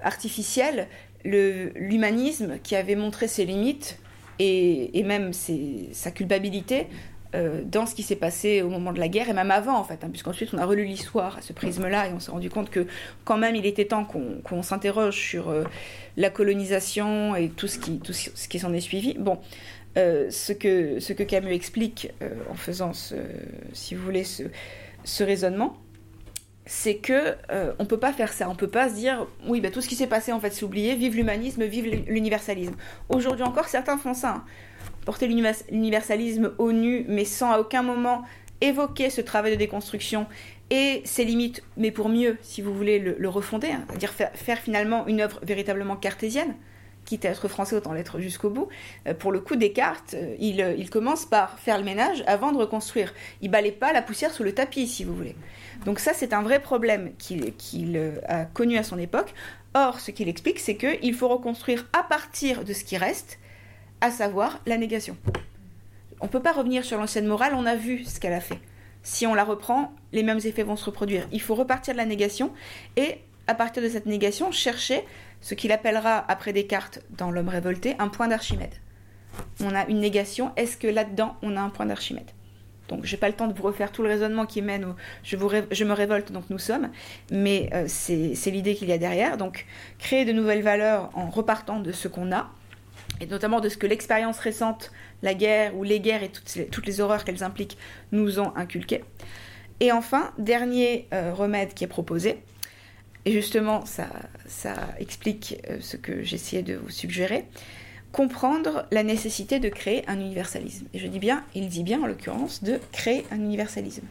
artificielle 0.02 0.88
l'humanisme 1.24 2.58
qui 2.62 2.76
avait 2.76 2.96
montré 2.96 3.28
ses 3.28 3.44
limites 3.44 3.98
et, 4.38 5.02
même 5.04 5.32
sa 5.32 6.10
culpabilité 6.10 6.88
euh, 7.34 7.62
dans 7.64 7.86
ce 7.86 7.94
qui 7.94 8.02
s'est 8.02 8.16
passé 8.16 8.60
au 8.60 8.68
moment 8.68 8.92
de 8.92 8.98
la 8.98 9.08
guerre 9.08 9.30
et 9.30 9.32
même 9.32 9.50
avant 9.50 9.78
en 9.78 9.84
fait, 9.84 10.04
hein, 10.04 10.08
puisqu'ensuite 10.10 10.52
on 10.52 10.58
a 10.58 10.66
relu 10.66 10.84
l'histoire 10.84 11.38
à 11.38 11.40
ce 11.40 11.54
prisme-là 11.54 12.08
et 12.08 12.12
on 12.12 12.20
s'est 12.20 12.30
rendu 12.30 12.50
compte 12.50 12.68
que 12.68 12.86
quand 13.24 13.38
même 13.38 13.56
il 13.56 13.64
était 13.64 13.86
temps 13.86 14.04
qu'on 14.04 14.62
s'interroge 14.62 15.16
sur 15.16 15.48
euh, 15.48 15.64
la 16.18 16.28
colonisation 16.28 17.34
et 17.34 17.48
tout 17.48 17.68
ce 17.68 17.78
qui, 17.78 18.00
tout 18.00 18.12
ce 18.12 18.48
qui 18.48 18.58
s'en 18.58 18.74
est 18.74 18.80
suivi. 18.80 19.14
Bon, 19.18 19.38
euh, 19.96 20.30
ce, 20.30 20.52
que, 20.52 21.22
Camus 21.22 21.52
explique 21.52 22.10
en 22.50 22.54
faisant, 22.54 22.92
ce, 22.92 23.14
si 23.72 23.94
vous 23.94 24.04
voulez, 24.04 24.24
ce, 24.24 25.22
raisonnement, 25.22 25.76
c'est 26.64 26.96
que 26.96 27.36
on 27.78 27.86
peut 27.86 27.98
pas 27.98 28.12
faire 28.12 28.32
ça. 28.32 28.48
On 28.48 28.54
peut 28.54 28.68
pas 28.68 28.88
se 28.88 28.94
dire 28.94 29.26
oui, 29.46 29.60
bah, 29.60 29.70
tout 29.70 29.80
ce 29.80 29.88
qui 29.88 29.96
s'est 29.96 30.06
passé 30.06 30.32
en 30.32 30.40
fait 30.40 30.50
c'est 30.50 30.64
oublié. 30.64 30.94
Vive 30.94 31.16
l'humanisme, 31.16 31.64
vive 31.64 32.04
l'universalisme. 32.06 32.74
Aujourd'hui 33.08 33.44
encore, 33.44 33.66
certains 33.66 33.98
font 33.98 34.14
ça. 34.14 34.30
Hein 34.30 34.44
porter 35.04 35.26
l'universalisme 35.28 36.52
au 36.58 36.72
nu, 36.72 37.04
mais 37.08 37.24
sans 37.24 37.52
à 37.52 37.58
aucun 37.58 37.82
moment 37.82 38.22
évoquer 38.60 39.10
ce 39.10 39.20
travail 39.20 39.52
de 39.52 39.56
déconstruction 39.56 40.26
et 40.70 41.02
ses 41.04 41.24
limites, 41.24 41.62
mais 41.76 41.90
pour 41.90 42.08
mieux, 42.08 42.38
si 42.42 42.62
vous 42.62 42.72
voulez, 42.72 42.98
le, 42.98 43.28
refonder, 43.28 43.68
hein, 43.72 43.84
c'est-à-dire 43.88 44.12
faire, 44.12 44.58
finalement 44.58 45.06
une 45.06 45.20
œuvre 45.20 45.40
véritablement 45.42 45.96
cartésienne, 45.96 46.54
quitte 47.12 47.26
à 47.26 47.28
être 47.28 47.46
français, 47.46 47.76
autant 47.76 47.92
l'être 47.92 48.20
jusqu'au 48.20 48.48
bout. 48.48 48.68
Euh, 49.06 49.12
pour 49.12 49.32
le 49.32 49.40
coup, 49.40 49.54
Descartes, 49.54 50.14
euh, 50.14 50.34
il, 50.38 50.62
euh, 50.62 50.74
il, 50.78 50.88
commence 50.88 51.26
par 51.26 51.58
faire 51.58 51.76
le 51.76 51.84
ménage 51.84 52.24
avant 52.26 52.52
de 52.52 52.56
reconstruire. 52.56 53.12
Il 53.42 53.50
balaye 53.50 53.72
pas 53.72 53.92
la 53.92 54.00
poussière 54.00 54.32
sous 54.32 54.42
le 54.42 54.54
tapis, 54.54 54.86
si 54.86 55.04
vous 55.04 55.14
voulez. 55.14 55.36
Donc 55.84 55.98
ça, 55.98 56.12
c'est 56.14 56.32
un 56.32 56.40
vrai 56.40 56.58
problème 56.58 57.12
qu'il 57.18 58.00
a 58.28 58.46
connu 58.46 58.78
à 58.78 58.82
son 58.82 58.98
époque. 58.98 59.34
Or, 59.74 60.00
ce 60.00 60.10
qu'il 60.10 60.26
explique, 60.26 60.58
c'est 60.58 60.76
qu'il 60.76 61.12
faut 61.12 61.28
reconstruire 61.28 61.86
à 61.92 62.02
partir 62.02 62.64
de 62.64 62.72
ce 62.72 62.82
qui 62.82 62.96
reste, 62.96 63.38
à 64.00 64.10
savoir 64.10 64.60
la 64.64 64.78
négation. 64.78 65.18
On 66.22 66.26
ne 66.26 66.30
peut 66.30 66.40
pas 66.40 66.52
revenir 66.52 66.82
sur 66.82 66.96
l'ancienne 66.96 67.26
morale, 67.26 67.52
on 67.54 67.66
a 67.66 67.76
vu 67.76 68.04
ce 68.04 68.20
qu'elle 68.20 68.32
a 68.32 68.40
fait. 68.40 68.58
Si 69.02 69.26
on 69.26 69.34
la 69.34 69.44
reprend, 69.44 69.92
les 70.12 70.22
mêmes 70.22 70.40
effets 70.44 70.62
vont 70.62 70.76
se 70.76 70.86
reproduire. 70.86 71.28
Il 71.30 71.42
faut 71.42 71.54
repartir 71.54 71.92
de 71.92 71.98
la 71.98 72.06
négation 72.06 72.52
et, 72.96 73.16
à 73.48 73.54
partir 73.54 73.82
de 73.82 73.88
cette 73.90 74.06
négation, 74.06 74.50
chercher 74.50 75.04
ce 75.42 75.54
qu'il 75.54 75.72
appellera, 75.72 76.24
après 76.28 76.52
Descartes, 76.52 77.00
dans 77.10 77.30
L'homme 77.30 77.48
révolté, 77.48 77.94
un 77.98 78.08
point 78.08 78.28
d'Archimède. 78.28 78.74
On 79.60 79.74
a 79.74 79.86
une 79.86 80.00
négation, 80.00 80.52
est-ce 80.56 80.76
que 80.76 80.86
là-dedans, 80.86 81.36
on 81.42 81.56
a 81.56 81.60
un 81.60 81.68
point 81.68 81.86
d'Archimède? 81.86 82.30
Donc, 82.88 83.04
je 83.04 83.14
n'ai 83.14 83.18
pas 83.18 83.28
le 83.28 83.34
temps 83.34 83.48
de 83.48 83.54
vous 83.54 83.62
refaire 83.62 83.90
tout 83.90 84.02
le 84.02 84.08
raisonnement 84.08 84.46
qui 84.46 84.60
mène 84.60 84.84
au 84.84 84.94
je, 85.22 85.36
me 85.36 85.92
révolte, 85.92 86.30
donc 86.32 86.44
nous 86.50 86.58
sommes, 86.58 86.90
mais 87.30 87.70
euh, 87.72 87.84
c'est 87.88 88.50
l'idée 88.50 88.74
qu'il 88.74 88.88
y 88.88 88.92
a 88.92 88.98
derrière. 88.98 89.36
Donc, 89.36 89.66
créer 89.98 90.24
de 90.24 90.32
nouvelles 90.32 90.62
valeurs 90.62 91.10
en 91.14 91.30
repartant 91.30 91.80
de 91.80 91.90
ce 91.90 92.08
qu'on 92.08 92.32
a, 92.32 92.50
et 93.20 93.26
notamment 93.26 93.60
de 93.60 93.68
ce 93.68 93.76
que 93.76 93.86
l'expérience 93.86 94.38
récente, 94.38 94.92
la 95.22 95.34
guerre 95.34 95.76
ou 95.76 95.84
les 95.84 96.00
guerres 96.00 96.22
et 96.22 96.30
toutes 96.30 96.86
les, 96.86 97.00
horreurs 97.00 97.24
qu'elles 97.24 97.42
impliquent, 97.42 97.78
nous 98.10 98.40
ont 98.40 98.52
inculqué. 98.56 99.04
Et 99.80 99.90
enfin, 99.90 100.32
dernier 100.38 101.08
euh, 101.14 101.32
remède 101.32 101.74
qui 101.74 101.84
est 101.84 101.88
proposé, 101.88 102.42
et 103.24 103.32
justement 103.32 103.84
ça, 103.86 104.08
explique 104.98 105.58
euh, 105.70 105.78
ce 105.80 105.96
que 105.96 106.22
j'essayais 106.22 106.62
de 106.62 106.74
vous 106.74 106.90
suggérer, 106.90 107.46
comprendre 108.10 108.86
la 108.90 109.02
nécessité 109.02 109.58
de 109.58 109.68
créer 109.68 110.04
un 110.08 110.20
universalisme. 110.20 110.86
Et 110.92 110.98
je 110.98 111.06
dis 111.06 111.18
bien, 111.18 111.44
il 111.54 111.68
dit 111.68 111.82
bien 111.82 112.02
en 112.02 112.06
l'occurrence, 112.06 112.62
de 112.62 112.78
créer 112.90 113.24
un 113.30 113.36
universalisme. 113.36 114.06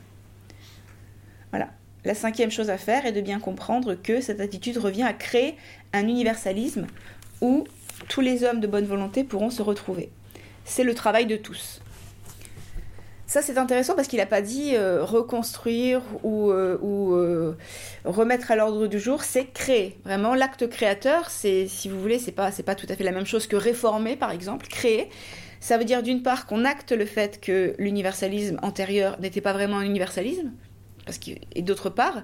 Voilà. 1.51 1.69
la 2.05 2.15
cinquième 2.15 2.49
chose 2.49 2.69
à 2.69 2.77
faire 2.77 3.05
est 3.05 3.11
de 3.11 3.19
bien 3.19 3.39
comprendre 3.39 3.95
que 3.95 4.21
cette 4.21 4.39
attitude 4.39 4.77
revient 4.77 5.03
à 5.03 5.11
créer 5.11 5.57
un 5.91 6.07
universalisme 6.07 6.87
où 7.41 7.65
tous 8.07 8.21
les 8.21 8.45
hommes 8.45 8.61
de 8.61 8.67
bonne 8.67 8.85
volonté 8.85 9.25
pourront 9.25 9.49
se 9.49 9.61
retrouver. 9.61 10.09
C'est 10.63 10.85
le 10.85 10.95
travail 10.95 11.25
de 11.25 11.35
tous. 11.35 11.80
Ça, 13.31 13.41
c'est 13.41 13.57
intéressant 13.57 13.95
parce 13.95 14.09
qu'il 14.09 14.19
n'a 14.19 14.25
pas 14.25 14.41
dit 14.41 14.75
euh, 14.75 15.05
reconstruire 15.05 16.01
ou, 16.21 16.51
euh, 16.51 16.77
euh, 16.83 17.53
remettre 18.03 18.51
à 18.51 18.57
l'ordre 18.57 18.87
du 18.87 18.99
jour, 18.99 19.23
c'est 19.23 19.45
créer. 19.45 19.97
Vraiment, 20.03 20.35
l'acte 20.35 20.67
créateur, 20.67 21.29
c'est, 21.29 21.65
si 21.69 21.87
vous 21.87 21.97
voulez, 21.97 22.19
c'est 22.19 22.33
pas, 22.33 22.51
pas 22.51 22.75
tout 22.75 22.87
à 22.89 22.95
fait 22.97 23.05
la 23.05 23.13
même 23.13 23.25
chose 23.25 23.47
que 23.47 23.55
réformer, 23.55 24.17
par 24.17 24.31
exemple. 24.31 24.67
Créer, 24.67 25.07
ça 25.61 25.77
veut 25.77 25.85
dire 25.85 26.03
d'une 26.03 26.23
part 26.23 26.45
qu'on 26.45 26.65
acte 26.65 26.91
le 26.91 27.05
fait 27.05 27.39
que 27.39 27.73
l'universalisme 27.79 28.59
antérieur 28.63 29.17
n'était 29.21 29.39
pas 29.39 29.53
vraiment 29.53 29.77
un 29.77 29.85
universalisme, 29.85 30.51
et 31.55 31.61
d'autre 31.61 31.89
part, 31.89 32.23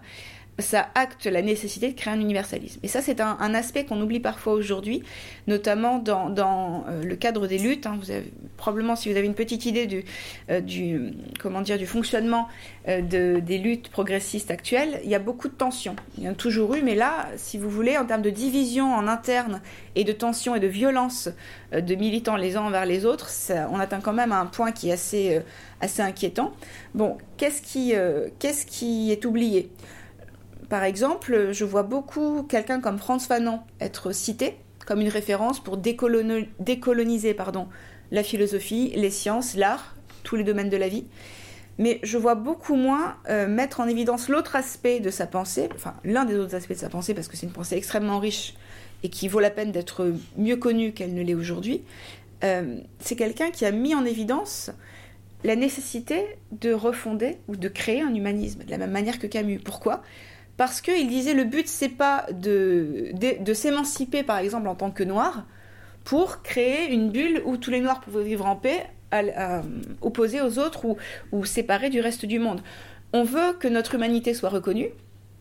ça 0.59 0.89
acte 0.95 1.25
la 1.27 1.41
nécessité 1.41 1.89
de 1.89 1.95
créer 1.95 2.13
un 2.13 2.19
universalisme. 2.19 2.79
Et 2.81 2.87
ça, 2.87 3.01
c'est 3.01 3.21
un, 3.21 3.53
aspect 3.53 3.85
qu'on 3.85 4.01
oublie 4.01 4.19
parfois 4.19 4.53
aujourd'hui, 4.53 5.03
notamment 5.47 5.99
dans, 5.99 6.83
euh, 6.87 7.03
le 7.03 7.15
cadre 7.15 7.47
des 7.47 7.57
luttes. 7.57 7.85
Hein. 7.85 7.97
Vous 8.01 8.11
avez, 8.11 8.31
probablement, 8.57 8.95
si 8.95 9.11
vous 9.11 9.17
avez 9.17 9.25
une 9.25 9.35
petite 9.35 9.65
idée 9.65 9.85
du, 9.85 10.03
euh, 10.49 10.59
du 10.59 11.13
comment 11.39 11.61
dire, 11.61 11.77
du 11.77 11.85
fonctionnement 11.85 12.47
euh, 12.87 13.01
de, 13.01 13.39
des 13.39 13.57
luttes 13.57 13.89
progressistes 13.89 14.51
actuelles, 14.51 14.99
il 15.03 15.09
y 15.09 15.15
a 15.15 15.19
beaucoup 15.19 15.47
de 15.47 15.53
tensions. 15.53 15.95
Il 16.17 16.23
y 16.23 16.27
en 16.27 16.31
a 16.31 16.35
toujours 16.35 16.73
eu, 16.73 16.81
mais 16.81 16.95
là, 16.95 17.27
si 17.37 17.57
vous 17.57 17.69
voulez, 17.69 17.97
en 17.97 18.05
termes 18.05 18.23
de 18.23 18.31
division 18.31 18.93
en 18.93 19.07
interne 19.07 19.61
et 19.95 20.03
de 20.03 20.11
tension 20.11 20.55
et 20.55 20.59
de 20.59 20.67
violence 20.67 21.29
de 21.71 21.95
militants 21.95 22.35
les 22.35 22.55
uns 22.55 22.61
envers 22.61 22.85
les 22.85 23.05
autres, 23.05 23.29
on 23.71 23.79
atteint 23.79 23.99
quand 23.99 24.13
même 24.13 24.31
un 24.31 24.45
point 24.45 24.71
qui 24.71 24.89
est 24.89 24.93
assez, 24.93 25.41
assez 25.81 26.01
inquiétant. 26.01 26.53
Bon, 26.93 27.17
qu'est-ce 27.37 27.61
qui, 27.61 27.93
qu'est-ce 28.39 28.65
qui 28.65 29.11
est 29.11 29.25
oublié? 29.25 29.69
Par 30.69 30.83
exemple, 30.83 31.49
je 31.51 31.65
vois 31.65 31.83
beaucoup 31.83 32.43
quelqu'un 32.43 32.81
comme 32.81 32.97
Franz 32.97 33.25
Fanon 33.25 33.61
être 33.79 34.11
cité 34.11 34.57
comme 34.85 35.01
une 35.01 35.09
référence 35.09 35.61
pour 35.61 35.77
décoloniser 35.77 37.35
la 38.11 38.23
philosophie, 38.23 38.93
les 38.95 39.09
sciences, 39.09 39.55
l'art, 39.55 39.95
tous 40.23 40.37
les 40.37 40.45
domaines 40.45 40.69
de 40.69 40.77
la 40.77 40.87
vie. 40.87 41.05
Mais 41.77 41.99
je 42.03 42.17
vois 42.17 42.35
beaucoup 42.35 42.75
moins 42.75 43.17
euh, 43.29 43.47
mettre 43.47 43.81
en 43.81 43.87
évidence 43.87 44.29
l'autre 44.29 44.55
aspect 44.55 44.99
de 44.99 45.11
sa 45.11 45.27
pensée, 45.27 45.69
enfin 45.75 45.93
l'un 46.03 46.25
des 46.25 46.35
autres 46.35 46.55
aspects 46.55 46.71
de 46.71 46.77
sa 46.77 46.89
pensée, 46.89 47.13
parce 47.13 47.27
que 47.27 47.37
c'est 47.37 47.45
une 47.45 47.51
pensée 47.51 47.75
extrêmement 47.75 48.19
riche 48.19 48.55
et 49.03 49.09
qui 49.09 49.27
vaut 49.27 49.41
la 49.41 49.51
peine 49.51 49.71
d'être 49.71 50.11
mieux 50.37 50.55
connue 50.55 50.93
qu'elle 50.93 51.13
ne 51.13 51.21
l'est 51.21 51.35
aujourd'hui. 51.35 51.83
Euh, 52.43 52.77
c'est 52.99 53.15
quelqu'un 53.15 53.51
qui 53.51 53.65
a 53.65 53.71
mis 53.71 53.93
en 53.93 54.05
évidence 54.05 54.71
la 55.43 55.55
nécessité 55.55 56.23
de 56.51 56.73
refonder 56.73 57.37
ou 57.47 57.55
de 57.55 57.67
créer 57.67 58.01
un 58.01 58.13
humanisme, 58.13 58.63
de 58.63 58.71
la 58.71 58.77
même 58.77 58.91
manière 58.91 59.19
que 59.19 59.27
Camus. 59.27 59.59
Pourquoi? 59.59 60.01
Parce 60.57 60.81
qu'il 60.81 61.07
disait 61.07 61.33
le 61.33 61.43
but 61.43 61.67
c'est 61.67 61.89
pas 61.89 62.25
de, 62.31 63.11
de, 63.13 63.53
s'émanciper 63.53 64.23
par 64.23 64.39
exemple 64.39 64.67
en 64.67 64.75
tant 64.75 64.91
que 64.91 65.03
noir 65.03 65.45
pour 66.03 66.41
créer 66.41 66.91
une 66.91 67.09
bulle 67.09 67.41
où 67.45 67.57
tous 67.57 67.71
les 67.71 67.79
noirs 67.79 68.01
pouvaient 68.01 68.23
vivre 68.23 68.45
en 68.45 68.55
paix 68.55 68.87
opposés 70.01 70.41
aux 70.41 70.59
autres 70.59 70.85
ou, 70.85 70.97
ou 71.31 71.45
séparés 71.45 71.89
du 71.89 72.01
reste 72.01 72.25
du 72.25 72.39
monde. 72.39 72.61
On 73.13 73.23
veut 73.23 73.53
que 73.57 73.67
notre 73.67 73.95
humanité 73.95 74.33
soit 74.33 74.49
reconnue. 74.49 74.89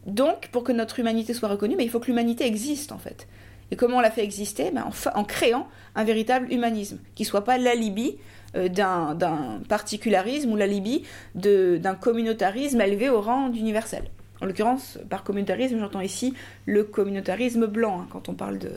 Donc, 0.06 0.48
pour 0.52 0.62
que 0.62 0.70
notre 0.70 1.00
humanité 1.00 1.34
soit 1.34 1.48
reconnue, 1.48 1.74
mais 1.76 1.84
il 1.84 1.90
faut 1.90 1.98
que 1.98 2.06
l'humanité 2.06 2.46
existe 2.46 2.92
en 2.92 2.98
fait. 2.98 3.26
Et 3.70 3.76
comment 3.76 3.96
on 3.96 4.00
la 4.00 4.10
fait 4.10 4.22
exister? 4.22 4.70
Ben, 4.70 4.88
en, 5.14 5.24
créant 5.24 5.66
un 5.96 6.04
véritable 6.04 6.52
humanisme, 6.52 7.00
qui 7.16 7.24
soit 7.24 7.44
pas 7.44 7.58
l'alibi 7.58 8.16
euh, 8.54 8.68
d'un 8.68 9.60
particularisme 9.68 10.52
ou 10.52 10.56
l'alibi 10.56 11.02
d'un 11.34 11.94
communautarisme 11.94 12.80
élevé 12.80 13.08
au 13.08 13.20
rang 13.20 13.48
d'universel. 13.48 14.04
En 14.40 14.46
l'occurrence, 14.46 14.98
par 15.08 15.24
communautarisme, 15.24 15.78
j'entends 15.78 16.00
ici 16.00 16.34
le 16.66 16.84
communautarisme 16.84 17.66
blanc, 17.66 18.02
hein, 18.02 18.06
quand 18.10 18.28
on 18.28 18.34
parle 18.34 18.58
de, 18.58 18.72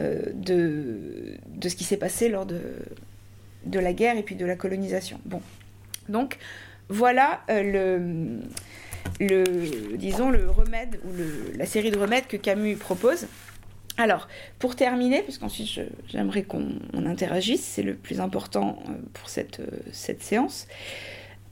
euh, 0.00 0.22
de, 0.34 1.36
de, 1.48 1.68
ce 1.68 1.76
qui 1.76 1.84
s'est 1.84 1.96
passé 1.96 2.28
lors 2.28 2.46
de, 2.46 2.60
de 3.66 3.78
la 3.78 3.92
guerre 3.92 4.16
et 4.16 4.22
puis 4.22 4.36
de 4.36 4.46
la 4.46 4.56
colonisation. 4.56 5.20
Bon. 5.24 5.42
Donc, 6.08 6.38
voilà 6.88 7.42
euh, 7.50 8.40
le, 9.20 9.44
le, 9.44 9.96
disons, 9.96 10.30
le 10.30 10.48
remède, 10.48 11.00
ou 11.04 11.10
la 11.56 11.66
série 11.66 11.90
de 11.90 11.98
remèdes 11.98 12.26
que 12.26 12.36
Camus 12.36 12.76
propose. 12.76 13.26
Alors, 13.96 14.28
pour 14.58 14.74
terminer, 14.74 15.22
puisqu'ensuite 15.22 15.80
j'aimerais 16.08 16.42
qu'on 16.42 16.66
interagisse, 16.94 17.64
c'est 17.64 17.82
le 17.82 17.94
plus 17.94 18.20
important 18.20 18.82
euh, 18.88 18.92
pour 19.12 19.28
cette, 19.28 19.60
cette 19.92 20.22
séance, 20.22 20.66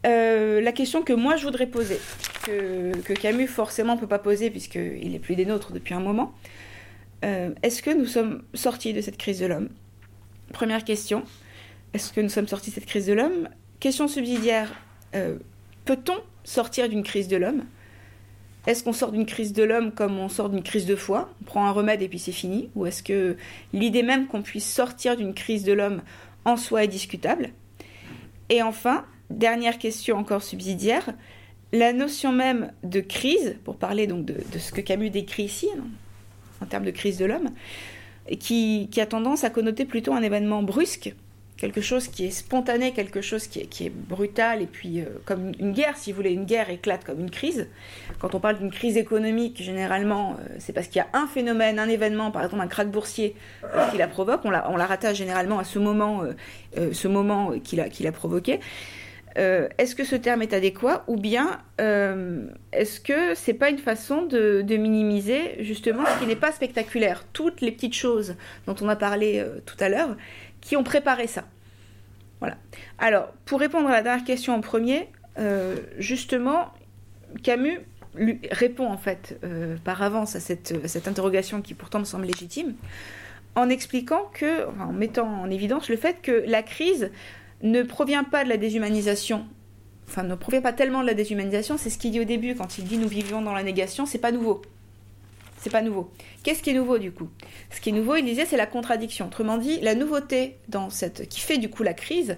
euh, 0.05 0.61
la 0.61 0.73
question 0.73 1.03
que 1.03 1.13
moi 1.13 1.37
je 1.37 1.45
voudrais 1.45 1.67
poser, 1.67 2.01
que, 2.45 3.13
Camus 3.15 3.47
forcément 3.47 3.95
ne 3.95 4.01
peut 4.01 4.09
pas 4.09 4.19
poser 4.19 4.51
puisqu'il 4.51 5.13
n'est 5.13 5.19
plus 5.19 5.37
des 5.37 5.47
nôtres 5.47 5.73
depuis 5.73 5.95
un 5.95 6.01
moment, 6.01 6.35
euh, 7.25 7.51
est-ce 7.63 7.83
que 7.83 7.91
nous 7.91 8.07
sommes 8.07 8.43
sortis 8.55 8.93
de 8.93 9.01
cette 9.01 9.17
crise 9.17 9.39
de 9.39 9.47
l'homme? 9.47 9.69
Première 10.53 10.85
question, 10.85 11.23
est-ce 11.95 12.13
que 12.13 12.21
nous 12.21 12.29
sommes 12.29 12.49
sortis 12.49 12.71
de 12.71 12.75
cette 12.75 12.87
crise 12.87 13.07
de 13.07 13.13
l'homme? 13.13 13.49
Question 13.79 14.09
subsidiaire, 14.09 14.73
euh, 15.15 15.37
peut-on 15.85 16.17
sortir 16.45 16.89
d'une 16.89 17.05
crise 17.05 17.29
de 17.29 17.37
l'homme? 17.37 17.65
Est-ce 18.67 18.85
qu'on 18.85 18.93
sort 18.93 19.11
d'une 19.11 19.27
crise 19.27 19.53
de 19.53 19.63
l'homme 19.63 19.93
comme 19.93 20.19
on 20.19 20.29
sort 20.29 20.49
d'une 20.49 20.63
crise 20.63 20.87
de 20.87 20.95
foi? 20.95 21.33
On 21.41 21.45
prend 21.45 21.67
un 21.67 21.73
remède 21.73 22.01
et 22.01 22.09
puis 22.09 22.21
c'est 22.21 22.31
fini. 22.33 22.71
Ou 22.77 22.87
est-ce 22.87 23.03
que 23.03 23.37
l'idée 23.73 24.05
même 24.05 24.29
qu'on 24.29 24.43
puisse 24.43 24.73
sortir 24.73 25.17
d'une 25.17 25.35
crise 25.35 25.65
de 25.65 25.73
l'homme 25.73 26.01
en 26.45 26.57
soi 26.57 26.85
est 26.85 26.89
discutable? 26.89 27.51
Et 28.49 28.63
enfin, 28.63 29.05
dernière 29.39 29.79
question 29.79 30.17
encore 30.17 30.43
subsidiaire, 30.43 31.13
la 31.73 31.93
notion 31.93 32.33
même 32.33 32.71
de 32.85 33.01
crise, 33.01 33.57
pour 33.65 33.77
parler 33.77 34.07
donc 34.07 34.25
de, 34.25 34.37
ce 34.59 34.73
que 34.73 34.81
Camus 34.81 35.11
décrit 35.11 35.45
ici, 35.45 35.69
en 36.61 36.67
termes 36.67 36.85
de 36.85 36.91
crise 36.91 37.19
de 37.19 37.25
l'homme, 37.25 37.49
qui, 38.39 38.89
a 38.99 39.07
tendance 39.07 39.45
à 39.45 39.51
connoter 39.51 39.85
plutôt 39.85 40.13
un 40.13 40.23
événement 40.23 40.63
brusque, 40.63 41.15
quelque 41.57 41.81
chose 41.81 42.09
qui 42.09 42.27
est 42.27 42.31
spontané, 42.31 42.93
quelque 42.93 43.21
chose 43.21 43.47
qui 43.47 43.61
est, 43.61 43.91
brutal, 43.91 44.63
et 44.63 44.67
puis 44.67 45.01
euh, 45.01 45.05
comme 45.25 45.53
une 45.59 45.73
guerre, 45.73 45.97
si 45.97 46.13
vous 46.13 46.17
voulez, 46.17 46.33
une 46.33 46.45
guerre 46.45 46.69
éclate 46.71 47.05
comme 47.05 47.21
une 47.21 47.31
crise. 47.31 47.69
Quand 48.19 48.35
on 48.35 48.41
parle 48.41 48.59
d'une 48.59 48.71
crise 48.71 48.97
économique, 48.97 49.63
généralement, 49.63 50.33
euh, 50.33 50.55
c'est 50.59 50.73
parce 50.73 50.89
qu'il 50.89 50.97
y 50.97 51.01
a 51.01 51.09
un 51.13 51.27
phénomène, 51.27 51.79
un 51.79 51.89
événement, 51.89 52.31
par 52.31 52.45
exemple 52.45 52.63
un 52.63 52.69
krach 52.69 52.89
boursier, 52.89 53.35
euh, 53.65 53.89
qui 53.91 53.97
la 53.97 54.09
provoque. 54.09 54.41
On 54.45 54.51
la, 54.51 54.71
on 54.71 54.77
la 54.77 54.87
rattache 54.87 55.17
généralement 55.17 55.59
à 55.59 55.65
ce 55.65 55.79
moment, 55.79 56.25
ce 56.77 57.09
moment 57.09 57.53
qui 57.63 57.77
l'a 57.77 58.13
provoqué. 58.13 58.61
Euh, 59.39 59.69
est-ce 59.79 59.95
que 59.95 60.05
ce 60.05 60.17
terme 60.17 60.43
est 60.43 60.53
adéquat 60.53 61.05
ou 61.07 61.17
bien 61.17 61.61
euh, 61.81 62.47
est-ce 62.73 63.01
que 63.01 63.35
c'est 63.35 63.55
pas 63.55 63.71
une 63.71 63.79
façon 63.79 64.23
de, 64.23 64.63
minimiser 64.77 65.57
justement 65.61 66.05
ce 66.05 66.21
qui 66.21 66.27
n'est 66.27 66.37
pas 66.37 66.53
spectaculaire, 66.53 67.25
toutes 67.33 67.61
les 67.61 67.73
petites 67.73 67.95
choses 67.95 68.37
dont 68.67 68.75
on 68.81 68.89
a 68.89 68.97
parlé 68.97 69.39
euh, 69.39 69.61
tout 69.65 69.77
à 69.81 69.89
l'heure 69.89 70.17
qui 70.61 70.77
ont 70.77 70.85
préparé 70.85 71.27
ça. 71.27 71.45
Voilà. 72.41 72.57
Alors, 72.99 73.29
pour 73.47 73.61
répondre 73.61 73.89
à 73.89 73.93
la 73.93 74.03
dernière 74.03 74.25
question 74.25 74.55
en 74.55 74.61
premier, 74.61 75.09
justement, 75.99 76.73
Camus 77.43 77.81
lui 78.15 78.41
répond 78.51 78.87
en 78.87 78.99
fait 78.99 79.41
par 79.85 80.03
avance 80.03 80.37
à 80.37 80.41
cette, 80.41 80.87
cette, 80.89 81.09
interrogation 81.09 81.63
qui 81.63 81.75
pourtant 81.75 82.01
me 82.01 82.05
semble 82.05 82.27
légitime, 82.27 82.75
en 83.55 83.69
expliquant 83.69 84.31
que, 84.35 84.67
en 84.81 84.93
mettant 84.93 85.29
en 85.29 85.51
évidence 85.51 85.89
le 85.89 85.97
fait 85.97 86.21
que 86.21 86.45
la 86.47 86.63
crise 86.63 87.11
ne 87.63 87.83
provient 87.83 88.25
pas 88.25 88.45
de 88.45 88.49
la 88.49 88.57
déshumanisation. 88.57 89.47
Enfin, 90.09 90.25
ne 90.25 90.35
provient 90.35 90.61
pas 90.61 90.73
tellement 90.73 91.01
de 91.01 91.07
la 91.07 91.15
déshumanisation, 91.15 91.79
c'est 91.79 91.91
ce 91.91 91.99
qu'il 91.99 92.11
dit 92.11 92.21
au 92.21 92.25
début 92.25 92.55
quand 92.55 92.79
il 92.79 92.85
dit 92.85 92.99
nous 92.99 93.09
vivions 93.09 93.41
dans 93.41 93.55
la 93.55 93.63
négation, 93.63 94.05
c'est 94.05 94.19
pas 94.19 94.33
nouveau. 94.33 94.63
C'est 95.63 95.71
pas 95.71 95.81
nouveau. 95.81 96.11
Qu'est-ce 96.43 96.61
qui 96.61 96.71
est 96.71 96.75
nouveau 96.75 96.99
du 96.99 97.13
coup? 97.13 97.29
Ce 97.71 97.81
qui 97.81 97.91
est 97.91 97.93
nouveau, 97.93 98.17
il 98.17 98.25
disait, 98.25 98.47
c'est 98.47 98.57
la 98.57 98.67
contradiction. 98.67 99.27
Autrement 99.27 99.59
dit, 99.59 99.79
la 99.81 99.95
nouveauté 99.95 100.57
dans 100.69 100.91
cette 100.91 101.29
qui 101.29 101.39
fait 101.39 101.57
du 101.57 101.71
coup 101.71 101.85
la 101.85 101.95
crise, 101.95 102.37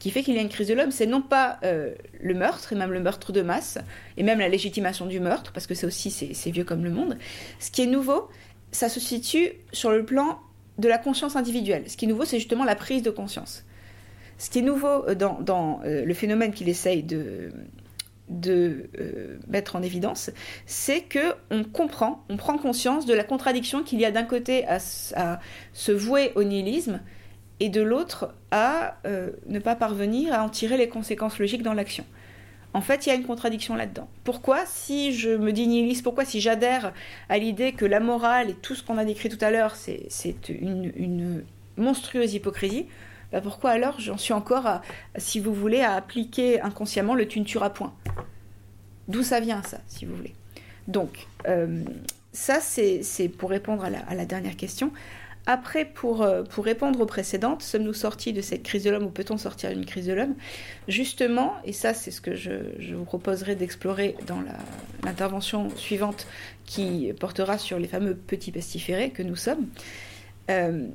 qui 0.00 0.10
fait 0.10 0.24
qu'il 0.24 0.34
y 0.34 0.38
a 0.38 0.42
une 0.42 0.48
crise 0.48 0.66
de 0.66 0.74
l'homme, 0.74 0.90
c'est 0.90 1.06
non 1.06 1.22
pas 1.22 1.58
euh, 1.62 1.94
le 2.20 2.34
meurtre, 2.34 2.72
et 2.72 2.76
même 2.76 2.90
le 2.90 2.98
meurtre 2.98 3.30
de 3.30 3.42
masse, 3.42 3.78
et 4.16 4.24
même 4.24 4.40
la 4.40 4.48
légitimation 4.48 5.06
du 5.06 5.20
meurtre, 5.20 5.52
parce 5.52 5.68
que 5.68 5.74
c'est 5.74 5.86
aussi 5.86 6.10
c'est 6.10 6.50
vieux 6.50 6.64
comme 6.64 6.82
le 6.82 6.90
monde. 6.90 7.16
Ce 7.60 7.70
qui 7.70 7.82
est 7.82 7.86
nouveau, 7.86 8.28
ça 8.72 8.88
se 8.88 8.98
situe 8.98 9.52
sur 9.72 9.92
le 9.92 10.04
plan 10.04 10.40
de 10.78 10.88
la 10.88 10.98
conscience 10.98 11.36
individuelle. 11.36 11.84
Ce 11.88 11.96
qui 11.96 12.06
est 12.06 12.08
nouveau, 12.08 12.24
c'est 12.24 12.38
justement 12.38 12.64
la 12.64 12.74
prise 12.74 13.02
de 13.02 13.10
conscience. 13.10 13.64
Ce 14.38 14.50
qui 14.50 14.60
est 14.60 14.62
nouveau 14.62 15.06
euh, 15.08 15.14
dans, 15.14 15.80
euh, 15.84 16.04
le 16.04 16.14
phénomène 16.14 16.52
qu'il 16.52 16.68
essaye 16.68 17.02
de, 17.02 17.52
euh, 18.46 19.38
mettre 19.48 19.76
en 19.76 19.82
évidence, 19.82 20.30
c'est 20.66 21.02
que 21.02 21.34
on 21.50 21.64
comprend, 21.64 22.24
on 22.28 22.36
prend 22.36 22.58
conscience 22.58 23.06
de 23.06 23.14
la 23.14 23.24
contradiction 23.24 23.82
qu'il 23.82 24.00
y 24.00 24.04
a 24.04 24.10
d'un 24.10 24.24
côté 24.24 24.66
à, 24.66 24.78
se 24.78 25.92
vouer 25.92 26.32
au 26.34 26.42
nihilisme 26.42 27.00
et 27.60 27.68
de 27.68 27.80
l'autre 27.80 28.34
à 28.50 28.98
ne 29.04 29.58
pas 29.60 29.76
parvenir 29.76 30.34
à 30.34 30.42
en 30.42 30.48
tirer 30.48 30.76
les 30.76 30.88
conséquences 30.88 31.38
logiques 31.38 31.62
dans 31.62 31.74
l'action. 31.74 32.04
En 32.72 32.80
fait, 32.80 33.06
il 33.06 33.10
y 33.10 33.12
a 33.12 33.14
une 33.14 33.24
contradiction 33.24 33.76
là-dedans. 33.76 34.08
Pourquoi, 34.24 34.66
si 34.66 35.12
je 35.12 35.30
me 35.30 35.52
dis 35.52 35.68
nihiliste, 35.68 36.02
pourquoi 36.02 36.24
si 36.24 36.40
j'adhère 36.40 36.92
à 37.28 37.38
l'idée 37.38 37.72
que 37.72 37.84
la 37.84 38.00
morale 38.00 38.50
et 38.50 38.54
tout 38.54 38.74
ce 38.74 38.82
qu'on 38.82 38.98
a 38.98 39.04
décrit 39.04 39.28
tout 39.28 39.42
à 39.42 39.52
l'heure, 39.52 39.76
c'est 39.76 40.48
une 40.48 41.44
monstrueuse 41.76 42.34
hypocrisie, 42.34 42.86
bah, 43.34 43.40
pourquoi 43.40 43.70
alors 43.70 43.98
j'en 43.98 44.16
suis 44.16 44.32
encore, 44.32 44.64
à, 44.64 44.82
si 45.16 45.40
vous 45.40 45.52
voulez, 45.52 45.80
à 45.80 45.94
appliquer 45.94 46.60
inconsciemment 46.60 47.16
le 47.16 47.26
tu 47.26 47.40
ne 47.40 47.44
tueras 47.44 47.70
point? 47.70 47.92
D'où 49.08 49.24
ça 49.24 49.40
vient 49.40 49.60
ça, 49.64 49.78
si 49.88 50.06
vous 50.06 50.14
voulez? 50.14 50.34
Donc, 50.86 51.26
ça, 52.32 52.60
c'est 52.60 53.28
pour 53.36 53.50
répondre 53.50 53.84
à 53.84 54.14
la, 54.14 54.24
dernière 54.24 54.56
question. 54.56 54.92
Après, 55.46 55.84
pour, 55.84 56.24
pour 56.50 56.64
répondre 56.64 57.00
aux 57.00 57.06
précédentes, 57.06 57.62
sommes-nous 57.62 57.92
sortis 57.92 58.32
de 58.32 58.40
cette 58.40 58.62
crise 58.62 58.84
de 58.84 58.90
l'homme 58.90 59.06
ou 59.06 59.10
peut-on 59.10 59.36
sortir 59.36 59.70
d'une 59.70 59.84
crise 59.84 60.06
de 60.06 60.12
l'homme? 60.12 60.36
Justement, 60.86 61.54
et 61.64 61.72
ça 61.72 61.92
c'est 61.92 62.12
ce 62.12 62.20
que 62.20 62.36
je, 62.36 62.52
je 62.78 62.94
vous 62.94 63.04
proposerai 63.04 63.56
d'explorer 63.56 64.16
dans 64.28 64.42
l'intervention 65.02 65.70
suivante 65.76 66.28
qui 66.66 67.12
portera 67.18 67.58
sur 67.58 67.80
les 67.80 67.88
fameux 67.88 68.14
petits 68.14 68.52
pestiférés 68.52 69.10
que 69.10 69.22
nous 69.22 69.36
sommes, 69.36 69.66
euh, 70.50 70.86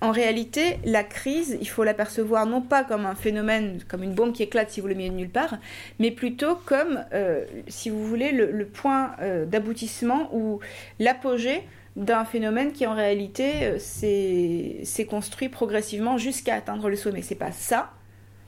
en 0.00 0.12
réalité, 0.12 0.78
la 0.84 1.04
crise, 1.04 1.58
il 1.60 1.68
faut 1.68 1.84
l'apercevoir 1.84 2.46
non 2.46 2.62
pas 2.62 2.84
comme 2.84 3.06
un 3.06 3.14
phénomène, 3.14 3.80
comme 3.88 4.02
une 4.02 4.14
bombe 4.14 4.32
qui 4.32 4.42
éclate 4.42 4.70
si 4.70 4.80
vous 4.80 4.88
le 4.88 4.94
mettez 4.94 5.10
nulle 5.10 5.30
part, 5.30 5.58
mais 5.98 6.10
plutôt 6.10 6.54
comme, 6.54 7.04
euh, 7.12 7.44
si 7.68 7.90
vous 7.90 8.06
voulez, 8.06 8.32
le, 8.32 8.66
point 8.66 9.12
euh, 9.20 9.44
d'aboutissement 9.44 10.34
ou 10.34 10.60
l'apogée 10.98 11.62
d'un 11.96 12.24
phénomène 12.24 12.72
qui 12.72 12.86
en 12.86 12.94
réalité 12.94 13.78
s'est 13.78 15.06
construit 15.08 15.48
progressivement 15.48 16.18
jusqu'à 16.18 16.54
atteindre 16.54 16.88
le 16.88 16.96
sommet. 16.96 17.20
C'est 17.20 17.34
pas 17.34 17.52
ça, 17.52 17.90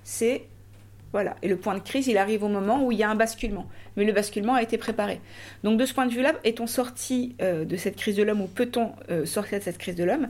c'est 0.05 0.47
voilà. 1.13 1.37
Et 1.43 1.49
le 1.49 1.57
point 1.57 1.75
de 1.75 1.81
crise, 1.81 2.07
il 2.09 2.17
arrive 2.17 2.43
au 2.43 2.49
moment 2.49 2.85
où 2.85 2.91
il 2.91 2.99
y 2.99 3.03
a 3.03 3.11
un 3.11 3.15
basculement. 3.15 3.67
Mais 3.97 4.05
le 4.05 4.13
basculement 4.13 4.55
a 4.55 4.63
été 4.63 4.79
préparé. 4.79 5.21
Donc 5.63 5.79
de 5.79 5.85
ce 5.85 5.93
point 5.93 6.07
de 6.07 6.13
vue-là, 6.13 6.33
est-on 6.45 6.67
sorti 6.67 7.37
euh, 7.43 7.65
de 7.65 7.77
cette 7.77 7.97
crise 7.97 8.17
de 8.17 8.23
l'homme 8.23 8.41
ou 8.41 8.47
peut-on 8.47 8.93
euh, 9.11 9.27
sortir 9.27 9.59
de 9.59 9.65
cette 9.65 9.79
crise 9.79 9.95
de 9.95 10.05
l'homme? 10.05 10.29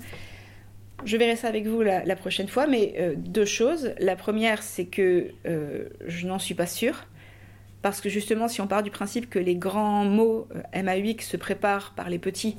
Je 1.05 1.16
verrai 1.16 1.37
ça 1.37 1.49
avec 1.49 1.66
vous 1.66 1.83
la, 1.83 2.16
prochaine 2.16 2.49
fois, 2.49 2.66
mais 2.66 2.95
euh, 2.99 3.15
deux 3.16 3.45
choses. 3.45 3.93
La 3.99 4.16
première, 4.16 4.62
c'est 4.62 4.87
que 4.87 5.33
je 5.45 6.27
n'en 6.27 6.39
suis 6.39 6.55
pas 6.55 6.66
sûre. 6.66 7.07
Parce 7.83 8.01
que 8.01 8.09
justement, 8.09 8.47
si 8.47 8.61
on 8.61 8.69
part 8.69 8.85
du 8.85 8.93
principe 8.93 9.29
que 9.29 9.41
les 9.41 9.57
grands 9.57 10.05
mots 10.05 10.47
MAUX 10.73 11.24
se 11.27 11.37
préparent 11.37 11.95
par 11.97 12.09
les 12.09 12.20
petits, 12.20 12.57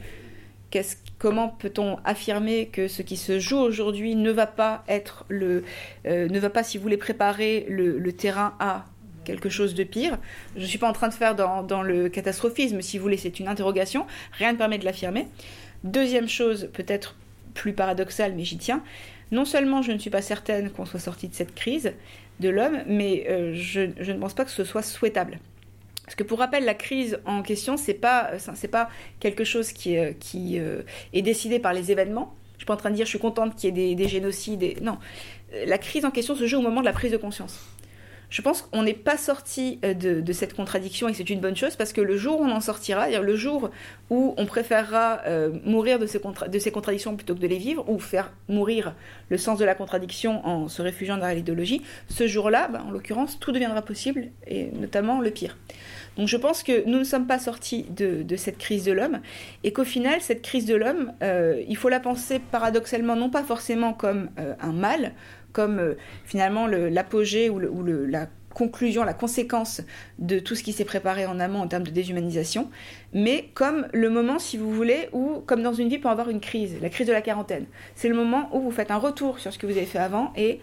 comment 1.20 1.49
peut-on 1.49 1.98
affirmer 2.03 2.68
que 2.68 2.88
ce 2.88 3.02
qui 3.02 3.18
se 3.18 3.40
joue 3.40 3.57
aujourd'hui 3.57 4.15
ne 4.15 4.32
va 4.32 4.48
pas 4.48 4.84
être 4.88 5.26
le, 5.30 5.64
euh, 6.06 6.28
ne 6.28 6.40
va 6.40 6.49
pas, 6.49 6.64
si 6.64 6.78
vous 6.78 6.84
voulez, 6.84 6.98
préparer 6.98 7.65
le, 7.70 8.11
terrain 8.14 8.56
à 8.60 8.86
quelque 9.26 9.49
chose 9.49 9.76
de 9.76 9.84
pire? 9.84 10.18
Je 10.56 10.61
ne 10.61 10.65
suis 10.65 10.80
pas 10.80 10.90
en 10.90 10.94
train 10.94 11.10
de 11.10 11.14
faire 11.14 11.36
dans, 11.36 11.84
le 11.84 12.10
catastrophisme, 12.10 12.82
si 12.82 12.98
vous 12.98 13.03
voulez, 13.03 13.18
c'est 13.18 13.40
une 13.40 13.48
interrogation. 13.48 14.06
Rien 14.34 14.53
ne 14.53 14.57
permet 14.57 14.78
de 14.78 14.86
l'affirmer. 14.86 15.28
Deuxième 15.84 16.30
chose, 16.30 16.70
peut-être 16.74 17.15
plus 17.53 17.73
paradoxale, 17.73 18.34
mais 18.35 18.43
j'y 18.43 18.57
tiens. 18.57 18.84
Non 19.31 19.45
seulement 19.45 19.81
je 19.81 19.91
ne 19.91 19.97
suis 19.97 20.09
pas 20.09 20.21
certaine 20.21 20.69
qu'on 20.69 20.85
soit 20.85 20.99
sorti 20.99 21.27
de 21.27 21.34
cette 21.34 21.55
crise 21.55 21.93
de 22.39 22.49
l'homme, 22.49 22.84
mais 22.88 23.25
euh, 23.30 23.53
je 23.55 23.81
ne 23.81 24.19
pense 24.19 24.34
pas 24.34 24.45
que 24.45 24.51
ce 24.51 24.63
soit 24.63 24.84
souhaitable. 24.84 25.39
Parce 26.03 26.15
que 26.15 26.23
pour 26.23 26.39
rappel, 26.39 26.65
la 26.65 26.73
crise 26.73 27.19
en 27.25 27.41
question, 27.41 27.77
c'est 27.77 27.93
pas, 27.93 28.31
c'est 28.55 28.67
pas 28.67 28.89
quelque 29.19 29.43
chose 29.43 29.71
qui 29.71 29.97
euh, 29.97 30.81
est 31.13 31.21
décidé 31.21 31.59
par 31.59 31.73
les 31.73 31.91
événements. 31.91 32.35
Je 32.53 32.59
suis 32.59 32.65
pas 32.65 32.73
en 32.73 32.77
train 32.77 32.91
de 32.91 32.95
dire 32.95 33.05
je 33.05 33.09
suis 33.09 33.19
contente 33.19 33.55
qu'il 33.55 33.77
y 33.77 33.91
ait 33.91 33.95
des, 33.95 34.07
génocides. 34.07 34.81
Non, 34.81 34.97
la 35.65 35.77
crise 35.77 36.05
en 36.05 36.11
question 36.11 36.35
se 36.35 36.45
joue 36.45 36.57
au 36.57 36.61
moment 36.61 36.81
de 36.81 36.85
la 36.85 36.93
prise 36.93 37.11
de 37.11 37.17
conscience 37.17 37.73
je 38.34 38.41
pense 38.41 38.64
qu'on 38.64 38.81
n'est 38.81 38.95
pas 38.95 39.15
sorti 39.15 39.80
euh, 39.85 39.93
de, 39.93 40.34
cette 40.34 40.55
contradiction 40.55 41.07
et 41.07 41.14
c'est 41.14 41.30
une 41.30 41.39
bonne 41.39 41.55
chose 41.55 41.76
parce 41.76 41.93
que 41.93 42.01
le 42.01 42.18
jour 42.18 42.41
où 42.41 42.43
on 42.43 42.49
en 42.49 42.61
sortira, 42.61 43.07
le 43.07 43.35
jour 43.35 43.69
où 44.10 44.34
on 44.38 44.47
préférera 44.47 45.22
euh, 45.27 45.51
mourir 45.64 45.99
de 45.99 46.07
ces, 46.07 46.19
contradictions 46.72 47.15
plutôt 47.15 47.35
que 47.35 47.39
de 47.39 47.45
les 47.45 47.60
vivre 47.60 47.88
ou 47.88 47.99
faire 47.99 48.34
mourir 48.49 48.95
le 49.30 49.38
sens 49.38 49.60
de 49.60 49.65
la 49.65 49.76
contradiction 49.76 50.43
en 50.47 50.68
se 50.68 50.81
réfugiant 50.81 51.18
derrière 51.18 51.35
l'idéologie, 51.35 51.84
ce 52.07 52.26
jour-là, 52.26 52.69
ben, 52.69 52.81
en 52.88 52.89
l'occurrence, 52.89 53.39
tout 53.39 53.51
deviendra 53.51 53.84
possible 53.84 54.30
et 54.47 54.72
notamment 54.72 55.22
le 55.22 55.30
pire. 55.30 55.55
Donc 56.18 56.27
je 56.27 56.38
pense 56.38 56.64
que 56.64 56.88
nous 56.88 56.97
ne 56.97 57.03
sommes 57.03 57.27
pas 57.27 57.39
sortis 57.39 57.85
de, 57.91 58.35
cette 58.35 58.57
crise 58.57 58.84
de 58.84 58.93
l'homme 58.93 59.19
et 59.64 59.73
qu'au 59.73 59.84
final, 59.84 60.22
cette 60.22 60.41
crise 60.41 60.65
de 60.65 60.76
l'homme, 60.76 61.14
euh, 61.22 61.61
il 61.68 61.77
faut 61.77 61.89
la 61.89 61.99
penser 61.99 62.39
paradoxalement 62.39 63.15
non 63.15 63.30
pas 63.30 63.43
forcément 63.43 63.93
comme 63.93 64.30
un 64.38 64.72
mal, 64.72 65.14
comme 65.53 65.80
euh, 65.80 65.93
finalement 66.25 66.67
l'apogée 66.67 67.49
ou, 67.49 67.59
la 67.59 68.27
conclusion, 68.53 69.03
la 69.03 69.13
conséquence 69.13 69.81
de 70.19 70.39
tout 70.39 70.55
ce 70.55 70.63
qui 70.63 70.73
s'est 70.73 70.85
préparé 70.85 71.25
en 71.25 71.39
amont 71.39 71.59
en 71.59 71.67
termes 71.67 71.84
de 71.84 71.91
déshumanisation, 71.91 72.69
mais 73.13 73.49
comme 73.53 73.88
le 73.93 74.09
moment, 74.09 74.38
si 74.38 74.57
vous 74.57 74.71
voulez, 74.71 75.09
où, 75.11 75.41
comme 75.45 75.63
dans 75.63 75.73
une 75.73 75.89
vie, 75.89 75.97
peut 75.97 76.09
avoir 76.09 76.30
une 76.30 76.39
crise, 76.39 76.77
la 76.81 76.89
crise 76.89 77.07
de 77.07 77.13
la 77.13 77.21
quarantaine. 77.21 77.65
C'est 77.95 78.09
le 78.09 78.15
moment 78.15 78.49
où 78.55 78.61
vous 78.61 78.71
faites 78.71 78.91
un 78.91 78.97
retour 78.97 79.39
sur 79.39 79.51
ce 79.53 79.57
que 79.57 79.65
vous 79.65 79.77
avez 79.77 79.85
fait 79.85 79.99
avant 79.99 80.34
et 80.35 80.59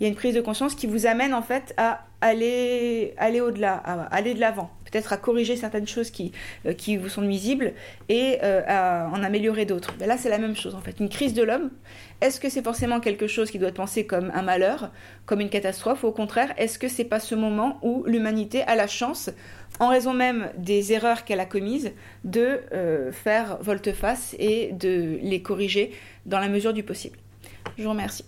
il 0.00 0.04
y 0.04 0.06
a 0.06 0.08
une 0.08 0.16
prise 0.16 0.34
de 0.34 0.40
conscience 0.40 0.74
qui 0.74 0.86
vous 0.86 1.06
amène 1.06 1.34
en 1.34 1.42
fait 1.42 1.72
à 1.76 2.04
aller, 2.20 3.14
aller 3.16 3.40
au-delà, 3.40 3.74
à 3.74 4.02
aller 4.14 4.34
de 4.34 4.40
l'avant, 4.40 4.70
peut-être 4.90 5.12
à 5.12 5.16
corriger 5.16 5.56
certaines 5.56 5.86
choses 5.86 6.10
qui, 6.10 6.32
euh, 6.66 6.72
qui 6.72 6.96
vous 6.96 7.08
sont 7.08 7.22
nuisibles 7.22 7.74
et 8.08 8.38
euh, 8.42 8.62
à 8.66 9.08
en 9.12 9.22
améliorer 9.22 9.66
d'autres. 9.66 9.94
là, 10.00 10.16
c'est 10.18 10.30
la 10.30 10.38
même 10.38 10.56
chose 10.56 10.74
en 10.74 10.80
fait. 10.80 10.98
Une 11.00 11.08
crise 11.08 11.34
de 11.34 11.42
l'homme, 11.42 11.70
est-ce 12.24 12.40
que 12.40 12.48
c'est 12.48 12.64
forcément 12.64 13.00
quelque 13.00 13.26
chose 13.26 13.50
qui 13.50 13.58
doit 13.58 13.68
être 13.68 13.74
pensé 13.74 14.06
comme 14.06 14.30
un 14.34 14.40
malheur, 14.40 14.90
comme 15.26 15.42
une 15.42 15.50
catastrophe, 15.50 16.04
ou 16.04 16.06
au 16.06 16.12
contraire, 16.12 16.54
est-ce 16.56 16.78
que 16.78 16.88
c'est 16.88 17.04
pas 17.04 17.20
ce 17.20 17.34
moment 17.34 17.78
où 17.82 18.02
l'humanité 18.06 18.62
a 18.62 18.76
la 18.76 18.86
chance, 18.86 19.28
en 19.78 19.88
raison 19.88 20.14
même 20.14 20.48
des 20.56 20.94
erreurs 20.94 21.24
qu'elle 21.24 21.40
a 21.40 21.44
commises, 21.44 21.92
de 22.24 22.60
euh, 22.72 23.12
faire 23.12 23.58
volte-face 23.60 24.34
et 24.38 24.72
de 24.72 25.18
les 25.20 25.42
corriger 25.42 25.92
dans 26.24 26.40
la 26.40 26.48
mesure 26.48 26.72
du 26.72 26.82
possible? 26.82 27.18
Je 27.76 27.82
vous 27.82 27.90
remercie. 27.90 28.24